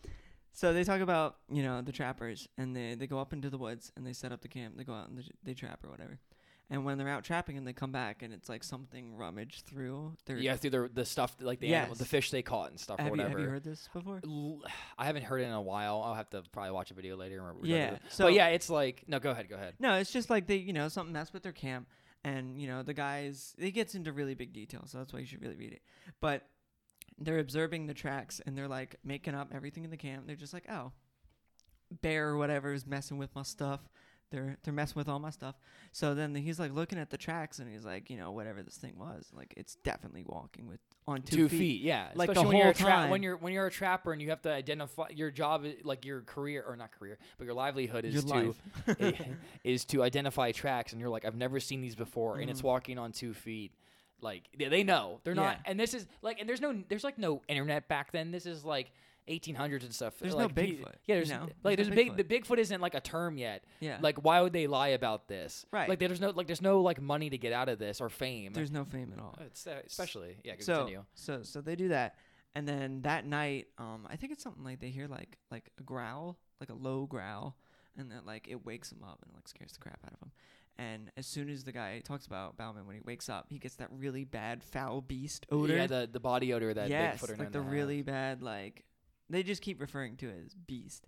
so 0.53 0.73
they 0.73 0.85
talk 0.85 1.01
about 1.01 1.37
you 1.51 1.63
know 1.63 1.81
the 1.83 1.93
trappers, 1.93 2.49
and 2.59 2.75
they 2.77 2.95
they 2.95 3.07
go 3.07 3.19
up 3.19 3.33
into 3.33 3.51
the 3.51 3.59
woods 3.59 3.93
and 3.97 4.07
they 4.07 4.13
set 4.13 4.33
up 4.33 4.43
the 4.43 4.49
camp. 4.49 4.77
They 4.77 4.85
go 4.85 4.93
out 4.95 5.09
and 5.09 5.19
they, 5.19 5.23
they 5.43 5.55
trap 5.55 5.83
or 5.85 5.91
whatever. 5.91 6.19
And 6.69 6.85
when 6.85 6.99
they're 6.99 7.09
out 7.09 7.23
trapping 7.23 7.57
and 7.57 7.65
they 7.65 7.73
come 7.73 7.93
back 7.93 8.23
and 8.23 8.35
it's 8.35 8.49
like 8.49 8.65
something 8.65 9.15
rummaged 9.15 9.67
through 9.67 10.15
their 10.27 10.37
Yeah, 10.37 10.57
through 10.57 10.71
the 10.71 10.91
the 10.93 11.05
stuff 11.05 11.37
like 11.41 11.61
the 11.61 11.73
animal, 11.73 11.95
the 11.95 12.05
fish 12.05 12.33
they 12.33 12.43
caught 12.43 12.71
and 12.71 12.81
stuff 12.81 12.99
or 12.99 13.03
have, 13.05 13.07
you, 13.07 13.11
whatever. 13.13 13.31
have 13.31 13.41
you 13.41 13.49
heard 13.49 13.63
this 13.63 13.89
before? 13.93 14.21
I 14.99 15.05
haven't 15.05 15.23
heard 15.23 15.43
it 15.43 15.45
in 15.45 15.53
a 15.53 15.63
while. 15.63 16.03
I'll 16.05 16.15
have 16.15 16.29
to 16.31 16.43
probably 16.51 16.73
watch 16.73 16.91
a 16.91 16.95
video 16.95 17.17
later. 17.17 17.41
Or 17.41 17.55
Yeah, 17.63 17.99
so- 18.09 18.25
but 18.25 18.33
yeah, 18.33 18.49
it's 18.49 18.69
like 18.69 19.05
no. 19.07 19.21
Go 19.21 19.31
ahead. 19.31 19.49
Go 19.49 19.55
ahead. 19.55 19.75
No, 19.79 19.95
it's 19.95 20.11
just 20.13 20.29
like 20.29 20.49
they, 20.49 20.57
you 20.57 20.73
know, 20.73 20.89
something 20.89 21.13
messed 21.13 21.33
with 21.33 21.45
their 21.45 21.53
camp, 21.53 21.87
and 22.25 22.61
you 22.61 22.67
know, 22.67 22.83
the 22.83 22.95
guys. 22.95 23.55
It 23.59 23.71
gets 23.71 23.95
into 23.95 24.13
really 24.13 24.35
big 24.35 24.53
detail, 24.53 24.83
so 24.87 24.99
that's 24.99 25.13
why 25.13 25.21
you 25.21 25.27
should 25.27 25.43
really 25.43 25.57
read 25.57 25.73
it. 25.73 25.83
But 26.21 26.49
they're 27.17 27.39
observing 27.39 27.87
the 27.87 27.95
tracks, 27.95 28.41
and 28.45 28.59
they're 28.59 28.67
like 28.67 28.97
making 29.05 29.35
up 29.37 29.53
everything 29.55 29.85
in 29.85 29.91
the 29.91 29.97
camp. 29.97 30.27
They're 30.27 30.35
just 30.35 30.53
like, 30.53 30.67
oh, 30.69 30.91
bear 32.03 32.29
or 32.31 32.37
whatever 32.37 32.73
is 32.73 32.87
messing 32.87 33.19
with 33.19 33.33
my 33.37 33.43
stuff. 33.45 33.89
They're 34.31 34.57
they're 34.65 34.75
messing 34.75 34.97
with 34.97 35.09
all 35.09 35.19
my 35.21 35.31
stuff. 35.31 35.55
So 35.93 36.15
then 36.15 36.35
he's 36.35 36.59
like 36.59 36.73
looking 36.73 36.99
at 36.99 37.11
the 37.11 37.17
tracks, 37.17 37.59
and 37.61 37.71
he's 37.73 37.85
like, 37.85 38.11
you 38.11 38.17
know, 38.17 38.33
whatever 38.33 38.63
this 38.63 38.77
thing 38.77 38.95
was, 38.99 39.29
like 39.33 39.55
it's 39.57 39.77
definitely 39.77 40.25
walking 40.27 40.67
with 40.67 40.81
on 41.07 41.23
two, 41.23 41.49
Two, 41.49 41.49
feet. 41.49 41.81
Yeah. 41.83 42.09
Like 42.17 42.27
the 42.27 42.33
Especially 42.33 42.47
when 42.49 42.57
you're 42.57 42.65
whole 42.65 42.71
a 42.73 42.75
tra- 42.75 43.09
when 43.09 43.23
you're 43.23 43.37
when 43.37 43.53
you're 43.53 43.67
a 43.67 43.71
trapper 43.71 44.13
and 44.13 44.21
you 44.21 44.31
have 44.31 44.43
to 44.43 44.53
identify 44.53 45.09
your 45.15 45.31
job, 45.31 45.65
like 45.85 46.05
your 46.05 46.23
career 46.23 46.65
or 46.67 46.77
not 46.77 46.91
career, 46.91 47.19
but 47.39 47.45
your 47.45 47.55
livelihood 47.55 48.05
is 48.05 48.15
Your 48.25 48.55
to 48.87 49.15
is 49.65 49.85
to 49.87 50.03
identify 50.03 50.51
tracks, 50.53 50.93
and 50.93 51.01
you're 51.01 51.11
like, 51.11 51.25
I've 51.25 51.37
never 51.37 51.61
seen 51.61 51.81
these 51.81 51.95
before, 51.95 52.39
and 52.39 52.51
it's 52.51 52.61
Mhm. 52.63 52.65
walking 52.65 52.99
on 52.99 53.13
two 53.13 53.33
feet. 53.33 53.73
Like 54.21 54.45
they, 54.59 54.69
they 54.69 54.83
know 54.83 55.21
they're 55.25 55.35
not, 55.35 55.59
and 55.67 55.79
this 55.79 55.93
is 55.95 56.07
like, 56.23 56.41
and 56.41 56.49
there's 56.49 56.61
no, 56.61 56.83
there's 56.89 57.05
like 57.05 57.19
no 57.19 57.43
internet 57.49 57.87
back 57.87 58.13
then. 58.13 58.31
This 58.31 58.47
is 58.47 58.65
like 58.65 58.91
1800s 59.29 59.83
and 59.83 59.93
stuff. 59.95 60.15
There's 60.19 60.35
no 60.35 60.45
like, 60.47 60.55
pe- 60.55 60.73
Bigfoot, 60.77 60.93
Yeah, 61.07 61.15
there's 61.17 61.31
know? 61.31 61.49
like 61.65 61.77
There's 61.77 61.89
there's, 61.89 61.89
no 61.89 61.95
big. 61.95 62.13
Bigfoot. 62.13 62.29
The 62.29 62.41
Bigfoot 62.55 62.59
isn't 62.59 62.81
like 62.81 62.95
a 62.95 63.01
term 63.01 63.39
yet. 63.39 63.65
yeah, 63.81 63.99
Like, 64.01 64.19
why 64.25 64.41
would 64.41 64.53
they 64.53 64.67
lie 64.67 64.89
about 64.89 65.29
this? 65.29 65.67
Right. 65.73 65.89
Like, 65.89 65.99
there's 65.99 66.21
no 66.21 66.31
like, 66.31 66.47
there's 66.47 66.63
no 66.63 66.81
like 66.81 67.01
money 67.01 67.31
to 67.31 67.39
get 67.39 67.53
out 67.53 67.69
of 67.69 67.79
this 67.79 68.01
or 68.01 68.09
fame. 68.09 68.53
there's 68.53 68.71
no 68.71 68.85
fame 68.85 69.13
at 69.17 69.21
all. 69.23 69.35
Uh, 69.41 69.45
it's, 69.47 69.67
uh, 69.67 69.81
especially 69.87 70.37
yeah. 70.45 70.55
so 70.61 70.77
Continue. 70.77 71.05
so 71.15 71.43
so 71.43 71.61
they 71.61 71.77
do 71.77 71.89
that 71.89 72.15
and 72.55 72.67
then 72.67 73.03
that 73.03 73.27
night 73.27 73.67
um 73.79 74.07
i 74.09 74.17
think 74.17 74.33
it's 74.33 74.43
something 74.43 74.65
like 74.65 74.81
they 74.81 74.89
hear 74.89 75.07
like 75.09 75.37
like 75.51 75.71
a 75.79 75.83
growl 75.83 76.39
like 76.61 76.71
a 76.71 76.75
low 76.75 77.05
growl 77.07 77.55
and 77.99 78.11
then 78.11 78.21
like 78.27 78.49
it 78.49 78.65
wakes 78.65 78.89
them 78.91 79.03
up 79.05 79.19
and 79.25 79.33
like 79.35 79.47
scares 79.47 79.73
the 79.73 79.79
crap 79.79 79.99
out 80.07 80.13
of 80.15 80.21
them. 80.21 80.31
and 80.79 81.11
as 81.19 81.27
soon 81.27 81.51
as 81.51 81.65
the 81.65 81.73
guy 81.73 82.01
talks 82.01 82.27
about 82.27 82.57
Bauman 82.57 82.87
when 82.87 82.97
he 82.97 83.03
wakes 83.05 83.29
up 83.29 83.47
he 83.51 83.59
gets 83.59 83.77
that 83.77 83.89
really 83.91 84.25
bad 84.25 84.63
foul 84.65 85.01
beast 85.03 85.47
odor 85.53 85.77
Yeah, 85.77 85.87
the 85.87 86.09
the 86.11 86.21
body 86.21 86.53
odor 86.55 86.73
that 86.73 86.89
yes 86.89 87.21
Bigfoot 87.21 87.29
are 87.31 87.37
known 87.37 87.39
like 87.41 87.53
the 87.53 87.59
to 87.59 87.65
have. 87.65 87.73
really 87.73 88.03
bad 88.03 88.43
like 88.43 88.85
they 89.31 89.43
just 89.43 89.63
keep 89.63 89.81
referring 89.81 90.17
to 90.17 90.29
it 90.29 90.37
as 90.47 90.55
beast 90.55 91.07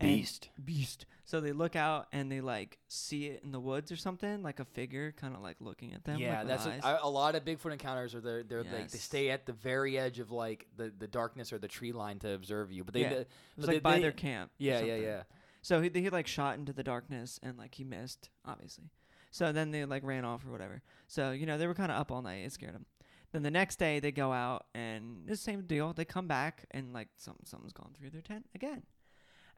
And- 0.00 0.08
beast. 0.10 0.48
beast 0.64 1.06
so 1.24 1.40
they 1.40 1.52
look 1.52 1.76
out 1.76 2.08
and 2.12 2.30
they 2.30 2.40
like 2.40 2.78
see 2.88 3.26
it 3.26 3.42
in 3.44 3.52
the 3.52 3.60
woods 3.60 3.92
or 3.92 3.96
something 3.96 4.42
like 4.42 4.58
a 4.60 4.64
figure 4.64 5.12
kind 5.12 5.34
of 5.34 5.40
like 5.42 5.56
looking 5.60 5.92
at 5.94 6.04
them 6.04 6.18
yeah, 6.18 6.38
like, 6.38 6.48
that's 6.48 6.66
a, 6.66 6.98
a 7.02 7.08
lot 7.08 7.34
of 7.34 7.44
Bigfoot 7.44 7.72
encounters 7.72 8.14
are 8.14 8.20
they're 8.20 8.42
they're 8.42 8.62
like 8.64 8.70
they 8.72 8.78
Yes. 8.98 9.00
stay 9.02 9.30
at 9.30 9.46
the 9.46 9.52
very 9.52 9.98
edge 9.98 10.18
of 10.18 10.30
like 10.30 10.66
the, 10.76 10.92
the 10.98 11.06
darkness 11.06 11.52
or 11.52 11.58
the 11.58 11.68
tree 11.68 11.92
line 11.92 12.18
to 12.20 12.32
observe 12.32 12.72
you. 12.72 12.84
But 12.84 12.94
they, 12.94 13.02
Yeah. 13.02 13.08
the- 13.10 13.20
it 13.20 13.28
was 13.56 13.66
like 13.66 13.76
they- 13.76 13.80
by 13.80 13.96
they- 13.96 14.02
their 14.02 14.12
camp 14.12 14.50
yeah, 14.58 14.80
yeah, 14.80 14.96
yeah. 14.96 15.22
So 15.62 15.80
he, 15.80 15.90
he 15.94 16.10
like 16.10 16.26
shot 16.26 16.58
into 16.58 16.72
the 16.72 16.82
darkness 16.82 17.38
and 17.42 17.56
like 17.56 17.74
he 17.76 17.84
missed, 17.84 18.30
obviously. 18.44 18.90
So 19.30 19.52
then 19.52 19.70
they 19.70 19.84
like 19.86 20.02
ran 20.04 20.24
off 20.26 20.44
or 20.44 20.50
whatever. 20.50 20.82
So 21.06 21.30
you 21.30 21.46
know 21.46 21.56
they 21.56 21.66
were 21.68 21.74
kind 21.74 21.92
of 21.92 21.98
up 21.98 22.10
all 22.10 22.20
night. 22.20 22.44
It 22.44 22.52
scared 22.52 22.74
them. 22.74 22.84
Then 23.32 23.42
the 23.42 23.50
next 23.50 23.78
day 23.78 23.98
they 23.98 24.12
go 24.12 24.32
out 24.32 24.66
and 24.74 25.26
the 25.26 25.36
same 25.36 25.62
deal. 25.62 25.92
They 25.92 26.04
come 26.04 26.26
back 26.26 26.66
and 26.70 26.92
like 26.92 27.08
some 27.16 27.36
something's 27.44 27.72
gone 27.72 27.90
through 27.98 28.10
their 28.10 28.20
tent 28.20 28.46
again. 28.54 28.82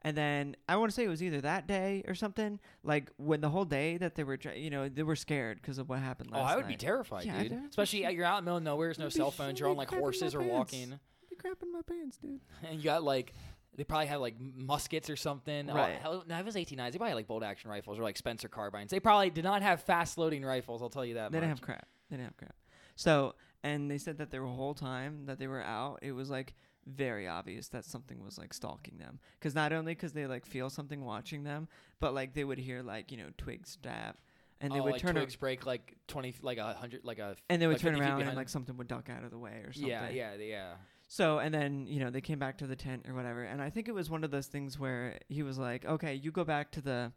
And 0.01 0.15
then 0.15 0.55
I 0.69 0.75
want 0.77 0.91
to 0.91 0.95
say 0.95 1.03
it 1.03 1.07
was 1.09 1.23
either 1.23 1.41
that 1.41 1.67
day 1.67 2.03
or 2.07 2.13
something. 2.15 2.59
Like 2.83 3.09
when 3.17 3.41
the 3.41 3.49
whole 3.49 3.65
day 3.65 3.97
that 3.97 4.15
they 4.15 4.23
were, 4.23 4.37
you 4.55 4.69
know, 4.69 4.87
they 4.87 5.01
were 5.03 5.15
scared 5.15 5.59
because 5.61 5.77
of 5.79 5.89
what 5.89 5.99
happened 5.99 6.29
Oh, 6.31 6.39
I 6.39 6.55
would 6.55 6.67
be 6.67 6.75
terrified, 6.77 7.25
Yeah, 7.25 7.41
dude. 7.43 7.59
Especially 7.69 8.05
uh, 8.05 8.09
you're 8.11 8.23
out 8.25 8.37
in 8.39 8.45
the 8.45 8.49
middle 8.49 8.57
of 8.57 8.63
nowhere. 8.63 8.87
There's 8.89 8.99
no 8.99 9.09
cell 9.09 9.31
phones. 9.31 9.59
You're 9.59 9.69
on 9.69 9.77
like 9.77 9.89
horses 9.89 10.35
or 10.35 10.39
pants. 10.39 10.53
walking, 10.53 10.93
I'd 10.93 11.29
be 11.29 11.35
crapping 11.35 11.71
my 11.73 11.81
pants, 11.81 12.17
dude. 12.17 12.39
and 12.69 12.77
you 12.77 12.83
got 12.83 13.03
like 13.03 13.33
they 13.75 13.83
probably 13.83 14.05
had 14.05 14.17
like 14.17 14.35
muskets 14.39 15.09
or 15.09 15.15
something. 15.15 15.69
Oh, 15.69 15.75
Right. 15.75 15.95
hell, 15.95 16.23
no, 16.27 16.37
it 16.37 16.45
was 16.45 16.55
1890s. 16.55 16.91
They 16.91 16.97
probably 16.97 17.09
had 17.09 17.15
like 17.15 17.27
bolt 17.27 17.43
action 17.43 17.69
rifles 17.69 17.97
or 17.99 18.03
like 18.03 18.15
Spencer 18.15 18.47
carbines. 18.47 18.91
They 18.91 18.99
probably 19.01 19.31
did 19.31 19.43
not 19.43 19.63
have 19.63 19.81
fast 19.81 20.17
loading 20.17 20.45
rifles. 20.45 20.81
I'll 20.81 20.89
tell 20.89 21.03
you 21.03 21.15
that. 21.15 21.31
They 21.31 21.39
didn't 21.39 21.49
have 21.49 21.61
crap. 21.61 21.87
They 22.09 22.15
didn't 22.17 22.27
have 22.27 22.37
crap. 22.37 22.55
So, 22.95 23.33
and 23.65 23.89
they 23.89 23.97
said 23.97 24.19
that 24.19 24.29
the 24.29 24.39
whole 24.39 24.75
time 24.75 25.25
that 25.25 25.39
they 25.39 25.47
were 25.47 25.63
out, 25.63 25.99
it 26.03 26.11
was 26.11 26.29
like 26.29 26.53
very 26.85 27.27
obvious 27.27 27.67
that 27.69 27.83
something 27.83 28.23
was 28.23 28.37
like 28.37 28.53
stalking 28.53 28.99
them. 28.99 29.19
Because 29.39 29.55
not 29.55 29.73
only 29.73 29.95
because 29.95 30.13
they 30.13 30.27
like 30.27 30.45
feel 30.45 30.69
something 30.69 31.03
watching 31.03 31.43
them, 31.43 31.67
but 31.99 32.13
like 32.13 32.35
they 32.35 32.43
would 32.43 32.59
hear 32.59 32.83
like 32.83 33.11
you 33.11 33.17
know 33.17 33.29
twigs 33.37 33.79
snap, 33.81 34.19
and 34.61 34.71
they 34.71 34.79
oh, 34.79 34.83
would 34.83 34.91
like 34.93 35.01
turn 35.01 35.17
ar- 35.17 35.23
twigs 35.23 35.35
break 35.35 35.65
like 35.65 35.95
20, 36.07 36.35
like 36.43 36.59
a 36.59 36.73
hundred, 36.73 37.01
like 37.03 37.17
a. 37.17 37.35
and 37.49 37.59
they 37.59 37.65
would 37.65 37.77
like 37.77 37.81
turn 37.81 37.99
around 37.99 38.21
and 38.21 38.37
like 38.37 38.49
something 38.49 38.77
would 38.77 38.87
duck 38.87 39.09
out 39.09 39.23
of 39.23 39.31
the 39.31 39.39
way 39.39 39.63
or 39.65 39.73
something. 39.73 39.89
Yeah, 39.89 40.09
yeah, 40.09 40.35
yeah. 40.35 40.73
So 41.07 41.39
and 41.39 41.51
then 41.51 41.87
you 41.87 41.99
know 41.99 42.11
they 42.11 42.21
came 42.21 42.37
back 42.37 42.59
to 42.59 42.67
the 42.67 42.75
tent 42.75 43.07
or 43.07 43.15
whatever, 43.15 43.43
and 43.43 43.63
I 43.63 43.71
think 43.71 43.87
it 43.87 43.95
was 43.95 44.11
one 44.11 44.23
of 44.23 44.29
those 44.29 44.47
things 44.47 44.77
where 44.77 45.17
he 45.27 45.41
was 45.41 45.57
like, 45.57 45.85
"Okay, 45.85 46.13
you 46.13 46.31
go 46.31 46.43
back 46.43 46.71
to 46.73 46.81
the." 46.81 47.11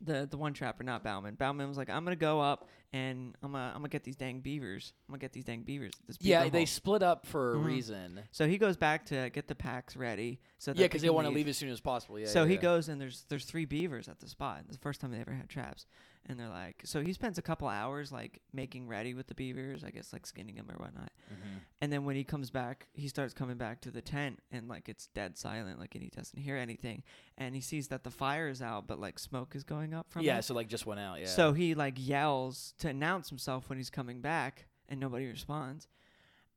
The 0.00 0.26
the 0.30 0.36
one 0.36 0.52
trapper, 0.54 0.82
not 0.82 1.02
Bauman. 1.04 1.34
Bauman 1.34 1.68
was 1.68 1.76
like, 1.76 1.90
"I'm 1.90 2.04
gonna 2.04 2.16
go 2.16 2.40
up 2.40 2.68
and 2.92 3.36
I'm 3.42 3.52
gonna 3.52 3.64
I'm 3.74 3.78
gonna 3.80 3.88
get 3.88 4.02
these 4.04 4.16
dang 4.16 4.40
beavers. 4.40 4.92
I'm 5.08 5.12
gonna 5.12 5.20
get 5.20 5.32
these 5.32 5.44
dang 5.44 5.62
beavers." 5.62 5.92
This 6.06 6.16
Yeah, 6.20 6.40
beaver 6.44 6.50
they 6.52 6.58
hole." 6.60 6.66
split 6.66 7.02
up 7.02 7.26
for 7.26 7.54
a 7.54 7.58
Mhm. 7.58 7.64
reason. 7.64 8.20
So 8.30 8.48
he 8.48 8.56
goes 8.58 8.76
back 8.76 9.04
to 9.06 9.30
get 9.30 9.46
the 9.48 9.54
packs 9.54 9.96
ready. 9.96 10.40
So 10.58 10.72
Yeah, 10.72 10.86
because 10.86 11.02
they 11.02 11.08
can 11.08 11.14
want 11.14 11.26
to 11.28 11.32
leave 11.34 11.48
as 11.48 11.56
soon 11.58 11.68
as 11.70 11.80
possible. 11.80 12.18
Yeah. 12.18 12.26
so 12.26 12.42
yeah, 12.42 12.48
he 12.48 12.54
yeah. 12.54 12.60
goes 12.60 12.88
and 12.88 13.00
there's 13.00 13.24
there's 13.28 13.44
three 13.44 13.64
beavers 13.64 14.08
at 14.08 14.20
the 14.20 14.28
spot. 14.28 14.62
It's 14.68 14.76
the 14.76 14.82
first 14.82 15.00
time 15.00 15.10
they 15.10 15.20
ever 15.20 15.32
had 15.34 15.48
traps, 15.48 15.86
and 16.26 16.38
they're 16.38 16.48
like, 16.48 16.82
so 16.84 17.00
he 17.02 17.12
spends 17.12 17.38
a 17.38 17.42
couple 17.42 17.66
hours 17.66 18.12
like 18.12 18.40
making 18.52 18.86
ready 18.86 19.14
with 19.14 19.26
the 19.26 19.34
beavers, 19.34 19.82
I 19.82 19.90
guess 19.90 20.12
like 20.12 20.26
skinning 20.26 20.54
them 20.56 20.70
or 20.70 20.76
whatnot. 20.76 21.10
Mhm. 21.32 21.60
And 21.80 21.92
then 21.92 22.04
when 22.04 22.14
he 22.16 22.24
comes 22.24 22.50
back, 22.50 22.86
he 22.92 23.08
starts 23.08 23.32
coming 23.34 23.56
back 23.56 23.80
to 23.82 23.90
the 23.90 24.02
tent, 24.02 24.40
and 24.52 24.68
like 24.68 24.88
it's 24.88 25.06
dead 25.08 25.36
silent, 25.38 25.78
like 25.80 25.94
and 25.94 26.04
he 26.04 26.10
doesn't 26.10 26.38
hear 26.38 26.56
anything, 26.56 27.02
and 27.38 27.54
he 27.54 27.60
sees 27.60 27.88
that 27.88 28.04
the 28.04 28.10
fire 28.10 28.48
is 28.48 28.60
out, 28.62 28.86
but 28.86 29.00
like 29.00 29.18
smoke 29.18 29.54
is 29.56 29.64
going 29.64 29.94
up 29.94 30.10
from 30.10 30.22
Yeah, 30.22 30.38
it. 30.38 30.42
so 30.44 30.54
like 30.54 30.68
just 30.68 30.86
went 30.86 31.00
out. 31.00 31.18
Yeah. 31.20 31.26
So 31.26 31.52
he 31.52 31.74
like 31.74 31.94
yells 31.96 32.74
to 32.78 32.88
announce 32.88 33.28
himself 33.30 33.68
when 33.68 33.78
he's 33.78 33.90
coming 33.90 34.20
back, 34.20 34.66
and 34.88 35.00
nobody 35.00 35.26
responds. 35.26 35.88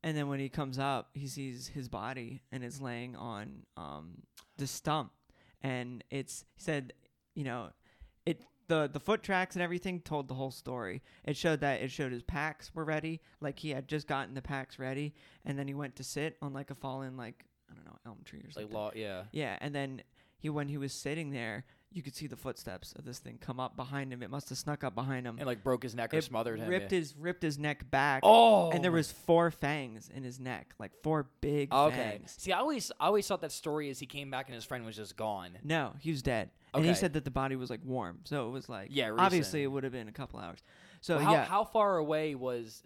And 0.02 0.14
then 0.14 0.28
when 0.28 0.38
he 0.38 0.50
comes 0.50 0.78
up, 0.78 1.08
he 1.14 1.26
sees 1.26 1.68
his 1.68 1.88
body 1.88 2.42
and 2.52 2.62
it's 2.62 2.78
laying 2.78 3.16
on 3.16 3.64
um, 3.78 4.18
the 4.58 4.66
stump, 4.66 5.12
and 5.62 6.04
it's 6.10 6.44
he 6.54 6.60
said, 6.62 6.92
you 7.34 7.44
know, 7.44 7.70
it 8.26 8.42
the 8.68 8.88
the 8.92 9.00
foot 9.00 9.22
tracks 9.22 9.56
and 9.56 9.62
everything 9.62 10.00
told 10.00 10.28
the 10.28 10.34
whole 10.34 10.50
story. 10.50 11.02
It 11.24 11.36
showed 11.36 11.60
that 11.60 11.82
it 11.82 11.90
showed 11.90 12.12
his 12.12 12.22
packs 12.22 12.74
were 12.74 12.84
ready, 12.84 13.20
like 13.40 13.58
he 13.58 13.70
had 13.70 13.88
just 13.88 14.06
gotten 14.06 14.34
the 14.34 14.42
packs 14.42 14.78
ready, 14.78 15.14
and 15.44 15.58
then 15.58 15.68
he 15.68 15.74
went 15.74 15.96
to 15.96 16.04
sit 16.04 16.36
on 16.42 16.52
like 16.52 16.70
a 16.70 16.74
fallen 16.74 17.16
like 17.16 17.44
I 17.70 17.74
don't 17.74 17.84
know 17.84 17.98
elm 18.06 18.18
tree 18.24 18.40
or 18.40 18.50
something. 18.50 18.68
like 18.68 18.74
law. 18.74 18.90
Yeah. 18.94 19.24
Yeah, 19.32 19.56
and 19.60 19.74
then 19.74 20.02
he 20.38 20.48
when 20.50 20.68
he 20.68 20.78
was 20.78 20.92
sitting 20.92 21.30
there, 21.30 21.64
you 21.94 22.02
could 22.02 22.14
see 22.16 22.26
the 22.26 22.36
footsteps 22.36 22.92
of 22.98 23.04
this 23.04 23.20
thing 23.20 23.38
come 23.40 23.60
up 23.60 23.76
behind 23.76 24.12
him. 24.12 24.20
It 24.22 24.28
must 24.28 24.48
have 24.48 24.58
snuck 24.58 24.82
up 24.82 24.94
behind 24.96 25.26
him. 25.26 25.36
And 25.38 25.46
like 25.46 25.62
broke 25.62 25.84
his 25.84 25.94
neck 25.94 26.12
or 26.12 26.18
It 26.18 26.24
smothered 26.24 26.58
him. 26.58 26.68
ripped 26.68 26.90
yeah. 26.92 26.98
his 26.98 27.14
ripped 27.16 27.42
his 27.42 27.56
neck 27.58 27.88
back. 27.90 28.20
Oh. 28.24 28.70
and 28.72 28.82
there 28.82 28.90
was 28.92 29.12
four 29.12 29.50
fangs 29.52 30.10
in 30.12 30.24
his 30.24 30.40
neck, 30.40 30.74
like 30.80 30.90
four 31.02 31.28
big 31.40 31.72
Okay. 31.72 31.96
fangs. 31.96 32.34
See, 32.36 32.50
I 32.52 32.58
always 32.58 32.90
I 33.00 33.06
always 33.06 33.26
thought 33.26 33.40
that 33.42 33.52
story 33.52 33.88
is 33.88 34.00
he 34.00 34.06
came 34.06 34.28
back 34.30 34.46
and 34.48 34.54
his 34.56 34.64
friend 34.64 34.84
was 34.84 34.96
just 34.96 35.16
gone. 35.16 35.52
No, 35.62 35.94
he 36.00 36.10
was 36.10 36.20
dead. 36.20 36.50
And 36.74 36.84
he 36.84 36.92
said 36.94 37.12
that 37.12 37.24
the 37.24 37.30
body 37.30 37.54
was 37.54 37.70
like 37.70 37.80
warm, 37.84 38.18
so 38.24 38.48
it 38.48 38.50
was 38.50 38.68
like 38.68 38.88
Yeah, 38.90 39.12
obviously 39.16 39.62
it 39.62 39.68
would 39.68 39.84
have 39.84 39.92
been 39.92 40.08
a 40.08 40.12
couple 40.12 40.40
hours. 40.40 40.58
So 41.00 41.16
Well, 41.16 41.24
how 41.24 41.32
yeah, 41.32 41.44
how 41.44 41.62
far 41.64 41.96
away 41.98 42.34
was? 42.34 42.82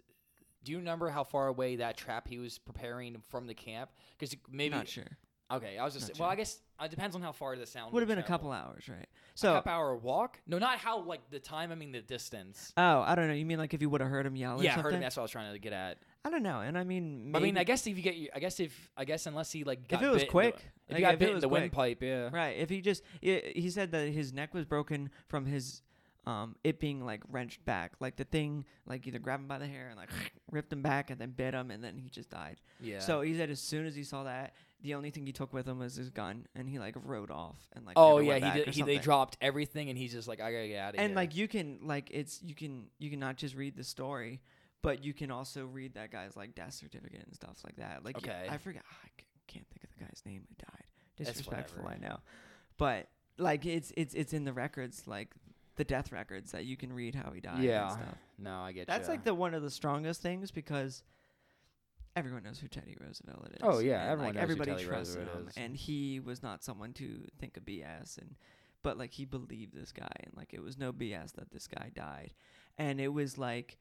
Do 0.63 0.71
you 0.73 0.77
remember 0.77 1.09
how 1.09 1.23
far 1.23 1.47
away 1.47 1.77
that 1.77 1.97
trap 1.97 2.27
he 2.27 2.37
was 2.37 2.59
preparing 2.59 3.23
from 3.29 3.47
the 3.47 3.55
camp? 3.55 3.89
Because 4.17 4.35
maybe 4.51 4.75
not 4.75 4.87
sure. 4.87 5.17
Okay, 5.51 5.77
I 5.79 5.83
was 5.83 5.93
just 5.95 6.09
Not 6.09 6.19
well. 6.19 6.27
sure. 6.29 6.33
I 6.33 6.35
guess 6.35 6.59
it 6.83 6.91
depends 6.91 7.15
on 7.15 7.21
how 7.21 7.31
far 7.31 7.55
the 7.55 7.65
sound 7.65 7.91
Would 7.93 8.01
have 8.01 8.07
been 8.07 8.19
a 8.19 8.23
couple 8.23 8.51
hours, 8.51 8.87
right? 8.87 8.99
a 9.01 9.07
So 9.33 9.53
couple 9.53 9.71
hour 9.71 9.95
walk. 9.95 10.39
No, 10.47 10.59
not 10.59 10.77
how 10.77 11.01
like 11.01 11.21
the 11.31 11.39
time. 11.39 11.71
I 11.71 11.75
mean 11.75 11.91
the 11.91 12.01
distance. 12.01 12.71
oh, 12.77 13.01
I 13.01 13.15
don't 13.15 13.27
know. 13.27 13.33
You 13.33 13.45
mean 13.45 13.57
like 13.57 13.73
if 13.73 13.81
you 13.81 13.89
would 13.89 14.01
have 14.01 14.09
heard 14.09 14.25
him 14.25 14.35
yell 14.35 14.59
or 14.59 14.63
yeah, 14.63 14.71
I 14.71 14.75
something? 14.75 14.83
heard 14.83 14.93
him. 14.95 15.01
That's 15.01 15.15
what 15.17 15.21
I 15.21 15.23
was 15.23 15.31
trying 15.31 15.51
to 15.53 15.59
get 15.59 15.73
at. 15.73 15.97
I 16.25 16.29
don't 16.29 16.43
know. 16.43 16.59
And 16.59 16.77
I 16.77 16.83
mean, 16.83 17.31
I 17.35 17.39
mean, 17.39 17.57
I 17.57 17.63
guess 17.63 17.87
if 17.87 17.95
you 17.95 18.03
get, 18.03 18.15
you- 18.15 18.29
I 18.35 18.39
guess 18.39 18.59
if, 18.59 18.89
I 18.97 19.05
guess 19.05 19.25
unless 19.25 19.51
he 19.51 19.63
like 19.63 19.87
got 19.87 20.01
if 20.01 20.07
it 20.07 20.11
was 20.11 20.15
bit 20.17 20.21
in 20.23 20.27
the- 20.27 20.31
quick, 20.31 20.55
if 20.55 20.61
like, 20.91 20.95
he 20.97 21.01
got 21.01 21.13
if 21.13 21.19
bit 21.19 21.25
it 21.25 21.29
in 21.29 21.35
was 21.35 21.41
the 21.43 21.47
quick, 21.49 21.61
windpipe, 21.61 22.03
yeah. 22.03 22.29
Right. 22.31 22.57
If 22.57 22.69
he 22.69 22.81
just, 22.81 23.03
i 23.23 23.41
he 23.55 23.69
said 23.69 23.91
that 23.93 24.09
his 24.09 24.33
neck 24.33 24.53
was 24.53 24.65
broken 24.65 25.09
from 25.29 25.45
his, 25.45 25.81
um, 26.27 26.57
it 26.63 26.79
being 26.79 27.03
like 27.05 27.21
wrenched 27.31 27.63
back, 27.63 27.93
like 28.01 28.17
the 28.17 28.25
thing, 28.25 28.65
like 28.85 29.07
either 29.07 29.17
grabbed 29.17 29.43
him 29.43 29.47
by 29.47 29.57
the 29.59 29.65
hair 29.67 29.87
and 29.87 29.97
like 29.97 30.09
ripped 30.51 30.71
him 30.73 30.81
back 30.81 31.09
and 31.09 31.19
then 31.21 31.31
bit 31.31 31.53
him 31.53 31.71
and 31.71 31.81
then 31.83 31.97
he 31.97 32.09
just 32.09 32.29
died. 32.29 32.59
Yeah. 32.81 32.99
So 32.99 33.21
he 33.21 33.35
said 33.35 33.49
as 33.49 33.61
soon 33.61 33.85
as 33.85 33.95
he 33.95 34.03
saw 34.03 34.23
that, 34.25 34.53
the 34.81 34.93
only 34.95 35.09
thing 35.09 35.25
he 35.25 35.31
took 35.33 35.53
with 35.53 35.67
him 35.67 35.79
was 35.79 35.95
his 35.95 36.09
gun 36.09 36.47
and 36.55 36.69
he 36.69 36.79
like 36.79 36.95
rode 37.03 37.31
off 37.31 37.57
and 37.73 37.85
like. 37.85 37.93
oh 37.97 38.19
yeah, 38.19 38.35
he 38.37 38.59
did. 38.63 38.73
He, 38.73 38.81
they 38.81 38.97
dropped 38.97 39.37
everything, 39.41 39.89
and 39.89 39.97
he's 39.97 40.13
just 40.13 40.27
like, 40.27 40.39
I 40.39 40.51
gotta 40.51 40.67
get 40.67 40.79
out 40.79 40.89
of 40.93 40.99
here. 40.99 41.05
And 41.05 41.15
like 41.15 41.35
you 41.35 41.47
can 41.47 41.79
like 41.83 42.09
it's 42.11 42.41
you 42.41 42.55
can 42.55 42.87
you 42.97 43.09
can 43.09 43.19
not 43.19 43.35
just 43.37 43.55
read 43.55 43.75
the 43.75 43.83
story, 43.83 44.41
but 44.81 45.03
you 45.03 45.13
can 45.13 45.31
also 45.31 45.65
read 45.65 45.95
that 45.95 46.11
guy's 46.11 46.35
like 46.35 46.55
death 46.55 46.73
certificate 46.73 47.23
and 47.25 47.35
stuff 47.35 47.57
like 47.63 47.75
that. 47.77 48.05
Like 48.05 48.17
Okay. 48.17 48.47
Ah, 48.49 48.53
I 48.53 48.57
forget 48.57 48.83
I 49.03 49.07
c- 49.19 49.25
can't 49.47 49.67
think 49.69 49.83
of 49.83 49.89
the 49.97 50.05
guy's 50.05 50.21
name 50.25 50.43
who 50.47 50.55
died. 50.65 50.85
Disrespectful, 51.17 51.85
I 51.87 51.97
know, 51.97 52.19
but 52.77 53.09
like 53.37 53.65
it's 53.65 53.91
it's 53.97 54.13
it's 54.13 54.33
in 54.33 54.45
the 54.45 54.53
records 54.53 55.03
like 55.05 55.29
the 55.75 55.83
death 55.83 56.11
records 56.11 56.51
that 56.51 56.65
you 56.65 56.75
can 56.77 56.91
read 56.93 57.15
how 57.15 57.31
he 57.31 57.41
died. 57.41 57.63
Yeah. 57.63 57.83
and 57.83 57.91
stuff. 57.93 58.17
No, 58.37 58.59
I 58.59 58.71
get 58.73 58.87
That's 58.87 59.07
ya. 59.07 59.13
like 59.13 59.23
the 59.23 59.33
one 59.33 59.53
of 59.53 59.61
the 59.61 59.69
strongest 59.69 60.21
things 60.21 60.51
because 60.51 61.03
everyone 62.15 62.43
knows 62.43 62.59
who 62.59 62.67
Teddy 62.67 62.95
Roosevelt 62.99 63.47
is. 63.51 63.57
Oh, 63.61 63.79
yeah, 63.79 64.01
and, 64.01 64.11
everyone 64.11 64.25
like, 64.27 64.35
knows 64.35 64.39
who 64.39 64.43
everybody 64.43 64.71
Teddy 64.71 64.85
trusts 64.85 65.15
Roosevelt 65.15 65.41
him, 65.41 65.47
is. 65.49 65.57
and 65.57 65.75
he 65.75 66.19
was 66.19 66.43
not 66.43 66.63
someone 66.63 66.93
to 66.93 67.21
think 67.39 67.57
of 67.57 67.65
BS 67.65 68.17
and. 68.17 68.35
But 68.81 68.97
like 68.97 69.11
he 69.11 69.25
believed 69.25 69.73
this 69.73 69.91
guy, 69.91 70.07
and 70.23 70.31
like 70.37 70.53
it 70.53 70.63
was 70.63 70.77
no 70.77 70.93
BS 70.93 71.33
that 71.33 71.51
this 71.51 71.67
guy 71.67 71.91
died, 71.93 72.33
and 72.77 73.01
it 73.01 73.09
was 73.09 73.37
like, 73.37 73.77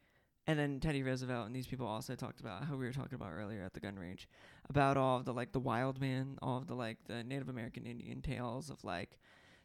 and 0.48 0.58
then 0.58 0.80
Teddy 0.80 1.02
Roosevelt 1.02 1.46
and 1.46 1.54
these 1.54 1.68
people 1.68 1.86
also 1.86 2.16
talked 2.16 2.40
about 2.40 2.64
how 2.64 2.74
we 2.74 2.84
were 2.84 2.92
talking 2.92 3.14
about 3.14 3.30
earlier 3.32 3.62
at 3.62 3.74
the 3.74 3.80
gun 3.80 3.96
range, 3.96 4.26
about 4.68 4.96
all 4.96 5.18
of 5.18 5.24
the 5.24 5.32
like 5.32 5.52
the 5.52 5.60
wild 5.60 6.00
man, 6.00 6.36
all 6.42 6.56
of 6.56 6.66
the 6.66 6.74
like 6.74 6.96
the 7.06 7.22
Native 7.22 7.48
American 7.48 7.84
Indian 7.84 8.22
tales 8.22 8.70
of 8.70 8.82
like 8.82 9.18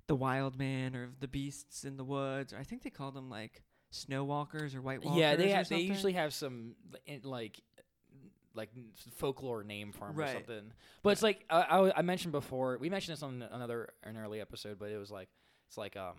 the 0.07 0.15
wild 0.15 0.59
man 0.59 0.95
or 0.95 1.09
the 1.19 1.27
beasts 1.27 1.83
in 1.85 1.97
the 1.97 2.03
woods. 2.03 2.53
Or 2.53 2.57
I 2.57 2.63
think 2.63 2.83
they 2.83 2.89
called 2.89 3.15
them 3.15 3.29
like 3.29 3.63
snow 3.91 4.23
walkers 4.23 4.75
or 4.75 4.81
white 4.81 5.03
walkers. 5.03 5.19
yeah, 5.19 5.35
they 5.35 5.53
or 5.53 5.55
have, 5.55 5.69
they 5.69 5.79
usually 5.79 6.13
have 6.13 6.33
some 6.33 6.75
like 7.23 7.61
like 8.55 8.69
folklore 9.15 9.63
name 9.63 9.91
for 9.91 10.07
or 10.07 10.11
Right. 10.11 10.33
something. 10.33 10.71
But 11.01 11.09
it's 11.11 11.21
like 11.23 11.45
I 11.49 12.01
mentioned 12.01 12.31
before. 12.31 12.77
We 12.79 12.89
mentioned 12.89 13.17
this 13.17 13.23
on 13.23 13.41
another 13.51 13.93
an 14.03 14.17
early 14.17 14.39
episode, 14.41 14.77
but 14.79 14.89
it 14.91 14.97
was 14.97 15.11
like 15.11 15.29
it's 15.67 15.77
like 15.77 15.95
um 15.97 16.17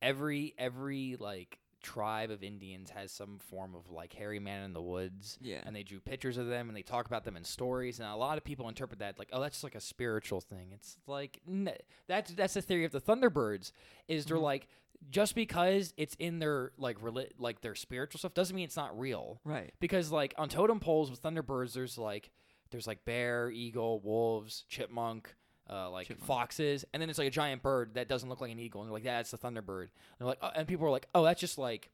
every 0.00 0.54
every 0.58 1.16
like 1.18 1.58
tribe 1.82 2.30
of 2.30 2.44
Indians 2.44 2.90
has 2.90 3.10
some 3.10 3.38
form 3.50 3.74
of 3.74 3.90
like 3.90 4.12
hairy 4.12 4.38
man 4.38 4.64
in 4.64 4.72
the 4.72 4.80
woods. 4.80 5.36
Yeah. 5.40 5.60
and 5.66 5.74
they 5.74 5.82
drew 5.82 5.98
pictures 5.98 6.36
of 6.36 6.46
them 6.46 6.68
and 6.68 6.76
they 6.76 6.82
talk 6.82 7.06
about 7.06 7.24
them 7.24 7.36
in 7.36 7.42
stories 7.42 7.98
and 7.98 8.08
a 8.08 8.14
lot 8.14 8.38
of 8.38 8.44
people 8.44 8.68
interpret 8.68 9.00
that 9.00 9.18
like 9.18 9.28
oh 9.32 9.40
that's 9.40 9.56
just 9.56 9.64
like 9.64 9.74
a 9.74 9.80
spiritual 9.80 10.40
thing 10.40 10.68
it's 10.72 10.96
like 11.08 11.40
n- 11.48 11.72
that's 12.06 12.32
that's 12.34 12.54
the 12.54 12.62
theory 12.62 12.84
of 12.84 12.92
the 12.92 13.00
thunderbirds 13.00 13.72
is 14.06 14.26
they're 14.26 14.36
Mhm. 14.36 14.42
like 14.42 14.68
just 15.10 15.34
because 15.34 15.92
it's 15.96 16.14
in 16.18 16.38
their 16.38 16.72
like 16.78 17.00
reli- 17.00 17.30
like 17.38 17.60
their 17.60 17.74
spiritual 17.74 18.18
stuff 18.18 18.34
doesn't 18.34 18.54
mean 18.54 18.64
it's 18.64 18.76
not 18.76 18.98
real 18.98 19.40
right. 19.44 19.72
because 19.80 20.10
like 20.10 20.34
on 20.38 20.48
totem 20.48 20.80
poles 20.80 21.10
with 21.10 21.22
thunderbirds 21.22 21.72
there's 21.72 21.98
like 21.98 22.30
there's 22.70 22.86
like 22.86 23.04
bear 23.04 23.50
eagle 23.50 24.00
wolves 24.00 24.64
chipmunk 24.68 25.34
uh, 25.70 25.88
like 25.90 26.08
Chipmunk. 26.08 26.26
foxes 26.26 26.84
and 26.92 27.00
then 27.00 27.08
it's 27.08 27.18
like 27.18 27.28
a 27.28 27.32
giant 27.32 27.62
bird 27.62 27.94
that 27.94 28.08
doesn't 28.08 28.28
look 28.28 28.40
like 28.40 28.50
an 28.50 28.58
eagle 28.58 28.80
and 28.80 28.88
they're 28.88 28.94
like 28.94 29.04
that's 29.04 29.30
the 29.30 29.38
thunderbird 29.38 29.82
and 29.82 29.90
they're 30.18 30.28
like 30.28 30.38
oh, 30.42 30.50
and 30.54 30.66
people 30.66 30.86
are 30.86 30.90
like 30.90 31.06
oh 31.14 31.24
that's 31.24 31.40
just 31.40 31.56
like 31.58 31.90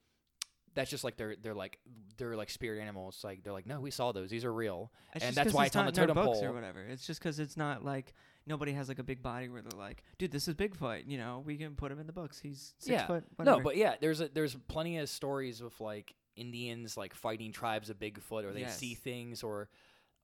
that's 0.79 0.91
just 0.91 1.03
like 1.05 1.16
they're 1.16 1.35
they're 1.43 1.55
like 1.55 1.79
they're 2.16 2.37
like 2.37 2.49
spirit 2.51 2.81
animals 2.81 3.20
like 3.24 3.43
they're 3.43 3.53
like 3.53 3.66
no 3.66 3.81
we 3.81 3.91
saw 3.91 4.12
those 4.12 4.31
these 4.31 4.45
are 4.45 4.53
real 4.53 4.91
It's 5.14 5.24
and 5.24 5.35
that's 5.35 5.53
why 5.53 5.64
it's 5.64 5.70
it's 5.70 5.76
on 5.76 5.87
the 5.87 5.93
totem 5.93 6.14
books 6.14 6.39
pole. 6.39 6.45
or 6.49 6.53
whatever. 6.53 6.81
It's 6.81 7.07
just 7.07 7.20
because 7.20 7.39
it's 7.39 7.57
not 7.57 7.85
like 7.85 8.14
nobody 8.47 8.72
has 8.72 8.89
like 8.89 8.99
a 8.99 9.03
big 9.03 9.22
body 9.22 9.49
where 9.49 9.61
they're 9.61 9.79
like, 9.79 10.03
dude, 10.18 10.31
this 10.33 10.49
is 10.49 10.55
Bigfoot. 10.55 11.03
You 11.07 11.18
know, 11.18 11.43
we 11.45 11.57
can 11.57 11.74
put 11.74 11.93
him 11.93 11.99
in 12.01 12.07
the 12.07 12.12
books. 12.12 12.39
He's 12.39 12.74
six 12.79 12.91
Yeah. 12.93 13.07
foot. 13.07 13.24
No, 13.39 13.61
but 13.61 13.76
yeah, 13.76 13.97
there's 14.01 14.20
a, 14.22 14.29
there's 14.29 14.55
plenty 14.68 14.97
of 14.99 15.09
stories 15.09 15.61
of 15.61 15.79
like 15.81 16.14
Indians 16.37 16.97
like 16.97 17.14
fighting 17.14 17.53
tribes 17.53 17.91
of 17.91 17.99
Bigfoot, 17.99 18.45
or 18.45 18.53
they 18.53 18.66
see 18.66 18.95
things, 18.95 19.43
or 19.43 19.68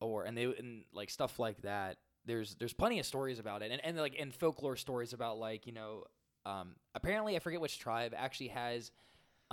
or 0.01 0.25
and 0.25 0.37
they 0.39 0.45
and 0.45 0.85
like 0.93 1.11
stuff 1.11 1.39
like 1.39 1.61
that. 1.63 1.99
There's 2.25 2.55
there's 2.55 2.73
plenty 2.73 2.99
of 3.01 3.07
stories 3.07 3.39
about 3.39 3.63
it, 3.63 3.71
and 3.73 3.81
and 3.85 3.97
like 3.99 4.17
and 4.19 4.33
folklore 4.35 4.77
stories 4.77 5.13
about 5.13 5.39
like 5.39 5.67
you 5.67 5.73
know, 5.73 6.05
um, 6.47 6.77
apparently 6.95 7.37
I 7.37 7.41
forget 7.41 7.61
which 7.61 7.79
tribe 7.79 8.15
actually 8.17 8.49
has, 8.49 8.91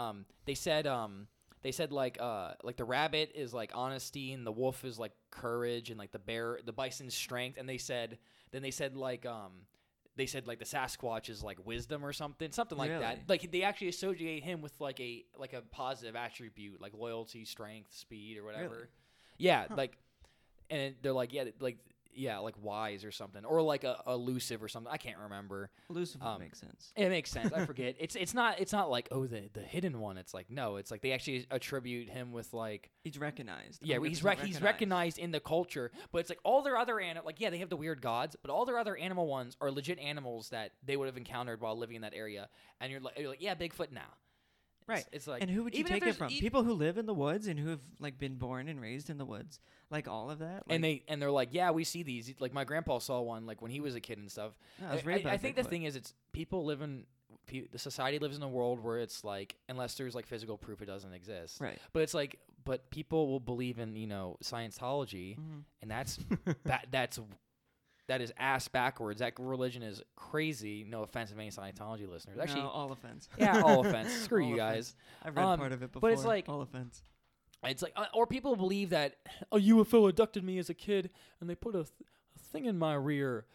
um, 0.10 0.26
they 0.46 0.56
said 0.56 0.88
um. 0.88 1.28
They 1.64 1.72
said 1.72 1.92
like 1.92 2.18
uh 2.20 2.54
like 2.64 2.76
the 2.76 2.86
rabbit 2.86 3.34
is 3.36 3.54
like 3.54 3.70
honesty 3.76 4.34
and 4.34 4.48
the 4.48 4.52
wolf 4.52 4.84
is 4.84 4.98
like 4.98 5.12
courage 5.30 5.92
and 5.92 6.00
like 6.00 6.12
the 6.12 6.18
bear 6.18 6.58
the 6.66 6.74
bison's 6.74 7.14
strength 7.14 7.60
and 7.60 7.70
they 7.70 7.78
said 7.78 8.18
then 8.52 8.64
they 8.64 8.72
said 8.72 8.98
like 8.98 9.28
um 9.28 9.52
they 10.16 10.26
said 10.26 10.48
like 10.48 10.58
the 10.58 10.66
Sasquatch 10.66 11.30
is 11.30 11.44
like 11.44 11.64
wisdom 11.64 12.04
or 12.04 12.14
something, 12.14 12.52
something 12.52 12.80
like 12.80 12.90
that. 13.00 13.20
Like 13.30 13.52
they 13.52 13.62
actually 13.62 13.90
associate 13.90 14.44
him 14.44 14.62
with 14.64 14.74
like 14.80 15.00
a 15.00 15.24
like 15.38 15.54
a 15.54 15.62
positive 15.62 16.16
attribute, 16.16 16.82
like 16.82 16.94
loyalty, 16.96 17.46
strength, 17.46 17.94
speed, 17.94 18.40
or 18.40 18.44
whatever. 18.44 18.74
Really? 18.74 18.88
Yeah, 19.38 19.66
Huh. 19.70 19.76
like, 19.78 19.98
and 20.72 20.96
they're 21.04 21.14
like 21.14 21.32
yeah, 21.32 21.44
like 21.60 21.78
yeah, 22.16 22.40
like 22.40 22.56
wise 22.62 23.04
or 23.06 23.12
something, 23.12 23.46
or 23.46 23.62
like 23.62 23.84
a 23.84 24.02
elusive 24.08 24.62
or 24.64 24.68
something. 24.68 24.92
I 24.92 24.98
can't 24.98 25.18
remember. 25.18 25.70
Elusive 25.90 26.22
um, 26.22 26.40
makes 26.40 26.60
sense. 26.60 26.92
It 26.96 27.10
makes 27.10 27.32
sense. 27.32 27.52
I 27.54 27.66
forget. 27.66 27.96
It's 28.00 28.16
it's 28.16 28.34
not 28.34 28.60
it's 28.60 28.72
not 28.74 28.90
like 28.90 29.08
oh 29.12 29.26
the 29.28 29.50
the 29.54 29.62
hidden 29.62 30.00
one. 30.00 30.18
It's 30.18 30.34
like 30.34 30.50
no, 30.50 30.78
it's 30.78 30.92
like 30.92 31.02
they 31.02 31.12
actually 31.12 31.46
attribute 31.52 32.10
him 32.10 32.32
with 32.32 32.54
like 32.54 32.90
He's 33.04 33.18
recognized. 33.18 33.80
yeah, 33.84 33.98
he's 34.04 34.22
100% 34.22 34.24
rec- 34.26 34.40
he's 34.42 34.62
recognized 34.62 35.18
in 35.20 35.32
the 35.32 35.40
culture, 35.40 35.92
but 36.12 36.20
it's 36.20 36.30
like 36.30 36.40
all 36.44 36.62
their 36.62 36.78
other 36.78 37.00
animal 37.00 37.26
like 37.26 37.40
yeah, 37.40 37.50
they 37.50 37.60
have 37.60 37.70
the 37.70 37.78
weird 37.78 38.02
gods, 38.02 38.36
but 38.42 38.52
all 38.52 38.66
their 38.66 38.78
other 38.78 38.96
animal 38.98 39.28
ones 39.28 39.56
are 39.62 39.72
legit 39.72 40.00
animals 40.00 40.50
that 40.50 40.72
they 40.84 40.98
would 40.98 41.06
have 41.08 41.18
encountered 41.18 41.62
while 41.62 41.78
living 41.78 41.96
in 41.96 42.02
that 42.02 42.14
area, 42.16 42.50
and 42.80 42.92
you're 42.92 43.02
like, 43.02 43.18
you're 43.18 43.30
like 43.30 43.42
yeah, 43.42 43.56
Bigfoot 43.56 43.92
now. 43.92 44.02
It's- 44.02 44.31
Right. 44.88 45.06
It's, 45.12 45.28
like 45.28 45.42
And 45.42 45.50
who 45.52 45.64
would 45.64 45.76
you 45.76 45.84
take 45.84 46.06
it 46.06 46.16
from? 46.16 46.32
e- 46.32 46.40
People 46.40 46.64
who 46.64 46.74
live 46.74 46.98
in 46.98 47.06
the 47.06 47.14
woods 47.14 47.48
and 47.48 47.60
who 47.60 47.70
have 47.70 47.80
like 48.00 48.18
been 48.18 48.36
born 48.36 48.68
and 48.68 48.82
raised 48.82 49.10
in 49.10 49.18
the 49.18 49.26
woods, 49.26 49.60
like 49.90 50.08
all 50.08 50.30
of 50.32 50.40
that. 50.40 50.64
and 50.70 50.84
they 50.84 51.04
and 51.08 51.22
they're 51.22 51.32
like 51.32 51.50
yeah, 51.54 51.72
we 51.72 51.84
see 51.84 52.04
these. 52.04 52.34
Like 52.40 52.54
my 52.54 52.64
grandpa 52.64 53.00
saw 53.00 53.22
one 53.22 53.46
like 53.46 53.62
when 53.62 53.72
he 53.72 53.80
was 53.80 53.96
a 53.96 54.00
kid 54.02 54.18
and 54.18 54.30
stuff. 54.32 54.52
No, 54.82 54.88
I 54.88 54.92
I, 54.92 55.34
I- 55.34 55.38
think 55.38 55.56
the 55.56 55.64
thing 55.64 55.84
is, 55.84 55.96
it's 55.96 56.14
people 56.34 56.66
live 56.66 56.82
in 56.82 57.06
the 57.72 57.80
society 57.80 58.20
lives 58.20 58.38
in 58.38 58.44
a 58.44 58.48
world 58.50 58.82
where 58.84 59.00
it's 59.00 59.24
like 59.24 59.56
unless 59.70 59.96
there's 59.96 60.16
like 60.16 60.26
physical 60.28 60.58
proof 60.58 60.82
it 60.82 60.86
doesn't 60.86 61.14
exist. 61.14 61.60
Right. 61.60 61.80
But 61.94 62.04
it's 62.04 62.14
like, 62.14 62.40
but 62.64 62.90
people 62.92 63.28
will 63.28 63.40
believe 63.40 63.80
in 63.80 63.96
you 63.96 64.08
know 64.08 64.38
Scientology, 64.44 65.38
Mhm. 65.38 65.64
and 65.82 65.90
that's 65.92 66.18
that 66.66 66.88
that's 66.92 67.20
that 68.08 68.22
is 68.22 68.34
ass 68.38 68.68
backwards. 68.68 69.20
That 69.20 69.34
religion 69.40 69.84
is 69.84 70.02
crazy. 70.16 70.86
No 70.88 71.04
offense 71.04 71.32
to 71.32 71.38
any 71.38 71.50
Scientology 71.50 72.10
listeners. 72.10 72.38
Actually, 72.42 72.62
no, 72.64 72.70
all 72.70 72.92
offense. 72.92 73.30
yeah, 73.38 73.62
all 73.62 73.86
offense. 73.86 74.12
Screw 74.14 74.44
All 74.44 74.50
you 74.50 74.56
offense. 74.56 74.94
guys. 74.94 74.96
I've 75.24 75.36
read 75.38 75.46
Um, 75.46 75.60
part 75.60 75.72
of 75.72 75.84
it 75.84 75.92
before. 75.92 76.10
but 76.10 76.14
it's 76.14 76.26
like- 76.26 76.50
all 76.50 76.62
offense. 76.62 77.04
It's 77.64 77.84
like, 77.84 77.94
uh, 77.96 78.06
or 78.16 78.26
people 78.26 78.56
believe 78.56 78.90
that 78.90 79.18
a 79.52 79.58
UFO 79.58 80.10
abducted 80.10 80.44
me 80.44 80.58
as 80.58 80.72
a 80.72 80.74
kid, 80.74 81.12
and 81.40 81.48
they 81.48 81.54
put 81.54 81.76
a, 81.76 81.84
th- 81.84 81.90
a 82.36 82.40
thing 82.40 82.66
in 82.66 82.76
my 82.80 82.96
rear. 82.96 83.46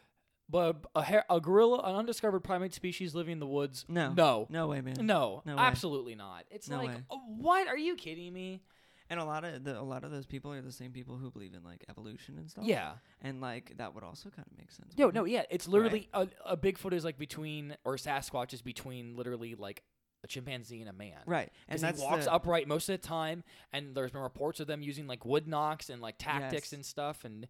But 0.48 0.76
a, 0.94 1.24
a 1.28 1.40
gorilla, 1.40 1.80
an 1.80 1.96
undiscovered 1.96 2.44
primate 2.44 2.72
species 2.72 3.16
living 3.16 3.32
in 3.32 3.40
the 3.40 3.48
woods. 3.48 3.84
No. 3.88 4.12
no, 4.12 4.46
No 4.48 4.68
way, 4.68 4.80
man. 4.80 4.94
no, 5.00 5.42
No 5.44 5.56
way. 5.56 5.60
absolutely 5.60 6.14
not. 6.14 6.44
It's 6.52 6.68
No 6.70 6.76
like, 6.76 6.88
way. 6.90 6.96
uh, 7.10 7.16
what? 7.36 7.66
Are 7.66 7.76
you 7.76 7.96
kidding 7.96 8.32
me? 8.32 8.62
And 9.08 9.20
a 9.20 9.24
lot 9.24 9.44
of 9.44 9.62
the 9.62 9.78
a 9.78 9.82
lot 9.82 10.02
of 10.04 10.10
those 10.10 10.26
people 10.26 10.52
are 10.52 10.60
the 10.60 10.72
same 10.72 10.90
people 10.92 11.16
who 11.16 11.30
believe 11.30 11.54
in 11.54 11.62
like 11.62 11.84
evolution 11.88 12.38
and 12.38 12.50
stuff. 12.50 12.64
Yeah. 12.64 12.92
And 13.22 13.40
like 13.40 13.74
that 13.78 13.94
would 13.94 14.02
also 14.02 14.30
kind 14.30 14.46
of 14.50 14.58
make 14.58 14.70
sense. 14.72 14.94
Yo, 14.96 15.06
wouldn't 15.06 15.14
no, 15.22 15.24
it? 15.26 15.30
yeah, 15.32 15.42
it's 15.50 15.68
literally 15.68 16.08
a, 16.12 16.26
a 16.44 16.56
Bigfoot 16.56 16.92
is 16.92 17.04
like 17.04 17.18
between, 17.18 17.76
or 17.84 17.96
Sasquatch 17.96 18.52
is 18.52 18.62
between 18.62 19.16
literally 19.16 19.54
like 19.54 19.84
a 20.24 20.26
chimpanzee 20.26 20.80
and 20.80 20.88
a 20.90 20.92
man. 20.92 21.18
Right. 21.26 21.52
And 21.68 21.78
he 21.80 22.02
walks 22.02 22.24
the, 22.24 22.32
upright 22.32 22.66
most 22.66 22.88
of 22.88 23.00
the 23.00 23.06
time, 23.06 23.44
and 23.72 23.94
there's 23.94 24.10
been 24.10 24.22
reports 24.22 24.58
of 24.60 24.66
them 24.66 24.82
using 24.82 25.06
like 25.06 25.24
wood 25.24 25.46
knocks 25.46 25.88
and 25.88 26.02
like 26.02 26.16
tactics 26.18 26.68
Yes. 26.68 26.72
and 26.72 26.84
stuff, 26.84 27.24
and 27.24 27.46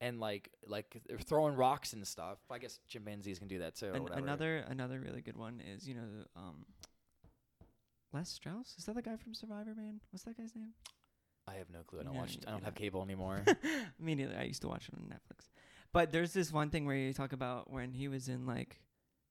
and 0.00 0.18
like 0.18 0.50
like 0.66 1.00
they're 1.08 1.18
throwing 1.18 1.54
rocks 1.54 1.92
and 1.92 2.06
stuff. 2.06 2.38
I 2.50 2.58
guess 2.58 2.80
chimpanzees 2.88 3.38
can 3.38 3.48
do 3.48 3.60
that 3.60 3.76
too. 3.76 3.86
or 3.86 3.94
An- 3.94 4.02
whatever. 4.02 4.20
another 4.20 4.56
another 4.68 4.98
really 4.98 5.20
good 5.22 5.36
one 5.36 5.60
is 5.74 5.86
you 5.88 5.94
know 5.94 6.08
um 6.34 6.66
Les 8.12 8.28
Strauss 8.28 8.74
is 8.78 8.84
that 8.86 8.94
the 8.94 9.02
guy 9.02 9.16
from 9.16 9.34
Survivor 9.34 9.74
Man? 9.76 10.00
What's 10.10 10.24
that 10.24 10.36
guy's 10.36 10.54
name? 10.54 10.72
I 11.48 11.54
have 11.54 11.70
no 11.70 11.80
clue. 11.86 12.00
I 12.00 12.02
don't 12.04 12.14
No, 12.14 12.20
watch. 12.20 12.38
I 12.46 12.50
don't 12.50 12.64
have 12.64 12.74
cable 12.74 13.02
anymore. 13.02 13.44
Me 14.00 14.14
neither. 14.14 14.36
I 14.38 14.44
used 14.44 14.62
to 14.62 14.68
watch 14.68 14.88
it 14.88 14.94
on 14.94 15.04
Netflix. 15.08 15.48
But 15.92 16.10
there's 16.12 16.32
this 16.32 16.52
one 16.52 16.70
thing 16.70 16.86
where 16.86 16.96
you 16.96 17.12
talk 17.12 17.32
about 17.32 17.70
when 17.70 17.92
he 17.92 18.08
was 18.08 18.28
in 18.28 18.46
like 18.46 18.80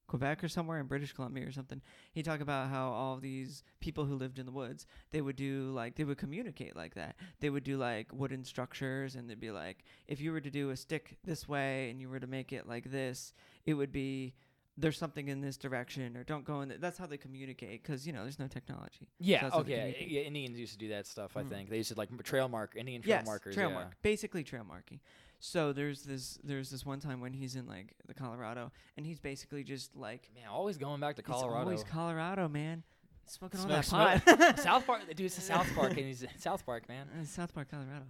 Quebec 0.08 0.44
or 0.44 0.48
somewhere 0.48 0.80
in 0.80 0.86
British 0.86 1.14
Columbia 1.14 1.46
or 1.48 1.52
something. 1.52 1.82
He 2.14 2.24
talked 2.24 2.42
about 2.42 2.70
how 2.70 2.90
all 2.90 3.18
these 3.18 3.64
people 3.82 4.06
who 4.06 4.16
lived 4.16 4.40
in 4.40 4.46
the 4.46 4.52
woods, 4.52 4.86
they 5.12 5.20
would 5.22 5.36
do 5.36 5.72
like 5.74 5.96
they 5.96 6.04
would 6.04 6.18
communicate 6.18 6.76
like 6.76 6.96
that. 6.96 7.16
They 7.40 7.50
would 7.50 7.64
do 7.64 7.78
like 7.78 8.14
wooden 8.14 8.44
structures 8.46 9.16
and 9.16 9.30
they'd 9.30 9.40
be 9.40 9.52
like 9.52 9.84
if 10.08 10.22
you 10.22 10.32
were 10.32 10.42
to 10.42 10.52
do 10.52 10.70
a 10.70 10.76
stick 10.78 11.18
this 11.24 11.48
way 11.48 11.90
and 11.90 12.00
you 12.00 12.08
were 12.08 12.20
to 12.20 12.28
make 12.28 12.54
it 12.54 12.68
like 12.68 12.92
this, 12.92 13.34
it 13.66 13.74
would 13.74 13.92
be 13.92 14.36
there's 14.78 14.98
something 14.98 15.28
in 15.30 15.40
this 15.42 15.56
direction 15.58 16.18
or 16.18 16.24
don't 16.24 16.44
go 16.44 16.62
in 16.62 16.70
th- 16.70 16.82
that's 16.82 16.98
how 16.98 17.06
they 17.06 17.18
communicate 17.18 17.84
cuz 17.84 18.06
you 18.06 18.12
know 18.14 18.24
there's 18.24 18.40
no 18.40 18.48
technology. 18.48 19.08
yeah. 19.20 19.50
they 19.50 19.56
Okay. 19.58 20.06
Yeah. 20.10 20.22
Indians 20.22 20.60
used 20.60 20.74
to 20.74 20.78
do 20.80 20.90
that 20.90 21.08
stuff. 21.08 21.38
I 21.38 21.44
Mhm. 21.44 21.50
think 21.50 21.70
they 21.70 21.78
used 21.78 21.92
to 21.94 21.98
like 21.98 22.10
trail 22.24 22.48
mark 22.50 22.76
Indian 22.76 23.02
trail 23.02 23.18
yes, 23.18 23.26
markers. 23.26 23.56
trail 23.56 23.70
yeah. 23.70 23.76
mark. 23.76 24.02
Basically 24.02 24.44
trail 24.44 24.64
marking. 24.66 25.00
So 25.40 25.74
there's 25.74 26.04
this 26.04 26.40
there's 26.44 26.70
this 26.70 26.86
one 26.86 27.00
time 27.00 27.20
when 27.22 27.34
he's 27.34 27.56
in 27.56 27.68
like 27.68 27.94
the 28.08 28.14
Colorado 28.14 28.72
and 28.98 29.06
he's 29.06 29.20
basically 29.20 29.64
just 29.64 29.96
like 29.96 30.30
Man, 30.36 30.48
always 30.50 30.78
going 30.78 31.00
back 31.00 31.16
to 31.18 31.22
Colorado. 31.22 31.60
always 31.60 31.84
Colorado, 31.84 32.48
man. 32.50 32.84
Smoking 33.28 33.60
all 33.62 33.82
Smoke- 33.82 34.22
that 34.22 34.24
smoke- 34.26 34.40
pot. 34.40 34.60
South 34.60 34.86
Park. 34.86 35.02
Dude, 35.16 35.22
it's 35.22 35.42
South 35.44 35.68
Park, 35.76 35.92
and 35.98 36.06
he's 36.06 36.22
in 36.22 36.30
South 36.38 36.64
Park, 36.66 36.88
man. 36.88 37.08
Uh, 37.10 37.24
South 37.26 37.54
Park, 37.56 37.70
Colorado. 37.72 38.06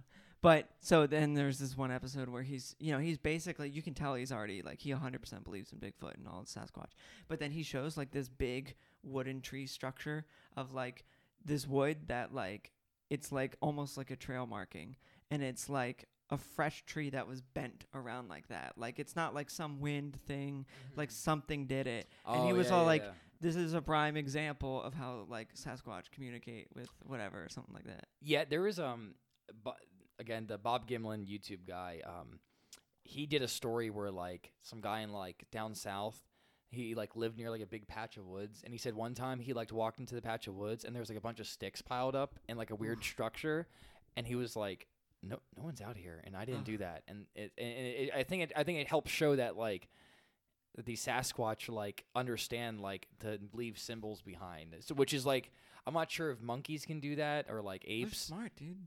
But 0.46 0.68
so 0.80 1.08
then 1.08 1.34
there's 1.34 1.58
this 1.58 1.76
one 1.76 1.90
episode 1.90 2.28
where 2.28 2.44
he's, 2.44 2.76
you 2.78 2.92
know, 2.92 3.00
he's 3.00 3.18
basically, 3.18 3.68
you 3.68 3.82
can 3.82 3.94
tell 3.94 4.14
he's 4.14 4.30
already 4.30 4.62
like, 4.62 4.78
he 4.78 4.90
100% 4.90 5.42
believes 5.42 5.72
in 5.72 5.78
Bigfoot 5.80 6.14
and 6.14 6.28
all 6.28 6.42
the 6.42 6.46
Sasquatch. 6.60 6.92
But 7.26 7.40
then 7.40 7.50
he 7.50 7.64
shows 7.64 7.96
like 7.96 8.12
this 8.12 8.28
big 8.28 8.76
wooden 9.02 9.40
tree 9.40 9.66
structure 9.66 10.24
of 10.56 10.72
like 10.72 11.04
this 11.44 11.66
wood 11.66 12.06
that 12.06 12.32
like, 12.32 12.70
it's 13.10 13.32
like 13.32 13.56
almost 13.60 13.96
like 13.96 14.12
a 14.12 14.16
trail 14.16 14.46
marking. 14.46 14.94
And 15.32 15.42
it's 15.42 15.68
like 15.68 16.04
a 16.30 16.38
fresh 16.38 16.84
tree 16.86 17.10
that 17.10 17.26
was 17.26 17.40
bent 17.40 17.84
around 17.92 18.28
like 18.28 18.46
that. 18.46 18.74
Like 18.76 19.00
it's 19.00 19.16
not 19.16 19.34
like 19.34 19.50
some 19.50 19.80
wind 19.80 20.14
thing, 20.28 20.64
like 20.94 21.10
something 21.10 21.66
did 21.66 21.88
it. 21.88 22.06
and 22.24 22.44
he 22.44 22.52
Oh, 22.52 22.54
was 22.54 22.68
yeah, 22.68 22.74
all 22.74 22.82
yeah, 22.82 22.86
like, 22.86 23.02
yeah. 23.02 23.10
this 23.40 23.56
is 23.56 23.74
a 23.74 23.82
prime 23.82 24.16
example 24.16 24.80
of 24.80 24.94
how 24.94 25.26
like 25.28 25.54
Sasquatch 25.56 26.12
communicate 26.12 26.68
with 26.72 26.88
whatever 27.04 27.42
or 27.42 27.48
something 27.48 27.74
like 27.74 27.86
that. 27.86 28.06
Yeah, 28.22 28.44
there 28.48 28.62
was 28.62 28.78
um, 28.78 29.14
bu- 29.64 29.70
again 30.18 30.46
the 30.46 30.58
Bob 30.58 30.88
Gymlan 30.88 31.26
YouTube 31.26 31.66
guy. 31.66 32.00
Um, 32.04 32.40
he 33.02 33.26
did 33.26 33.42
a 33.42 33.48
story 33.48 33.90
where 33.90 34.10
like 34.10 34.52
some 34.62 34.80
guy 34.80 35.00
in 35.00 35.12
like 35.12 35.44
down 35.52 35.74
south, 35.74 36.20
he 36.70 36.94
like 36.94 37.14
lived 37.16 37.38
near 37.38 37.50
like 37.50 37.62
a 37.62 37.66
big 37.66 37.86
patch 37.86 38.16
of 38.16 38.26
woods, 38.26 38.62
and 38.64 38.72
he 38.72 38.78
said 38.78 38.94
one 38.94 39.14
time 39.14 39.38
he 39.38 39.52
like 39.52 39.72
walked 39.72 40.00
into 40.00 40.14
the 40.14 40.22
patch 40.22 40.46
of 40.48 40.54
woods 40.54 40.84
and 40.84 40.94
there 40.94 41.00
was 41.00 41.08
like 41.08 41.18
a 41.18 41.22
bunch 41.22 41.40
of 41.40 41.46
sticks 41.46 41.82
piled 41.82 42.16
up 42.16 42.38
in 42.48 42.56
like 42.56 42.70
a 42.70 42.74
weird 42.74 43.02
structure, 43.04 43.68
and 44.16 44.26
he 44.26 44.34
was 44.34 44.56
like, 44.56 44.86
no, 45.22 45.38
no 45.56 45.64
one's 45.64 45.80
out 45.80 45.96
here, 45.96 46.20
and 46.24 46.36
I 46.36 46.44
didn't 46.44 46.64
do 46.64 46.78
that, 46.78 47.02
and 47.08 47.26
it, 47.34 47.52
and 47.58 47.68
it, 47.68 48.10
I 48.14 48.22
think 48.22 48.42
it, 48.44 48.52
I 48.56 48.64
think 48.64 48.80
it 48.80 48.88
helps 48.88 49.10
show 49.10 49.36
that 49.36 49.56
like. 49.56 49.88
These 50.84 51.06
Sasquatch 51.06 51.70
like 51.70 52.04
understand 52.14 52.82
like 52.82 53.08
to 53.20 53.38
leave 53.54 53.78
symbols 53.78 54.20
behind, 54.20 54.76
so, 54.80 54.94
which 54.94 55.14
is 55.14 55.24
like 55.24 55.50
I'm 55.86 55.94
not 55.94 56.10
sure 56.10 56.30
if 56.30 56.42
monkeys 56.42 56.84
can 56.84 57.00
do 57.00 57.16
that 57.16 57.46
or 57.48 57.62
like 57.62 57.84
They're 57.86 57.96
apes. 57.96 58.18
smart, 58.18 58.52
dude. 58.56 58.86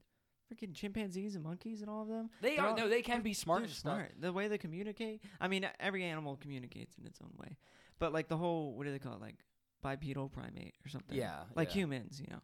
Freaking 0.50 0.74
chimpanzees 0.74 1.36
and 1.36 1.44
monkeys 1.44 1.82
and 1.82 1.90
all 1.90 2.02
of 2.02 2.08
them. 2.08 2.30
They 2.42 2.58
are 2.58 2.70
all- 2.70 2.78
no, 2.78 2.90
they 2.90 3.02
can 3.02 3.22
be 3.22 3.34
smart 3.34 3.64
and 3.64 3.72
smart. 3.72 4.14
The 4.20 4.34
way 4.34 4.48
they 4.48 4.58
communicate. 4.58 5.22
I 5.40 5.48
mean, 5.48 5.68
every 5.80 6.04
animal 6.04 6.38
communicates 6.38 6.98
in 6.98 7.06
its 7.06 7.20
own 7.22 7.32
way, 7.38 7.58
but 8.00 8.14
like 8.14 8.28
the 8.28 8.38
whole 8.38 8.76
what 8.76 8.86
do 8.86 8.92
they 8.92 9.00
call 9.00 9.14
it? 9.14 9.22
Like 9.22 9.36
bipedal 9.82 10.30
primate 10.30 10.76
or 10.86 10.90
something. 10.90 11.18
Yeah, 11.18 11.44
like 11.56 11.70
yeah. 11.70 11.82
humans. 11.82 12.20
You 12.20 12.28
know, 12.32 12.42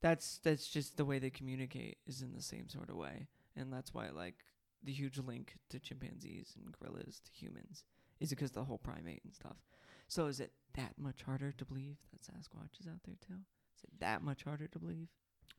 that's 0.00 0.38
that's 0.42 0.68
just 0.68 0.96
the 0.96 1.04
way 1.04 1.18
they 1.18 1.30
communicate 1.30 1.98
is 2.06 2.22
in 2.22 2.32
the 2.32 2.42
same 2.42 2.68
sort 2.68 2.90
of 2.90 2.96
way, 2.96 3.28
and 3.56 3.72
that's 3.72 3.92
why 3.92 4.08
like 4.10 4.36
the 4.82 4.92
huge 4.92 5.18
link 5.18 5.56
to 5.68 5.78
chimpanzees 5.78 6.56
and 6.56 6.72
gorillas 6.72 7.20
to 7.20 7.30
humans 7.32 7.84
is 8.18 8.30
because 8.30 8.52
the 8.52 8.64
whole 8.64 8.78
primate 8.78 9.22
and 9.24 9.34
stuff. 9.34 9.56
So 10.08 10.26
is 10.26 10.40
it 10.40 10.52
that 10.74 10.94
much 10.98 11.22
harder 11.22 11.52
to 11.52 11.64
believe 11.64 11.96
that 12.12 12.22
Sasquatch 12.22 12.80
is 12.80 12.86
out 12.86 13.02
there 13.04 13.16
too? 13.26 13.40
Is 13.76 13.84
it 13.84 14.00
that 14.00 14.22
much 14.22 14.44
harder 14.44 14.66
to 14.68 14.78
believe? 14.78 15.08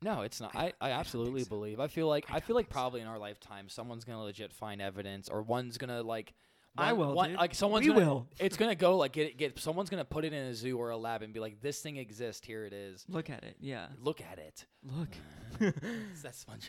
No, 0.02 0.22
it's 0.22 0.42
not. 0.42 0.56
I- 0.56 0.66
I, 0.66 0.74
I, 0.82 0.90
I 0.90 0.92
absolutely 0.92 1.42
think 1.42 1.50
so. 1.50 1.56
believe. 1.56 1.80
I 1.80 1.88
feel 1.88 2.08
like 2.08 2.26
I 2.32 2.38
I, 2.38 2.40
feel 2.40 2.56
like 2.56 2.66
think 2.68 2.74
so. 2.74 2.80
probably 2.80 3.02
in 3.02 3.08
our 3.08 3.20
lifetime 3.20 3.70
someone's 3.70 4.04
gonna 4.04 4.22
legit 4.24 4.54
find 4.54 4.82
evidence 4.82 5.30
or 5.30 5.42
one's 5.44 5.78
gonna 5.78 6.02
like 6.02 6.34
I 6.78 6.94
will, 6.94 7.14
one- 7.14 7.34
like 7.34 7.54
someone's 7.54 7.86
we 7.86 7.94
gonna, 7.94 8.06
will. 8.06 8.28
it's 8.40 8.56
gonna 8.56 8.76
go 8.76 8.96
like 8.98 9.12
get 9.12 9.38
get 9.38 9.60
someone's 9.60 9.90
gonna 9.90 10.06
put 10.06 10.24
it 10.24 10.32
in 10.32 10.46
a 10.46 10.54
zoo 10.56 10.78
or 10.78 10.90
a 10.92 10.98
lab 10.98 11.22
and 11.22 11.34
be 11.34 11.40
like 11.42 11.60
this 11.62 11.82
thing 11.82 11.98
exists 11.98 12.46
here 12.48 12.64
it 12.66 12.72
is 12.74 13.04
Look 13.10 13.30
at 13.30 13.44
it. 13.44 13.58
Yeah. 13.60 13.88
look 14.02 14.22
at 14.22 14.40
it 14.40 14.66
Look. 14.84 15.10
that's 16.24 16.44
fun 16.46 16.60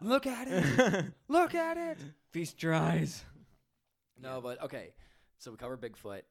look 0.00 0.26
at 0.28 0.46
it 0.48 1.06
look 1.28 1.54
at 1.56 1.76
it 1.76 1.98
Feast 2.30 2.62
your 2.62 2.72
eyes. 2.74 3.24
no 4.22 4.40
but 4.40 4.62
okay 4.62 4.92
so 5.38 5.50
we 5.50 5.56
cover 5.56 5.76
Bigfoot 5.76 6.22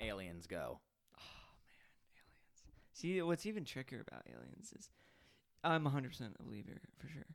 aliens 0.00 0.46
go 0.46 0.80
Oh 1.18 1.52
man, 1.68 1.84
aliens. 2.16 2.62
See, 2.94 3.20
what's 3.22 3.44
even 3.46 3.64
trickier 3.64 4.00
about 4.08 4.22
aliens 4.26 4.72
is 4.76 4.88
I'm 5.64 5.84
100% 5.84 6.20
a 6.38 6.42
believer 6.42 6.80
for 6.98 7.08
sure. 7.08 7.26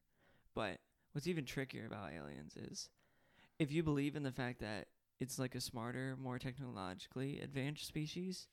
But 0.56 0.78
what's 1.14 1.28
even 1.28 1.46
trickier 1.46 1.86
about 1.86 2.12
aliens 2.14 2.56
is 2.56 2.90
if 3.58 3.72
you 3.72 3.84
believe 3.84 4.16
in 4.16 4.24
the 4.24 4.32
fact 4.32 4.60
that 4.60 4.88
it's 5.20 5.38
like 5.40 5.56
a 5.56 5.62
smarter, 5.62 6.16
more 6.22 6.40
technologically 6.40 7.40
advanced 7.42 7.86
species, 7.86 8.48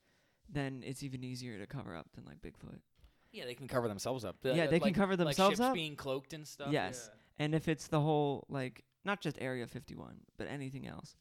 then 0.49 0.83
it's 0.85 1.03
even 1.03 1.23
easier 1.23 1.59
to 1.59 1.67
cover 1.67 1.95
up 1.95 2.07
than 2.15 2.25
like 2.25 2.41
Bigfoot. 2.41 2.81
yeah 3.33 3.45
they 3.45 3.55
can 3.55 3.69
cover 3.69 3.89
themselves 3.89 4.25
up 4.25 4.37
Yeah, 4.43 4.67
they 4.67 4.79
can 4.79 4.89
like- 4.89 4.95
cover 4.95 5.13
like 5.17 5.19
themselves 5.27 5.53
ships 5.57 5.61
up. 5.61 5.75
being 5.75 5.95
cloaked 5.97 6.33
and 6.33 6.47
stuff 6.47 6.73
Yes. 6.73 7.11
And 7.39 7.55
if 7.55 7.69
it's 7.69 7.89
the 7.89 8.01
whole 8.01 8.47
like 8.49 8.85
not 9.05 9.21
just 9.21 9.37
Area 9.41 9.67
51, 9.67 10.17
but 10.39 10.49
anything 10.49 10.87
else, 10.87 11.15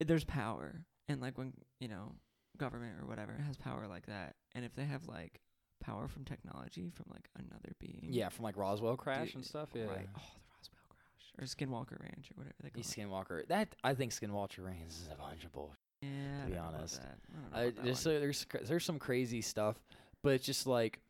there's 0.00 0.24
power. 0.24 0.84
And 1.08 1.20
like 1.20 1.38
when, 1.38 1.52
you 1.80 1.88
know, 1.88 2.14
government 2.56 3.00
or 3.00 3.06
whatever 3.06 3.34
has 3.46 3.56
power 3.56 3.86
like 3.88 4.06
that, 4.06 4.36
and 4.54 4.64
if 4.64 4.74
they 4.74 4.84
have 4.84 5.06
like 5.08 5.40
power 5.84 6.08
from 6.08 6.24
technology 6.24 6.90
from 6.94 7.06
like 7.10 7.28
another 7.38 7.72
being. 7.78 8.08
yeah 8.10 8.28
from 8.28 8.44
like 8.44 8.56
Roswell 8.56 8.96
crash 8.96 9.28
Dude, 9.28 9.36
and 9.36 9.44
stuff 9.44 9.68
yeah 9.74 9.84
Right. 9.84 10.08
Oh, 10.16 10.20
the 10.34 10.40
Roswell 10.56 10.86
crash 10.88 11.32
or 11.38 11.44
Skinwalker 11.44 12.00
Ranch 12.02 12.30
or 12.30 12.34
whatever 12.36 12.54
they 12.62 12.70
call 12.70 12.76
He's 12.82 12.92
it. 12.96 13.00
Skinwalker. 13.00 13.46
That 13.48 13.74
I 13.84 13.94
think 13.94 14.12
Skinwalker 14.12 14.64
Ranch 14.64 14.88
is 14.88 15.08
a 15.12 15.16
bunch 15.16 15.44
of 15.44 15.52
bullshit. 15.52 15.76
Yeah, 16.02 16.08
to 16.10 16.46
be 16.46 16.52
don't 16.54 16.62
know 16.62 16.68
about 16.68 16.74
honest. 16.74 17.00
that. 17.00 17.18
I 17.32 17.34
don't 17.34 17.42
know 17.52 17.58
about 17.68 17.76
that 17.76 17.84
there's 17.84 18.06
uh, 18.06 18.10
there's 18.10 18.46
there's 18.68 18.84
some 18.84 18.98
crazy 18.98 19.40
stuff, 19.40 19.76
but 20.22 20.34
it's 20.34 20.44
just 20.46 20.66
like 20.66 21.00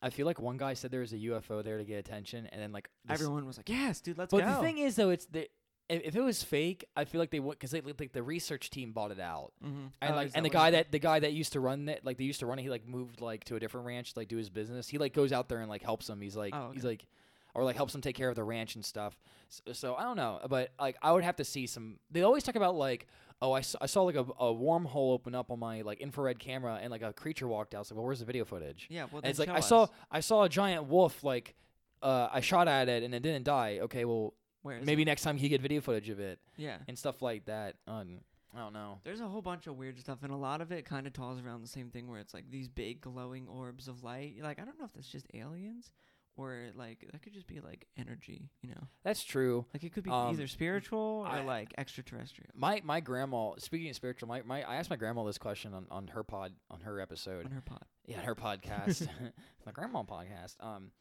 I 0.00 0.10
feel 0.10 0.26
like 0.26 0.40
one 0.40 0.56
guy 0.56 0.74
said 0.74 0.90
there 0.92 1.00
was 1.00 1.12
a 1.12 1.16
UFO 1.18 1.62
there 1.64 1.76
to 1.78 1.84
get 1.84 1.98
attention, 1.98 2.46
and 2.52 2.62
then 2.62 2.70
like 2.72 2.88
this- 3.04 3.20
Everyone 3.20 3.44
was 3.46 3.56
like, 3.56 3.68
"Yes, 3.68 4.00
dude, 4.00 4.16
let's 4.16 4.30
But 4.30 4.38
go." 4.40 4.44
But 4.46 4.54
the 4.56 4.62
thing 4.62 4.78
is, 4.78 4.94
though, 4.96 5.10
it's 5.10 5.26
the 5.26 5.48
if, 5.88 6.16
it 6.16 6.20
was 6.20 6.42
fake, 6.42 6.84
I 6.96 7.04
feel 7.04 7.18
like 7.18 7.30
they 7.30 7.40
would 7.40 7.58
because 7.58 7.70
they 7.70 7.80
like 7.80 8.12
the 8.12 8.22
research 8.22 8.70
team 8.70 8.92
bought 8.92 9.10
it 9.10 9.20
out. 9.20 9.52
mm-hmm. 9.64 9.86
And 10.02 10.16
like, 10.16 10.30
and 10.34 10.44
the 10.44 10.50
guy 10.50 10.70
that 10.72 10.92
the 10.92 10.98
guy 10.98 11.20
that 11.20 11.32
used 11.32 11.54
to 11.54 11.60
run 11.60 11.86
that, 11.86 12.04
like 12.04 12.18
they 12.18 12.24
used 12.24 12.40
to 12.40 12.46
run 12.46 12.58
it, 12.58 12.62
he 12.62 12.70
like 12.70 12.86
moved 12.86 13.20
like 13.20 13.44
to 13.44 13.56
a 13.56 13.60
different 13.60 13.86
ranch, 13.86 14.12
to, 14.12 14.20
like 14.20 14.28
do 14.28 14.36
his 14.36 14.50
business. 14.50 14.88
He 14.88 14.98
like 14.98 15.14
goes 15.14 15.32
out 15.32 15.48
there 15.48 15.60
and 15.60 15.68
like 15.68 15.82
helps 15.82 16.06
them. 16.06 16.20
He's 16.20 16.36
like, 16.36 16.54
Oh, 16.54 16.70
he's 16.72 16.84
like, 16.84 17.06
or 17.54 17.64
like 17.64 17.76
helps 17.76 17.92
them 17.92 18.02
take 18.02 18.16
care 18.16 18.28
of 18.28 18.36
the 18.36 18.44
ranch 18.44 18.74
and 18.74 18.84
stuff. 18.84 19.18
So, 19.48 19.72
so 19.72 19.94
I 19.94 20.02
don't 20.02 20.16
know, 20.16 20.40
but 20.48 20.70
like 20.78 20.96
I 21.02 21.12
would 21.12 21.24
have 21.24 21.36
to 21.36 21.44
see 21.44 21.66
some. 21.66 21.98
They 22.10 22.22
always 22.22 22.42
talk 22.42 22.56
about 22.56 22.74
like, 22.74 23.06
oh, 23.40 23.52
I 23.52 23.62
saw, 23.62 23.78
I 23.80 23.86
saw 23.86 24.02
like 24.02 24.16
a, 24.16 24.20
a 24.20 24.54
wormhole 24.54 25.14
open 25.14 25.34
up 25.34 25.50
on 25.50 25.58
my 25.58 25.80
like 25.82 26.00
infrared 26.00 26.38
camera, 26.38 26.78
and 26.82 26.90
like 26.90 27.02
a 27.02 27.12
creature 27.12 27.48
walked 27.48 27.74
out. 27.74 27.82
It's 27.82 27.90
like, 27.90 27.96
well, 27.96 28.06
where's 28.06 28.20
the 28.20 28.26
video 28.26 28.44
footage? 28.44 28.86
yeah, 28.90 29.06
well, 29.10 29.22
it's 29.24 29.38
like 29.38 29.48
show 29.48 29.54
I 29.54 29.60
saw. 29.60 29.86
I 30.10 30.20
saw 30.20 30.42
a 30.44 30.48
giant 30.48 30.84
wolf 30.84 31.24
like. 31.24 31.54
Uh, 32.00 32.28
I 32.32 32.38
shot 32.38 32.68
at 32.68 32.88
it 32.88 33.02
and 33.02 33.12
it 33.12 33.24
didn't 33.24 33.42
die. 33.42 33.80
Okay, 33.82 34.04
well, 34.04 34.32
Where 34.68 34.80
maybe 34.82 35.02
it? 35.02 35.06
next 35.06 35.22
time 35.22 35.38
you 35.38 35.48
get 35.48 35.60
video 35.60 35.80
footage 35.80 36.08
of 36.08 36.20
it 36.20 36.38
Yeah. 36.56 36.76
and 36.86 36.98
stuff 36.98 37.20
like 37.22 37.46
that. 37.46 37.76
Um, 37.86 38.20
I 38.54 38.60
don't 38.60 38.72
know. 38.72 39.00
There's 39.04 39.20
a 39.20 39.28
whole 39.28 39.42
bunch 39.42 39.66
of 39.66 39.76
weird 39.76 39.98
stuff, 39.98 40.18
and 40.22 40.32
a 40.32 40.36
lot 40.36 40.60
of 40.60 40.72
it 40.72 40.84
kind 40.84 41.06
of 41.06 41.12
talls 41.12 41.38
around 41.40 41.60
the 41.62 41.68
same 41.68 41.90
thing, 41.90 42.08
where 42.08 42.18
it's 42.20 42.32
like 42.32 42.50
these 42.50 42.68
big 42.68 43.00
glowing 43.00 43.46
orbs 43.46 43.88
of 43.88 44.02
light. 44.02 44.36
Like, 44.42 44.58
I 44.58 44.64
don't 44.64 44.78
know 44.78 44.86
if 44.86 44.92
that's 44.94 45.08
just 45.08 45.26
aliens, 45.34 45.90
or 46.36 46.68
like 46.74 47.04
that 47.12 47.20
could 47.20 47.34
just 47.34 47.46
be 47.46 47.60
like 47.60 47.86
energy. 47.98 48.48
You 48.62 48.70
know, 48.70 48.86
That's 49.02 49.22
true. 49.24 49.66
like 49.74 49.84
it 49.84 49.92
could 49.92 50.04
be 50.04 50.10
Um, 50.10 50.28
either 50.30 50.46
spiritual 50.46 51.24
or 51.26 51.28
I- 51.28 51.42
like 51.42 51.74
extraterrestrial 51.76 52.50
My 52.54 52.80
my 52.84 53.00
grandma. 53.00 53.52
Speaking 53.58 53.90
of 53.90 53.96
spiritual, 53.96 54.28
my, 54.28 54.40
my 54.42 54.62
I 54.62 54.76
asked 54.76 54.88
my 54.88 54.96
grandma 54.96 55.24
this 55.24 55.36
question 55.38 55.74
on, 55.74 55.86
on 55.90 56.06
her 56.08 56.22
pod 56.24 56.54
on 56.70 56.80
her 56.82 57.00
episode. 57.00 57.44
on 57.44 57.50
her 57.52 57.60
pod. 57.60 57.84
Yeah, 58.06 58.20
her 58.22 58.34
podcast, 58.34 59.06
my 59.66 59.72
grandma 59.72 60.04
podcast. 60.04 60.54
Um, 60.60 60.92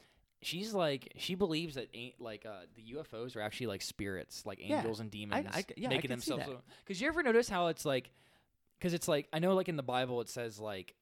she's 0.42 0.74
like 0.74 1.14
she 1.18 1.36
believes 1.36 1.76
that 1.76 1.88
ain't 1.94 2.20
like 2.22 2.46
uh 2.46 2.62
the 2.76 2.96
UFOs 2.96 3.36
are 3.36 3.42
actually 3.42 3.68
like 3.68 3.82
spirits, 3.82 4.46
like 4.46 4.60
Yeah, 4.62 4.78
angels 4.78 5.00
and 5.00 5.10
demons 5.12 5.48
I 5.52 5.62
c- 5.62 5.68
yeah, 5.78 5.90
making 5.90 6.10
themselves. 6.10 6.46
Because 6.86 7.02
you 7.02 7.08
ever 7.08 7.24
notice 7.24 7.50
how 7.50 7.68
it's 7.68 7.86
like, 7.86 8.12
because 8.80 8.94
it's 8.94 9.08
like 9.08 9.28
I 9.34 9.40
know 9.40 9.54
like 9.56 9.70
in 9.70 9.76
the 9.78 9.84
Bible 9.84 10.22
it 10.22 10.30
says 10.30 10.60
like. 10.60 10.96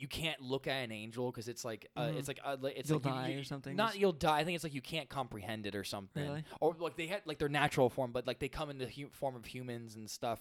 You 0.00 0.06
can't 0.06 0.40
look 0.40 0.68
at 0.68 0.84
an 0.84 0.92
angel 0.92 1.28
because 1.28 1.48
it's 1.48 1.64
like 1.64 1.88
uh, 1.96 2.02
Mhm. 2.02 2.18
it's 2.20 2.28
like 2.28 2.38
uh, 2.44 2.56
it's 2.76 2.88
You'll 2.88 3.00
like 3.00 3.12
die 3.12 3.28
you- 3.30 3.40
or 3.40 3.42
something? 3.42 3.74
Not 3.74 3.98
you'll 3.98 4.12
die. 4.12 4.38
I 4.38 4.44
think 4.44 4.54
it's 4.54 4.62
like 4.62 4.72
you 4.72 4.80
can't 4.80 5.08
comprehend 5.08 5.66
it 5.66 5.74
or 5.74 5.82
something 5.82 6.22
Really? 6.22 6.44
or 6.60 6.76
like 6.78 6.94
they 6.96 7.08
had 7.08 7.22
like 7.26 7.40
their 7.40 7.48
natural 7.48 7.90
form, 7.90 8.12
but 8.12 8.24
like 8.24 8.38
they 8.38 8.46
come 8.48 8.70
in 8.70 8.78
the 8.78 8.86
hu- 8.86 9.08
form 9.10 9.34
of 9.34 9.44
humans 9.44 9.96
and 9.96 10.08
stuff 10.08 10.38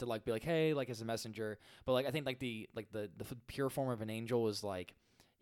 to 0.00 0.04
like 0.04 0.26
be 0.26 0.30
like, 0.30 0.42
hey, 0.44 0.74
like 0.74 0.90
as 0.90 1.00
a 1.00 1.06
messenger. 1.06 1.58
But 1.86 1.92
like 1.94 2.04
I 2.06 2.10
think 2.10 2.26
like 2.26 2.38
the 2.38 2.68
like 2.74 2.92
the 2.92 3.08
the 3.16 3.24
pure 3.46 3.70
form 3.70 3.88
of 3.88 4.02
an 4.02 4.10
angel 4.10 4.46
is 4.48 4.62
like 4.62 4.92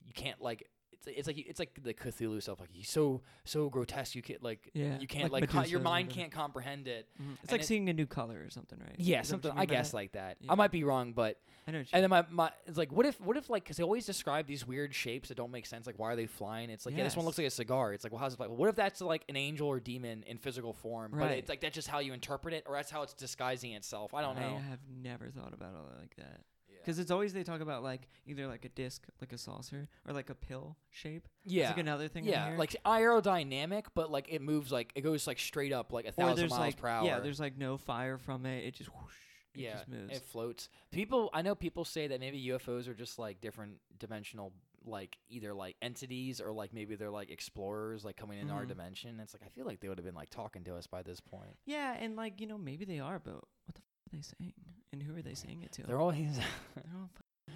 you 0.05 0.13
can't 0.13 0.41
like 0.41 0.69
it's 1.07 1.19
it's 1.19 1.27
like 1.27 1.39
it's 1.49 1.59
like 1.59 1.83
the 1.83 1.95
Cthulhu 1.95 2.43
stuff. 2.43 2.61
Like 2.61 2.71
he's 2.73 2.89
so 2.89 3.23
so 3.45 3.69
grotesque. 3.69 4.15
You 4.15 4.23
can't 4.23 4.43
like 4.43 4.71
Yeah, 4.75 4.99
you 4.99 5.07
can't 5.07 5.33
like 5.33 5.53
like, 5.55 5.71
your 5.71 5.81
mind 5.81 6.11
can't 6.11 6.33
comprehend 6.33 6.89
it. 6.89 7.09
Mhm. 7.21 7.33
It's 7.35 7.43
and 7.45 7.53
like 7.53 7.61
it- 7.63 7.65
seeing 7.67 7.89
a 7.89 7.93
new 7.93 8.07
color 8.07 8.43
or 8.45 8.51
something, 8.51 8.79
right? 8.79 8.95
Yeah, 8.99 9.21
Is 9.21 9.29
something 9.29 9.53
I 9.55 9.67
guess 9.67 9.91
that? 9.91 9.97
like 9.97 10.13
that. 10.13 10.37
Yeah. 10.41 10.53
I 10.53 10.55
might 10.55 10.71
be 10.71 10.85
wrong, 10.85 11.13
but 11.13 11.39
I 11.69 11.73
know. 11.73 11.83
And 11.93 12.03
then 12.03 12.11
my, 12.11 12.25
my 12.31 12.51
it's 12.67 12.79
like 12.79 12.93
what 12.93 13.07
if 13.07 13.21
what 13.21 13.37
if 13.37 13.51
like 13.51 13.65
because 13.65 13.77
they 13.77 13.83
always 13.83 14.07
describe 14.07 14.47
these 14.47 14.67
weird 14.67 14.95
shapes 14.95 15.29
that 15.29 15.37
don't 15.37 15.51
make 15.51 15.67
sense. 15.67 15.87
Like 15.87 15.99
why 15.99 16.13
are 16.13 16.17
they 16.17 16.27
flying? 16.27 16.71
It's 16.71 16.87
like 16.87 16.97
yeah, 16.97 17.05
this 17.05 17.17
one 17.17 17.25
looks 17.27 17.39
like 17.39 17.47
a 17.47 17.51
cigar. 17.51 17.93
It's 17.93 18.05
like 18.05 18.13
well 18.13 18.21
how's 18.21 18.35
it 18.35 18.41
like? 18.41 18.51
What 18.51 18.69
if 18.69 18.77
that's 18.77 19.01
like 19.01 19.25
an 19.29 19.37
angel 19.37 19.67
or 19.69 19.81
demon 19.81 20.23
in 20.27 20.39
physical 20.39 20.73
form? 20.73 21.11
But 21.13 21.19
Right. 21.21 21.39
it's 21.39 21.49
like 21.49 21.61
that's 21.61 21.75
just 21.75 21.89
how 21.89 21.99
you 21.99 22.13
interpret 22.13 22.55
it, 22.55 22.65
or 22.67 22.75
that's 22.77 22.91
how 22.91 23.03
it's 23.03 23.15
disguising 23.15 23.73
itself. 23.73 24.15
I 24.15 24.23
don't 24.23 24.39
know. 24.39 24.57
I 24.57 24.71
have 24.71 24.81
never 25.03 25.29
thought 25.31 25.53
about 25.55 25.73
it 25.75 26.01
like 26.01 26.15
that. 26.17 26.41
Because 26.87 27.01
it's 27.01 27.11
always 27.11 27.33
they 27.33 27.43
talk 27.43 27.61
about 27.61 27.83
like 27.83 28.07
either 28.27 28.47
like 28.47 28.65
a 28.65 28.69
disc, 28.69 29.05
like 29.21 29.33
a 29.33 29.39
saucer, 29.39 29.89
or 30.07 30.15
like 30.15 30.31
a 30.31 30.37
pill 30.37 30.77
shape. 30.91 31.27
yeah, 31.45 31.63
It's 31.65 31.71
like 31.73 31.81
another 31.81 32.07
thing. 32.07 32.25
Yeah, 32.25 32.55
like 32.57 32.77
aerodynamic, 32.87 33.87
but 33.95 34.11
like 34.11 34.29
it 34.31 34.41
moves 34.41 34.71
like 34.71 34.93
it 34.95 35.01
goes 35.01 35.27
like 35.27 35.39
straight 35.41 35.73
up 35.73 35.93
like 35.93 36.07
a 36.07 36.13
thousand 36.13 36.51
miles 36.51 36.61
like 36.61 36.77
per 36.77 36.89
hour. 36.89 37.05
yeah, 37.05 37.19
there's 37.21 37.41
like 37.41 37.59
no 37.59 37.77
fire 37.77 38.19
from 38.19 38.47
it. 38.47 38.65
It 38.65 38.75
just 38.75 38.91
whoosh. 38.91 39.13
It 39.55 39.61
yeah, 39.63 39.73
just 39.73 39.89
moves. 39.89 40.17
it 40.17 40.23
floats. 40.23 40.69
People, 40.93 41.31
I 41.33 41.43
know 41.43 41.55
people 41.55 41.85
say 41.85 42.07
that 42.09 42.21
maybe 42.21 42.41
UFOs 42.51 42.87
are 42.89 42.95
just 42.95 43.19
like 43.19 43.41
different 43.41 43.79
dimensional, 43.99 44.53
like 44.85 45.17
either 45.29 45.55
like 45.55 45.77
entities 45.83 46.41
or 46.41 46.53
like 46.53 46.73
maybe 46.73 46.95
they're 46.95 47.11
like 47.11 47.31
explorers, 47.31 48.05
like 48.05 48.17
coming 48.17 48.39
in 48.39 48.51
our 48.51 48.65
Mhm. 48.65 48.69
dimension. 48.69 49.19
It's 49.19 49.35
like 49.35 49.43
I 49.45 49.49
feel 49.49 49.65
like 49.65 49.81
they 49.81 49.89
would 49.89 49.99
have 49.99 50.05
been 50.05 50.15
like 50.15 50.31
talking 50.31 50.63
to 50.65 50.77
us 50.77 50.87
by 50.87 51.03
this 51.03 51.21
point. 51.21 51.57
yeah, 51.65 51.97
and 51.99 52.15
like 52.17 52.41
you 52.41 52.47
know 52.47 52.59
maybe 52.59 52.85
they 52.85 53.01
are, 53.01 53.19
but 53.19 53.35
what 53.35 53.75
the 53.75 53.81
f- 53.81 54.13
are 54.13 54.17
they 54.17 54.23
saying? 54.23 54.53
And 54.93 55.03
who 55.03 55.17
are 55.17 55.23
they 55.23 55.35
saying 55.35 55.63
it 55.63 55.73
to? 55.73 55.83
They're 55.83 56.01
always. 56.01 56.37
They're 56.75 56.95
all 56.95 57.11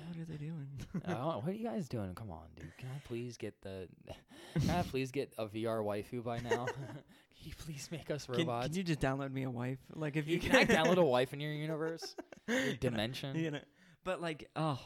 what 0.06 0.16
are 0.16 0.24
they 0.24 0.36
doing? 0.36 0.68
oh, 1.08 1.40
what 1.40 1.48
are 1.48 1.52
you 1.52 1.64
guys 1.64 1.88
doing? 1.88 2.14
Come 2.14 2.30
on, 2.30 2.46
dude. 2.56 2.76
Can 2.78 2.88
I 2.94 3.00
please 3.06 3.36
get 3.36 3.60
the? 3.62 3.88
Can 4.60 4.70
I 4.70 4.82
please 4.82 5.10
get 5.10 5.32
a 5.38 5.46
VR 5.46 5.84
waifu 5.84 6.22
by 6.22 6.38
now? 6.38 6.66
can 6.66 7.48
you 7.48 7.52
please 7.64 7.88
make 7.90 8.10
us 8.10 8.28
robots? 8.28 8.66
can 8.66 8.76
you 8.76 8.82
just 8.82 9.00
download 9.00 9.32
me 9.32 9.44
a 9.44 9.50
wife? 9.50 9.78
Like 9.94 10.16
if 10.16 10.28
you 10.28 10.38
can 10.38 10.56
I 10.56 10.64
download 10.64 10.98
a 10.98 11.04
wife 11.04 11.32
in 11.32 11.40
your 11.40 11.52
universe? 11.52 12.14
Your 12.46 12.58
Can 12.58 12.76
dimension? 12.78 13.36
You 13.36 13.52
know, 13.52 13.60
But 14.04 14.20
like, 14.20 14.48
oh, 14.56 14.78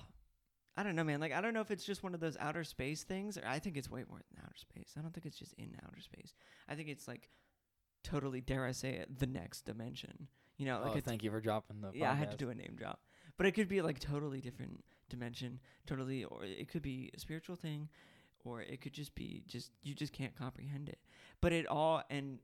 I 0.76 0.82
don't 0.82 0.95
know, 0.95 1.05
man. 1.05 1.20
Like, 1.20 1.32
I 1.32 1.40
don't 1.40 1.55
know 1.55 1.61
if 1.61 1.70
it's 1.70 1.84
just 1.84 2.03
one 2.03 2.14
of 2.14 2.20
those 2.20 2.36
outer 2.38 2.64
space 2.64 3.03
things, 3.03 3.36
or 3.36 3.47
I 3.47 3.59
think 3.59 3.76
it's 3.76 3.90
way 3.90 4.05
more 4.09 4.18
than 4.18 4.45
outer 4.45 4.57
space. 4.57 4.92
I 4.97 5.01
don't 5.01 5.12
think 5.12 5.26
it's 5.26 5.38
just 5.38 5.55
in 5.55 5.76
outer 5.84 6.01
space. 6.01 6.34
I 6.68 6.74
think 6.74 6.88
it's 6.88 7.09
like 7.09 7.28
totally, 8.05 8.40
dare 8.40 8.64
I 8.64 8.72
say 8.72 8.90
it, 8.95 9.18
the 9.18 9.26
next 9.26 9.62
dimension. 9.64 10.28
You 10.57 10.66
know, 10.66 10.80
like 10.84 10.96
oh, 10.96 11.00
thank 11.00 11.24
you 11.24 11.30
for 11.30 11.40
dropping 11.40 11.80
the. 11.80 11.90
yeah, 11.94 12.11
I 12.11 12.14
had 12.14 12.30
to 12.30 12.36
do 12.36 12.50
a 12.50 12.55
name 12.55 12.74
drop. 12.76 13.00
But 13.36 13.46
it 13.46 13.52
could 13.52 13.68
be 13.68 13.82
like 13.82 13.98
totally 13.98 14.40
different 14.40 14.84
dimension, 15.11 15.59
totally, 15.86 16.24
or 16.24 16.44
it 16.44 16.68
could 16.68 16.82
be 16.82 17.11
a 17.16 17.18
spiritual 17.18 17.57
thing, 17.57 17.88
or 18.44 18.62
it 18.62 18.80
could 18.80 18.92
just 18.92 19.14
be 19.14 19.42
just 19.46 19.72
you 19.82 19.94
just 19.94 20.12
can't 20.12 20.36
comprehend 20.36 20.88
it. 20.88 20.98
But 21.40 21.52
it 21.52 21.66
all 21.66 22.02
and 22.11 22.38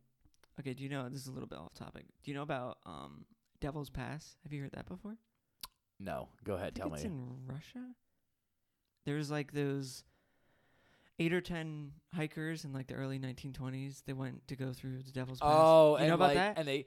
okay, 0.59 0.75
do 0.75 0.83
you 0.83 0.89
know 0.89 1.09
this 1.09 1.21
is 1.21 1.29
a 1.29 1.33
little 1.33 1.49
bit 1.49 1.59
off 1.59 1.75
topic? 1.75 2.07
Do 2.25 2.31
you 2.31 2.37
know 2.37 2.43
about 2.43 2.79
um 2.85 3.25
Devil's 3.61 3.91
Pass? 3.91 4.37
Have 4.43 4.53
you 4.53 4.63
heard 4.63 4.73
that 4.73 4.87
before? 4.87 5.17
No, 6.01 6.29
go 6.45 6.55
ahead. 6.55 6.75
Tell 6.75 6.93
it's 6.93 7.05
me. 7.05 7.11
It's 7.11 7.15
in 7.15 7.37
Russia. 7.47 7.87
There's 9.05 9.31
like 9.31 9.53
those 9.53 10.03
eight 11.19 11.33
or 11.33 11.41
ten 11.41 11.93
hikers 12.15 12.65
in 12.65 12.73
like 12.73 12.87
the 12.87 12.95
early 12.95 13.19
1920s. 13.19 14.03
They 14.07 14.15
went 14.15 14.49
to 14.49 14.57
go 14.57 14.73
through 14.73 15.03
the 15.03 15.13
Devil's 15.13 15.39
Pass. 15.39 15.51
Oh, 15.53 15.93
you 15.93 15.97
and 15.99 16.09
know 16.09 16.15
about 16.15 16.29
like, 16.29 16.37
that? 16.37 16.59
And 16.59 16.67
they. 16.67 16.87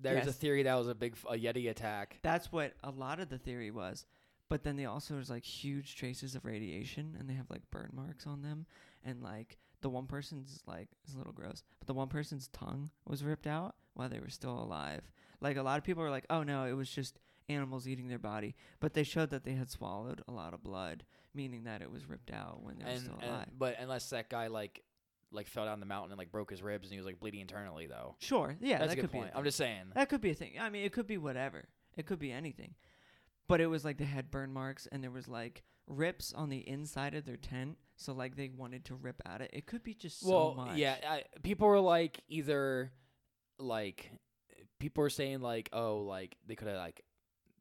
There's 0.00 0.26
a 0.26 0.32
theory 0.32 0.62
that 0.64 0.74
was 0.74 0.88
a 0.88 0.94
big 0.94 1.16
a 1.28 1.34
Yeti 1.34 1.68
attack. 1.70 2.18
That's 2.22 2.50
what 2.52 2.74
a 2.82 2.90
lot 2.90 3.20
of 3.20 3.28
the 3.28 3.38
theory 3.38 3.70
was. 3.70 4.06
But 4.48 4.62
then 4.62 4.76
they 4.76 4.86
also 4.86 5.14
there's 5.14 5.28
like 5.30 5.44
huge 5.44 5.94
traces 5.96 6.34
of 6.34 6.44
radiation 6.44 7.16
and 7.18 7.28
they 7.28 7.34
have 7.34 7.50
like 7.50 7.70
burn 7.70 7.90
marks 7.94 8.26
on 8.26 8.40
them 8.42 8.64
and 9.04 9.22
like 9.22 9.58
the 9.82 9.90
one 9.90 10.06
person's 10.06 10.62
like 10.66 10.88
it's 11.04 11.14
a 11.14 11.18
little 11.18 11.32
gross, 11.34 11.62
but 11.78 11.86
the 11.86 11.94
one 11.94 12.08
person's 12.08 12.48
tongue 12.48 12.90
was 13.06 13.22
ripped 13.22 13.46
out 13.46 13.74
while 13.94 14.08
they 14.08 14.20
were 14.20 14.30
still 14.30 14.58
alive. 14.58 15.02
Like 15.40 15.56
a 15.56 15.62
lot 15.62 15.78
of 15.78 15.84
people 15.84 16.02
are 16.02 16.10
like, 16.10 16.24
"Oh 16.30 16.42
no, 16.42 16.64
it 16.64 16.72
was 16.72 16.90
just 16.90 17.18
animals 17.48 17.86
eating 17.86 18.08
their 18.08 18.18
body." 18.18 18.56
But 18.80 18.94
they 18.94 19.04
showed 19.04 19.30
that 19.30 19.44
they 19.44 19.52
had 19.52 19.70
swallowed 19.70 20.22
a 20.26 20.32
lot 20.32 20.54
of 20.54 20.64
blood, 20.64 21.04
meaning 21.34 21.64
that 21.64 21.82
it 21.82 21.90
was 21.92 22.08
ripped 22.08 22.32
out 22.32 22.62
when 22.62 22.78
they 22.78 22.84
were 22.84 22.90
And, 22.90 23.00
still 23.00 23.18
and 23.20 23.30
alive. 23.30 23.48
but 23.56 23.76
unless 23.78 24.08
that 24.10 24.30
guy 24.30 24.46
like 24.48 24.82
like 25.32 25.46
fell 25.46 25.64
down 25.64 25.80
the 25.80 25.86
mountain 25.86 26.12
and 26.12 26.18
like 26.18 26.32
broke 26.32 26.50
his 26.50 26.62
ribs 26.62 26.88
and 26.88 26.92
he 26.92 26.98
was 26.98 27.06
like 27.06 27.20
bleeding 27.20 27.40
internally 27.40 27.86
though. 27.86 28.16
Sure, 28.18 28.56
yeah, 28.60 28.78
That's 28.78 28.90
that 28.90 28.92
a 28.92 28.96
good 28.96 29.02
could 29.02 29.12
point. 29.12 29.32
be. 29.32 29.34
a 29.34 29.38
I'm 29.38 29.44
just 29.44 29.58
saying. 29.58 29.92
That 29.94 30.08
could 30.08 30.20
be 30.20 30.30
a 30.30 30.34
thing. 30.34 30.52
I 30.60 30.70
mean, 30.70 30.84
it 30.84 30.92
could 30.92 31.06
be 31.06 31.18
whatever. 31.18 31.68
It 31.96 32.06
could 32.06 32.18
be 32.18 32.32
anything. 32.32 32.74
But 33.48 33.60
it 33.60 33.66
was 33.66 33.84
like 33.84 33.98
they 33.98 34.04
had 34.04 34.30
burn 34.30 34.52
marks 34.52 34.86
and 34.90 35.02
there 35.02 35.10
was 35.10 35.28
like 35.28 35.62
rips 35.86 36.32
on 36.32 36.48
the 36.48 36.68
inside 36.68 37.14
of 37.14 37.24
their 37.24 37.36
tent. 37.36 37.78
So 37.96 38.12
like 38.12 38.36
they 38.36 38.50
wanted 38.54 38.84
to 38.86 38.94
rip 38.94 39.20
at 39.26 39.40
it. 39.40 39.50
It 39.52 39.66
could 39.66 39.82
be 39.82 39.94
just 39.94 40.24
well, 40.24 40.52
so 40.52 40.56
much. 40.56 40.76
yeah, 40.76 40.96
I, 41.08 41.24
people 41.42 41.66
were 41.66 41.80
like 41.80 42.20
either 42.28 42.92
like 43.58 44.10
people 44.78 45.02
were 45.02 45.10
saying 45.10 45.40
like 45.40 45.68
oh 45.72 45.98
like 45.98 46.36
they 46.46 46.54
could 46.54 46.68
have 46.68 46.76
like 46.76 47.02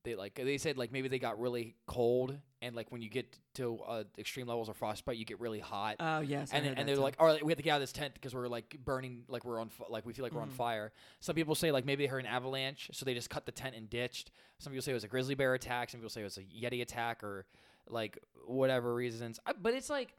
they 0.07 0.15
like 0.15 0.33
they 0.35 0.57
said 0.57 0.77
like 0.77 0.91
maybe 0.91 1.07
they 1.07 1.19
got 1.19 1.39
really 1.39 1.75
cold 1.85 2.37
and 2.61 2.75
like 2.75 2.91
when 2.91 3.01
you 3.01 3.09
get 3.09 3.37
to 3.55 3.77
uh, 3.87 4.03
extreme 4.17 4.47
levels 4.47 4.69
of 4.69 4.75
frostbite 4.77 5.17
you 5.17 5.25
get 5.25 5.39
really 5.39 5.59
hot 5.59 5.95
Oh 5.99 6.19
yes. 6.21 6.49
And 6.53 6.65
and 6.65 6.87
they're 6.87 6.95
too. 6.95 7.01
like, 7.01 7.15
all 7.19 7.27
right, 7.27 7.43
we 7.45 7.51
have 7.51 7.57
to 7.57 7.63
get 7.63 7.71
out 7.71 7.75
of 7.75 7.81
this 7.81 7.91
tent 7.91 8.13
because 8.13 8.33
we're 8.33 8.47
like 8.47 8.77
burning, 8.83 9.23
like 9.27 9.43
we're 9.45 9.59
on, 9.59 9.69
like 9.89 10.05
we 10.05 10.13
feel 10.13 10.23
like 10.23 10.33
we're 10.33 10.41
on 10.41 10.49
Mhm. 10.49 10.53
fire. 10.53 10.91
Some 11.19 11.35
people 11.35 11.53
say 11.55 11.71
like 11.71 11.85
maybe 11.85 12.03
they 12.05 12.07
heard 12.07 12.19
an 12.25 12.31
avalanche, 12.31 12.89
so 12.93 13.05
they 13.05 13.13
just 13.13 13.29
cut 13.29 13.45
the 13.45 13.51
tent 13.51 13.75
and 13.75 13.89
ditched. 13.89 14.31
Some 14.59 14.71
people 14.73 14.81
say 14.83 14.91
it 14.91 14.95
was 14.95 15.03
a 15.03 15.07
grizzly 15.07 15.35
bear 15.35 15.53
attack. 15.53 15.89
Some 15.89 15.99
people 15.99 16.09
say 16.09 16.21
it 16.21 16.23
was 16.25 16.37
a 16.37 16.43
yeti 16.43 16.81
attack 16.81 17.23
or 17.23 17.45
like 17.89 18.17
whatever 18.45 18.93
reasons. 18.95 19.39
I, 19.45 19.53
but 19.61 19.73
it's 19.73 19.89
like, 19.89 20.13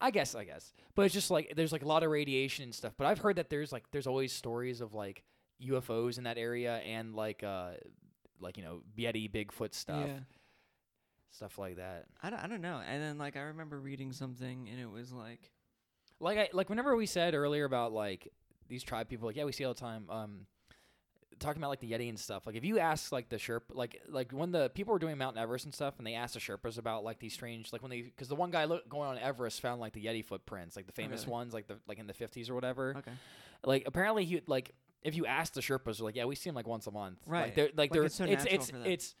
I 0.00 0.10
guess, 0.10 0.34
I 0.34 0.44
guess, 0.44 0.72
but 0.94 1.04
it's 1.06 1.14
just 1.14 1.30
like 1.30 1.52
there's 1.56 1.72
like 1.72 1.82
a 1.82 1.88
lot 1.88 2.02
of 2.02 2.10
radiation 2.10 2.64
and 2.64 2.74
stuff. 2.74 2.94
But 2.96 3.06
I've 3.06 3.18
heard 3.18 3.36
that 3.36 3.50
there's 3.50 3.72
like 3.72 3.84
there's 3.90 4.06
always 4.06 4.32
stories 4.32 4.80
of 4.80 4.94
like 4.94 5.24
UFOs 5.62 6.18
in 6.18 6.24
that 6.24 6.36
area 6.38 6.76
and 6.78 7.14
like 7.14 7.42
uh 7.42 7.72
like 8.40 8.56
you 8.56 8.62
know 8.64 8.82
Yeti 8.98 9.30
Bigfoot 9.30 9.74
stuff, 9.74 10.06
Yeah. 10.06 10.18
stuff 11.30 11.58
like 11.58 11.76
that. 11.76 12.06
I 12.22 12.30
don't, 12.30 12.38
I 12.38 12.46
don't 12.46 12.62
know. 12.62 12.80
And 12.86 13.02
then 13.02 13.18
like 13.18 13.36
I 13.36 13.40
remember 13.40 13.78
reading 13.78 14.12
something 14.12 14.68
and 14.70 14.80
it 14.80 14.90
was 14.90 15.12
like 15.12 15.50
like 16.20 16.38
I 16.38 16.48
like 16.52 16.68
whenever 16.68 16.96
we 16.96 17.06
said 17.06 17.34
earlier 17.34 17.64
about 17.64 17.92
like 17.92 18.28
these 18.68 18.82
tribe 18.82 19.08
people, 19.08 19.26
like 19.28 19.36
yeah, 19.36 19.44
we 19.44 19.52
see 19.52 19.64
all 19.64 19.74
the 19.74 19.80
time. 19.80 20.06
Um, 20.10 20.46
talking 21.38 21.60
about 21.60 21.68
like 21.68 21.80
the 21.80 21.90
Yeti 21.92 22.08
and 22.08 22.18
stuff. 22.18 22.46
Like 22.46 22.56
if 22.56 22.64
you 22.64 22.78
ask 22.78 23.12
like 23.12 23.28
the 23.28 23.36
Sherpa, 23.36 23.74
like 23.74 24.00
like 24.08 24.32
when 24.32 24.52
the 24.52 24.70
people 24.70 24.92
were 24.94 24.98
doing 24.98 25.18
Mount 25.18 25.36
Everest 25.36 25.66
and 25.66 25.74
stuff, 25.74 25.94
and 25.98 26.06
they 26.06 26.14
asked 26.14 26.32
the 26.34 26.40
Sherpas 26.40 26.78
about 26.78 27.04
like 27.04 27.18
these 27.18 27.34
strange, 27.34 27.72
like 27.72 27.82
when 27.82 27.90
they, 27.90 28.00
because 28.00 28.28
the 28.28 28.34
one 28.34 28.50
guy 28.50 28.64
look, 28.64 28.88
going 28.88 29.08
on 29.08 29.18
Everest 29.18 29.60
found 29.60 29.78
like 29.80 29.92
the 29.92 30.02
Yeti 30.02 30.24
footprints, 30.24 30.76
like 30.76 30.86
the 30.86 30.92
famous 30.92 31.22
really? 31.24 31.32
ones, 31.32 31.52
like 31.54 31.66
the 31.66 31.76
like 31.86 31.98
in 31.98 32.06
the 32.06 32.14
fifties 32.14 32.48
or 32.48 32.54
whatever. 32.54 32.94
okay. 32.96 33.12
Like 33.64 33.82
apparently 33.86 34.24
he 34.24 34.40
like 34.46 34.72
if 35.02 35.14
you 35.16 35.26
ask 35.26 35.52
the 35.52 35.60
Sherpas, 35.60 35.98
they're 35.98 36.04
like 36.04 36.16
yeah, 36.16 36.24
we 36.24 36.34
see 36.34 36.48
him 36.48 36.54
like 36.54 36.66
once 36.68 36.86
a 36.86 36.90
month. 36.90 37.18
Like 37.26 37.32
Right. 37.32 37.54
they're 37.54 37.64
like, 37.66 37.76
Like, 37.76 37.92
they're 37.92 38.04
it's 38.04 38.14
so 38.16 38.24
it's 38.24 38.44
it's 38.44 38.70
them. 38.70 38.82
it's. 38.84 39.14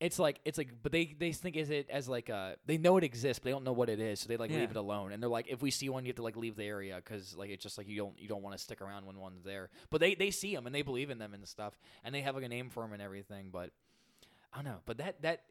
It's 0.00 0.18
like 0.18 0.40
it's 0.44 0.58
like, 0.58 0.70
but 0.82 0.90
they 0.90 1.14
they 1.18 1.30
think 1.32 1.56
is 1.56 1.70
it 1.70 1.88
as 1.88 2.08
like 2.08 2.28
uh 2.28 2.54
they 2.66 2.76
know 2.78 2.96
it 2.98 3.04
exists, 3.04 3.38
but 3.38 3.44
they 3.44 3.50
don't 3.52 3.62
know 3.62 3.72
what 3.72 3.88
it 3.88 4.00
is, 4.00 4.18
so 4.20 4.26
they 4.28 4.36
like 4.36 4.50
Yeah. 4.50 4.58
leave 4.58 4.70
it 4.72 4.76
alone. 4.76 5.12
And 5.12 5.22
they're 5.22 5.30
like, 5.30 5.46
if 5.48 5.62
we 5.62 5.70
see 5.70 5.88
one, 5.88 6.04
you 6.04 6.08
have 6.08 6.16
to 6.16 6.22
like 6.22 6.36
leave 6.36 6.56
the 6.56 6.64
area 6.64 6.96
because 6.96 7.36
like 7.36 7.48
it's 7.48 7.62
just 7.62 7.78
like 7.78 7.86
you 7.88 7.96
don't 7.96 8.18
you 8.18 8.26
don't 8.26 8.42
want 8.42 8.56
to 8.56 8.62
stick 8.62 8.82
around 8.82 9.06
when 9.06 9.16
one's 9.18 9.44
there. 9.44 9.70
But 9.90 10.00
they 10.00 10.16
they 10.16 10.32
see 10.32 10.52
them 10.52 10.66
and 10.66 10.74
they 10.74 10.82
believe 10.82 11.10
in 11.10 11.18
them 11.18 11.32
and 11.32 11.46
stuff, 11.46 11.78
and 12.02 12.12
they 12.12 12.22
have 12.22 12.34
like 12.34 12.44
a 12.44 12.48
name 12.48 12.70
for 12.70 12.82
them 12.82 12.92
and 12.92 13.00
everything. 13.00 13.50
But 13.52 13.70
I 14.52 14.56
don't 14.56 14.64
know. 14.64 14.80
But 14.84 14.98
that 14.98 15.22
that 15.22 15.42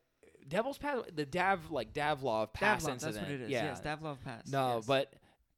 Devil's 0.45 0.77
Pass, 0.77 0.99
the 1.15 1.25
Dav 1.25 1.71
like 1.71 1.93
Dyatlov 1.93 2.51
Pass 2.53 2.83
Dyatlov, 2.83 2.89
incident, 2.89 3.15
that's 3.15 3.25
what 3.25 3.31
it 3.31 3.41
is. 3.43 3.49
yeah, 3.49 3.63
Yes, 3.67 3.79
Dyatlov 3.81 4.17
Pass. 4.25 4.51
no, 4.51 4.75
yes. 4.75 4.85
but 4.85 5.13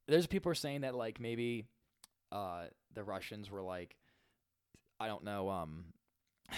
there's 0.07 0.27
people 0.27 0.51
are 0.51 0.55
saying 0.55 0.81
that 0.81 0.93
like 0.95 1.19
maybe 1.19 1.65
uh 2.31 2.65
the 2.93 3.03
Russians 3.03 3.49
were 3.49 3.63
like 3.63 3.97
I 4.99 5.07
don't 5.07 5.23
know 5.23 5.49
um 5.49 5.85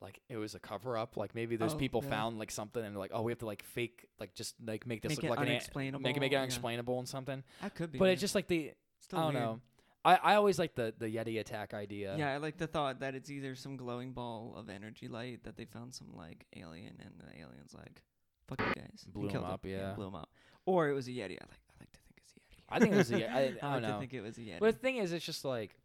like 0.00 0.20
it 0.28 0.36
was 0.36 0.54
a 0.54 0.58
cover 0.58 0.96
up 0.96 1.16
like 1.16 1.34
maybe 1.34 1.56
those 1.56 1.74
Oh, 1.74 1.78
people 1.78 2.00
yeah. 2.02 2.10
found 2.10 2.38
like 2.38 2.50
something 2.50 2.82
and 2.82 2.94
they're 2.94 3.00
like 3.00 3.10
oh 3.12 3.22
we 3.22 3.32
have 3.32 3.38
to 3.40 3.46
like 3.46 3.62
fake 3.62 4.06
like 4.18 4.34
just 4.34 4.54
like 4.64 4.86
make 4.86 5.02
this 5.02 5.10
Make 5.10 5.22
look 5.22 5.30
like 5.30 5.40
an 5.40 5.48
unexplainable. 5.48 6.00
make 6.02 6.16
it 6.16 6.20
make 6.20 6.32
it 6.32 6.36
yeah. 6.36 6.40
unexplainable 6.42 6.98
and 6.98 7.08
something 7.08 7.42
That 7.60 7.74
could 7.74 7.92
be. 7.92 7.98
but 7.98 8.06
man. 8.06 8.12
it's 8.12 8.20
just 8.20 8.34
like 8.34 8.48
the 8.48 8.72
Still 9.00 9.18
I 9.18 9.22
don't 9.24 9.34
weird. 9.34 9.44
know 9.44 9.60
I 10.04 10.14
I 10.16 10.34
always 10.36 10.58
like 10.58 10.74
the 10.74 10.94
the 10.96 11.06
Yeti 11.14 11.38
attack 11.38 11.74
idea 11.74 12.16
Yeah, 12.16 12.32
I 12.32 12.38
like 12.38 12.56
the 12.56 12.66
thought 12.66 13.00
that 13.00 13.14
it's 13.14 13.30
either 13.30 13.54
some 13.54 13.76
glowing 13.76 14.12
ball 14.12 14.54
of 14.56 14.70
energy 14.70 15.08
light 15.08 15.44
that 15.44 15.56
they 15.58 15.66
found 15.66 15.94
some 15.94 16.14
like 16.16 16.46
alien 16.56 16.94
and 17.00 17.12
the 17.18 17.26
alien's 17.38 17.74
like, 17.74 18.00
"Fuck 18.48 18.60
you 18.62 18.72
guys," 18.82 19.04
Blew 19.06 19.28
killed 19.28 19.44
up, 19.44 19.66
yeah. 19.66 19.92
blew 19.92 20.06
'em 20.06 20.14
up. 20.14 20.30
Or 20.64 20.88
it 20.88 20.94
was 20.94 21.06
a 21.08 21.10
yeti. 21.10 21.36
I 21.38 21.44
like, 21.44 21.60
I 21.68 21.74
like 21.80 21.92
to 21.92 22.00
think 22.00 22.16
it's 22.16 22.32
a 22.32 22.40
yeti. 22.40 22.62
I 22.70 22.78
think 22.78 22.94
it 22.94 22.96
was 22.96 23.10
a 23.10 23.14
Yeti. 23.14 23.30
I- 23.30 23.40
I 23.40 23.42
I 23.42 23.48
don't 23.50 23.62
like 23.62 23.82
know. 23.82 23.92
to 23.92 23.98
think 23.98 24.14
it 24.14 24.20
was 24.22 24.38
a 24.38 24.40
yeti. 24.40 24.58
but 24.60 24.72
the 24.74 24.80
thing 24.80 24.96
is 24.96 25.12
it's 25.12 25.24
just 25.26 25.44
like 25.44 25.76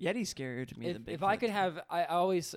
Yeti's 0.00 0.32
scarier 0.32 0.66
to 0.66 0.78
me 0.78 0.86
if, 0.86 1.04
than 1.04 1.04
if 1.06 1.22
I 1.22 1.36
could 1.36 1.50
have, 1.50 1.80
I, 1.90 2.04
always, 2.04 2.54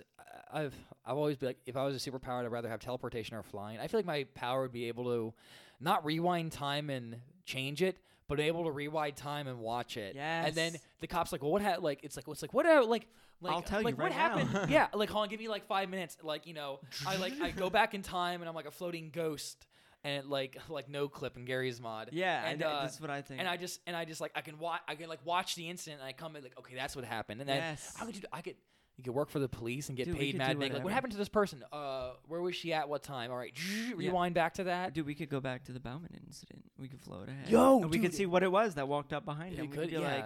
I've, 0.52 0.74
I've 1.06 1.18
always 1.18 1.38
been 1.38 1.48
like, 1.48 1.60
if 1.66 1.76
I 1.76 1.84
was 1.86 1.96
a 1.96 2.12
superpower, 2.12 2.44
I'd 2.44 2.52
rather 2.52 2.70
have 2.70 2.80
teleportation 2.80 3.36
or 3.36 3.44
flying. 3.44 3.80
I 3.80 3.88
feel 3.88 4.00
like 4.00 4.06
my 4.06 4.26
power 4.36 4.62
would 4.62 4.72
be 4.72 4.88
able 4.88 5.06
to, 5.06 5.34
not 5.80 6.06
rewind 6.06 6.52
time 6.52 6.90
and 6.90 7.18
change 7.46 7.82
it, 7.82 7.98
but 8.28 8.40
able 8.40 8.64
to 8.64 8.72
rewind 8.72 9.16
time 9.16 9.48
and 9.48 9.60
watch 9.60 9.98
it. 9.98 10.16
And 10.48 10.56
then 10.56 10.76
the 11.02 11.08
cops 11.08 11.32
like, 11.32 11.42
well, 11.42 11.52
what 11.52 11.62
happened? 11.62 11.84
like 11.84 12.00
it's 12.04 12.16
like 12.16 12.28
what's 12.28 12.42
like 12.42 12.54
what 12.54 12.66
are 12.66 12.84
like. 12.84 13.08
Like, 13.42 13.54
I'll 13.54 13.62
tell 13.62 13.82
you 13.82 13.86
like 13.86 13.98
what 13.98 14.12
right 14.12 14.16
now. 14.16 14.38
happened? 14.38 14.72
yeah, 14.72 14.88
like 14.94 15.10
hold 15.10 15.24
on, 15.24 15.30
give 15.30 15.40
me 15.40 15.50
like 15.50 15.66
five 15.66 15.90
minutes. 15.90 16.18
Like 16.24 16.48
you 16.48 16.54
know, 16.54 16.80
I 17.06 17.18
like 17.18 17.34
I 17.42 17.52
go 17.52 17.70
back 17.82 17.94
in 17.94 18.02
time 18.02 18.42
and 18.42 18.48
I'm 18.48 18.56
like 18.56 18.68
a 18.68 18.72
floating 18.72 19.10
ghost, 19.12 19.68
and 20.04 20.28
like 20.30 20.58
like 20.70 20.90
no 20.90 21.08
clip 21.08 21.36
and 21.36 21.46
Garry's 21.46 21.82
Mod. 21.82 22.10
yeah, 22.12 22.48
and, 22.48 22.62
uh, 22.62 22.82
that's 22.82 23.00
what 23.00 23.10
I 23.10 23.22
think. 23.22 23.40
and 23.40 23.50
I 23.50 23.58
just 23.58 23.80
and 23.88 23.96
I 23.96 24.06
just 24.06 24.22
like 24.22 24.32
I 24.36 24.42
can 24.42 24.60
watch 24.60 24.82
I 24.88 24.96
can 24.96 25.10
like 25.10 25.26
watch 25.26 25.56
the 25.56 25.70
incident 25.70 26.02
and 26.02 26.08
I 26.08 26.14
come 26.14 26.36
in 26.36 26.44
like 26.44 26.58
okay 26.60 26.76
that's 26.76 26.96
what 26.96 27.06
happened 27.06 27.42
and 27.42 27.50
then 27.50 27.58
yes, 27.58 27.94
how 27.96 28.06
could 28.06 28.16
you? 28.16 28.22
do- 28.22 28.28
I 28.32 28.42
could. 28.42 28.56
You 28.96 29.04
could 29.04 29.16
work 29.16 29.32
for 29.32 29.40
the 29.40 29.50
police 29.50 29.90
and 29.90 29.98
get 29.98 30.06
Dude, 30.06 30.20
paid 30.20 30.38
mad. 30.38 30.60
Like, 30.60 30.84
what 30.84 30.94
happened 30.94 31.14
to 31.14 31.18
this 31.18 31.28
person? 31.28 31.64
Uh, 31.74 32.12
where 32.28 32.40
was 32.42 32.56
she 32.56 32.74
at? 32.74 32.88
What 32.88 33.02
time? 33.02 33.32
All 33.32 33.38
right, 33.38 33.52
rewind 33.96 34.36
back 34.36 34.54
to 34.56 34.66
that. 34.66 34.94
dude, 34.94 35.08
we 35.08 35.16
could 35.16 35.30
go 35.30 35.40
back 35.40 35.64
to 35.64 35.72
the 35.72 35.80
Bauman 35.80 36.12
incident. 36.28 36.64
We 36.78 36.90
could 36.90 37.02
float 37.02 37.28
ahead. 37.28 37.50
Yo, 37.50 37.82
and 37.82 37.90
we 37.90 37.98
could 37.98 38.14
see 38.14 38.28
what 38.28 38.44
it 38.44 38.52
was 38.52 38.76
that 38.76 38.88
walked 38.88 39.12
up 39.12 39.26
behind 39.26 39.56
him. 39.56 39.72
We 39.72 39.76
could, 39.76 39.88
be 39.88 39.94
yeah. 39.94 40.00
like, 40.00 40.26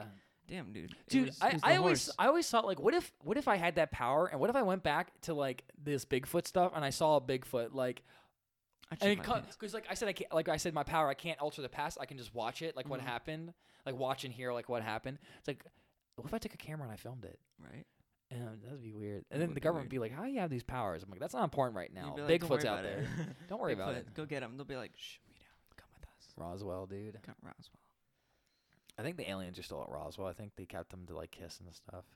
damn, 0.49 0.73
dude, 0.73 0.93
Dude, 1.07 1.27
was- 1.27 1.41
I, 1.41 1.57
I 1.63 1.77
always 1.77 2.07
horse. 2.07 2.15
I 2.19 2.27
always 2.27 2.49
thought 2.49 2.65
like, 2.65 2.81
what 2.81 2.93
if 2.93 3.09
what 3.23 3.37
if 3.37 3.47
I 3.47 3.55
had 3.55 3.75
that 3.75 3.91
power 3.91 4.27
and 4.27 4.37
what 4.37 4.49
if 4.49 4.55
I 4.57 4.63
went 4.63 4.83
back 4.83 5.13
to 5.21 5.33
like 5.33 5.63
this 5.81 6.03
Bigfoot 6.03 6.45
stuff 6.45 6.73
and 6.75 6.83
I 6.83 6.89
saw 6.89 7.15
a 7.15 7.21
Bigfoot 7.21 7.73
like 7.73 8.03
and 8.91 8.99
shit 9.01 9.11
it 9.11 9.17
my 9.19 9.23
pants. 9.23 9.55
because 9.55 9.73
like 9.73 9.85
I 9.89 9.93
said 9.93 10.07
I 10.07 10.13
can't 10.13 10.33
like 10.33 10.49
I 10.49 10.57
said 10.57 10.73
my 10.73 10.83
power 10.83 11.07
I 11.09 11.13
can't 11.13 11.39
alter 11.39 11.61
the 11.61 11.69
past 11.69 11.97
I 11.99 12.05
can 12.05 12.17
just 12.17 12.33
watch 12.33 12.61
it 12.61 12.75
like 12.75 12.87
what 12.89 12.99
Mhm. 12.99 13.03
happened 13.05 13.53
like 13.85 13.95
watch 13.95 14.23
and 14.23 14.33
hear 14.33 14.53
like 14.53 14.69
what 14.69 14.81
happened. 14.83 15.17
It's 15.39 15.47
like 15.47 15.63
what 16.15 16.25
if 16.25 16.33
I 16.33 16.37
took 16.37 16.53
a 16.53 16.57
camera 16.57 16.83
and 16.85 16.91
I 16.93 16.95
filmed 16.97 17.25
it? 17.25 17.39
right? 17.59 17.85
And 18.29 18.61
that'd 18.63 18.81
be 18.81 18.91
weird. 18.91 19.23
And 19.31 19.41
then 19.41 19.53
the 19.53 19.59
government 19.61 19.85
would 19.85 19.89
be 19.91 19.99
like, 19.99 20.11
"How 20.11 20.23
do 20.25 20.29
you 20.29 20.39
have 20.41 20.49
these 20.49 20.63
powers?" 20.63 21.01
I'm 21.01 21.09
like, 21.09 21.19
"That's 21.21 21.33
not 21.33 21.43
important 21.45 21.77
right 21.77 21.93
now. 21.93 22.15
like, 22.17 22.27
"Don't 22.41 22.49
Bigfoot's 22.49 22.65
out 22.65 22.83
there. 22.83 22.99
it." 22.99 23.07
Don't 23.47 23.61
worry 23.61 23.71
about 23.71 23.95
it." 23.95 24.13
Go 24.15 24.25
get 24.25 24.43
him. 24.43 24.57
They'll 24.57 24.65
be 24.65 24.75
like, 24.75 24.91
shh, 24.97 25.19
we 25.29 25.35
don't. 25.35 25.77
Come 25.77 25.87
with 25.93 26.03
us. 26.09 26.33
Roswell, 26.35 26.87
dude. 26.87 27.17
Come 27.23 27.35
Roswell. 27.41 27.79
I 28.99 29.03
think 29.03 29.17
the 29.17 29.29
aliens 29.29 29.59
are 29.59 29.63
still 29.63 29.83
at 29.83 29.89
Roswell. 29.89 30.27
I 30.27 30.33
think 30.33 30.53
they 30.55 30.65
kept 30.65 30.89
them 30.89 31.05
to 31.07 31.15
like 31.15 31.29
kiss 31.29 31.59
and 31.59 31.71
stuff. 31.73 32.05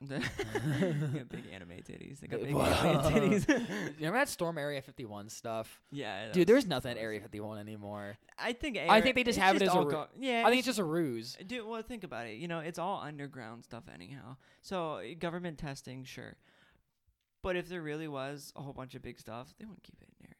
big 1.28 1.44
anime 1.52 1.70
titties. 1.88 2.18
They 2.18 2.26
got 2.26 2.40
big 2.40 2.56
anime 2.56 3.02
titties. 3.12 3.48
You 3.92 4.06
remember 4.08 4.18
that 4.18 4.28
Storm 4.28 4.58
Area 4.58 4.82
51 4.82 5.28
stuff? 5.28 5.80
yeah, 5.92 6.32
Dude, 6.32 6.48
there's 6.48 6.66
nothing 6.66 6.90
at 6.90 6.98
Area 6.98 7.20
51 7.20 7.58
anymore. 7.58 8.16
I 8.36 8.52
think. 8.52 8.76
I 8.78 9.00
think 9.00 9.14
they 9.14 9.22
just 9.22 9.38
have 9.38 9.54
it 9.54 9.62
as 9.62 9.68
a 9.68 9.84
go- 9.84 10.08
yeah. 10.18 10.42
I 10.44 10.50
think 10.50 10.58
it's 10.58 10.66
just 10.66 10.80
a 10.80 10.84
ruse. 10.84 11.36
Dude, 11.46 11.66
well, 11.66 11.82
think 11.82 12.02
about 12.02 12.26
it. 12.26 12.38
You 12.38 12.48
know, 12.48 12.58
it's 12.58 12.78
all 12.80 13.00
underground 13.00 13.62
stuff 13.64 13.84
anyhow. 13.92 14.36
So 14.62 14.94
uh, 14.94 15.02
government 15.18 15.58
testing, 15.58 16.02
sure. 16.04 16.34
But 17.42 17.56
if 17.56 17.68
there 17.68 17.82
really 17.82 18.08
was 18.08 18.52
a 18.56 18.62
whole 18.62 18.72
bunch 18.72 18.94
of 18.96 19.02
big 19.02 19.20
stuff, 19.20 19.54
they 19.58 19.64
wouldn't 19.66 19.82
keep 19.84 20.00
it 20.00 20.08
in 20.20 20.26
Area 20.26 20.31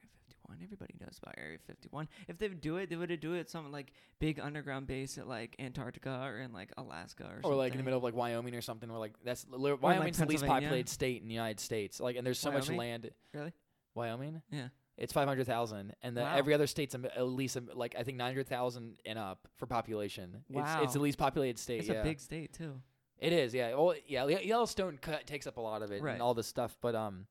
51. 0.53 0.65
Everybody 0.65 0.95
knows 1.01 1.19
about 1.23 1.35
Area 1.39 1.59
51. 1.67 2.09
If 2.29 2.39
they 2.39 2.49
would 2.49 2.61
do 2.61 2.77
it, 2.77 2.91
they 2.91 2.97
would 2.97 3.21
do 3.21 3.35
it 3.35 3.51
some 3.51 3.71
like 3.73 3.93
big 4.19 4.41
underground 4.41 4.87
base 4.87 5.19
at 5.19 5.27
like 5.29 5.57
Antarctica 5.59 6.21
or 6.25 6.39
in 6.41 6.53
like 6.53 6.73
Alaska 6.77 7.25
or, 7.45 7.51
or 7.53 7.55
like 7.55 7.73
in 7.73 7.79
the 7.79 7.85
middle 7.85 7.99
of 7.99 8.05
like 8.05 8.15
Wyoming 8.15 8.55
or 8.55 8.61
something, 8.61 8.89
where 8.91 8.99
like 8.99 9.15
that's 9.25 9.47
li- 9.51 9.73
Wyoming's 9.75 10.19
the 10.19 10.27
least 10.27 10.47
populated 10.47 10.89
state 10.89 11.23
in 11.23 11.29
the 11.29 11.35
United 11.35 11.61
States. 11.61 12.01
Like, 12.01 12.17
and 12.17 12.27
there's 12.27 12.39
so 12.39 12.51
much 12.51 12.71
land. 12.71 13.11
Really? 13.33 13.53
Wyoming, 13.95 14.41
Yeah. 14.51 14.69
it's 14.97 15.13
five 15.13 15.29
hundred 15.29 15.47
thousand, 15.47 15.95
and 16.03 16.17
the, 16.17 16.23
Wow. 16.23 16.35
every 16.37 16.55
other 16.55 16.67
state's 16.67 16.95
at 16.95 17.23
least 17.27 17.59
like 17.75 17.95
I 17.99 18.03
think 18.05 18.17
nine 18.17 18.29
hundred 18.33 18.49
thousand 18.49 18.97
and 19.05 19.19
up 19.19 19.47
for 19.57 19.67
population. 19.67 20.45
It's, 20.49 20.71
it's 20.83 20.93
the 20.95 21.01
least 21.01 21.19
populated 21.19 21.59
state. 21.59 21.81
It's 21.81 21.89
yeah. 21.89 22.01
a 22.01 22.05
big 22.05 22.19
state 22.21 22.53
too. 22.55 22.81
It 23.19 23.33
is, 23.33 23.55
yeah. 23.55 23.75
Well, 23.75 23.95
yeah. 24.07 24.27
Yellowstone 24.27 24.99
cut, 25.01 25.27
takes 25.27 25.47
up 25.47 25.57
a 25.57 25.61
lot 25.61 25.83
of 25.83 25.93
it 25.93 26.03
Right. 26.03 26.15
and 26.15 26.23
all 26.23 26.35
this 26.35 26.47
stuff, 26.49 26.77
but 26.81 26.95
um, 26.95 27.27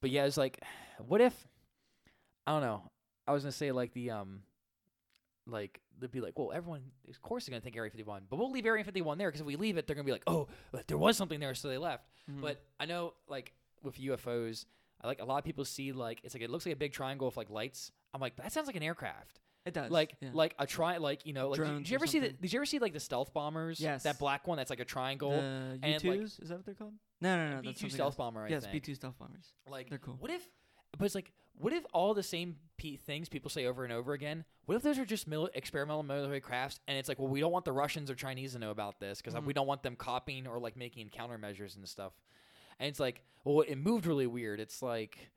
but 0.00 0.10
yeah, 0.10 0.26
it's 0.26 0.36
like, 0.36 0.60
what 1.08 1.20
if? 1.20 1.48
I 2.46 2.52
don't 2.52 2.62
know. 2.62 2.90
I 3.26 3.32
was 3.32 3.42
gonna 3.44 3.52
say 3.52 3.72
like 3.72 3.92
the 3.92 4.10
um, 4.10 4.40
like 5.46 5.80
they'd 6.00 6.10
be 6.10 6.20
like, 6.20 6.38
well, 6.38 6.52
everyone, 6.52 6.82
of 7.08 7.20
course, 7.22 7.46
they're 7.46 7.52
gonna 7.52 7.60
think 7.60 7.76
Area 7.76 7.90
51, 7.90 8.24
but 8.30 8.36
we'll 8.36 8.50
leave 8.50 8.66
Area 8.66 8.84
51 8.84 9.18
there 9.18 9.28
because 9.28 9.40
if 9.40 9.46
we 9.46 9.56
leave 9.56 9.76
it, 9.76 9.86
they're 9.86 9.96
gonna 9.96 10.04
be 10.06 10.12
like, 10.12 10.24
oh, 10.26 10.48
there 10.86 10.98
was 10.98 11.16
something 11.16 11.40
there, 11.40 11.54
so 11.54 11.68
they 11.68 11.78
left. 11.78 12.08
Mhm. 12.30 12.40
But 12.40 12.62
I 12.80 12.86
know, 12.86 13.14
like 13.28 13.52
with 13.82 13.98
UFOs, 14.00 14.66
I 15.00 15.06
like 15.08 15.20
a 15.20 15.24
lot 15.24 15.38
of 15.38 15.44
people 15.44 15.64
see 15.64 15.92
like 15.92 16.20
it's 16.24 16.34
like 16.34 16.42
it 16.42 16.50
looks 16.50 16.66
like 16.66 16.74
a 16.74 16.78
big 16.78 16.92
triangle 16.92 17.26
with 17.26 17.36
like 17.36 17.50
lights. 17.50 17.90
I'm 18.14 18.20
like, 18.20 18.36
that 18.36 18.52
sounds 18.52 18.66
like 18.66 18.76
an 18.76 18.82
aircraft. 18.82 19.40
it 19.64 19.74
does. 19.74 19.90
Like 19.90 20.16
yeah. 20.20 20.30
like 20.32 20.54
a 20.58 20.66
tri 20.66 20.96
like 20.98 21.24
you 21.26 21.32
know 21.32 21.48
like 21.50 21.58
did- 21.58 21.64
Drones 21.66 21.78
did 21.84 21.90
you 21.90 21.94
ever 21.96 22.06
see 22.06 22.18
the 22.20 22.30
did 22.30 22.52
you 22.52 22.58
ever 22.58 22.66
see 22.66 22.78
like 22.78 22.92
the 22.92 23.00
stealth 23.00 23.32
bombers? 23.32 23.80
Yes. 23.80 24.02
That 24.04 24.18
black 24.18 24.46
one 24.46 24.56
that's 24.58 24.70
like 24.70 24.80
a 24.80 24.84
triangle. 24.84 25.30
the 25.30 25.78
U2s, 25.82 26.42
is 26.42 26.48
that 26.48 26.56
what 26.56 26.64
they're 26.66 26.74
called? 26.74 26.94
No, 27.20 27.36
no, 27.36 27.56
no. 27.56 27.60
B 27.62 27.68
that's 27.68 27.80
two 27.80 27.88
stealth 27.88 28.06
else. 28.06 28.16
bomber. 28.16 28.44
I 28.44 28.48
Yes, 28.48 28.66
think. 28.66 28.84
B2 28.84 28.96
stealth 28.96 29.16
bombers. 29.18 29.52
Like 29.68 29.88
They're 29.88 29.98
cool. 29.98 30.16
What 30.18 30.30
if? 30.32 30.42
But 30.98 31.06
it's 31.06 31.14
like, 31.14 31.32
what 31.54 31.72
if 31.72 31.84
all 31.92 32.14
the 32.14 32.22
same 32.22 32.56
pe 32.76 32.96
things 32.96 33.28
people 33.28 33.50
say 33.50 33.66
over 33.66 33.84
and 33.84 33.92
over 33.92 34.12
again? 34.12 34.44
What 34.66 34.76
if 34.76 34.82
those 34.82 34.98
are 34.98 35.04
just 35.04 35.26
mil- 35.26 35.50
experimental 35.54 36.02
military 36.02 36.40
crafts? 36.40 36.80
And 36.86 36.96
it's 36.98 37.08
like, 37.08 37.18
well, 37.18 37.28
we 37.28 37.40
don't 37.40 37.52
want 37.52 37.64
the 37.64 37.72
Russians 37.72 38.10
or 38.10 38.14
Chinese 38.14 38.52
to 38.52 38.58
know 38.58 38.70
about 38.70 39.00
this 39.00 39.20
because 39.20 39.34
Mhm. 39.34 39.44
we 39.44 39.52
don't 39.52 39.66
want 39.66 39.82
them 39.82 39.96
copying 39.96 40.46
or 40.46 40.58
like 40.58 40.76
making 40.76 41.10
countermeasures 41.10 41.76
and 41.76 41.88
stuff. 41.88 42.12
And 42.78 42.88
it's 42.88 43.00
like, 43.00 43.22
well, 43.44 43.60
it 43.62 43.76
moved 43.76 44.06
really 44.06 44.26
weird. 44.26 44.60
It's 44.60 44.82
like, 44.82 45.30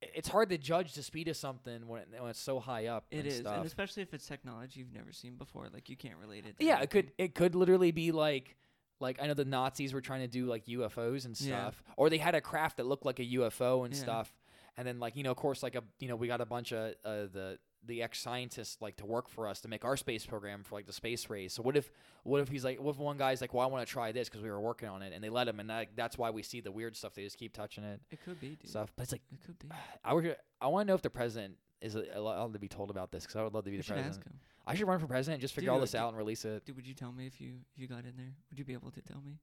it's 0.00 0.28
hard 0.28 0.48
to 0.50 0.58
judge 0.58 0.94
the 0.94 1.02
speed 1.02 1.28
of 1.28 1.36
something 1.36 1.86
when, 1.86 2.02
it, 2.02 2.08
when 2.18 2.30
it's 2.30 2.40
so 2.40 2.58
high 2.58 2.86
up. 2.86 3.06
It 3.10 3.18
and 3.18 3.26
is, 3.28 3.36
stuff. 3.38 3.56
and 3.56 3.66
especially 3.66 4.02
if 4.02 4.12
it's 4.12 4.26
technology 4.26 4.80
you've 4.80 4.92
never 4.92 5.12
seen 5.12 5.36
before, 5.36 5.68
like 5.72 5.88
you 5.88 5.96
can't 5.96 6.16
relate 6.18 6.44
it. 6.46 6.58
To 6.58 6.64
Yeah, 6.64 6.80
it 6.80 6.90
could 6.90 7.12
it 7.18 7.34
could 7.34 7.54
literally 7.54 7.92
be 7.92 8.10
like 8.10 8.56
like 9.00 9.20
I 9.22 9.26
know 9.26 9.34
the 9.34 9.44
Nazis 9.44 9.92
were 9.94 10.00
trying 10.00 10.20
to 10.20 10.28
do 10.28 10.46
like 10.46 10.66
UFOs 10.66 11.24
and 11.24 11.40
Yeah. 11.40 11.46
stuff, 11.70 11.82
or 11.96 12.10
they 12.10 12.18
had 12.18 12.34
a 12.34 12.40
craft 12.40 12.76
that 12.78 12.86
looked 12.86 13.04
like 13.04 13.18
a 13.20 13.24
UFO 13.24 13.84
and 13.84 13.94
Yeah. 13.94 14.00
stuff, 14.00 14.34
and 14.76 14.86
then 14.86 14.98
like 15.00 15.16
you 15.16 15.22
know 15.22 15.30
of 15.30 15.36
course 15.36 15.62
like 15.62 15.74
a 15.74 15.82
you 15.98 16.08
know 16.08 16.16
we 16.16 16.26
got 16.28 16.40
a 16.40 16.46
bunch 16.46 16.72
of 16.72 16.94
uh, 17.04 17.26
the 17.32 17.58
the 17.84 18.00
ex 18.00 18.20
scientists 18.20 18.76
like 18.80 18.94
to 18.96 19.04
work 19.04 19.28
for 19.28 19.48
us 19.48 19.60
to 19.60 19.66
make 19.68 19.84
our 19.84 19.96
space 19.96 20.24
program 20.24 20.62
for 20.62 20.76
like 20.76 20.86
the 20.86 20.92
space 20.92 21.28
race. 21.28 21.52
So 21.54 21.62
what 21.62 21.76
if 21.76 21.90
what 22.22 22.40
if 22.40 22.48
he's 22.48 22.64
like 22.64 22.80
what 22.80 22.92
if 22.92 22.98
one 22.98 23.16
guy's 23.16 23.40
like 23.40 23.52
well 23.52 23.64
I 23.66 23.70
want 23.70 23.84
to 23.86 23.92
try 23.92 24.12
this 24.12 24.28
because 24.28 24.40
we 24.42 24.50
were 24.50 24.60
working 24.60 24.88
on 24.88 25.02
it 25.02 25.12
and 25.12 25.22
they 25.22 25.28
let 25.30 25.48
him 25.48 25.58
and 25.58 25.68
that, 25.68 25.88
that's 25.96 26.16
why 26.16 26.30
we 26.30 26.42
see 26.42 26.60
the 26.60 26.70
weird 26.70 26.96
stuff 26.96 27.14
they 27.14 27.24
just 27.24 27.38
keep 27.38 27.52
touching 27.52 27.82
it 27.82 28.00
It 28.12 28.22
could 28.24 28.40
be, 28.40 28.50
dude. 28.50 28.68
stuff. 28.68 28.92
But 28.96 29.02
it's 29.04 29.12
like 29.12 29.22
It 29.32 29.44
could 29.44 29.58
be. 29.58 29.68
I 30.04 30.12
would 30.14 30.36
I 30.60 30.68
want 30.68 30.86
to 30.86 30.88
know 30.88 30.94
if 30.94 31.02
the 31.02 31.10
president 31.10 31.56
is 31.80 31.96
allowed 32.14 32.52
to 32.52 32.60
be 32.60 32.68
told 32.68 32.90
about 32.90 33.10
this 33.10 33.24
because 33.24 33.34
I 33.34 33.42
would 33.42 33.52
love 33.54 33.64
to 33.64 33.70
be 33.70 33.76
You 33.78 33.82
the 33.82 33.92
president. 33.92 34.36
I 34.64 34.76
should 34.76 34.86
run 34.86 35.00
for 35.00 35.08
president 35.08 35.34
and 35.34 35.40
just 35.40 35.54
figure 35.54 35.72
all 35.72 35.80
this 35.80 35.90
d- 35.90 35.98
out 35.98 36.10
and 36.10 36.16
release 36.16 36.44
it. 36.44 36.64
Dude, 36.64 36.76
would 36.76 36.86
you 36.86 36.94
tell 36.94 37.10
me 37.10 37.26
if 37.26 37.40
you 37.40 37.54
if 37.74 37.80
you 37.80 37.88
got 37.88 38.04
in 38.04 38.12
there? 38.16 38.32
Would 38.50 38.60
you 38.60 38.64
be 38.64 38.74
able 38.74 38.92
to 38.92 39.00
tell 39.02 39.20
me? 39.26 39.38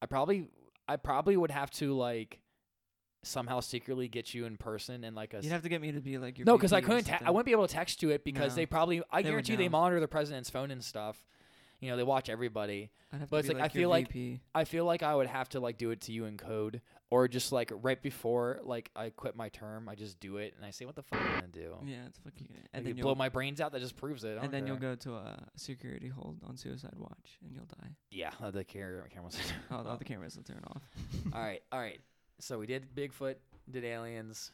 I 0.00 0.06
probably 0.06 0.46
I 0.86 0.94
probably 0.94 1.36
would 1.36 1.50
have 1.50 1.70
to 1.72 1.92
like 1.94 2.38
somehow 3.22 3.60
secretly 3.60 4.08
get 4.08 4.32
you 4.34 4.46
in 4.46 4.56
person 4.56 5.04
and 5.04 5.14
like 5.14 5.34
a 5.34 5.40
You'd 5.42 5.52
have 5.52 5.62
to 5.62 5.68
get 5.68 5.80
me 5.80 5.92
to 5.92 6.00
be 6.00 6.16
like 6.18 6.38
your. 6.38 6.46
no 6.46 6.56
because 6.56 6.72
I 6.72 6.80
VP 6.80 6.84
or 6.84 6.88
couldn't 6.88 7.04
ta- 7.04 7.12
I 7.14 7.18
something. 7.18 7.34
wouldn't 7.34 7.46
be 7.46 7.52
able 7.52 7.66
to 7.68 7.74
text 7.74 8.00
to 8.00 8.10
it 8.10 8.24
because 8.24 8.52
No. 8.52 8.56
they 8.56 8.66
probably 8.66 9.02
I 9.10 9.22
They 9.22 9.28
would 9.28 9.32
guarantee 9.32 9.52
you 9.52 9.58
they 9.58 9.64
know. 9.64 9.70
monitor 9.72 10.00
the 10.00 10.08
president's 10.08 10.48
phone 10.50 10.70
and 10.70 10.82
stuff. 10.82 11.22
You 11.80 11.90
know 11.90 11.96
they 11.96 12.02
watch 12.02 12.28
everybody. 12.28 12.90
I'd 13.12 13.20
have 13.20 13.30
but 13.30 13.36
to 13.36 13.40
it's 13.40 13.48
be 13.48 13.54
like, 13.54 13.64
I 13.64 13.68
feel 13.68 13.88
like- 13.88 14.08
VP. 14.08 14.40
I 14.54 14.64
feel 14.64 14.84
like 14.84 15.02
I 15.02 15.14
would 15.14 15.26
have 15.26 15.48
to 15.50 15.60
like 15.60 15.78
do 15.78 15.90
it 15.90 16.02
to 16.02 16.12
you 16.12 16.26
in 16.26 16.36
code 16.36 16.80
or 17.10 17.26
just 17.26 17.50
like 17.52 17.72
right 17.82 18.00
before 18.00 18.60
like 18.62 18.90
I 18.94 19.10
quit 19.10 19.34
my 19.34 19.48
term 19.48 19.88
I 19.88 19.94
just 19.96 20.20
do 20.20 20.36
it 20.36 20.54
and 20.56 20.64
I 20.64 20.70
say 20.70 20.84
what 20.84 20.94
the 20.94 21.02
fuck 21.02 21.20
am 21.20 21.26
I 21.26 21.40
gonna 21.40 21.46
do. 21.52 21.74
Yeah, 21.84 22.06
it's 22.06 22.18
fucking. 22.18 22.48
And 22.50 22.68
And 22.72 22.86
then 22.86 22.96
you 22.96 23.02
blow 23.02 23.10
you'll 23.12 23.16
my 23.16 23.28
brains 23.30 23.60
out 23.60 23.72
that 23.72 23.80
just 23.80 23.96
proves 23.96 24.24
it. 24.24 24.38
I 24.40 24.44
and 24.44 24.52
then 24.52 24.66
you'll 24.66 24.76
care. 24.76 24.90
go 24.90 24.96
to 24.96 25.14
a 25.16 25.44
security 25.56 26.08
hold 26.08 26.36
on 26.46 26.56
Suicide 26.56 26.94
Watch 26.96 27.38
and 27.42 27.52
you'll 27.54 27.64
die. 27.64 27.88
yeah 28.10 28.30
the 28.50 28.62
camera 28.64 29.08
cameras. 29.08 29.36
Oh, 29.70 29.84
all 29.86 29.96
the 29.96 30.04
cameras 30.04 30.36
will 30.36 30.44
turn 30.44 30.62
off. 30.68 30.82
all 31.34 31.40
right, 31.42 31.62
all 31.72 31.80
right. 31.80 32.00
So 32.42 32.58
we 32.58 32.66
did 32.66 32.94
Bigfoot, 32.94 33.36
did 33.70 33.84
aliens. 33.84 34.52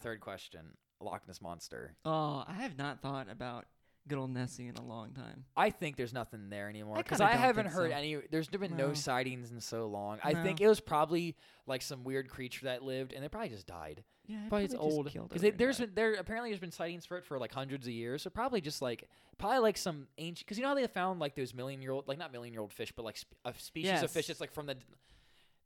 Third 0.00 0.20
question: 0.20 0.60
Loch 1.00 1.26
Ness 1.26 1.40
monster. 1.40 1.94
Oh, 2.04 2.44
I 2.46 2.54
have 2.54 2.76
not 2.78 3.00
thought 3.00 3.28
about 3.30 3.64
good 4.08 4.18
old 4.18 4.30
Nessie 4.30 4.68
in 4.68 4.76
a 4.76 4.84
long 4.84 5.10
time. 5.12 5.44
I 5.56 5.70
think 5.70 5.96
there's 5.96 6.12
nothing 6.12 6.48
there 6.48 6.68
anymore 6.68 6.96
because 6.96 7.18
kinda 7.18 7.32
I, 7.32 7.36
haven't 7.36 7.66
heard 7.66 7.90
so. 7.90 7.96
any. 7.96 8.16
There's 8.30 8.48
been 8.48 8.76
no 8.76 8.88
No. 8.88 8.94
sightings 8.94 9.50
in 9.50 9.60
so 9.60 9.86
long. 9.86 10.18
I 10.22 10.34
think 10.34 10.60
it 10.60 10.68
was 10.68 10.80
probably 10.80 11.34
like 11.66 11.82
some 11.82 12.04
weird 12.04 12.28
creature 12.28 12.66
that 12.66 12.82
lived, 12.82 13.12
and 13.12 13.22
they 13.24 13.28
probably 13.28 13.48
just 13.48 13.66
died. 13.66 14.04
Yeah, 14.26 14.38
I 14.44 14.48
Probably 14.48 14.64
it's 14.64 14.74
just 14.74 14.82
old 14.82 15.04
because 15.12 15.42
there's 15.56 15.78
been 15.78 15.92
there 15.94 16.14
apparently 16.14 16.50
there's 16.50 16.60
been 16.60 16.72
sightings 16.72 17.06
for 17.06 17.16
it 17.16 17.24
for 17.24 17.38
like 17.38 17.52
hundreds 17.52 17.86
of 17.86 17.92
years. 17.92 18.22
So 18.22 18.30
probably 18.30 18.60
just 18.60 18.82
like 18.82 19.08
probably 19.38 19.60
like 19.60 19.76
some 19.76 20.08
ancient 20.18 20.46
because 20.46 20.58
you 20.58 20.62
know 20.62 20.68
how 20.70 20.74
they 20.74 20.86
found 20.88 21.20
like 21.20 21.34
those 21.36 21.54
million 21.54 21.80
year 21.80 21.92
old 21.92 22.08
like 22.08 22.18
not 22.18 22.32
million 22.32 22.52
year 22.52 22.60
old 22.60 22.72
fish 22.72 22.92
but 22.94 23.04
like 23.04 23.16
sp- 23.18 23.34
a 23.44 23.54
species 23.54 24.02
of 24.02 24.10
fish 24.10 24.26
that's 24.26 24.40
like 24.40 24.52
from 24.52 24.66
the 24.66 24.74
d- 24.74 24.84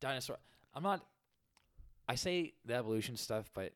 dinosaur. 0.00 0.38
I'm 0.74 0.82
not. 0.82 1.04
I 2.10 2.16
say 2.16 2.54
the 2.64 2.74
evolution 2.74 3.16
stuff, 3.16 3.50
but 3.54 3.72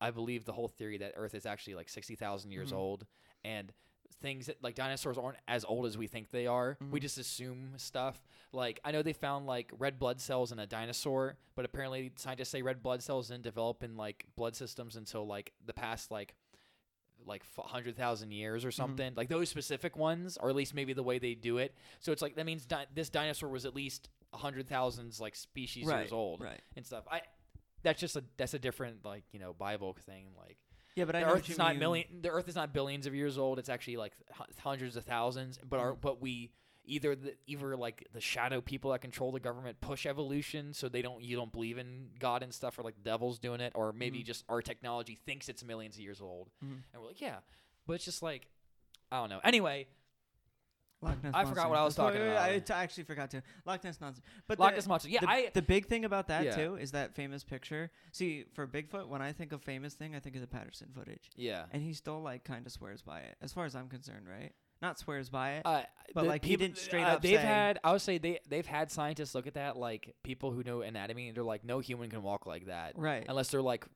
I 0.00 0.10
believe 0.10 0.44
the 0.44 0.52
whole 0.52 0.68
theory 0.68 0.98
that 0.98 1.12
Earth 1.16 1.34
is 1.34 1.46
actually 1.46 1.74
like 1.76 1.88
sixty 1.88 2.14
thousand 2.14 2.50
years 2.52 2.72
Mhm. 2.72 2.76
old 2.76 3.06
and 3.42 3.72
things 4.20 4.46
that 4.46 4.62
like 4.62 4.74
dinosaurs 4.74 5.16
aren't 5.16 5.38
as 5.46 5.64
old 5.64 5.86
as 5.86 5.96
we 5.96 6.06
think 6.06 6.30
they 6.30 6.46
are. 6.46 6.76
We 6.90 6.98
Mhm. 6.98 7.02
just 7.02 7.18
assume 7.18 7.78
stuff. 7.78 8.26
Like 8.52 8.80
I 8.84 8.90
know 8.90 9.02
they 9.02 9.12
found 9.12 9.46
like 9.46 9.70
red 9.78 9.98
blood 9.98 10.20
cells 10.20 10.50
in 10.52 10.58
a 10.58 10.66
dinosaur, 10.66 11.38
but 11.54 11.64
apparently 11.64 12.12
scientists 12.16 12.48
say 12.50 12.60
red 12.62 12.82
blood 12.82 13.02
cells 13.02 13.28
didn't 13.28 13.44
develop 13.44 13.82
in 13.82 13.96
like 13.96 14.26
blood 14.36 14.54
systems 14.56 14.96
until 14.96 15.26
like 15.26 15.52
the 15.64 15.72
past 15.72 16.10
like 16.10 16.34
like 17.26 17.42
100,000 17.56 18.30
years 18.30 18.64
or 18.64 18.70
something. 18.70 19.14
Like 19.14 19.28
those 19.28 19.48
specific 19.48 19.96
ones, 19.96 20.36
or 20.36 20.48
at 20.48 20.54
least 20.56 20.72
maybe 20.74 20.92
the 20.92 21.02
way 21.02 21.18
they 21.18 21.34
do 21.34 21.58
it. 21.58 21.74
So 21.98 22.12
it's 22.12 22.22
like 22.22 22.36
that 22.36 22.46
means 22.46 22.64
di- 22.66 22.86
this 22.94 23.10
dinosaur 23.10 23.48
was 23.48 23.64
at 23.66 23.74
least 23.74 24.08
100,000 24.32 25.18
like 25.20 25.34
species 25.34 25.84
right, 25.86 26.00
years 26.00 26.12
old 26.12 26.40
Right. 26.40 26.60
and 26.76 26.86
stuff. 26.86 27.04
I 27.10 27.22
that's 27.82 28.00
just 28.00 28.16
a 28.16 28.24
that's 28.36 28.54
a 28.54 28.58
different 28.58 29.04
like 29.04 29.24
you 29.32 29.38
know 29.38 29.52
Bible 29.52 29.92
thing. 29.94 30.26
Like 30.36 30.58
Yeah, 30.94 31.04
but 31.04 31.14
I 31.16 31.20
the 31.20 31.26
know 31.26 31.32
Earth 31.34 31.48
is 31.50 31.58
not 31.58 31.70
mean. 31.72 31.78
million. 31.80 32.06
The 32.22 32.30
Earth 32.30 32.48
is 32.48 32.54
not 32.56 32.72
billions 32.72 33.06
of 33.06 33.14
years 33.14 33.38
old. 33.38 33.58
It's 33.58 33.68
actually 33.68 33.96
like 33.96 34.14
hu- 34.34 34.44
hundreds 34.62 34.96
of 34.96 35.04
thousands. 35.04 35.58
But 35.68 35.78
our 35.80 35.92
Mhm. 35.94 36.00
but 36.00 36.20
we 36.20 36.50
either 36.84 37.14
the 37.14 37.36
either 37.46 37.76
like 37.76 38.06
the 38.14 38.20
shadow 38.20 38.60
people 38.62 38.90
that 38.92 39.00
control 39.00 39.30
the 39.30 39.38
government 39.40 39.78
push 39.80 40.06
evolution 40.06 40.72
so 40.72 40.88
they 40.88 41.02
don't 41.02 41.22
you 41.22 41.36
don't 41.36 41.52
believe 41.52 41.76
in 41.76 42.10
God 42.18 42.42
and 42.42 42.52
stuff 42.54 42.78
or 42.78 42.82
like 42.82 43.02
devil's 43.02 43.38
doing 43.38 43.60
it 43.60 43.72
or 43.74 43.92
maybe 43.92 44.20
Mhm. 44.20 44.24
just 44.24 44.44
our 44.48 44.62
technology 44.62 45.14
thinks 45.14 45.50
it's 45.50 45.62
millions 45.62 45.96
of 45.96 46.00
years 46.00 46.20
old 46.22 46.48
Mhm. 46.64 46.82
and 46.92 47.02
we're 47.02 47.08
like 47.08 47.20
yeah, 47.20 47.40
but 47.86 47.92
it's 47.94 48.04
just 48.06 48.22
like 48.22 48.48
I 49.12 49.20
don't 49.20 49.28
know. 49.30 49.40
Anyway, 49.44 49.86
Loch 51.00 51.22
Ness 51.22 51.32
I 51.34 51.44
forgot 51.44 51.54
Monster. 51.54 51.68
what 51.68 51.78
I 51.78 51.84
was 51.84 51.94
talking 51.94 52.20
wait, 52.20 52.26
wait, 52.26 52.32
about. 52.32 52.50
I 52.50 52.58
t- 52.58 52.72
actually 52.72 53.04
forgot 53.04 53.30
to. 53.30 53.42
Loch 53.64 53.84
Ness 53.84 54.00
Monster. 54.00 54.22
But 54.46 54.58
Loch 54.58 54.70
the, 54.70 54.76
Ness 54.76 54.86
monster. 54.88 55.08
Yeah, 55.08 55.20
the, 55.20 55.30
I 55.30 55.50
the 55.54 55.62
big 55.62 55.86
thing 55.86 56.04
about 56.04 56.26
that 56.28 56.44
Yeah. 56.44 56.56
too 56.56 56.74
is 56.76 56.90
that 56.92 57.14
famous 57.14 57.44
picture. 57.44 57.90
See, 58.12 58.44
for 58.54 58.66
Bigfoot, 58.66 59.06
when 59.08 59.22
I 59.22 59.32
think 59.32 59.52
of 59.52 59.62
famous 59.62 59.94
thing, 59.94 60.14
I 60.16 60.20
think 60.20 60.34
of 60.34 60.40
the 60.40 60.48
Patterson 60.48 60.88
footage, 60.94 61.30
yeah. 61.36 61.64
and 61.72 61.82
he 61.82 61.92
still 61.92 62.20
like 62.20 62.44
kind 62.44 62.66
of 62.66 62.72
swears 62.72 63.02
by 63.02 63.20
it, 63.20 63.36
as 63.40 63.52
far 63.52 63.64
as 63.64 63.76
I'm 63.76 63.88
concerned, 63.88 64.26
right? 64.28 64.52
Not 64.80 64.96
swears 64.98 65.28
by 65.28 65.54
it. 65.54 65.62
Uh, 65.66 65.82
But, 66.14 66.22
the 66.22 66.28
like, 66.28 66.44
he 66.44 66.54
didn't 66.56 66.78
straight 66.78 67.02
uh, 67.02 67.14
up 67.14 67.22
They've 67.22 67.36
say- 67.36 67.44
had, 67.44 67.80
I 67.82 67.90
would 67.92 68.00
say 68.00 68.18
they 68.18 68.38
they've 68.48 68.66
had 68.66 68.90
scientists 68.92 69.34
look 69.34 69.46
at 69.46 69.54
that, 69.54 69.76
like 69.76 70.14
people 70.22 70.50
who 70.52 70.62
know 70.62 70.82
anatomy, 70.82 71.28
and 71.28 71.36
they're 71.36 71.42
like, 71.44 71.64
no 71.64 71.80
human 71.80 72.10
can 72.10 72.22
walk 72.22 72.46
like 72.46 72.66
that, 72.66 72.92
right. 72.96 73.24
unless 73.28 73.48
they're 73.48 73.62
like 73.62 73.86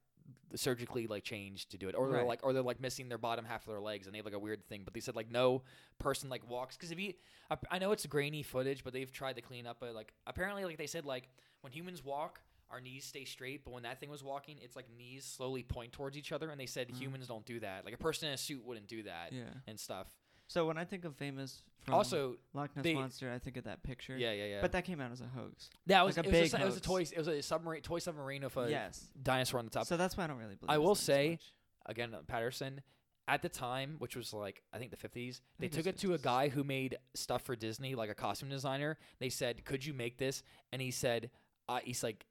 surgically 0.57 1.07
like 1.07 1.25
changed 1.25 1.71
to 1.71 1.79
do 1.79 1.89
it, 1.89 1.95
or 1.95 2.09
they're 2.09 2.19
Right. 2.19 2.27
like, 2.27 2.41
or 2.43 2.53
they're 2.53 2.63
like 2.63 2.81
missing 2.81 3.09
their 3.09 3.19
bottom 3.19 3.45
half 3.45 3.63
of 3.63 3.69
their 3.69 3.81
legs, 3.81 4.07
and 4.07 4.15
they 4.15 4.19
have 4.19 4.27
like 4.27 4.35
a 4.35 4.39
weird 4.39 4.65
thing. 4.69 4.83
But 4.85 4.95
they 4.95 5.01
said 5.01 5.17
like 5.17 5.31
no 5.31 5.63
person 5.99 6.29
like 6.29 6.49
walks 6.49 6.77
because 6.77 6.91
if 6.91 6.99
you, 6.99 7.15
I, 7.51 7.57
I 7.71 7.79
know 7.79 7.93
it's 7.93 8.05
grainy 8.07 8.43
footage, 8.43 8.85
but 8.85 8.93
they've 8.93 9.11
tried 9.13 9.37
to 9.37 9.43
clean 9.43 9.67
up. 9.67 9.79
But 9.81 9.95
like 9.95 10.13
apparently, 10.27 10.65
like 10.65 10.79
they 10.79 10.87
said, 10.87 11.05
like 11.05 11.29
when 11.63 11.73
humans 11.73 12.05
walk. 12.05 12.41
Our 12.71 12.81
knees 12.81 13.05
stay 13.05 13.27
straight, 13.27 13.67
but 13.67 13.73
when 13.75 13.83
that 13.83 14.01
thing 14.01 14.09
was 14.09 14.25
walking, 14.25 14.57
it's 14.63 14.77
like 14.77 14.87
knees 14.97 15.27
slowly 15.27 15.63
point 15.63 15.93
towards 15.93 16.17
each 16.17 16.33
other, 16.33 16.49
and 16.49 16.59
they 16.59 16.65
said 16.65 16.89
Mhm. 16.89 16.97
humans 16.97 17.27
don't 17.29 17.45
do 17.45 17.61
that. 17.61 17.85
Like 17.85 17.93
a 17.93 17.99
person 17.99 18.29
in 18.29 18.33
a 18.33 18.39
suit 18.39 18.65
wouldn't 18.65 18.87
do 18.89 19.03
that 19.03 19.31
yeah. 19.35 19.43
and 19.67 19.79
stuff. 19.79 20.07
So 20.53 20.67
when 20.67 20.77
I 20.77 20.85
think 20.85 21.07
of 21.07 21.17
famous 21.17 21.63
from 21.81 21.95
also, 21.95 22.37
Loch 22.53 22.77
Ness 22.77 22.83
they- 22.83 22.95
Monster, 22.95 23.33
I 23.33 23.39
think 23.39 23.57
of 23.57 23.65
that 23.65 23.83
picture. 23.83 24.17
yeah, 24.19 24.33
yeah, 24.33 24.45
yeah. 24.45 24.61
But 24.61 24.73
that 24.73 24.85
came 24.85 25.01
out 25.01 25.11
as 25.11 25.23
a 25.23 25.27
hoax. 25.27 25.71
That 25.87 26.05
was 26.05 26.19
Like 26.19 26.27
a 26.27 26.29
it, 26.29 26.33
was 26.43 26.53
big 26.53 26.61
a, 26.61 26.63
it 26.63 26.67
was 26.67 26.77
a 26.77 26.81
toy. 26.81 27.01
It 27.03 27.17
was 27.19 27.29
a 27.29 27.43
submarine, 27.43 27.81
toy 27.81 27.99
submarine 28.01 28.43
with 28.43 28.57
a 28.59 28.69
yes. 28.71 29.09
dinosaur 29.23 29.59
on 29.61 29.65
the 29.65 29.71
top. 29.71 29.87
So 29.87 29.97
that's 29.97 30.17
why 30.17 30.25
I 30.25 30.27
don't 30.27 30.37
really 30.37 30.57
believe. 30.57 30.71
I 30.71 30.79
will 30.79 30.95
say- 30.95 31.31
much. 31.31 31.53
Again, 31.87 32.15
uh, 32.15 32.19
Patterson. 32.27 32.83
At 33.29 33.41
the 33.41 33.49
time, 33.49 33.97
which 33.99 34.17
was 34.17 34.33
like 34.35 34.63
I 34.75 34.79
think 34.79 34.91
the 34.91 34.97
fifties, 34.97 35.41
they 35.61 35.67
it 35.67 35.73
took 35.73 35.87
it 35.87 35.97
to 35.99 36.13
a 36.15 36.19
guy 36.19 36.49
who 36.49 36.65
made 36.65 36.99
stuff 37.15 37.43
for 37.43 37.55
Disney, 37.55 37.95
like 37.95 38.11
a 38.11 38.15
costume 38.15 38.49
designer. 38.51 38.99
They 39.21 39.29
said, 39.31 39.65
"Could 39.65 39.87
you 39.87 39.95
make 39.95 40.19
this?" 40.19 40.43
And 40.73 40.83
he 40.83 40.91
said, 40.91 41.31
uh, 41.69 41.79
"He's 41.85 42.03
like." 42.03 42.27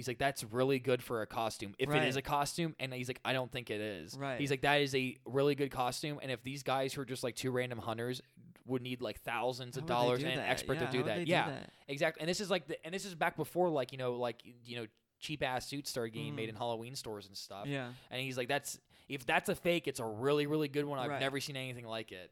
He's 0.00 0.08
like 0.08 0.18
that's 0.18 0.42
really 0.44 0.78
good 0.78 1.02
for 1.02 1.20
a 1.22 1.26
costume 1.26 1.74
if 1.78 1.90
it 1.90 2.04
is 2.04 2.16
a 2.16 2.22
costume 2.22 2.74
and 2.80 2.92
he's 2.94 3.06
like 3.08 3.20
I 3.24 3.32
don't 3.34 3.52
think 3.52 3.70
it 3.70 3.80
is. 3.80 4.16
Right. 4.16 4.40
He's 4.40 4.50
like 4.50 4.62
that 4.62 4.80
is 4.80 4.94
a 4.94 5.18
really 5.26 5.54
good 5.54 5.70
costume 5.70 6.18
and 6.22 6.30
if 6.30 6.42
these 6.42 6.62
guys 6.62 6.94
who 6.94 7.02
are 7.02 7.04
just 7.04 7.22
like 7.22 7.36
two 7.36 7.50
random 7.50 7.78
hunters 7.78 8.22
would 8.66 8.82
need 8.82 9.02
like 9.02 9.20
thousands 9.20 9.76
How 9.76 9.82
of 9.82 9.86
dollars 9.86 10.20
do 10.20 10.26
and 10.26 10.40
an 10.40 10.46
expert 10.46 10.74
Yeah, 10.80 10.86
to 10.86 10.92
do 10.92 11.02
that. 11.02 11.16
they 11.18 11.24
do 11.24 11.30
yeah. 11.30 11.48
that? 11.50 11.70
Exactly. 11.88 12.20
And 12.22 12.28
this 12.30 12.40
is 12.40 12.50
like 12.50 12.66
the 12.68 12.82
and 12.84 12.94
this 12.94 13.04
is 13.04 13.14
back 13.14 13.36
before 13.36 13.68
like, 13.68 13.92
you 13.92 13.98
know, 13.98 14.14
like 14.14 14.40
you 14.64 14.76
know, 14.76 14.86
cheap 15.18 15.42
ass 15.42 15.66
suits 15.66 15.90
started 15.90 16.10
getting 16.14 16.34
made 16.34 16.46
Mhm. 16.46 16.52
in 16.52 16.56
Halloween 16.56 16.94
stores 16.96 17.26
and 17.26 17.36
stuff. 17.36 17.66
Yeah. 17.66 17.90
And 18.10 18.22
he's 18.22 18.36
like, 18.38 18.48
That's 18.48 18.78
if 19.08 19.26
that's 19.26 19.48
a 19.48 19.54
fake, 19.54 19.86
it's 19.88 20.00
a 20.00 20.04
really, 20.06 20.46
really 20.46 20.68
good 20.68 20.84
one. 20.86 20.98
I've 20.98 21.10
Right. 21.10 21.20
never 21.20 21.40
seen 21.40 21.56
anything 21.56 21.84
like 21.86 22.10
it. 22.12 22.30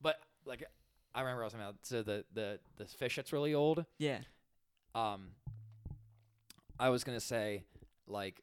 But 0.00 0.18
like 0.44 0.64
I 1.14 1.20
remember 1.20 1.42
I 1.42 1.46
was 1.46 1.52
talking 1.52 1.64
about 1.66 1.76
so 1.82 2.02
the 2.02 2.24
the 2.32 2.58
the 2.76 2.86
fish 2.86 3.16
that's 3.16 3.32
really 3.32 3.54
old. 3.54 3.84
Yeah. 3.98 4.20
Um 4.94 5.28
I 6.80 6.88
was 6.88 7.04
gonna 7.04 7.20
say, 7.20 7.64
like 8.06 8.42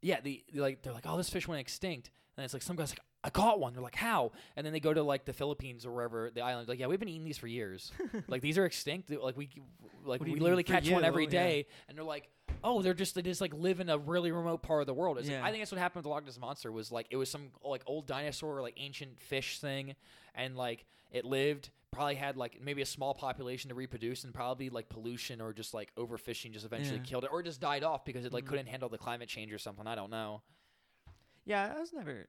yeah, 0.00 0.20
the 0.20 0.44
like 0.54 0.82
they're 0.82 0.92
like, 0.92 1.06
Oh, 1.06 1.16
this 1.16 1.30
fish 1.30 1.48
went 1.48 1.60
extinct 1.60 2.10
and 2.36 2.44
it's 2.44 2.54
like 2.54 2.62
some 2.62 2.76
guys 2.76 2.90
like 2.90 3.00
I 3.24 3.30
caught 3.30 3.60
one. 3.60 3.72
They're 3.72 3.82
like, 3.82 3.94
how? 3.94 4.32
And 4.56 4.66
then 4.66 4.72
they 4.72 4.80
go 4.80 4.92
to 4.92 5.02
like 5.02 5.24
the 5.24 5.32
Philippines 5.32 5.86
or 5.86 5.92
wherever 5.92 6.30
the 6.30 6.40
island. 6.40 6.68
Like, 6.68 6.80
yeah, 6.80 6.88
we've 6.88 6.98
been 6.98 7.08
eating 7.08 7.24
these 7.24 7.38
for 7.38 7.46
years. 7.46 7.92
like 8.28 8.42
these 8.42 8.58
are 8.58 8.64
extinct. 8.64 9.10
Like 9.10 9.36
we, 9.36 9.48
like 10.04 10.20
we 10.22 10.34
literally 10.34 10.64
catch 10.64 10.90
one 10.90 11.04
every 11.04 11.28
day, 11.28 11.58
yeah. 11.58 11.74
And 11.88 11.96
they're 11.96 12.04
like, 12.04 12.28
oh, 12.64 12.82
they're 12.82 12.94
just 12.94 13.14
they 13.14 13.22
just 13.22 13.40
like 13.40 13.54
live 13.54 13.80
in 13.80 13.88
a 13.88 13.98
really 13.98 14.32
remote 14.32 14.62
part 14.62 14.80
of 14.80 14.86
the 14.86 14.94
world. 14.94 15.18
It's 15.18 15.28
like- 15.28 15.38
Yeah. 15.38 15.44
I 15.44 15.50
think 15.50 15.60
that's 15.62 15.72
what 15.72 15.78
happened 15.80 16.00
with 16.00 16.04
the 16.04 16.08
Loch 16.10 16.24
Ness 16.24 16.38
monster. 16.38 16.70
Was 16.72 16.90
like 16.92 17.06
it 17.10 17.16
was 17.16 17.30
some 17.30 17.50
like 17.62 17.82
old 17.86 18.06
dinosaur 18.06 18.58
or 18.58 18.62
like 18.62 18.74
ancient 18.76 19.20
fish 19.20 19.58
thing, 19.60 19.94
and 20.34 20.56
like 20.56 20.84
it 21.10 21.24
lived. 21.24 21.70
Probably 21.90 22.14
had 22.14 22.38
like 22.38 22.58
maybe 22.62 22.80
a 22.80 22.86
small 22.86 23.12
population 23.12 23.68
to 23.68 23.74
reproduce, 23.74 24.24
and 24.24 24.32
probably 24.32 24.70
like 24.70 24.88
pollution 24.88 25.42
or 25.42 25.52
just 25.52 25.74
like 25.74 25.94
overfishing 25.96 26.52
just 26.52 26.64
eventually 26.64 26.96
Yeah. 26.96 27.02
killed 27.02 27.24
it, 27.24 27.30
or 27.30 27.42
just 27.42 27.60
died 27.60 27.82
off 27.84 28.04
because 28.06 28.24
it 28.24 28.32
like 28.32 28.44
Mhm. 28.44 28.48
couldn't 28.48 28.66
handle 28.66 28.88
the 28.88 28.96
climate 28.96 29.28
change 29.28 29.52
or 29.52 29.58
something. 29.58 29.86
I 29.86 29.94
don't 29.94 30.10
know. 30.10 30.40
Yeah, 31.44 31.74
I 31.76 31.78
was 31.80 31.92
never. 31.92 32.28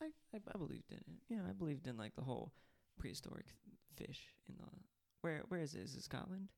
I, 0.00 0.06
I 0.32 0.38
I 0.54 0.58
believed 0.58 0.90
in 0.90 0.98
it. 0.98 1.04
Yeah, 1.28 1.40
I 1.46 1.52
believed 1.52 1.86
in 1.86 1.96
like 1.98 2.14
the 2.16 2.22
whole 2.22 2.52
prehistoric 2.98 3.44
fish 3.96 4.28
in 4.48 4.56
the. 4.56 4.64
Where 5.20 5.42
where 5.48 5.60
is 5.60 5.74
it? 5.74 5.82
Is 5.82 5.94
it 5.96 6.02
Scotland? 6.04 6.48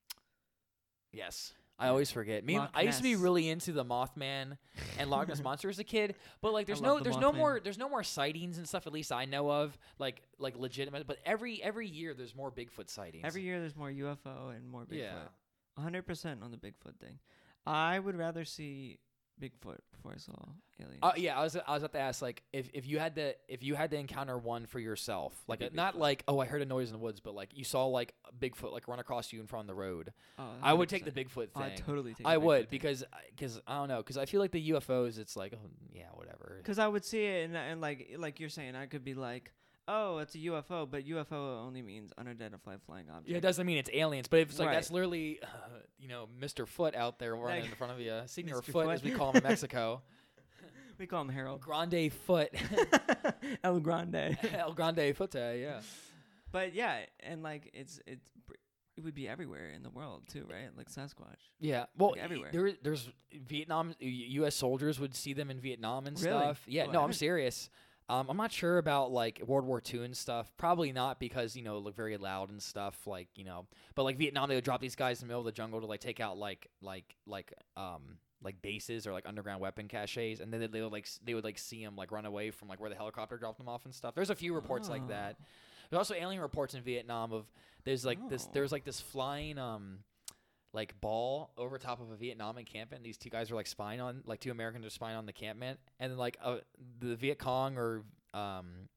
Yes. 1.12 1.52
I 1.78 1.88
always 1.88 2.10
forget. 2.10 2.44
Me, 2.44 2.58
Loch 2.58 2.70
I 2.74 2.82
used 2.82 2.98
to 2.98 3.02
be 3.02 3.12
Ness. 3.12 3.20
really 3.20 3.48
into 3.48 3.72
the 3.72 3.84
Mothman 3.84 4.56
and 4.98 5.10
Loch 5.10 5.28
Ness 5.28 5.42
monster 5.44 5.68
as 5.68 5.78
a 5.78 5.84
kid, 5.84 6.14
but 6.40 6.52
like, 6.52 6.66
there's 6.66 6.80
no, 6.80 6.98
the 6.98 7.04
there's 7.04 7.18
no 7.18 7.32
Mothman. 7.32 7.36
more, 7.36 7.60
there's 7.62 7.78
no 7.78 7.88
more 7.88 8.02
sightings 8.02 8.56
and 8.58 8.66
stuff. 8.66 8.86
At 8.86 8.92
least 8.92 9.12
I 9.12 9.26
know 9.26 9.50
of, 9.50 9.76
like, 9.98 10.22
like 10.38 10.56
legitimate. 10.56 11.06
But 11.06 11.18
every 11.26 11.62
every 11.62 11.86
year, 11.88 12.14
there's 12.14 12.34
more 12.34 12.50
Bigfoot 12.50 12.88
sightings. 12.88 13.24
Every 13.24 13.42
year 13.42 13.60
there's 13.60 13.76
more 13.76 13.90
UFO 13.90 14.56
and 14.56 14.70
more 14.70 14.84
Bigfoot. 14.84 14.98
yeah. 14.98 15.82
Hundred 15.82 16.06
percent 16.06 16.42
on 16.42 16.50
the 16.50 16.56
Bigfoot 16.56 16.98
thing. 16.98 17.18
I 17.66 17.98
would 17.98 18.16
rather 18.16 18.44
see 18.44 18.98
Bigfoot 19.40 19.78
before 19.92 20.12
I 20.14 20.18
saw 20.18 20.32
aliens. 20.80 21.00
Uh, 21.02 21.12
yeah, 21.16 21.38
I 21.38 21.42
was 21.42 21.56
I 21.56 21.74
was 21.74 21.82
about 21.82 21.92
to 21.92 21.98
ask 21.98 22.22
like 22.22 22.42
if, 22.52 22.70
if 22.72 22.86
you 22.86 22.98
had 22.98 23.16
to 23.16 23.34
if 23.48 23.62
you 23.62 23.74
had 23.74 23.90
to 23.90 23.96
encounter 23.96 24.38
one 24.38 24.66
for 24.66 24.78
yourself, 24.78 25.34
like 25.46 25.60
a, 25.60 25.70
not 25.72 25.98
like 25.98 26.22
oh 26.28 26.38
I 26.38 26.46
heard 26.46 26.62
a 26.62 26.66
noise 26.66 26.88
in 26.88 26.92
the 26.92 26.98
woods, 26.98 27.20
but 27.20 27.34
like 27.34 27.50
you 27.54 27.64
saw 27.64 27.86
like 27.86 28.14
Bigfoot 28.38 28.72
like 28.72 28.88
run 28.88 28.98
across 28.98 29.32
you 29.32 29.40
in 29.40 29.46
front 29.46 29.68
of 29.68 29.76
the 29.76 29.80
road. 29.80 30.12
Oh, 30.38 30.44
I 30.62 30.72
would 30.72 30.88
take 30.88 31.04
the 31.04 31.10
100%. 31.10 31.26
Bigfoot 31.26 31.50
thing. 31.52 31.62
I 31.62 31.74
totally 31.74 32.14
take. 32.14 32.26
I 32.26 32.36
would 32.36 32.70
because 32.70 33.04
because 33.34 33.60
I 33.66 33.78
don't 33.78 33.88
know 33.88 33.98
because 33.98 34.16
I 34.16 34.26
feel 34.26 34.40
like 34.40 34.52
the 34.52 34.70
UFOs 34.70 35.18
it's 35.18 35.36
like 35.36 35.52
oh 35.54 35.70
yeah 35.92 36.06
whatever. 36.14 36.56
because 36.58 36.78
I 36.78 36.88
would 36.88 37.04
see 37.04 37.24
it 37.24 37.44
and 37.44 37.56
and 37.56 37.80
like 37.80 38.14
like 38.18 38.40
you're 38.40 38.48
saying 38.48 38.74
I 38.76 38.86
could 38.86 39.04
be 39.04 39.14
like 39.14 39.52
oh 39.88 40.18
it's 40.18 40.34
a 40.34 40.38
UFO 40.38 40.88
but 40.90 41.04
UFO 41.06 41.64
only 41.64 41.82
means 41.82 42.12
unidentified 42.18 42.80
flying 42.86 43.08
object. 43.10 43.28
Yeah, 43.28 43.36
it 43.38 43.40
doesn't 43.42 43.66
mean 43.66 43.78
it's 43.78 43.90
aliens, 43.92 44.28
but 44.28 44.40
it's 44.40 44.58
like 44.58 44.68
Right. 44.68 44.74
that's 44.74 44.90
literally, 44.90 45.38
uh, 45.42 45.46
you 45.98 46.08
know, 46.08 46.28
Mr. 46.40 46.66
Foot 46.66 46.94
out 46.94 47.18
there 47.18 47.34
running 47.36 47.62
Like, 47.62 47.70
in 47.70 47.76
front 47.76 47.92
of 47.92 48.00
you, 48.00 48.20
Senior 48.26 48.56
Mr. 48.56 48.72
Foot, 48.72 48.88
as 48.88 49.02
we 49.02 49.10
call 49.12 49.30
him 49.30 49.36
in 49.38 49.42
Mexico, 49.44 50.02
we 50.98 51.06
call 51.06 51.22
him 51.22 51.28
Harold. 51.28 51.60
Grande 51.60 52.12
Foot, 52.26 52.50
El 53.64 53.80
Grande. 53.80 54.36
El 54.54 54.72
Grande 54.72 55.14
Foot, 55.14 55.34
yeah. 55.34 55.80
But 56.52 56.74
yeah, 56.74 57.00
and 57.20 57.42
like 57.42 57.70
it's 57.74 58.00
it's 58.06 58.30
it 58.96 59.04
would 59.04 59.14
be 59.14 59.28
everywhere 59.28 59.68
in 59.76 59.82
the 59.82 59.90
world 59.90 60.22
too, 60.26 60.46
right? 60.50 60.70
Like 60.74 60.88
Sasquatch. 60.90 61.36
Yeah, 61.60 61.84
well, 61.98 62.12
Like, 62.12 62.20
everywhere. 62.22 62.48
There, 62.50 62.72
there's 62.82 63.10
Vietnam. 63.30 63.94
U- 63.98 64.08
U.S. 64.40 64.54
soldiers 64.54 64.98
would 64.98 65.14
see 65.14 65.34
them 65.34 65.50
in 65.50 65.60
Vietnam 65.60 66.06
and 66.06 66.18
Really? 66.18 66.38
stuff. 66.40 66.62
Yeah, 66.66 66.86
no, 66.86 67.02
I'm 67.04 67.12
serious. 67.12 67.68
Um, 68.08 68.26
I'm 68.30 68.36
not 68.36 68.52
sure 68.52 68.78
about 68.78 69.10
like 69.10 69.42
World 69.46 69.64
War 69.66 69.82
II 69.92 70.04
and 70.04 70.16
stuff. 70.16 70.52
Probably 70.56 70.92
not 70.92 71.18
because 71.18 71.56
you 71.56 71.62
know 71.62 71.78
look 71.78 71.96
very 71.96 72.16
loud 72.16 72.50
and 72.50 72.62
stuff. 72.62 73.06
Like 73.06 73.28
you 73.34 73.44
know, 73.44 73.66
but 73.96 74.04
like 74.04 74.16
Vietnam, 74.16 74.48
they 74.48 74.54
would 74.54 74.64
drop 74.64 74.80
these 74.80 74.94
guys 74.94 75.20
in 75.20 75.26
the 75.26 75.32
middle 75.32 75.40
of 75.40 75.46
the 75.46 75.52
jungle 75.52 75.80
to 75.80 75.86
like 75.86 76.00
take 76.00 76.20
out 76.20 76.38
like 76.38 76.68
like 76.80 77.16
like 77.26 77.52
um 77.76 78.18
like 78.42 78.62
bases 78.62 79.06
or 79.08 79.12
like 79.12 79.26
underground 79.26 79.60
weapon 79.60 79.88
caches, 79.88 80.38
and 80.40 80.52
then 80.52 80.70
they, 80.70 80.80
would 80.82 80.92
like 80.92 81.08
they 81.24 81.34
would 81.34 81.42
like 81.42 81.58
see 81.58 81.84
them 81.84 81.96
like 81.96 82.12
run 82.12 82.26
away 82.26 82.50
from 82.52 82.68
like 82.68 82.80
where 82.80 82.90
the 82.90 82.94
helicopter 82.96 83.36
dropped 83.38 83.58
them 83.58 83.68
off 83.68 83.84
and 83.86 83.94
stuff. 83.94 84.14
There's 84.14 84.30
a 84.30 84.34
few 84.36 84.54
reports 84.54 84.88
like 84.88 85.02
Oh. 85.06 85.08
that. 85.08 85.36
There's 85.90 85.98
also 85.98 86.14
alien 86.14 86.40
reports 86.42 86.74
in 86.74 86.82
Vietnam 86.82 87.32
of 87.32 87.46
there's 87.84 88.04
like 88.04 88.18
this 88.28 88.44
Oh. 88.46 88.50
there's 88.54 88.70
like 88.72 88.84
this 88.84 89.00
flying 89.00 89.58
um 89.58 89.98
like 90.72 91.00
ball 91.00 91.50
over 91.56 91.78
top 91.78 92.00
of 92.00 92.10
a 92.10 92.16
Vietnam 92.16 92.58
encampment. 92.58 93.02
These 93.02 93.18
two 93.18 93.30
guys 93.30 93.50
are 93.50 93.54
like 93.54 93.66
spying 93.66 94.00
on 94.00 94.22
like 94.26 94.40
two 94.40 94.50
Americans 94.50 94.84
are 94.86 94.90
spying 94.90 95.16
on 95.16 95.26
the 95.26 95.30
encampment, 95.30 95.80
and 96.00 96.10
then 96.10 96.18
like 96.18 96.36
uh, 96.42 96.58
the 97.00 97.16
Viet 97.16 97.38
Cong 97.38 97.76
or 97.76 98.04
um 98.34 98.88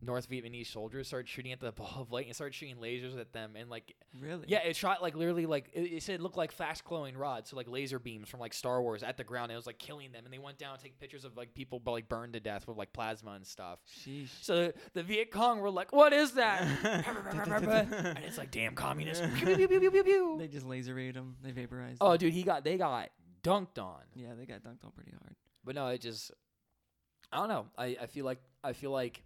North 0.00 0.28
Vietnamese 0.30 0.66
soldiers 0.68 1.06
started 1.08 1.28
shooting 1.28 1.52
at 1.52 1.60
the 1.60 1.72
ball 1.76 1.98
of 2.00 2.12
light 2.12 2.26
and 2.26 2.34
started 2.34 2.54
shooting 2.54 2.76
lasers 2.76 3.18
at 3.18 3.32
them, 3.32 3.54
and 3.56 3.68
like 3.68 3.94
Really? 4.20 4.44
yeah, 4.48 4.58
it 4.58 4.76
shot 4.76 5.02
like 5.02 5.16
literally 5.16 5.46
like 5.46 5.70
it, 5.72 5.80
it 5.80 6.02
said 6.02 6.16
it 6.16 6.20
looked 6.20 6.36
like 6.36 6.52
fast 6.52 6.84
glowing 6.84 7.16
rods, 7.16 7.50
so 7.50 7.56
like 7.56 7.68
laser 7.68 7.98
beams 7.98 8.28
from 8.28 8.40
like 8.40 8.54
Star 8.54 8.80
Wars 8.82 9.02
at 9.02 9.16
the 9.16 9.24
ground. 9.24 9.44
And 9.50 9.52
it 9.52 9.56
was 9.56 9.66
like 9.66 9.78
killing 9.78 10.12
them, 10.12 10.24
and 10.24 10.32
they 10.32 10.38
went 10.38 10.58
down 10.58 10.74
and 10.74 10.82
take 10.82 10.98
pictures 11.00 11.24
of 11.24 11.36
like 11.36 11.54
people 11.54 11.80
but, 11.80 11.92
like 11.92 12.08
burned 12.08 12.34
to 12.34 12.40
death 12.40 12.66
with 12.68 12.76
like 12.76 12.92
plasma 12.92 13.32
and 13.32 13.46
stuff. 13.46 13.78
Sheesh. 14.04 14.28
So 14.40 14.72
the 14.94 15.02
Viet 15.02 15.30
Cong 15.30 15.60
were 15.60 15.70
like, 15.70 15.92
"What 15.92 16.12
is 16.12 16.32
that?" 16.32 16.62
and 16.84 18.18
it's 18.24 18.38
like, 18.38 18.50
"Damn 18.50 18.74
communists!" 18.74 19.26
They 19.44 20.48
just 20.48 20.66
laser 20.66 20.94
raid 20.94 21.14
them. 21.14 21.36
They 21.42 21.50
vaporize. 21.50 21.96
Oh, 22.00 22.10
them. 22.10 22.18
dude, 22.18 22.32
he 22.32 22.42
got 22.42 22.64
they 22.64 22.76
got 22.76 23.10
dunked 23.42 23.78
on. 23.78 24.02
Yeah, 24.14 24.34
they 24.38 24.46
got 24.46 24.62
dunked 24.62 24.84
on 24.84 24.92
pretty 24.92 25.12
hard. 25.12 25.34
But 25.64 25.74
no, 25.74 25.88
it 25.88 26.00
just 26.00 26.30
I 27.32 27.38
don't 27.38 27.48
know. 27.48 27.66
I, 27.76 27.96
I 28.02 28.06
feel 28.06 28.24
like 28.24 28.38
I 28.64 28.72
feel 28.72 28.90
like 28.90 29.22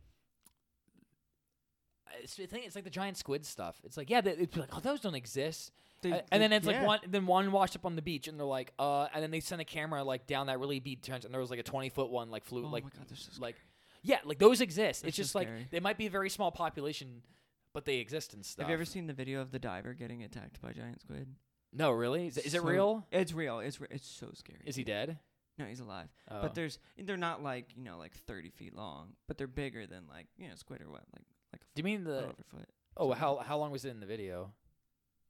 it's, 2.22 2.38
I 2.40 2.46
think 2.46 2.66
it's 2.66 2.74
like 2.74 2.84
the 2.84 2.90
giant 2.90 3.16
squid 3.16 3.44
stuff. 3.46 3.80
It's 3.84 3.96
like 3.96 4.10
yeah, 4.10 4.20
they, 4.20 4.32
it's 4.32 4.56
like 4.56 4.70
oh 4.76 4.80
those 4.80 5.00
don't 5.00 5.14
exist. 5.14 5.72
They- 6.02 6.10
Uh, 6.12 6.16
they- 6.16 6.22
and 6.32 6.42
then 6.42 6.52
it's 6.52 6.66
yeah. 6.66 6.78
like 6.78 6.86
one 6.86 6.98
then 7.08 7.26
one 7.26 7.52
washed 7.52 7.76
up 7.76 7.86
on 7.86 7.94
the 7.96 8.02
beach 8.02 8.26
and 8.28 8.38
they're 8.38 8.46
like 8.46 8.72
uh 8.78 9.06
and 9.14 9.22
then 9.22 9.30
they 9.30 9.40
sent 9.40 9.60
a 9.60 9.64
camera 9.64 10.02
like 10.02 10.26
down 10.26 10.46
that 10.48 10.58
really 10.58 10.80
deep 10.80 11.02
trench 11.02 11.24
and 11.24 11.32
there 11.32 11.40
was 11.40 11.50
like 11.50 11.60
a 11.60 11.62
20 11.62 11.88
foot 11.90 12.10
one 12.10 12.30
like 12.30 12.44
flew 12.44 12.64
Oh 12.66 12.68
like 12.68 12.84
my 12.84 12.90
god, 12.90 13.06
so 13.16 13.30
like 13.40 13.56
yeah 14.02 14.18
like 14.24 14.38
those 14.38 14.60
exist. 14.60 15.02
They're 15.02 15.08
it's 15.08 15.16
so 15.16 15.22
just 15.22 15.34
like 15.34 15.48
they 15.70 15.80
might 15.80 15.96
be 15.98 16.06
a 16.06 16.10
very 16.10 16.28
small 16.30 16.50
population, 16.50 17.22
but 17.72 17.84
they 17.84 17.96
exist 17.98 18.34
and 18.34 18.44
stuff. 18.44 18.64
Have 18.64 18.70
you 18.70 18.74
ever 18.74 18.84
seen 18.84 19.06
the 19.06 19.12
video 19.14 19.40
of 19.40 19.52
the 19.52 19.58
diver 19.58 19.94
getting 19.94 20.22
attacked 20.24 20.60
by 20.60 20.72
giant 20.72 21.00
squid? 21.02 21.28
No, 21.72 21.90
really? 21.90 22.26
Is, 22.26 22.36
it- 22.36 22.46
is 22.46 22.54
it 22.54 22.62
real? 22.62 23.06
It's 23.12 23.32
real. 23.32 23.60
It's 23.60 23.80
re- 23.80 23.88
it's 23.90 24.06
so 24.08 24.28
scary. 24.34 24.60
Is 24.66 24.76
he 24.76 24.84
dead? 24.84 25.18
No, 25.58 25.66
he's 25.66 25.80
alive. 25.80 26.08
Oh. 26.30 26.42
But 26.42 26.54
there's 26.54 26.78
they're 26.98 27.16
not 27.16 27.42
like 27.42 27.66
you 27.76 27.84
know 27.84 27.96
like 27.98 28.14
30 28.26 28.50
feet 28.50 28.74
long, 28.74 29.10
but 29.28 29.38
they're 29.38 29.46
bigger 29.46 29.86
than 29.86 30.04
like 30.08 30.26
you 30.36 30.48
know 30.48 30.54
squid 30.56 30.80
or 30.82 30.90
what 30.90 31.04
like 31.14 31.24
Do 31.74 31.80
you 31.80 31.84
mean 31.84 32.04
the? 32.04 32.18
over 32.24 32.34
foot. 32.50 32.68
Oh, 32.96 33.12
how 33.12 33.36
how 33.38 33.58
long 33.58 33.70
was 33.70 33.84
it 33.84 33.90
in 33.90 34.00
the 34.00 34.06
video? 34.06 34.52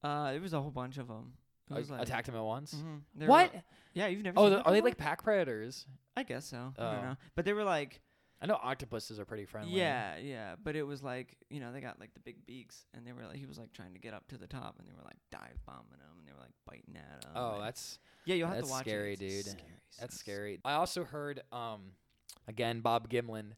Uh, 0.02 0.32
it 0.34 0.40
was 0.42 0.52
a 0.52 0.60
whole 0.60 0.70
bunch 0.70 0.98
of 0.98 1.06
them. 1.08 1.34
It 1.70 1.74
Like, 1.74 1.80
was 1.80 1.90
like 1.90 2.02
attacked 2.02 2.28
him 2.28 2.34
at 2.34 2.42
once. 2.42 2.74
mhm. 2.74 3.02
They 3.14 3.26
were 3.26 3.30
What? 3.30 3.54
yeah, 3.94 4.08
you've 4.08 4.22
never. 4.22 4.38
Oh, 4.38 4.44
seen 4.48 4.52
the, 4.58 4.62
are 4.62 4.72
they 4.72 4.80
like 4.80 4.98
pack 4.98 5.22
predators? 5.22 5.86
I 6.16 6.24
guess 6.24 6.44
so. 6.46 6.74
I 6.76 6.82
Oh. 6.82 6.92
don't 6.92 7.02
know. 7.04 7.16
But 7.36 7.44
they 7.44 7.52
were 7.52 7.62
like, 7.64 8.00
I 8.40 8.46
know 8.46 8.58
octopuses 8.60 9.20
are 9.20 9.24
pretty 9.24 9.44
friendly. 9.46 9.72
yeah, 9.78 10.16
yeah. 10.16 10.56
But 10.62 10.74
it 10.74 10.82
was 10.82 11.02
like, 11.04 11.36
you 11.48 11.60
know, 11.60 11.72
they 11.72 11.80
got 11.80 12.00
like 12.00 12.12
the 12.14 12.20
big 12.20 12.44
beaks, 12.44 12.84
and 12.92 13.06
they 13.06 13.12
were 13.12 13.22
like, 13.24 13.36
he 13.36 13.46
was 13.46 13.58
like 13.58 13.72
trying 13.72 13.92
to 13.94 14.00
get 14.00 14.12
up 14.12 14.26
to 14.28 14.36
the 14.38 14.48
top, 14.48 14.74
and 14.80 14.88
they 14.88 14.92
were 14.92 15.04
like 15.04 15.16
dive 15.30 15.64
bombing 15.64 15.92
him, 16.00 16.18
and 16.18 16.26
they 16.26 16.32
were 16.32 16.40
like 16.40 16.52
biting 16.66 16.96
at 16.96 17.24
him. 17.24 17.30
Oh, 17.36 17.54
and- 17.54 17.62
that's 17.62 18.00
yeah. 18.24 18.34
You'll 18.34 18.48
have 18.48 18.64
to 18.64 18.68
watch 18.70 18.82
scary, 18.84 19.12
it. 19.14 19.20
Dude. 19.20 19.44
Scary, 19.44 19.80
that's 20.00 20.16
scary. 20.18 20.60
I 20.64 20.72
also 20.74 21.04
heard, 21.04 21.42
um, 21.52 21.92
again, 22.48 22.80
Bob 22.80 23.08
Gymlan 23.08 23.52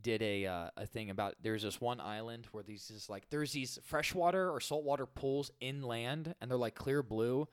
did 0.00 0.22
a 0.22 0.46
uh, 0.46 0.70
a 0.76 0.86
thing 0.86 1.10
about 1.10 1.34
there's 1.42 1.62
this 1.62 1.80
one 1.80 2.00
island 2.00 2.46
where 2.52 2.62
these 2.62 2.88
just 2.88 3.10
like 3.10 3.28
there's 3.30 3.52
these 3.52 3.78
freshwater 3.84 4.50
or 4.50 4.60
saltwater 4.60 5.06
pools 5.06 5.50
inland, 5.60 6.34
and 6.40 6.50
they're 6.50 6.58
like 6.58 6.74
clear 6.74 7.02
blue, 7.02 7.48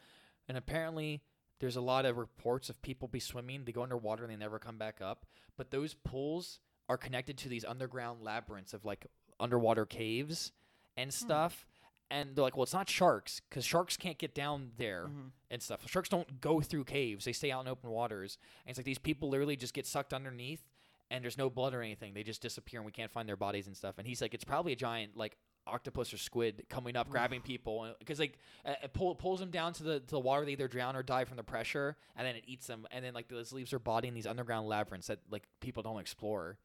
and 0.48 0.58
apparently. 0.58 1.22
There's 1.62 1.76
a 1.76 1.82
lot 1.82 2.06
of 2.06 2.16
reports 2.16 2.70
of 2.70 2.82
people 2.82 3.10
be 3.10 3.20
swimming, 3.20 3.66
they 3.66 3.74
go 3.74 3.84
underwater 3.84 4.24
and 4.24 4.32
they 4.32 4.38
never 4.38 4.60
come 4.60 4.78
back 4.78 5.02
up. 5.02 5.26
But 5.58 5.72
those 5.72 5.94
pools 5.94 6.62
are 6.88 6.96
connected 6.96 7.38
to 7.40 7.50
these 7.50 7.66
underground 7.66 8.22
labyrinths 8.24 8.74
of 8.74 8.86
like 8.86 9.08
underwater 9.42 9.86
caves 9.86 10.54
and 10.96 11.14
stuff. 11.14 11.68
And 12.10 12.34
they're 12.34 12.44
like, 12.44 12.56
well, 12.56 12.64
it's 12.64 12.72
not 12.74 12.90
sharks 12.90 13.42
because 13.50 13.66
sharks 13.66 13.98
can't 13.98 14.18
get 14.18 14.34
down 14.34 14.72
there 14.78 15.08
Mhm. 15.08 15.32
and 15.52 15.62
stuff. 15.62 15.86
Sharks 15.90 16.08
don't 16.08 16.40
go 16.40 16.62
through 16.62 16.86
caves; 16.86 17.26
they 17.26 17.34
stay 17.34 17.52
out 17.52 17.66
in 17.66 17.68
open 17.68 17.90
waters. 17.90 18.38
And 18.66 18.70
it's 18.70 18.80
like 18.80 18.86
these 18.86 18.98
people 18.98 19.28
literally 19.28 19.58
just 19.58 19.74
get 19.74 19.86
sucked 19.86 20.14
underneath, 20.14 20.66
and 21.12 21.24
there's 21.24 21.38
no 21.38 21.50
blood 21.50 21.74
or 21.74 21.82
anything. 21.82 22.14
They 22.14 22.24
just 22.24 22.42
disappear, 22.42 22.80
and 22.80 22.86
we 22.86 22.92
can't 22.92 23.12
find 23.12 23.28
their 23.28 23.36
bodies 23.36 23.68
and 23.68 23.76
stuff. 23.76 23.96
And 23.98 24.08
he's 24.08 24.22
like, 24.22 24.34
it's 24.34 24.44
probably 24.44 24.74
a 24.74 24.76
giant 24.76 25.18
like 25.18 25.38
octopus 25.66 26.14
or 26.14 26.18
squid 26.18 26.66
coming 26.70 26.96
up, 26.96 27.10
grabbing 27.10 27.42
people, 27.44 27.94
because 28.00 28.20
like 28.20 28.38
uh, 28.66 28.74
it 28.84 28.94
pull, 28.94 29.16
pulls 29.16 29.40
them 29.40 29.52
down 29.52 29.74
to 29.74 29.84
the 29.84 30.00
to 30.00 30.12
the 30.12 30.20
water. 30.20 30.46
They 30.46 30.54
either 30.54 30.68
drown 30.68 30.96
or 30.96 31.04
die 31.04 31.26
from 31.26 31.38
the 31.38 31.44
pressure, 31.44 31.98
and 32.16 32.28
then 32.28 32.36
it 32.36 32.44
eats 32.48 32.68
them, 32.68 32.86
and 32.92 33.04
then 33.04 33.14
like 33.14 33.28
this 33.28 33.52
leaves 33.52 33.72
their 33.72 33.80
body 33.80 34.08
in 34.08 34.14
these 34.14 34.28
underground 34.28 34.68
labyrinths 34.68 35.08
that 35.08 35.20
like 35.32 35.44
people 35.60 35.84
don't 35.84 36.00
explore 36.00 36.58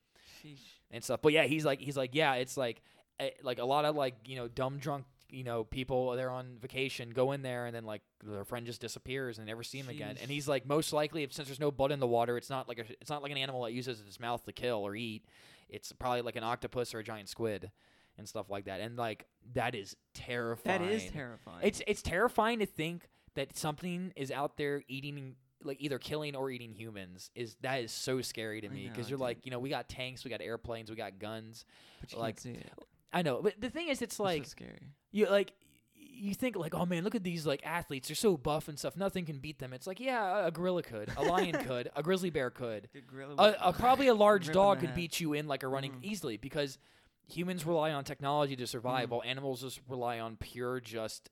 Sheesh. 0.42 0.58
and 0.90 1.02
stuff. 1.02 1.20
But 1.22 1.32
yeah, 1.32 1.44
he's 1.44 1.64
like 1.64 1.80
he's 1.80 1.96
like 1.96 2.14
yeah, 2.14 2.34
it's 2.34 2.56
like 2.56 2.82
eh, 3.20 3.30
like 3.42 3.58
a 3.58 3.64
lot 3.64 3.84
of 3.84 3.96
like 3.96 4.14
you 4.26 4.36
know 4.36 4.48
dumb 4.48 4.78
drunk 4.78 5.04
you 5.30 5.44
know 5.44 5.64
people 5.64 6.12
they're 6.12 6.30
on 6.30 6.56
vacation 6.60 7.10
go 7.10 7.32
in 7.32 7.42
there 7.42 7.66
and 7.66 7.74
then 7.74 7.84
like 7.84 8.02
their 8.22 8.44
friend 8.44 8.66
just 8.66 8.80
disappears 8.80 9.38
and 9.38 9.46
they 9.46 9.50
never 9.50 9.62
see 9.62 9.78
him 9.78 9.88
again. 9.88 10.16
And 10.20 10.30
he's 10.30 10.46
like 10.48 10.66
most 10.66 10.92
likely 10.92 11.22
if 11.22 11.32
since 11.32 11.48
there's 11.48 11.60
no 11.60 11.70
blood 11.70 11.92
in 11.92 12.00
the 12.00 12.06
water, 12.06 12.36
it's 12.36 12.50
not 12.50 12.68
like 12.68 12.78
a, 12.78 12.84
it's 13.00 13.10
not 13.10 13.22
like 13.22 13.32
an 13.32 13.38
animal 13.38 13.62
that 13.62 13.72
uses 13.72 14.00
its 14.06 14.20
mouth 14.20 14.44
to 14.44 14.52
kill 14.52 14.86
or 14.86 14.94
eat. 14.94 15.24
It's 15.68 15.92
probably 15.92 16.22
like 16.22 16.36
an 16.36 16.44
octopus 16.44 16.94
or 16.94 17.00
a 17.00 17.04
giant 17.04 17.28
squid 17.28 17.70
and 18.18 18.28
stuff 18.28 18.50
like 18.50 18.66
that. 18.66 18.80
And 18.80 18.96
like 18.96 19.26
that 19.54 19.74
is 19.74 19.96
terrifying. 20.14 20.82
That 20.82 20.90
is 20.90 21.10
terrifying. 21.10 21.60
It's 21.62 21.82
it's 21.86 22.02
terrifying 22.02 22.60
to 22.60 22.66
think 22.66 23.08
that 23.34 23.56
something 23.56 24.12
is 24.16 24.30
out 24.30 24.56
there 24.56 24.82
eating 24.88 25.36
like 25.62 25.80
either 25.80 25.98
killing 25.98 26.36
or 26.36 26.50
eating 26.50 26.72
humans 26.72 27.30
is 27.34 27.56
that 27.62 27.80
is 27.82 27.90
so 27.90 28.20
scary 28.20 28.60
to 28.60 28.68
me 28.68 28.86
because 28.86 29.08
you're 29.08 29.16
dude. 29.16 29.22
like 29.22 29.38
you 29.44 29.50
know 29.50 29.58
we 29.58 29.70
got 29.70 29.88
tanks 29.88 30.22
we 30.22 30.30
got 30.30 30.42
airplanes 30.42 30.90
we 30.90 30.96
got 30.96 31.18
guns 31.18 31.64
but 32.00 32.12
you 32.12 32.18
like, 32.18 32.36
can't 32.36 32.42
see 32.42 32.60
it. 32.60 32.72
I 33.14 33.22
know 33.22 33.40
but 33.42 33.54
the 33.60 33.70
thing 33.70 33.88
is 33.88 34.02
it's 34.02 34.18
like 34.20 34.44
so 34.44 34.50
scary. 34.50 34.80
you 35.12 35.26
like 35.30 35.52
you 35.96 36.34
think 36.34 36.56
like 36.56 36.74
oh 36.74 36.84
man 36.86 37.02
look 37.04 37.14
at 37.14 37.24
these 37.24 37.46
like 37.46 37.60
athletes 37.64 38.08
they're 38.08 38.14
so 38.14 38.36
buff 38.36 38.68
and 38.68 38.78
stuff 38.78 38.96
nothing 38.96 39.24
can 39.24 39.38
beat 39.38 39.58
them 39.58 39.72
it's 39.72 39.86
like 39.86 39.98
yeah 40.00 40.46
a 40.46 40.50
gorilla 40.50 40.82
could 40.82 41.10
a 41.16 41.22
lion 41.22 41.52
could 41.66 41.90
a 41.96 42.02
grizzly 42.02 42.30
bear 42.30 42.50
could 42.50 42.88
a, 43.38 43.54
a, 43.60 43.72
probably 43.78 44.08
a 44.08 44.14
large 44.14 44.50
dog 44.52 44.80
could 44.80 44.94
beat 44.94 45.20
you 45.20 45.32
in 45.32 45.46
like 45.48 45.62
a 45.62 45.68
running 45.68 45.92
Mhm. 45.92 46.02
easily 46.04 46.36
because 46.36 46.78
humans 47.26 47.64
rely 47.64 47.90
on 47.92 48.04
technology 48.04 48.54
to 48.56 48.66
survive 48.66 49.08
Mhm. 49.08 49.12
while 49.12 49.22
animals 49.24 49.60
just 49.62 49.80
rely 49.88 50.20
on 50.20 50.36
pure 50.36 50.80
just 50.80 51.30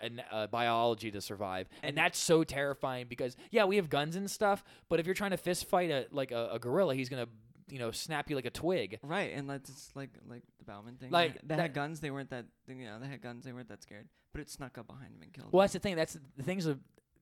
an, 0.00 0.20
uh, 0.32 0.46
biology 0.48 1.10
to 1.12 1.20
survive 1.20 1.68
and, 1.82 1.90
And- 1.90 1.96
that's 1.98 2.18
so 2.18 2.44
terrifying 2.44 3.06
because 3.08 3.36
yeah 3.50 3.64
we 3.64 3.76
have 3.76 3.88
guns 3.88 4.16
and 4.16 4.28
stuff 4.30 4.64
but 4.88 4.98
if 5.00 5.06
you're 5.06 5.14
trying 5.14 5.30
to 5.30 5.36
fist 5.36 5.66
fight 5.68 5.90
a 5.90 6.06
like 6.10 6.32
a, 6.32 6.50
a 6.54 6.58
gorilla 6.58 6.94
he's 6.94 7.08
gonna 7.08 7.28
you 7.70 7.78
know 7.78 7.90
snap 7.90 8.28
you 8.30 8.36
like 8.36 8.44
a 8.44 8.50
twig 8.50 8.98
Right, 9.02 9.32
and 9.34 9.48
that's 9.48 9.70
just 9.70 9.96
like 9.96 10.10
like 10.28 10.42
the 10.58 10.64
Bauman 10.64 10.96
thing. 10.96 11.10
Like, 11.10 11.34
they, 11.34 11.40
they 11.44 11.56
that- 11.56 11.62
had 11.62 11.74
guns. 11.74 12.00
They 12.00 12.10
weren't 12.10 12.30
that. 12.30 12.44
You 12.68 12.74
know, 12.84 12.98
they 13.00 13.06
had 13.08 13.22
guns. 13.22 13.44
They 13.44 13.52
weren't 13.52 13.68
that 13.68 13.82
scared. 13.82 14.08
But 14.32 14.40
it 14.42 14.50
snuck 14.50 14.76
up 14.78 14.86
behind 14.86 15.14
him 15.14 15.22
and 15.22 15.32
killed 15.32 15.46
him. 15.46 15.50
well 15.52 15.62
him. 15.62 15.64
that's 15.64 15.72
the 15.74 15.78
thing 15.78 15.96
that's 15.96 16.18
the 16.36 16.42
things 16.42 16.66
of 16.66 16.78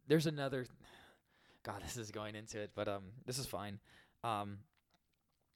there's 0.09 0.27
another 0.27 0.67
god 1.63 1.81
this 1.83 1.97
is 1.97 2.11
going 2.11 2.35
into 2.35 2.59
it 2.59 2.71
but 2.75 2.89
um 2.89 3.03
this 3.27 3.39
is 3.39 3.47
fine 3.47 3.79
um 4.25 4.59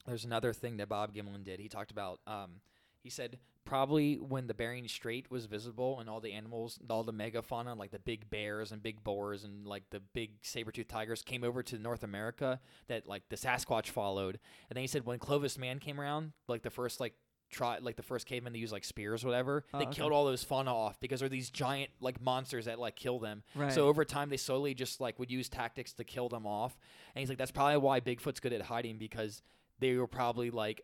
there's 0.06 0.24
another 0.24 0.52
thing 0.52 0.76
that 0.76 0.88
bob 0.88 1.12
gymlan 1.14 1.42
did 1.44 1.58
he 1.58 1.68
talked 1.68 1.90
about 1.90 2.20
um 2.26 2.60
he 3.06 3.10
said 3.10 3.38
probably 3.64 4.16
when 4.16 4.46
the 4.48 4.54
Bering 4.54 4.88
Strait 4.88 5.30
was 5.30 5.46
visible 5.46 6.00
and 6.00 6.08
all 6.10 6.20
the 6.20 6.32
animals, 6.32 6.78
all 6.90 7.04
the 7.04 7.12
megafauna, 7.12 7.76
like 7.76 7.90
the 7.92 7.98
big 8.00 8.28
bears 8.30 8.72
and 8.72 8.82
big 8.82 9.02
boars 9.04 9.44
and 9.44 9.64
like 9.66 9.84
the 9.90 10.00
big 10.12 10.32
saber-toothed 10.42 10.88
tigers 10.90 11.22
came 11.22 11.44
over 11.44 11.62
to 11.62 11.78
North 11.78 12.02
America, 12.02 12.60
that 12.88 13.06
like 13.08 13.22
the 13.28 13.36
Sasquatch 13.36 13.86
followed. 13.88 14.38
And 14.68 14.76
then 14.76 14.82
he 14.82 14.86
said 14.88 15.06
when 15.06 15.18
Clovis 15.20 15.56
Man 15.58 15.78
came 15.78 16.00
around, 16.00 16.32
like 16.48 16.62
the 16.62 16.70
first 16.70 16.98
like 17.00 17.14
try 17.48 17.78
like 17.78 17.94
the 17.94 18.02
first 18.02 18.26
cavemen 18.26 18.52
to 18.52 18.58
use 18.58 18.72
like 18.72 18.82
spears 18.84 19.22
or 19.24 19.28
whatever, 19.28 19.64
Oh, 19.72 19.78
they 19.78 19.84
okay. 19.86 19.94
killed 19.94 20.12
all 20.12 20.24
those 20.24 20.42
fauna 20.42 20.74
off 20.74 20.98
because 20.98 21.20
they're 21.20 21.28
these 21.28 21.50
giant 21.50 21.90
like 22.00 22.20
monsters 22.20 22.64
that 22.64 22.78
like 22.80 22.96
kill 22.96 23.20
them. 23.20 23.42
right. 23.54 23.72
So 23.72 23.86
over 23.86 24.04
time, 24.04 24.30
they 24.30 24.36
slowly 24.36 24.74
just 24.74 25.00
like 25.00 25.18
would 25.20 25.30
use 25.30 25.48
tactics 25.48 25.92
to 25.94 26.02
kill 26.04 26.28
them 26.28 26.44
off. 26.46 26.76
And 27.14 27.20
he's 27.20 27.28
like, 27.28 27.38
that's 27.38 27.52
probably 27.52 27.76
why 27.78 28.00
Bigfoot's 28.00 28.40
good 28.40 28.52
at 28.52 28.62
hiding 28.62 28.98
because 28.98 29.42
they 29.78 29.94
were 29.96 30.06
probably 30.08 30.50
like, 30.50 30.80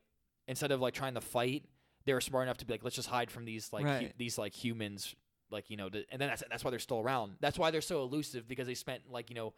instead 0.49 0.71
of 0.73 0.81
like 0.81 0.95
trying 0.95 1.15
to 1.15 1.21
fight, 1.21 1.65
they 2.05 2.13
were 2.15 2.21
smart 2.21 2.45
enough 2.47 2.59
to 2.59 2.67
be 2.67 2.75
like, 2.75 2.85
let's 2.85 2.97
just 2.97 3.09
hide 3.09 3.31
from 3.31 3.45
these 3.45 3.73
like 3.73 3.87
hu- 3.87 4.09
these 4.19 4.39
like 4.39 4.55
humans, 4.55 5.15
like 5.51 5.71
you 5.71 5.77
know, 5.77 5.89
to, 5.89 6.05
and 6.11 6.21
then 6.21 6.29
that's 6.29 6.43
that's 6.51 6.65
why 6.65 6.71
they're 6.71 6.79
still 6.79 7.01
around. 7.01 7.35
That's 7.41 7.59
why 7.59 7.71
they're 7.71 7.81
so 7.81 8.03
elusive 8.03 8.49
because 8.49 8.67
they 8.67 8.75
spent 8.75 9.03
like 9.11 9.31
you 9.31 9.37
know, 9.37 9.55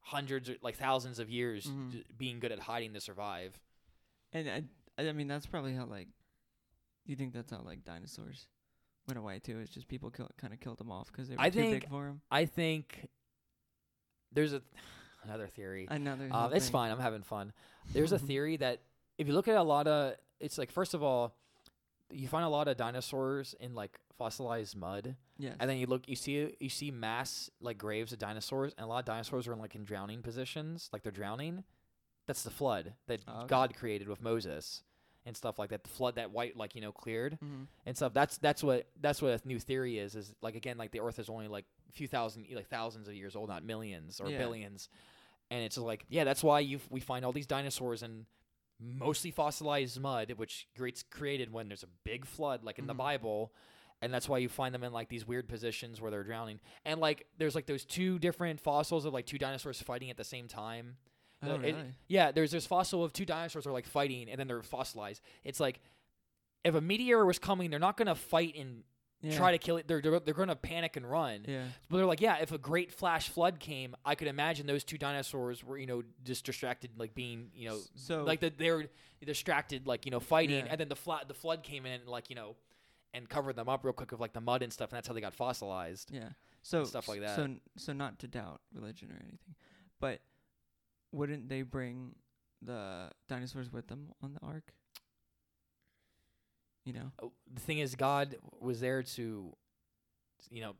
hundreds 0.00 0.48
or 0.50 0.56
like 0.62 0.76
thousands 0.76 1.18
of 1.18 1.30
years 1.30 1.66
Mhm. 1.66 2.02
being 2.16 2.40
good 2.40 2.52
at 2.52 2.58
hiding 2.60 2.94
to 2.94 3.00
survive. 3.00 3.58
and 4.32 4.48
I, 4.98 5.02
I 5.08 5.12
mean, 5.12 5.28
that's 5.28 5.46
probably 5.46 5.74
how 5.74 5.84
like. 5.86 6.08
You 7.04 7.16
think 7.16 7.32
that's 7.34 7.50
how 7.50 7.60
like 7.64 7.84
dinosaurs 7.84 8.46
went 9.08 9.18
away 9.18 9.40
too? 9.40 9.58
It's 9.58 9.72
just 9.72 9.88
people 9.88 10.08
kill, 10.10 10.30
kind 10.40 10.52
of 10.52 10.60
killed 10.60 10.78
them 10.78 10.92
off 10.92 11.10
because 11.10 11.28
they 11.28 11.34
were 11.34 11.40
I 11.40 11.50
too 11.50 11.58
think- 11.60 11.80
big 11.80 11.90
for 11.90 12.04
them. 12.04 12.20
I 12.30 12.44
think 12.44 13.08
there's 14.32 14.52
a 14.52 14.62
another 15.24 15.46
theory. 15.48 15.86
Another. 15.90 16.28
Uh, 16.30 16.50
it's 16.52 16.68
fine. 16.70 16.90
I'm 16.90 17.00
having 17.00 17.22
fun. 17.22 17.52
There's 17.92 18.12
a 18.12 18.18
theory 18.30 18.56
that 18.58 18.80
if 19.18 19.26
you 19.26 19.34
look 19.34 19.48
at 19.48 19.56
a 19.56 19.62
lot 19.62 19.86
of, 19.86 20.14
it's 20.40 20.58
like 20.58 20.70
first 20.70 20.94
of 20.94 21.02
all, 21.02 21.34
you 22.12 22.28
find 22.28 22.44
a 22.44 22.48
lot 22.48 22.68
of 22.68 22.76
dinosaurs 22.76 23.54
in 23.60 23.74
like 23.74 23.98
fossilized 24.18 24.76
mud, 24.76 25.16
and 25.58 25.68
then 25.70 25.78
you 25.78 25.86
look, 25.86 26.08
you 26.08 26.16
see, 26.16 26.54
you 26.60 26.68
see 26.68 26.90
mass 26.90 27.50
like 27.60 27.78
graves 27.78 28.12
of 28.12 28.18
dinosaurs, 28.18 28.72
and 28.76 28.84
a 28.84 28.88
lot 28.88 29.00
of 29.00 29.04
dinosaurs 29.04 29.48
are 29.48 29.52
in 29.52 29.58
like 29.58 29.74
in 29.74 29.84
drowning 29.84 30.22
positions, 30.22 30.88
like 30.92 31.02
they're 31.02 31.12
drowning. 31.12 31.64
That's 32.26 32.42
the 32.44 32.50
flood 32.50 32.94
that 33.08 33.20
Oh, 33.26 33.38
okay. 33.40 33.46
God 33.48 33.74
created 33.74 34.08
with 34.08 34.22
Moses 34.22 34.82
and 35.26 35.36
stuff 35.36 35.58
like 35.58 35.70
that. 35.70 35.82
The 35.82 35.88
flood 35.90 36.14
that 36.16 36.30
white 36.30 36.56
like 36.56 36.74
you 36.74 36.80
know 36.80 36.92
cleared 36.92 37.38
Mhm. 37.42 37.66
and 37.86 37.96
stuff. 37.96 38.12
That's 38.14 38.38
that's 38.38 38.62
what 38.62 38.86
that's 39.00 39.20
what 39.20 39.42
a 39.44 39.48
new 39.48 39.58
theory 39.58 39.98
is. 39.98 40.14
Is 40.14 40.34
like 40.40 40.54
again, 40.54 40.78
like 40.78 40.92
the 40.92 41.00
Earth 41.00 41.18
is 41.18 41.28
only 41.28 41.48
like 41.48 41.64
a 41.88 41.92
few 41.92 42.06
thousand, 42.08 42.46
like 42.54 42.68
thousands 42.68 43.08
of 43.08 43.14
years 43.14 43.34
old, 43.34 43.48
not 43.48 43.64
millions 43.64 44.20
or 44.20 44.28
Yeah. 44.30 44.38
billions. 44.38 44.88
And 45.50 45.62
it's 45.64 45.76
like, 45.76 46.06
yeah, 46.08 46.24
that's 46.24 46.42
why 46.42 46.60
you 46.60 46.80
we 46.90 47.00
find 47.00 47.24
all 47.24 47.32
these 47.32 47.46
dinosaurs 47.46 48.02
in 48.02 48.24
mostly 48.80 49.30
fossilized 49.30 50.00
mud, 50.00 50.32
which 50.36 50.66
creates 50.76 51.02
created 51.02 51.52
when 51.52 51.68
there's 51.68 51.82
a 51.84 51.88
big 52.04 52.26
flood, 52.26 52.64
like 52.64 52.78
in 52.78 52.86
the 52.86 52.94
Mhm. 52.94 52.98
Bible. 52.98 53.52
And 54.00 54.12
that's 54.12 54.28
why 54.28 54.38
you 54.38 54.48
find 54.48 54.74
them 54.74 54.82
in 54.82 54.92
like 54.92 55.08
these 55.08 55.24
weird 55.26 55.48
positions 55.48 56.00
where 56.00 56.10
they're 56.10 56.24
drowning. 56.24 56.58
And 56.84 57.00
like, 57.00 57.26
there's 57.38 57.54
like 57.54 57.66
those 57.66 57.84
two 57.84 58.18
different 58.18 58.60
fossils 58.60 59.04
of 59.04 59.12
like 59.12 59.26
two 59.26 59.38
dinosaurs 59.38 59.80
fighting 59.80 60.10
at 60.10 60.16
the 60.16 60.24
same 60.24 60.48
time. 60.48 60.96
Oh, 61.44 61.54
it- 61.54 61.60
really? 61.74 61.94
Yeah, 62.08 62.32
there's 62.32 62.50
this 62.50 62.66
fossil 62.66 63.04
of 63.04 63.12
two 63.12 63.24
dinosaurs 63.24 63.66
are 63.66 63.72
like 63.72 63.86
fighting, 63.86 64.28
and 64.28 64.38
then 64.40 64.48
they're 64.48 64.62
fossilized. 64.62 65.22
It's 65.44 65.60
like 65.60 65.80
if 66.64 66.74
a 66.74 66.80
meteor 66.80 67.24
was 67.24 67.38
coming, 67.38 67.70
they're 67.70 67.78
not 67.80 67.96
gonna 67.96 68.14
fight 68.14 68.56
and 68.56 68.82
yeah. 69.22 69.36
try 69.36 69.52
to 69.52 69.58
kill 69.58 69.76
it. 69.76 69.88
They're 69.88 70.00
they're, 70.00 70.20
they're 70.20 70.34
gonna 70.34 70.56
panic 70.56 70.96
and 70.96 71.08
run. 71.08 71.44
Yeah. 71.46 71.64
But 71.88 71.98
they're 71.98 72.06
like, 72.06 72.20
yeah, 72.20 72.38
if 72.38 72.52
a 72.52 72.58
great 72.58 72.92
flash 72.92 73.28
flood 73.28 73.58
came, 73.60 73.94
I 74.04 74.14
could 74.14 74.28
imagine 74.28 74.66
those 74.66 74.84
two 74.84 74.98
dinosaurs 74.98 75.64
were 75.64 75.78
you 75.78 75.86
know 75.86 76.02
just 76.24 76.44
distracted, 76.44 76.90
like 76.98 77.14
being 77.14 77.50
you 77.54 77.68
know 77.68 77.78
so 77.94 78.24
like 78.24 78.40
that 78.40 78.58
they 78.58 78.70
were 78.70 78.86
distracted, 79.24 79.86
like 79.86 80.04
you 80.04 80.10
know 80.10 80.20
fighting, 80.20 80.66
Yeah. 80.66 80.72
and 80.72 80.80
then 80.80 80.88
the 80.88 80.96
flat 80.96 81.28
the 81.28 81.34
flood 81.34 81.62
came 81.62 81.86
in 81.86 81.92
and 82.00 82.08
like 82.08 82.28
you 82.30 82.36
know 82.36 82.56
and 83.14 83.28
covered 83.28 83.56
them 83.56 83.68
up 83.68 83.84
real 83.84 83.92
quick 83.92 84.10
with 84.10 84.20
like 84.20 84.32
the 84.32 84.40
mud 84.40 84.62
and 84.62 84.72
stuff, 84.72 84.90
and 84.90 84.96
that's 84.96 85.08
how 85.08 85.14
they 85.14 85.20
got 85.20 85.34
fossilized. 85.34 86.10
Yeah. 86.12 86.30
So 86.62 86.84
stuff 86.84 87.08
like 87.08 87.20
that. 87.20 87.36
So 87.36 87.48
so 87.76 87.92
not 87.92 88.18
to 88.20 88.28
doubt 88.28 88.60
religion 88.74 89.10
or 89.10 89.16
anything, 89.16 89.54
but 90.00 90.20
wouldn't 91.12 91.48
they 91.48 91.62
bring 91.62 92.14
the 92.62 93.10
dinosaurs 93.28 93.72
with 93.72 93.88
them 93.88 94.08
on 94.22 94.34
the 94.34 94.40
ark? 94.46 94.72
You 96.84 96.92
know. 96.94 97.12
Uh, 97.22 97.26
the 97.52 97.60
thing 97.60 97.78
is, 97.78 97.94
God 97.94 98.36
was 98.60 98.80
there 98.80 99.02
to, 99.02 99.54
you 100.50 100.60
know. 100.60 100.74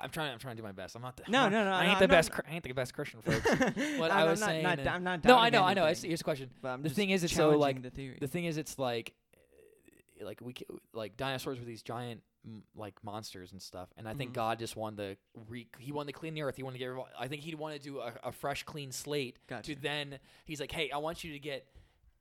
I'm 0.00 0.10
trying. 0.10 0.32
I'm 0.32 0.38
trying 0.38 0.54
to 0.56 0.62
do 0.62 0.66
my 0.66 0.72
best. 0.72 0.94
I'm 0.94 1.02
not. 1.02 1.16
The, 1.16 1.24
No, 1.28 1.40
I'm 1.42 1.52
not- 1.52 1.64
no, 1.64 1.64
no, 1.64 1.72
I 1.76 1.84
no, 1.84 1.90
ain't 1.90 1.98
the 1.98 2.04
I'm 2.04 2.10
best. 2.10 2.30
I 2.48 2.54
ain't 2.54 2.62
the 2.62 2.72
best 2.72 2.94
Christian, 2.94 3.20
folks. 3.22 3.44
what 3.98 4.10
I 4.12 4.24
was 4.24 4.38
not, 4.40 4.46
saying 4.50 4.62
not, 4.62 4.86
I'm 4.86 5.02
not 5.02 5.24
no, 5.24 5.36
I 5.36 5.50
know. 5.50 5.64
I 5.64 5.74
know. 5.74 5.84
It's, 5.86 6.02
here's 6.02 6.20
the 6.20 6.24
question. 6.24 6.48
but 6.62 6.68
I'm 6.68 6.82
the 6.82 6.88
thing 6.90 7.10
is, 7.10 7.24
it's 7.24 7.34
so, 7.34 7.50
like, 7.58 7.82
the 7.82 7.90
theory. 7.90 8.16
The 8.20 8.28
thing 8.28 8.44
is, 8.44 8.56
it's 8.56 8.78
like, 8.78 9.12
uh, 10.22 10.26
like 10.26 10.40
we, 10.40 10.54
like 10.94 11.16
dinosaurs 11.16 11.58
were 11.58 11.64
these 11.64 11.82
giant, 11.82 12.22
like 12.76 12.94
monsters 13.02 13.50
and 13.50 13.60
stuff. 13.60 13.88
And 13.98 14.08
I 14.08 14.14
think 14.14 14.30
Mhm. 14.30 14.34
God 14.34 14.58
just 14.60 14.76
wanted 14.76 14.96
to 15.34 15.42
re. 15.48 15.66
He 15.80 15.90
wanted 15.90 16.12
to 16.12 16.18
clean 16.18 16.34
the 16.34 16.42
earth. 16.42 16.56
He 16.56 16.62
wanted 16.62 16.78
to 16.78 16.84
get. 16.84 16.94
I 17.18 17.26
think 17.26 17.42
he 17.42 17.52
wanted 17.56 17.82
to 17.82 17.88
do 17.90 17.98
a, 17.98 18.12
a 18.22 18.30
fresh, 18.32 18.62
clean 18.62 18.92
slate. 18.92 19.38
Gotcha. 19.48 19.74
To 19.74 19.80
then, 19.80 20.20
he's 20.44 20.60
like, 20.60 20.70
hey, 20.70 20.90
I 20.92 20.98
want 20.98 21.24
you 21.24 21.32
to 21.32 21.38
get, 21.40 21.66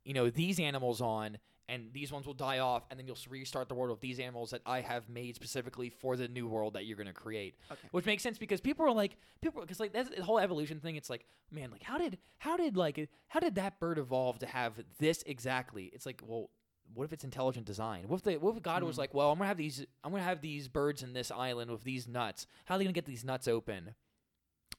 you 0.04 0.16
know, 0.16 0.30
these 0.32 0.60
animals 0.60 1.02
on. 1.02 1.38
And 1.72 1.94
these 1.94 2.12
ones 2.12 2.26
will 2.26 2.34
die 2.34 2.58
off, 2.60 2.84
and 2.90 3.00
then 3.00 3.06
you'll 3.06 3.18
restart 3.30 3.70
the 3.70 3.76
world 3.76 3.92
with 3.92 4.02
these 4.02 4.20
animals 4.20 4.50
that 4.50 4.62
I 4.66 4.82
have 4.82 5.08
made 5.08 5.36
specifically 5.36 5.90
for 5.92 6.16
the 6.18 6.28
new 6.28 6.48
world 6.48 6.74
that 6.74 6.86
you're 6.88 6.98
going 6.98 7.06
to 7.08 7.14
create. 7.14 7.60
Okay. 7.72 7.88
Which 7.92 8.06
makes 8.08 8.24
sense 8.24 8.40
because 8.40 8.60
people 8.60 8.86
are 8.88 8.92
like, 8.92 9.18
people, 9.40 9.62
because 9.62 9.80
like 9.80 9.94
that's 9.94 10.10
the 10.10 10.24
whole 10.24 10.40
evolution 10.40 10.80
thing. 10.80 10.96
It's 10.96 11.12
like, 11.12 11.26
man, 11.52 11.70
like 11.70 11.84
how 11.84 12.00
did, 12.00 12.18
how 12.40 12.58
did 12.58 12.76
like, 12.76 13.08
how 13.28 13.40
did 13.40 13.54
that 13.56 13.80
bird 13.80 14.00
evolve 14.00 14.40
to 14.40 14.48
have 14.48 14.74
this 14.98 15.24
exactly? 15.28 15.92
It's 15.94 16.08
like, 16.08 16.24
well, 16.26 16.50
what 16.96 17.04
if 17.04 17.14
it's 17.14 17.24
intelligent 17.24 17.68
design? 17.68 18.06
What 18.08 18.18
if 18.18 18.24
the, 18.24 18.38
what 18.38 18.56
if 18.58 18.64
God 18.64 18.82
was 18.82 18.96
Mm. 18.96 19.00
like, 19.00 19.14
well, 19.14 19.32
I'm 19.32 19.38
gonna 19.38 19.48
have 19.50 19.58
these, 19.58 19.86
I'm 20.04 20.10
gonna 20.12 20.24
have 20.24 20.42
these 20.42 20.68
birds 20.68 21.04
in 21.04 21.14
this 21.14 21.30
island 21.30 21.70
with 21.70 21.84
these 21.84 22.08
nuts. 22.08 22.48
How 22.66 22.74
are 22.74 22.78
they 22.80 22.84
gonna 22.86 22.94
get 22.94 23.06
these 23.06 23.24
nuts 23.24 23.48
open? 23.48 23.94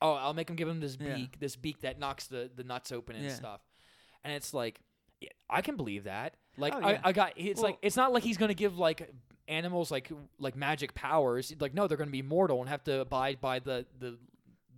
Oh, 0.03 0.15
I'll 0.15 0.35
make 0.35 0.49
them 0.49 0.57
give 0.57 0.67
them 0.67 0.81
this 0.81 0.97
Yeah. 1.01 1.15
beak, 1.15 1.39
this 1.39 1.55
beak 1.55 1.83
that 1.83 2.01
knocks 2.01 2.27
the 2.27 2.51
the 2.53 2.65
nuts 2.65 2.91
open 2.91 3.15
and 3.15 3.27
Yeah. 3.27 3.35
stuff. 3.37 3.61
And 4.25 4.33
it's 4.33 4.53
like, 4.53 4.81
I 5.49 5.61
can 5.61 5.77
believe 5.77 6.03
that. 6.05 6.37
Like, 6.57 6.75
Oh, 6.75 6.81
I, 6.81 6.93
yeah. 6.93 7.01
I 7.05 7.13
got. 7.13 7.33
It's 7.37 7.61
Well- 7.61 7.71
like 7.71 7.79
it's 7.83 7.97
not 7.97 8.13
like 8.13 8.23
he's 8.23 8.37
gonna 8.37 8.55
give 8.55 8.79
like 8.79 9.11
animals 9.49 9.91
like 9.91 10.11
like 10.39 10.57
magic 10.57 10.95
powers. 10.95 11.53
Like, 11.59 11.75
no, 11.75 11.87
they're 11.87 11.97
gonna 11.99 12.11
be 12.11 12.23
mortal 12.23 12.61
and 12.61 12.69
have 12.69 12.85
to 12.85 13.01
abide 13.01 13.41
by 13.41 13.59
the 13.59 13.87
the 13.99 14.19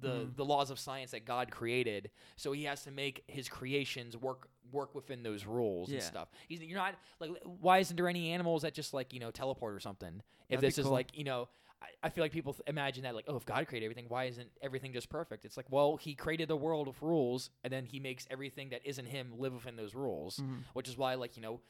the, 0.01 0.09
Mhm. 0.09 0.35
the 0.37 0.45
laws 0.45 0.71
of 0.71 0.81
science 0.81 1.13
that 1.13 1.25
God 1.25 1.53
created. 1.53 2.11
So 2.35 2.51
he 2.51 2.65
has 2.65 2.83
to 2.85 2.91
make 2.91 3.23
his 3.29 3.49
creations 3.49 4.17
work 4.17 4.49
work 4.73 4.95
within 4.95 5.23
those 5.23 5.45
rules 5.45 5.91
and 5.93 6.03
stuff. 6.03 6.29
He's, 6.49 6.63
you're 6.63 6.79
not 6.79 6.95
like 7.21 7.31
why 7.45 7.79
isn't 7.79 7.95
there 7.97 8.09
any 8.09 8.31
animals 8.33 8.63
that 8.63 8.75
just 8.75 8.93
like 8.95 9.13
you 9.13 9.21
know 9.21 9.31
teleport 9.31 9.75
or 9.75 9.81
something? 9.81 10.23
If 10.49 10.61
That'd 10.61 10.71
this 10.71 10.79
is 10.79 10.85
cool. 10.85 10.93
like 10.93 11.17
you 11.17 11.25
know. 11.25 11.49
I- 11.83 12.07
I 12.07 12.09
feel 12.11 12.23
like 12.25 12.33
people 12.33 12.53
th- 12.55 12.63
imagine 12.67 13.03
that 13.05 13.15
like, 13.15 13.25
oh, 13.29 13.37
if 13.37 13.45
God 13.45 13.67
created 13.67 13.87
everything, 13.87 14.07
why 14.09 14.25
isn't 14.25 14.49
everything 14.63 14.93
just 14.93 15.09
perfect? 15.09 15.45
It's 15.45 15.57
like, 15.57 15.67
well, 15.71 15.97
He 15.97 16.15
created 16.15 16.49
the 16.49 16.57
world 16.57 16.89
of 16.89 17.03
rules, 17.03 17.51
and 17.65 17.73
then 17.73 17.85
He 17.85 18.01
makes 18.01 18.27
everything 18.31 18.71
that 18.71 18.81
isn't 18.85 19.07
Him 19.07 19.33
live 19.39 19.53
within 19.55 19.77
those 19.77 19.95
rules, 19.95 20.37
Mhm. 20.39 20.63
which 20.75 20.89
is 20.89 20.97
why, 20.97 21.15
like, 21.15 21.37
you 21.37 21.43
know, 21.43 21.61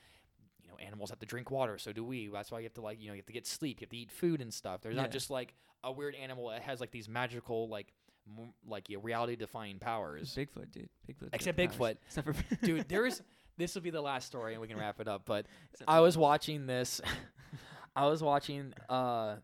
you 0.62 0.68
know, 0.68 0.76
animals 0.76 1.10
have 1.10 1.18
to 1.20 1.26
drink 1.26 1.50
water, 1.50 1.76
so 1.78 1.92
do 1.92 2.04
we. 2.04 2.28
That's 2.28 2.50
why 2.50 2.60
you 2.60 2.64
have 2.64 2.74
to 2.74 2.80
like, 2.80 3.00
you 3.00 3.08
know, 3.08 3.14
you 3.14 3.18
have 3.20 3.26
to 3.26 3.32
get 3.32 3.46
sleep, 3.46 3.80
you 3.80 3.84
have 3.86 3.90
to 3.90 3.96
eat 3.96 4.10
food 4.12 4.40
and 4.40 4.52
stuff. 4.54 4.80
There's 4.82 4.94
Yeah. 4.96 5.02
not 5.02 5.10
just 5.10 5.30
like 5.30 5.54
a 5.82 5.90
weird 5.90 6.14
animal 6.14 6.48
that 6.50 6.62
has 6.62 6.80
like 6.80 6.90
these 6.92 7.08
magical, 7.08 7.68
like, 7.68 7.92
m- 8.38 8.54
like 8.66 8.88
yeah, 8.88 8.98
reality-defying 9.02 9.80
powers. 9.80 10.34
Bigfoot, 10.36 10.70
dude. 10.70 10.88
Bigfoot. 11.08 11.30
Except 11.32 11.58
Bigfoot. 11.58 11.96
Except 12.06 12.26
for 12.36 12.54
Dude, 12.66 12.88
there's 12.88 13.20
this 13.56 13.74
will 13.74 13.82
be 13.82 13.90
the 13.90 14.00
last 14.00 14.26
story, 14.26 14.52
and 14.54 14.60
we 14.62 14.68
can 14.68 14.76
wrap 14.78 15.00
it 15.00 15.08
up. 15.08 15.22
But 15.26 15.46
I 15.88 16.00
was 16.00 16.16
watching 16.16 16.66
this. 16.66 17.00
I 17.96 18.06
was 18.06 18.22
watching 18.22 18.72
uh, 18.88 19.36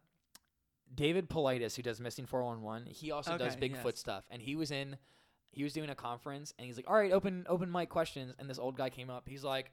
David 0.94 1.28
Paulides, 1.28 1.76
who 1.76 1.82
does 1.82 2.00
Missing 2.00 2.26
411. 2.26 2.86
He 2.86 3.10
also 3.10 3.38
does 3.38 3.56
Bigfoot 3.56 3.84
yes. 3.84 3.98
stuff, 3.98 4.24
and 4.30 4.42
he 4.42 4.56
was 4.56 4.70
in. 4.70 4.96
He 5.50 5.64
was 5.64 5.72
doing 5.72 5.90
a 5.90 5.94
conference, 5.94 6.52
and 6.58 6.66
he's 6.66 6.76
like, 6.76 6.88
"All 6.88 6.96
right, 6.96 7.12
open 7.12 7.46
open 7.48 7.70
mic 7.70 7.88
questions." 7.88 8.34
And 8.38 8.48
this 8.48 8.58
old 8.58 8.76
guy 8.76 8.90
came 8.90 9.10
up. 9.10 9.28
He's 9.28 9.44
like, 9.44 9.72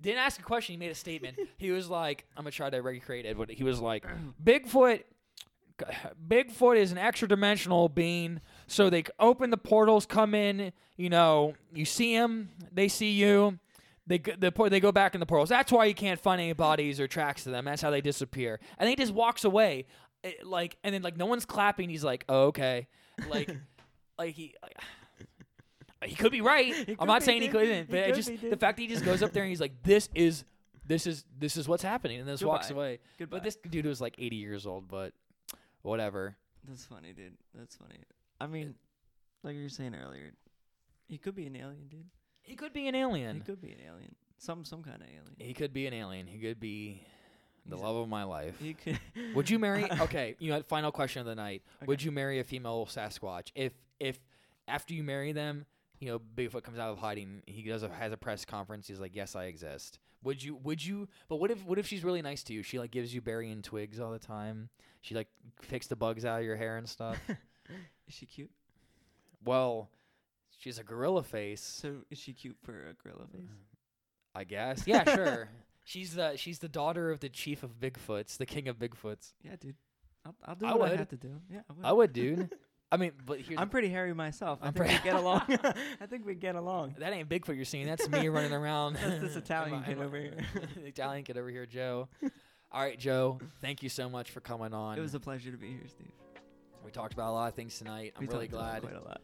didn't 0.00 0.18
ask 0.18 0.38
a 0.40 0.42
question. 0.42 0.74
He 0.74 0.76
made 0.76 0.90
a 0.90 0.94
statement. 0.94 1.38
he 1.58 1.70
was 1.70 1.88
like, 1.88 2.26
"I'm 2.36 2.44
gonna 2.44 2.50
try 2.50 2.70
to 2.70 2.78
recreate 2.78 3.26
it." 3.26 3.36
But 3.36 3.50
he 3.50 3.64
was 3.64 3.80
like, 3.80 4.06
"Bigfoot." 4.42 5.02
Bigfoot 6.26 6.78
is 6.78 6.90
an 6.90 6.96
extra 6.96 7.28
dimensional 7.28 7.90
being, 7.90 8.40
so 8.66 8.88
they 8.88 9.04
open 9.20 9.50
the 9.50 9.58
portals, 9.58 10.06
come 10.06 10.34
in. 10.34 10.72
You 10.96 11.10
know, 11.10 11.54
you 11.74 11.84
see 11.84 12.14
him, 12.14 12.48
they 12.72 12.88
see 12.88 13.10
you. 13.10 13.58
They 14.06 14.18
go, 14.18 14.32
the 14.38 14.68
they 14.70 14.80
go 14.80 14.90
back 14.90 15.14
in 15.14 15.20
the 15.20 15.26
portals. 15.26 15.50
That's 15.50 15.70
why 15.70 15.84
you 15.84 15.94
can't 15.94 16.18
find 16.18 16.40
any 16.40 16.54
bodies 16.54 16.98
or 16.98 17.06
tracks 17.06 17.42
to 17.44 17.50
them. 17.50 17.66
That's 17.66 17.82
how 17.82 17.90
they 17.90 18.00
disappear. 18.00 18.58
And 18.78 18.88
he 18.88 18.96
just 18.96 19.12
walks 19.12 19.44
away, 19.44 19.84
It- 20.26 20.46
like, 20.46 20.76
and 20.84 20.94
then 20.94 21.02
like 21.02 21.16
no 21.16 21.26
one's 21.26 21.44
clapping. 21.44 21.88
He's 21.88 22.04
like, 22.04 22.24
oh, 22.28 22.46
okay, 22.46 22.88
like, 23.28 23.54
like 24.18 24.34
he. 24.34 24.54
Like, 24.62 24.76
he 26.04 26.14
could 26.14 26.32
be 26.32 26.40
right. 26.40 26.74
He 26.74 26.96
I'm 26.98 27.08
not 27.08 27.22
saying 27.22 27.42
he 27.42 27.48
couldn't, 27.48 27.90
but 27.90 27.98
it 27.98 28.06
could 28.06 28.14
just 28.16 28.28
be, 28.28 28.36
the 28.36 28.56
fact 28.56 28.76
that 28.76 28.82
he 28.82 28.88
just 28.88 29.04
goes 29.04 29.22
up 29.22 29.32
there 29.32 29.42
and 29.42 29.50
he's 29.50 29.60
like, 29.60 29.82
"This 29.82 30.08
is, 30.14 30.44
this 30.86 31.06
is, 31.06 31.24
this 31.38 31.56
is 31.56 31.66
what's 31.66 31.82
happening," 31.82 32.18
and 32.20 32.28
then 32.28 32.34
just 32.34 32.44
walks 32.44 32.70
away. 32.70 32.98
Goodbye. 33.18 33.38
But 33.38 33.44
this 33.44 33.56
dude 33.56 33.86
was 33.86 34.00
like 34.00 34.14
80 34.18 34.36
years 34.36 34.66
old, 34.66 34.88
but 34.88 35.14
whatever. 35.82 36.36
That's 36.68 36.84
funny, 36.84 37.12
dude. 37.12 37.34
That's 37.54 37.76
funny. 37.76 37.96
I 38.40 38.46
mean, 38.46 38.74
like 39.42 39.56
you 39.56 39.62
were 39.62 39.68
saying 39.68 39.94
earlier, 39.94 40.32
he 41.08 41.18
could 41.18 41.34
be 41.34 41.46
an 41.46 41.56
alien, 41.56 41.88
dude. 41.88 42.06
He 42.42 42.54
could 42.54 42.72
be 42.72 42.86
an 42.88 42.94
alien. 42.94 43.36
He 43.36 43.40
could 43.42 43.60
be 43.60 43.72
an 43.72 43.78
alien. 43.86 44.14
Some 44.38 44.64
some 44.64 44.82
kind 44.82 45.00
of 45.02 45.08
alien. 45.08 45.34
He 45.38 45.54
could 45.54 45.72
be 45.72 45.86
an 45.86 45.94
alien. 45.94 46.26
He 46.26 46.38
could 46.38 46.60
be 46.60 47.02
the 47.68 47.76
love 47.76 47.96
of 47.96 48.08
my 48.08 48.24
life. 48.24 48.54
He 48.60 48.74
could. 48.74 48.98
Would 49.34 49.50
you 49.50 49.58
marry? 49.58 49.88
Okay, 50.00 50.36
you 50.38 50.50
know, 50.52 50.62
final 50.62 50.92
question 50.92 51.20
of 51.20 51.26
the 51.26 51.34
night. 51.34 51.62
Would 51.86 52.02
you 52.02 52.12
marry 52.12 52.38
a 52.38 52.44
female 52.44 52.86
Sasquatch 52.86 53.50
if 53.54 53.72
if 54.00 54.18
after 54.68 54.94
you 54.94 55.02
marry 55.02 55.32
them, 55.32 55.66
you 56.00 56.08
know, 56.08 56.20
Bigfoot 56.36 56.62
comes 56.62 56.78
out 56.78 56.90
of 56.90 56.98
hiding, 56.98 57.42
he 57.46 57.62
does 57.62 57.82
a, 57.82 57.88
has 57.88 58.12
a 58.12 58.16
press 58.16 58.44
conference. 58.44 58.86
He's 58.88 59.00
like, 59.00 59.14
"Yes, 59.14 59.34
I 59.36 59.44
exist." 59.44 59.98
Would 60.22 60.42
you? 60.42 60.56
Would 60.56 60.84
you? 60.84 61.08
But 61.28 61.36
what 61.36 61.50
if 61.50 61.64
what 61.64 61.78
if 61.78 61.86
she's 61.86 62.02
really 62.04 62.22
nice 62.22 62.42
to 62.44 62.52
you? 62.52 62.62
She 62.62 62.78
like 62.78 62.90
gives 62.90 63.14
you 63.14 63.20
berry 63.20 63.50
and 63.50 63.62
twigs 63.62 64.00
all 64.00 64.10
the 64.12 64.18
time. 64.18 64.68
She 65.00 65.14
like 65.14 65.28
picks 65.68 65.86
the 65.86 65.96
bugs 65.96 66.24
out 66.24 66.40
of 66.40 66.44
your 66.44 66.56
hair 66.56 66.76
and 66.78 66.88
stuff. 66.88 67.16
Is 68.08 68.14
she 68.14 68.26
cute? 68.26 68.50
well, 69.44 69.88
she's 70.58 70.78
a 70.78 70.84
gorilla 70.84 71.22
face, 71.22 71.60
So 71.60 71.98
is 72.10 72.18
she 72.18 72.32
cute 72.32 72.56
for 72.62 72.72
a 72.72 72.94
gorilla 72.94 73.26
face? 73.32 73.48
I 74.34 74.44
guess. 74.44 74.82
Yeah, 74.86 75.04
sure. 75.04 75.48
She's 75.86 76.14
the 76.16 76.36
she's 76.36 76.58
the 76.58 76.68
daughter 76.68 77.12
of 77.12 77.20
the 77.20 77.28
chief 77.28 77.62
of 77.62 77.78
Bigfoots, 77.78 78.38
the 78.38 78.44
king 78.44 78.66
of 78.66 78.76
Bigfoots. 78.76 79.34
Yeah, 79.40 79.54
dude. 79.58 79.76
I'll, 80.26 80.34
I'll 80.44 80.54
do 80.56 80.66
I 80.66 80.70
what 80.72 80.80
would. 80.80 80.92
I 80.92 80.96
have 80.96 81.08
to 81.10 81.16
do. 81.16 81.40
Yeah, 81.48 81.60
I 81.70 81.72
would. 81.72 81.84
I 81.86 81.92
would, 81.92 82.12
dude. 82.12 82.50
I 82.90 82.96
mean, 82.96 83.12
but 83.24 83.40
here's 83.40 83.60
I'm 83.60 83.68
pretty 83.68 83.88
hairy 83.88 84.12
myself. 84.12 84.58
I 84.62 84.66
I'm 84.66 84.72
think 84.72 84.86
pretty- 84.88 85.04
we 85.04 85.10
get 85.12 85.14
along. 85.20 85.42
I 86.00 86.06
think 86.06 86.26
we 86.26 86.34
get 86.34 86.56
along. 86.56 86.96
That 86.98 87.12
ain't 87.12 87.28
Bigfoot 87.28 87.54
you're 87.54 87.64
seeing. 87.64 87.86
That's 87.86 88.08
me 88.08 88.26
running 88.30 88.52
around. 88.52 88.96
That's 88.96 89.20
this 89.20 89.36
Italian 89.36 89.84
kid 89.84 89.98
over 90.00 90.16
here. 90.18 90.34
Italian 90.84 91.22
kid 91.22 91.38
over 91.38 91.48
here, 91.50 91.66
Joe. 91.66 92.08
All 92.72 92.82
right, 92.82 92.98
Joe. 92.98 93.38
Thank 93.60 93.84
you 93.84 93.88
so 93.88 94.08
much 94.08 94.32
for 94.32 94.40
coming 94.40 94.74
on. 94.74 94.98
It 94.98 95.02
was 95.02 95.14
a 95.14 95.20
pleasure 95.20 95.52
to 95.52 95.56
be 95.56 95.68
here, 95.68 95.86
Steve. 95.86 96.10
we 96.84 96.90
talked 96.90 97.12
about 97.14 97.30
a 97.30 97.32
lot 97.32 97.46
of 97.48 97.54
things 97.54 97.78
tonight. 97.78 98.14
I'm 98.16 98.26
We 98.26 98.32
really 98.32 98.48
glad. 98.48 98.82
Quite 98.82 98.96
a 98.96 99.02
lot. 99.04 99.20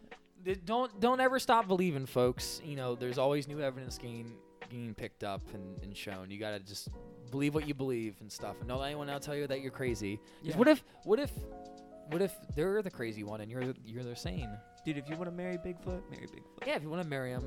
Don't 0.64 1.00
don't 1.00 1.20
ever 1.20 1.40
stop 1.40 1.66
believing, 1.66 2.06
folks. 2.06 2.60
You 2.64 2.76
know, 2.76 2.94
there's 2.94 3.18
always 3.18 3.48
new 3.48 3.60
evidence 3.60 3.98
getting 3.98 4.32
getting 4.72 4.94
picked 4.94 5.22
up 5.24 5.42
and, 5.54 5.78
and 5.82 5.96
shown. 5.96 6.30
You 6.30 6.38
gotta 6.38 6.58
just 6.60 6.88
believe 7.30 7.54
what 7.54 7.66
you 7.68 7.74
believe 7.74 8.16
and 8.20 8.30
stuff, 8.30 8.56
and 8.60 8.68
don't 8.68 8.80
let 8.80 8.86
anyone 8.86 9.08
else 9.08 9.24
tell 9.24 9.36
you 9.36 9.46
that 9.46 9.60
you're 9.60 9.70
crazy. 9.70 10.16
'Cause 10.16 10.24
Yeah. 10.42 10.56
What 10.56 10.68
if 10.68 10.84
what 11.04 11.18
if 11.20 11.30
what 12.10 12.20
if 12.22 12.32
they're 12.56 12.82
the 12.82 12.90
crazy 12.90 13.22
one 13.24 13.40
and 13.40 13.50
you're 13.50 13.74
you're 13.84 14.02
the 14.04 14.16
sane? 14.16 14.50
Dude, 14.84 14.98
if 14.98 15.08
you 15.08 15.16
want 15.16 15.30
to 15.30 15.36
marry 15.36 15.56
Bigfoot, 15.58 16.02
marry 16.10 16.26
Bigfoot. 16.26 16.66
Yeah, 16.66 16.76
if 16.76 16.82
you 16.82 16.90
want 16.90 17.02
to 17.02 17.08
marry 17.08 17.30
him, 17.30 17.44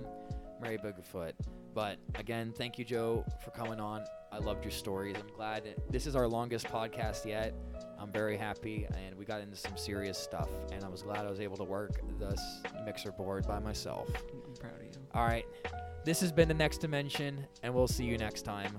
marry 0.62 0.78
Bigfoot. 0.78 1.34
But 1.74 1.98
again, 2.16 2.54
thank 2.56 2.80
you, 2.80 2.86
Joe, 2.86 3.26
for 3.44 3.52
coming 3.52 3.80
on. 3.80 4.06
I 4.32 4.38
loved 4.38 4.64
your 4.64 4.72
stories. 4.72 5.16
I'm 5.20 5.34
glad 5.36 5.64
this 5.90 6.08
is 6.08 6.16
our 6.16 6.28
longest 6.28 6.68
podcast 6.68 7.26
yet. 7.26 7.54
I'm 8.00 8.12
very 8.12 8.38
happy, 8.38 8.88
and 8.96 9.16
we 9.16 9.26
got 9.26 9.42
into 9.42 9.56
some 9.56 9.78
serious 9.78 10.18
stuff. 10.18 10.50
And 10.72 10.84
I 10.84 10.90
was 10.90 11.02
glad 11.02 11.26
I 11.26 11.30
was 11.30 11.40
able 11.40 11.58
to 11.58 11.64
work 11.64 12.02
this 12.20 12.42
mixer 12.86 13.12
board 13.12 13.48
by 13.48 13.60
myself. 13.60 14.10
I'm 14.16 14.54
proud 14.56 14.76
of 14.76 14.84
you. 14.84 14.92
All 15.14 15.26
right, 15.26 15.46
this 16.04 16.20
has 16.22 16.32
been 16.32 16.48
the 16.48 16.54
next 16.54 16.80
dimension, 16.80 17.46
and 17.64 17.74
we'll 17.74 17.88
see 17.88 18.06
you 18.06 18.18
next 18.18 18.44
time. 18.44 18.76